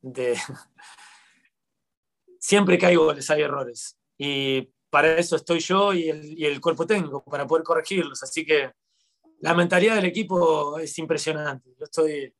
de 0.00 0.36
siempre 2.40 2.76
que 2.76 2.86
hay 2.86 2.96
goles 2.96 3.30
hay 3.30 3.42
errores. 3.42 3.96
Y 4.18 4.62
para 4.90 5.16
eso 5.16 5.36
estoy 5.36 5.60
yo 5.60 5.94
y 5.94 6.08
el, 6.08 6.36
y 6.36 6.46
el, 6.46 6.60
cuerpo 6.60 6.84
técnico, 6.84 7.22
para 7.22 7.46
poder 7.46 7.62
corregirlos. 7.62 8.24
Así 8.24 8.44
que 8.44 8.72
la 9.38 9.54
mentalidad 9.54 9.94
del 9.94 10.06
equipo 10.06 10.76
es 10.80 10.98
impresionante. 10.98 11.70
Yo 11.78 11.84
estoy, 11.84 12.34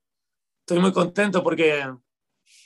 estoy 0.63 0.81
muy 0.81 0.93
contento 0.93 1.45
porque 1.45 1.95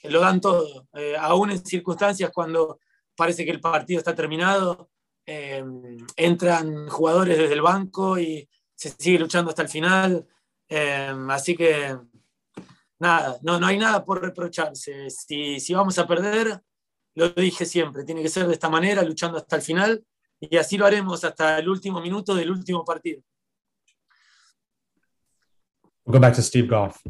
lo 0.04 0.20
dan 0.20 0.40
todo, 0.40 0.88
eh, 0.94 1.16
aún 1.20 1.50
en 1.50 1.62
circunstancias 1.62 2.30
cuando 2.32 2.80
parece 3.14 3.44
que 3.44 3.50
el 3.50 3.60
partido 3.60 3.98
está 3.98 4.14
terminado, 4.14 4.88
eh, 5.26 5.62
entran 6.16 6.88
jugadores 6.88 7.36
desde 7.36 7.52
el 7.52 7.60
banco 7.60 8.18
y 8.18 8.48
se 8.76 8.90
sigue 8.90 9.18
luchando 9.18 9.50
hasta 9.50 9.62
el 9.62 9.68
final. 9.68 10.26
Eh, 10.68 11.12
así 11.30 11.56
que 11.56 11.98
nada, 12.98 13.38
no, 13.42 13.58
no 13.58 13.66
hay 13.66 13.78
nada 13.78 14.04
por 14.04 14.22
reprocharse. 14.22 15.10
Si, 15.10 15.58
si 15.58 15.74
vamos 15.74 15.98
a 15.98 16.06
perder, 16.06 16.62
lo 17.14 17.30
dije 17.30 17.64
siempre, 17.64 18.04
tiene 18.04 18.22
que 18.22 18.28
ser 18.28 18.46
de 18.46 18.52
esta 18.52 18.68
manera, 18.68 19.02
luchando 19.02 19.38
hasta 19.38 19.56
el 19.56 19.62
final, 19.62 20.04
y 20.38 20.56
así 20.58 20.76
lo 20.76 20.86
haremos 20.86 21.24
hasta 21.24 21.58
el 21.58 21.68
último 21.68 22.00
minuto 22.00 22.34
del 22.34 22.50
último 22.50 22.84
partido. 22.84 23.22
We'll 26.04 26.12
go 26.12 26.20
back 26.20 26.36
to 26.36 26.42
Steve 26.42 26.68
Goff. 26.68 27.04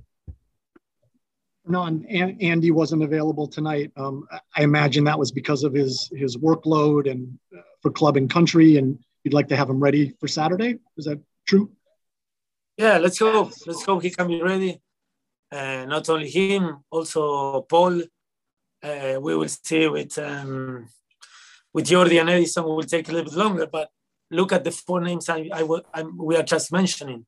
No, 1.69 1.83
and 1.83 2.07
Andy 2.41 2.71
wasn't 2.71 3.03
available 3.03 3.49
tonight. 3.49 3.91
Um, 3.97 4.27
I 4.57 4.63
imagine 4.63 5.05
that 5.05 5.19
was 5.19 5.33
because 5.33 5.65
of 5.65 5.75
his 5.75 6.09
his 6.15 6.37
workload 6.37 7.11
and 7.11 7.39
uh, 7.53 7.61
for 7.83 7.91
club 7.91 8.17
and 8.17 8.31
country, 8.31 8.79
and 8.79 8.99
you'd 9.25 9.35
like 9.35 9.49
to 9.49 9.57
have 9.57 9.69
him 9.69 9.81
ready 9.81 10.15
for 10.21 10.29
Saturday. 10.29 10.79
Is 10.97 11.07
that 11.07 11.21
true? 11.47 11.71
Yeah, 12.77 12.99
let's 12.99 13.19
go. 13.19 13.51
Let's 13.67 13.85
hope 13.85 14.03
he 14.03 14.11
can 14.11 14.29
be 14.29 14.43
ready. 14.43 14.81
Uh, 15.51 15.85
not 15.87 16.09
only 16.09 16.29
him, 16.29 16.79
also 16.91 17.63
Paul. 17.63 18.03
Uh, 18.83 19.19
we 19.21 19.35
will 19.35 19.49
see 19.49 19.89
with 19.89 20.19
um, 20.19 20.89
with 21.73 21.87
Yordy 21.87 22.21
and 22.21 22.31
Edison. 22.31 22.65
Will 22.65 22.83
take 22.83 23.09
a 23.09 23.13
little 23.13 23.31
bit 23.31 23.39
longer, 23.39 23.67
but 23.67 23.89
look 24.31 24.53
at 24.53 24.65
the 24.65 24.71
four 24.71 25.01
names 25.01 25.29
I, 25.29 25.49
I, 25.53 25.67
I 25.95 26.03
we 26.03 26.37
are 26.37 26.43
just 26.43 26.73
mentioning 26.73 27.25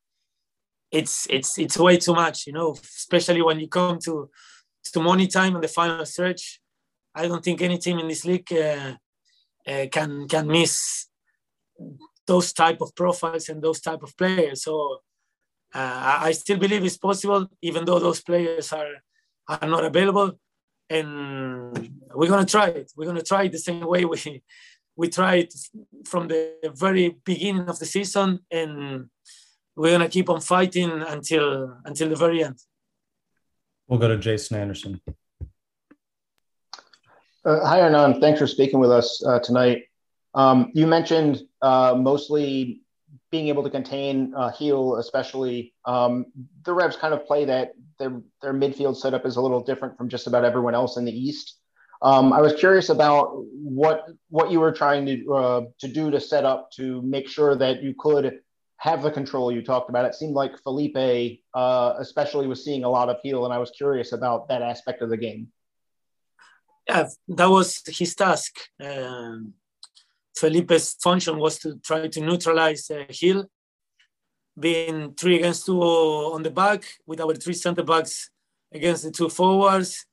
it's 0.91 1.27
it's 1.31 1.59
it's 1.59 1.79
way 1.79 1.97
too 1.99 2.15
much, 2.15 2.47
you 2.47 2.53
know, 2.53 2.73
especially 2.73 3.43
when 3.43 3.61
you 3.61 3.69
come 3.69 3.99
to 4.01 4.31
to 4.93 5.01
money 5.01 5.27
time 5.27 5.55
and 5.55 5.65
the 5.65 5.69
final 5.69 6.07
stretch. 6.07 6.61
I 7.15 7.27
don't 7.27 7.45
think 7.45 7.61
any 7.61 7.79
team 7.79 7.99
in 7.99 8.09
this 8.09 8.25
league 8.25 8.53
uh, 8.53 8.95
uh, 9.67 9.87
can 9.91 10.29
can 10.29 10.47
miss 10.47 11.07
those 12.29 12.53
type 12.53 12.81
of 12.81 12.95
profiles 12.95 13.49
and 13.49 13.61
those 13.61 13.81
type 13.81 14.03
of 14.05 14.17
players. 14.17 14.63
So 14.63 14.75
uh, 15.75 16.19
I 16.29 16.33
still 16.33 16.59
believe 16.59 16.85
it's 16.85 16.97
possible, 17.09 17.49
even 17.63 17.85
though 17.85 17.99
those 17.99 18.21
players 18.21 18.73
are 18.73 18.95
are 19.49 19.69
not 19.69 19.85
available. 19.85 20.39
And 20.91 21.11
we're 22.15 22.33
gonna 22.33 22.55
try 22.57 22.69
it. 22.81 22.93
We're 22.97 23.11
gonna 23.11 23.31
try 23.33 23.43
it 23.45 23.53
the 23.53 23.67
same 23.69 23.85
way 23.93 24.05
we 24.05 24.43
we 24.97 25.09
tried 25.09 25.49
from 26.05 26.29
the 26.29 26.73
very 26.87 27.07
beginning 27.25 27.69
of 27.69 27.79
the 27.79 27.87
season 27.87 28.41
and 28.51 29.09
we're 29.77 29.93
gonna 29.93 30.09
keep 30.17 30.29
on 30.29 30.41
fighting 30.41 30.91
until 31.15 31.47
until 31.85 32.09
the 32.09 32.17
very 32.25 32.45
end. 32.45 32.59
We'll 33.87 34.01
go 34.01 34.09
to 34.09 34.19
Jason 34.19 34.59
Anderson. 34.59 35.01
Uh, 37.45 37.65
hi, 37.65 37.79
Hernan. 37.79 38.21
Thanks 38.21 38.41
for 38.41 38.47
speaking 38.47 38.81
with 38.81 38.91
us 38.91 39.25
uh, 39.25 39.39
tonight. 39.39 39.88
Um, 40.35 40.71
you 40.75 40.87
mentioned 40.87 41.43
uh, 41.63 41.95
mostly 41.99 42.83
being 43.31 43.49
able 43.49 43.63
to 43.63 43.71
contain 43.71 44.33
uh, 44.37 44.51
Gil, 44.59 44.97
especially. 44.97 45.75
Um, 45.85 46.27
the 46.65 46.73
Revs 46.73 46.97
kind 46.97 47.15
of 47.15 47.27
play 47.27 47.45
that 47.47 47.73
their 47.99 48.21
their 48.43 48.55
midfield 48.55 48.97
setup 48.97 49.27
is 49.27 49.37
a 49.37 49.41
little 49.41 49.61
different 49.61 49.97
from 49.97 50.09
just 50.09 50.27
about 50.27 50.45
everyone 50.45 50.75
else 50.75 50.97
in 50.97 51.05
the 51.05 51.13
East. 51.13 51.57
Um, 52.01 52.33
I 52.33 52.41
was 52.41 52.55
curious 52.55 52.91
about 52.91 53.45
what 53.53 54.07
what 54.31 54.51
you 54.51 54.61
were 54.61 54.73
trying 54.73 55.05
to 55.07 55.35
uh, 55.35 55.61
to 55.81 55.89
do 55.89 56.11
to 56.11 56.21
set 56.21 56.45
up 56.45 56.71
to 56.73 57.03
make 57.03 57.29
sure 57.29 57.57
that 57.57 57.83
you 57.83 57.95
could 57.99 58.41
have 58.77 59.03
the 59.03 59.11
control 59.11 59.51
you 59.51 59.63
talked 59.63 59.91
about. 59.91 60.05
It 60.05 60.15
seemed 60.15 60.35
like 60.35 60.57
Felipe, 60.63 61.41
uh, 61.55 61.95
especially, 61.99 62.47
was 62.47 62.65
seeing 62.65 62.85
a 62.85 62.89
lot 62.89 63.09
of 63.09 63.17
Gil, 63.23 63.45
and 63.45 63.53
I 63.53 63.59
was 63.59 63.71
curious 63.71 64.13
about 64.13 64.49
that 64.49 64.63
aspect 64.63 65.03
of 65.03 65.11
the 65.11 65.17
game. 65.17 65.49
Yeah, 66.89 67.09
that 67.29 67.51
was 67.51 67.83
his 67.87 68.15
task. 68.15 68.57
Um, 68.81 69.55
Felipe's 70.41 70.95
function 70.95 71.39
was 71.39 71.59
to 71.59 71.79
try 71.85 72.09
to 72.09 72.21
neutralize 72.21 72.91
uh, 72.91 73.05
Gil, 73.11 73.47
being 74.59 75.15
three 75.15 75.37
against 75.37 75.67
two 75.67 75.81
on 75.81 76.43
the 76.43 76.51
back 76.51 76.85
with 77.07 77.21
our 77.21 77.35
three 77.35 77.55
center 77.55 77.83
backs 77.83 78.31
against 78.73 79.05
the 79.05 79.11
two 79.11 79.29
forwards, 79.29 80.07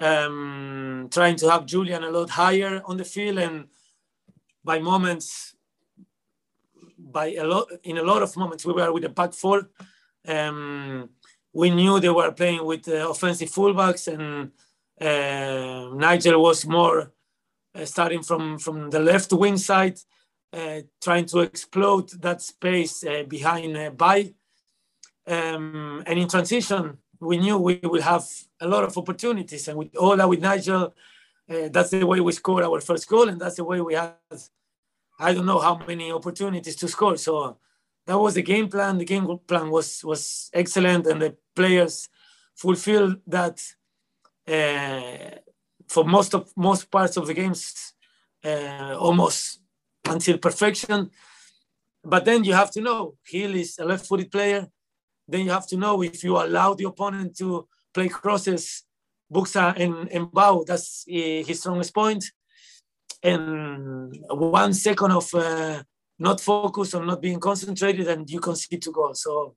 um, 0.00 1.08
trying 1.10 1.36
to 1.36 1.50
have 1.50 1.66
Julian 1.66 2.04
a 2.04 2.10
lot 2.10 2.30
higher 2.30 2.82
on 2.84 2.96
the 2.96 3.04
field 3.04 3.38
and 3.38 3.66
by 4.64 4.78
moments 4.78 5.54
by 6.98 7.32
a 7.34 7.44
lot 7.44 7.68
in 7.84 7.98
a 7.98 8.02
lot 8.02 8.22
of 8.22 8.36
moments 8.36 8.66
we 8.66 8.72
were 8.72 8.92
with 8.92 9.04
a 9.04 9.08
back 9.08 9.32
four. 9.32 9.70
Um, 10.26 11.10
we 11.52 11.70
knew 11.70 12.00
they 12.00 12.10
were 12.10 12.32
playing 12.32 12.64
with 12.64 12.88
uh, 12.88 13.08
offensive 13.08 13.50
fullbacks, 13.50 14.08
and 14.12 14.50
uh, 15.00 15.94
Nigel 15.94 16.42
was 16.42 16.66
more 16.66 17.12
starting 17.84 18.22
from 18.22 18.58
from 18.58 18.90
the 18.90 19.00
left 19.00 19.32
wing 19.32 19.56
side, 19.56 19.98
uh, 20.52 20.80
trying 21.02 21.26
to 21.26 21.40
explode 21.40 22.10
that 22.22 22.42
space 22.42 23.04
uh, 23.04 23.24
behind 23.28 23.76
uh, 23.76 23.90
Bye. 23.90 24.34
Um, 25.26 26.02
and 26.06 26.18
in 26.18 26.28
transition, 26.28 26.98
we 27.20 27.36
knew 27.38 27.58
we 27.58 27.80
would 27.82 28.02
have 28.02 28.24
a 28.60 28.68
lot 28.68 28.84
of 28.84 28.96
opportunities, 28.96 29.68
and 29.68 29.78
with 29.78 29.90
Ola, 29.96 30.28
with 30.28 30.40
Nigel, 30.40 30.94
that's 31.48 31.90
the 31.90 32.04
way 32.04 32.20
we 32.20 32.32
scored 32.32 32.64
our 32.64 32.80
first 32.80 33.08
goal, 33.08 33.28
and 33.28 33.40
that's 33.40 33.56
the 33.56 33.64
way 33.64 33.80
we 33.80 33.94
had 33.94 34.14
I 35.18 35.32
don't 35.32 35.46
know 35.46 35.58
how 35.58 35.78
many 35.86 36.12
opportunities 36.12 36.76
to 36.76 36.88
score. 36.88 37.16
So 37.16 37.56
that 38.06 38.18
was 38.18 38.34
the 38.34 38.42
game 38.42 38.68
plan. 38.68 38.98
The 38.98 39.04
game 39.04 39.26
plan 39.46 39.70
was 39.70 40.04
was 40.04 40.50
excellent, 40.52 41.06
and 41.06 41.22
the 41.22 41.36
players 41.54 42.08
fulfilled 42.54 43.20
that 43.26 43.62
uh, 44.46 45.38
for 45.88 46.04
most 46.04 46.34
of 46.34 46.52
most 46.56 46.90
parts 46.90 47.16
of 47.16 47.26
the 47.26 47.34
games, 47.34 47.94
uh, 48.44 48.96
almost 48.98 49.60
until 50.04 50.38
perfection. 50.38 51.10
But 52.04 52.24
then 52.24 52.44
you 52.44 52.54
have 52.54 52.70
to 52.72 52.80
know 52.80 53.16
Gil 53.28 53.54
is 53.54 53.78
a 53.78 53.84
left-footed 53.84 54.30
player. 54.30 54.68
Then 55.28 55.44
you 55.44 55.50
have 55.50 55.66
to 55.68 55.76
know 55.76 56.02
if 56.02 56.22
you 56.22 56.36
allow 56.36 56.74
the 56.74 56.84
opponent 56.84 57.36
to 57.38 57.66
play 57.92 58.08
crosses, 58.08 58.84
Buksa 59.32 59.74
and, 59.76 60.08
and 60.12 60.30
Bou, 60.30 60.64
that's 60.64 61.04
uh, 61.08 61.42
his 61.48 61.58
strongest 61.60 61.92
point 61.92 62.24
and 63.22 64.16
one 64.28 64.72
second 64.72 65.10
of 65.10 65.34
uh, 65.34 65.82
not 66.18 66.40
focus 66.40 66.94
or 66.94 67.04
not 67.04 67.20
being 67.20 67.40
concentrated, 67.40 68.08
and 68.08 68.28
you 68.30 68.40
concede 68.40 68.82
to 68.82 68.92
goal. 68.92 69.14
So 69.14 69.56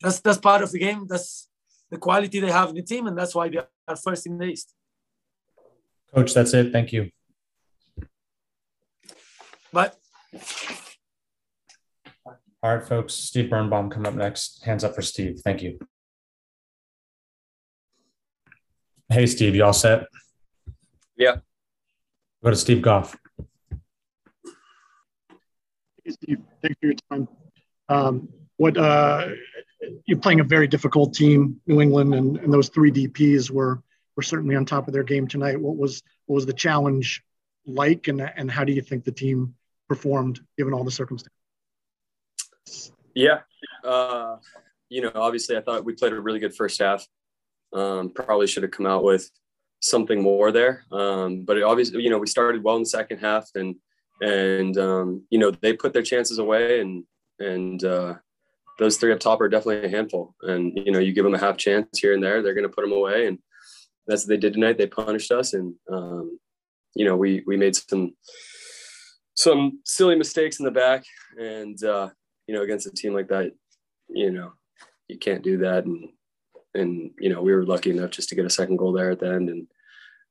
that's 0.00 0.20
that's 0.20 0.38
part 0.38 0.62
of 0.62 0.72
the 0.72 0.78
game. 0.78 1.06
That's 1.08 1.48
the 1.90 1.98
quality 1.98 2.40
they 2.40 2.50
have 2.50 2.70
in 2.70 2.76
the 2.76 2.82
team, 2.82 3.06
and 3.06 3.16
that's 3.16 3.34
why 3.34 3.48
they 3.48 3.58
are 3.58 3.96
first 3.96 4.26
in 4.26 4.38
the 4.38 4.46
East. 4.46 4.74
Coach, 6.14 6.34
that's 6.34 6.54
it. 6.54 6.72
Thank 6.72 6.92
you. 6.92 7.10
But 9.72 9.98
all 12.60 12.74
right, 12.74 12.84
folks. 12.84 13.14
Steve 13.14 13.50
Birnbaum 13.50 13.88
coming 13.88 14.08
up 14.08 14.14
next. 14.14 14.64
Hands 14.64 14.82
up 14.82 14.94
for 14.94 15.02
Steve. 15.02 15.40
Thank 15.44 15.62
you. 15.62 15.78
Hey, 19.08 19.26
Steve, 19.26 19.54
you 19.54 19.64
all 19.64 19.72
set? 19.72 20.06
Yeah. 21.16 21.36
Go 22.42 22.50
to 22.50 22.56
Steve 22.56 22.82
Goff. 22.82 23.16
Hey, 26.04 26.10
Steve, 26.10 26.38
thanks 26.62 26.76
for 26.80 26.86
your 26.86 26.94
time. 27.10 27.28
Um, 27.88 28.28
what 28.56 28.76
uh, 28.76 29.28
you're 30.06 30.18
playing 30.18 30.40
a 30.40 30.44
very 30.44 30.66
difficult 30.66 31.14
team, 31.14 31.60
New 31.66 31.80
England, 31.80 32.14
and, 32.14 32.38
and 32.38 32.52
those 32.52 32.68
three 32.68 32.90
DPS 32.90 33.50
were 33.50 33.82
were 34.18 34.22
certainly 34.22 34.56
on 34.56 34.64
top 34.64 34.88
of 34.88 34.92
their 34.92 35.04
game 35.04 35.28
tonight. 35.28 35.60
What 35.60 35.76
was 35.76 36.02
what 36.26 36.34
was 36.34 36.44
the 36.44 36.52
challenge 36.52 37.22
like, 37.66 38.08
and 38.08 38.20
and 38.20 38.50
how 38.50 38.64
do 38.64 38.72
you 38.72 38.82
think 38.82 39.04
the 39.04 39.12
team 39.12 39.54
performed 39.88 40.40
given 40.58 40.74
all 40.74 40.82
the 40.82 40.90
circumstances? 40.90 41.32
Yeah, 43.14 43.42
uh, 43.84 44.38
you 44.88 45.02
know, 45.02 45.12
obviously, 45.14 45.56
I 45.56 45.60
thought 45.60 45.84
we 45.84 45.94
played 45.94 46.12
a 46.12 46.20
really 46.20 46.40
good 46.40 46.56
first 46.56 46.80
half. 46.80 47.06
Um, 47.72 48.10
probably 48.10 48.48
should 48.48 48.64
have 48.64 48.72
come 48.72 48.86
out 48.86 49.04
with 49.04 49.30
something 49.78 50.20
more 50.20 50.50
there. 50.50 50.82
Um, 50.90 51.44
but 51.44 51.56
it 51.56 51.62
obviously, 51.62 52.02
you 52.02 52.10
know, 52.10 52.18
we 52.18 52.26
started 52.26 52.64
well 52.64 52.74
in 52.74 52.82
the 52.82 52.88
second 52.88 53.18
half, 53.18 53.48
and 53.54 53.76
and 54.20 54.76
um, 54.78 55.22
you 55.30 55.38
know 55.38 55.52
they 55.52 55.74
put 55.74 55.92
their 55.92 56.02
chances 56.02 56.38
away, 56.40 56.80
and 56.80 57.04
and 57.38 57.84
uh, 57.84 58.14
those 58.80 58.96
three 58.96 59.12
up 59.12 59.20
top 59.20 59.40
are 59.40 59.48
definitely 59.48 59.86
a 59.86 59.96
handful. 59.96 60.34
And 60.42 60.76
you 60.76 60.90
know, 60.90 60.98
you 60.98 61.12
give 61.12 61.22
them 61.22 61.36
a 61.36 61.38
half 61.38 61.56
chance 61.56 62.00
here 62.00 62.14
and 62.14 62.22
there, 62.22 62.42
they're 62.42 62.54
going 62.54 62.68
to 62.68 62.74
put 62.74 62.82
them 62.82 62.98
away, 62.98 63.28
and 63.28 63.38
that's 64.08 64.24
what 64.24 64.30
they 64.30 64.36
did 64.36 64.54
tonight. 64.54 64.78
They 64.78 64.86
punished 64.86 65.30
us, 65.30 65.54
and 65.54 65.74
um, 65.92 66.38
you 66.94 67.04
know, 67.04 67.16
we 67.16 67.44
we 67.46 67.56
made 67.56 67.76
some 67.76 68.14
some 69.34 69.80
silly 69.84 70.16
mistakes 70.16 70.58
in 70.58 70.64
the 70.64 70.70
back, 70.72 71.04
and 71.38 71.80
uh, 71.84 72.08
you 72.48 72.54
know, 72.54 72.62
against 72.62 72.86
a 72.86 72.90
team 72.90 73.14
like 73.14 73.28
that, 73.28 73.52
you 74.08 74.32
know, 74.32 74.52
you 75.06 75.18
can't 75.18 75.44
do 75.44 75.58
that. 75.58 75.84
And, 75.84 76.08
and, 76.74 77.10
you 77.20 77.28
know, 77.28 77.42
we 77.42 77.54
were 77.54 77.64
lucky 77.64 77.90
enough 77.90 78.10
just 78.10 78.30
to 78.30 78.34
get 78.34 78.46
a 78.46 78.50
second 78.50 78.76
goal 78.78 78.92
there 78.92 79.10
at 79.10 79.20
the 79.20 79.28
end 79.28 79.50
and 79.50 79.68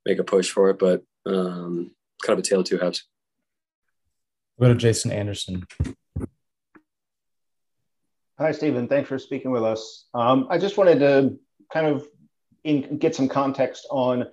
make 0.06 0.18
a 0.18 0.24
push 0.24 0.50
for 0.50 0.70
it. 0.72 0.80
But 0.80 1.04
um, 1.26 1.92
kind 2.24 2.38
of 2.38 2.40
a 2.40 2.42
tale 2.42 2.62
of 2.62 2.66
two 2.66 2.80
halves. 2.80 3.04
We'll 4.58 4.72
go 4.72 4.74
to 4.74 4.80
Jason 4.80 5.12
Anderson. 5.12 5.68
Hi, 8.40 8.52
Stephen. 8.52 8.88
Thanks 8.88 9.10
for 9.10 9.20
speaking 9.20 9.52
with 9.52 9.64
us. 9.64 10.08
Um, 10.14 10.48
I 10.50 10.58
just 10.58 10.78
wanted 10.78 11.00
to 11.00 11.38
kind 11.72 11.88
of 11.88 12.08
in, 12.68 12.98
get 12.98 13.16
some 13.16 13.30
context 13.30 13.88
on, 13.90 14.26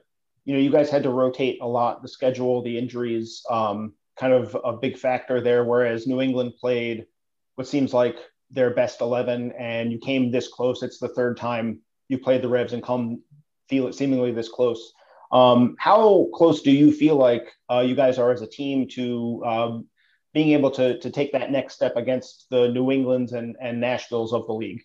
you 0.45 0.55
know, 0.55 0.61
you 0.61 0.71
guys 0.71 0.91
had 0.91 1.05
to 1.05 1.11
rotate 1.11 1.59
a 1.63 1.67
lot, 1.67 2.03
the 2.03 2.09
schedule, 2.09 2.63
the 2.63 2.77
injuries, 2.77 3.43
um, 3.49 3.95
kind 4.19 4.33
of 4.33 4.57
a 4.65 4.73
big 4.73 4.99
factor 4.99 5.41
there. 5.41 5.65
Whereas 5.65 6.07
New 6.07 6.21
England 6.21 6.55
played 6.61 7.07
what 7.55 7.69
seems 7.69 7.95
like 7.95 8.17
their 8.51 8.71
best 8.71 9.01
11 9.01 9.53
and 9.53 9.93
you 9.93 9.99
came 9.99 10.31
this 10.31 10.49
close. 10.49 10.83
It's 10.83 10.99
the 10.99 11.09
third 11.09 11.37
time 11.37 11.81
you 12.09 12.19
played 12.19 12.43
the 12.43 12.49
Revs 12.49 12.73
and 12.73 12.83
come 12.83 13.23
feel 13.69 13.87
it 13.87 13.95
seemingly 13.95 14.33
this 14.33 14.49
close. 14.49 14.93
Um, 15.33 15.77
how 15.79 16.29
close 16.35 16.63
do 16.63 16.71
you 16.71 16.93
feel 16.93 17.17
like 17.17 17.47
uh, 17.71 17.81
you 17.81 17.95
guys 17.95 18.19
are 18.19 18.31
as 18.31 18.43
a 18.43 18.47
team 18.47 18.89
to 18.91 19.43
um, 19.45 19.87
being 20.33 20.51
able 20.51 20.71
to 20.73 20.99
to 20.99 21.11
take 21.11 21.33
that 21.33 21.51
next 21.51 21.75
step 21.75 21.97
against 21.97 22.47
the 22.51 22.69
New 22.69 22.91
Englands 22.91 23.33
and 23.33 23.57
and 23.61 23.81
Nashville's 23.81 24.33
of 24.33 24.47
the 24.47 24.53
league? 24.53 24.83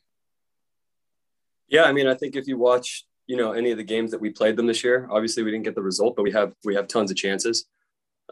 Yeah, 1.68 1.84
I 1.84 1.92
mean, 1.92 2.08
I 2.08 2.16
think 2.16 2.36
if 2.36 2.48
you 2.48 2.58
watch, 2.58 3.06
you 3.30 3.38
know, 3.38 3.52
any 3.52 3.70
of 3.70 3.78
the 3.78 3.84
games 3.84 4.10
that 4.10 4.20
we 4.20 4.32
played 4.32 4.56
them 4.56 4.66
this 4.66 4.84
year, 4.84 5.08
obviously 5.12 5.44
we 5.44 5.52
didn't 5.52 5.64
get 5.64 5.76
the 5.76 5.84
result, 5.84 6.16
but 6.16 6.24
we 6.24 6.32
have 6.32 6.52
we 6.66 6.74
have 6.74 6.88
tons 6.88 7.12
of 7.12 7.18
chances 7.18 7.66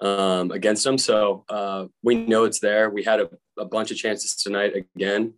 um, 0.02 0.50
against 0.50 0.84
them. 0.84 0.98
So 0.98 1.46
uh, 1.50 1.86
we 2.02 2.16
know 2.16 2.46
it's 2.46 2.60
there. 2.60 2.90
We 2.90 3.04
had 3.04 3.20
a, 3.20 3.30
a 3.60 3.66
bunch 3.66 3.92
of 3.92 3.98
chances 3.98 4.36
tonight 4.36 4.74
again, 4.76 5.36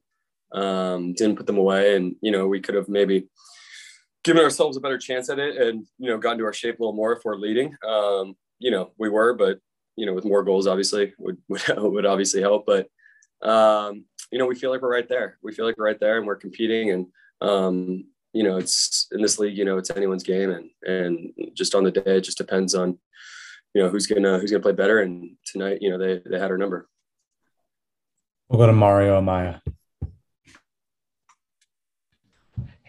um, 0.54 1.12
didn't 1.12 1.36
put 1.36 1.46
them 1.46 1.58
away, 1.58 1.98
and 1.98 2.16
you 2.22 2.32
know 2.32 2.48
we 2.48 2.62
could 2.62 2.76
have 2.76 2.88
maybe 2.88 3.28
given 4.24 4.42
ourselves 4.42 4.78
a 4.78 4.80
better 4.80 4.98
chance 4.98 5.30
at 5.30 5.40
it 5.40 5.58
and 5.58 5.86
you 5.98 6.10
know 6.10 6.18
gotten 6.18 6.40
to 6.40 6.46
our 6.46 6.54
shape 6.54 6.80
a 6.80 6.82
little 6.82 6.96
more 6.96 7.12
if 7.12 7.26
we're 7.26 7.36
leading. 7.36 7.76
Um, 7.86 8.38
you 8.60 8.72
know 8.72 8.92
we 8.98 9.10
were, 9.10 9.34
but 9.34 9.60
you 9.98 10.06
know 10.06 10.14
with 10.14 10.24
more 10.24 10.46
goals 10.46 10.68
obviously 10.68 11.14
would 11.20 11.38
would, 11.50 11.62
would 11.76 12.06
obviously 12.06 12.40
help. 12.40 12.66
But 12.66 12.88
um, 13.46 14.06
you 14.32 14.40
know 14.40 14.46
we 14.46 14.56
feel 14.56 14.72
like 14.72 14.82
we're 14.82 14.90
right 14.90 15.10
there. 15.10 15.38
We 15.44 15.52
feel 15.52 15.66
like 15.66 15.78
we're 15.78 15.88
right 15.88 16.00
there, 16.00 16.18
and 16.18 16.26
we're 16.26 16.38
competing. 16.38 16.92
And 16.92 17.08
um, 17.42 18.06
you 18.34 18.44
know 18.44 18.58
it's 18.58 19.08
in 19.12 19.22
this 19.22 19.40
league. 19.40 19.58
You 19.58 19.66
know 19.66 19.78
it's 19.78 19.92
anyone's 19.92 20.24
game, 20.24 20.52
and 20.52 20.70
and 20.84 21.34
just 21.54 21.76
on 21.76 21.84
the 21.84 21.92
day 21.92 22.18
it 22.18 22.22
just 22.22 22.38
depends 22.38 22.76
on 22.76 22.98
you 23.74 23.82
know 23.82 23.90
who's 23.90 24.08
gonna 24.08 24.40
who's 24.40 24.52
gonna 24.52 24.64
play 24.64 24.74
better. 24.74 25.00
And 25.00 25.36
tonight, 25.46 25.80
you 25.82 25.90
know 25.90 25.98
they 25.98 26.22
they 26.30 26.40
had 26.40 26.52
our 26.52 26.58
number. 26.58 26.88
We'll 28.48 28.60
go 28.60 28.68
to 28.68 28.74
Mario 28.74 29.20
Amaya. 29.22 29.62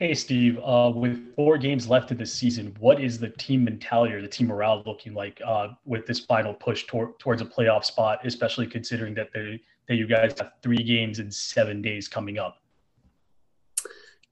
Hey, 0.01 0.15
Steve. 0.15 0.59
Uh, 0.65 0.91
with 0.95 1.35
four 1.37 1.59
games 1.59 1.87
left 1.87 2.11
of 2.11 2.17
the 2.17 2.25
season, 2.25 2.75
what 2.81 3.03
is 3.03 3.19
the 3.19 3.29
team 3.29 3.65
mentality 3.65 4.15
or 4.15 4.23
the 4.23 4.29
team 4.29 4.47
morale 4.47 4.83
looking 4.87 5.13
like 5.13 5.39
uh, 5.47 5.69
with 5.85 6.07
this 6.07 6.21
final 6.21 6.55
push 6.55 6.87
tor- 6.87 7.15
towards 7.19 7.43
a 7.43 7.45
playoff 7.45 7.85
spot, 7.85 8.21
especially 8.25 8.67
considering 8.67 9.13
that 9.17 9.29
they, 9.35 9.61
that 9.89 9.97
you 9.97 10.07
guys 10.07 10.33
have 10.39 10.53
three 10.63 10.83
games 10.83 11.19
in 11.19 11.31
seven 11.31 11.83
days 11.83 12.09
coming 12.09 12.39
up? 12.39 12.60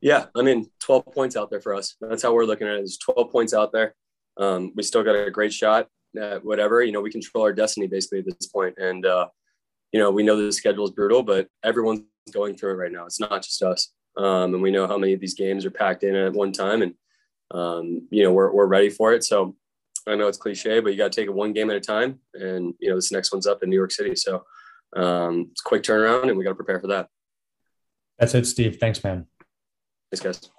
Yeah, 0.01 0.27
I 0.37 0.43
mean, 0.43 0.71
12 0.81 1.07
points 1.07 1.37
out 1.37 1.51
there 1.51 1.61
for 1.61 1.75
us. 1.75 1.97
That's 2.01 2.23
how 2.23 2.33
we're 2.33 2.45
looking 2.45 2.67
at 2.67 2.75
it. 2.75 2.79
There's 2.79 2.99
12 2.99 3.33
points 3.33 3.53
out 3.53 3.73
there. 3.73 3.95
Um, 4.37 4.73
we 4.77 4.83
still 4.83 5.03
got 5.03 5.17
a 5.17 5.31
great 5.31 5.53
shot 5.53 5.89
at 6.21 6.45
whatever. 6.45 6.83
You 6.83 6.93
know, 6.93 7.01
we 7.01 7.11
control 7.11 7.45
our 7.45 7.53
destiny 7.53 7.89
basically 7.89 8.21
at 8.21 8.27
this 8.27 8.47
point. 8.47 8.75
And, 8.79 9.05
uh, 9.05 9.29
you 9.93 9.99
know, 9.99 10.11
we 10.11 10.23
know 10.23 10.41
the 10.41 10.53
schedule 10.53 10.85
is 10.85 10.93
brutal, 10.93 11.23
but 11.23 11.49
everyone's 11.65 12.03
going 12.33 12.57
through 12.57 12.73
it 12.73 12.77
right 12.77 12.93
now. 12.93 13.07
It's 13.07 13.19
not 13.19 13.43
just 13.43 13.63
us. 13.63 13.93
Um, 14.19 14.55
and 14.55 14.63
we 14.63 14.71
know 14.71 14.87
how 14.87 14.99
many 14.99 15.13
of 15.13 15.21
these 15.21 15.35
games 15.35 15.65
are 15.65 15.71
packed 15.71 16.03
in 16.03 16.15
at 16.15 16.33
one 16.33 16.53
time, 16.53 16.83
and 16.83 16.95
um, 17.53 18.09
you 18.11 18.25
know 18.25 18.33
we're 18.33 18.53
we're 18.53 18.67
ready 18.67 18.91
for 18.91 19.15
it. 19.15 19.23
So 19.23 19.57
I 20.09 20.17
know 20.17 20.27
it's 20.27 20.39
cliche, 20.39 20.81
but 20.81 20.91
you 20.91 20.99
got 20.99 21.13
to 21.13 21.21
take 21.21 21.29
it 21.29 21.35
one 21.35 21.53
game 21.53 21.71
at 21.71 21.77
a 21.77 21.81
time. 21.81 22.19
And 22.35 22.75
you 22.81 22.91
know 22.91 22.97
this 22.97 23.13
next 23.13 23.33
one's 23.33 23.47
up 23.47 23.63
in 23.63 23.71
New 23.71 23.77
York 23.77 23.93
City, 23.93 24.17
so 24.17 24.45
um, 24.97 25.49
it's 25.53 25.61
quick 25.61 25.85
turnaround, 25.85 26.29
and 26.29 26.37
we 26.37 26.43
got 26.43 26.51
to 26.51 26.57
prepare 26.57 26.81
for 26.81 26.89
that. 26.89 27.09
That's 28.19 28.35
it, 28.35 28.47
Steve. 28.47 28.79
Thanks, 28.81 29.05
man. 29.05 29.27
Thanks, 30.11 30.41
guys. 30.41 30.58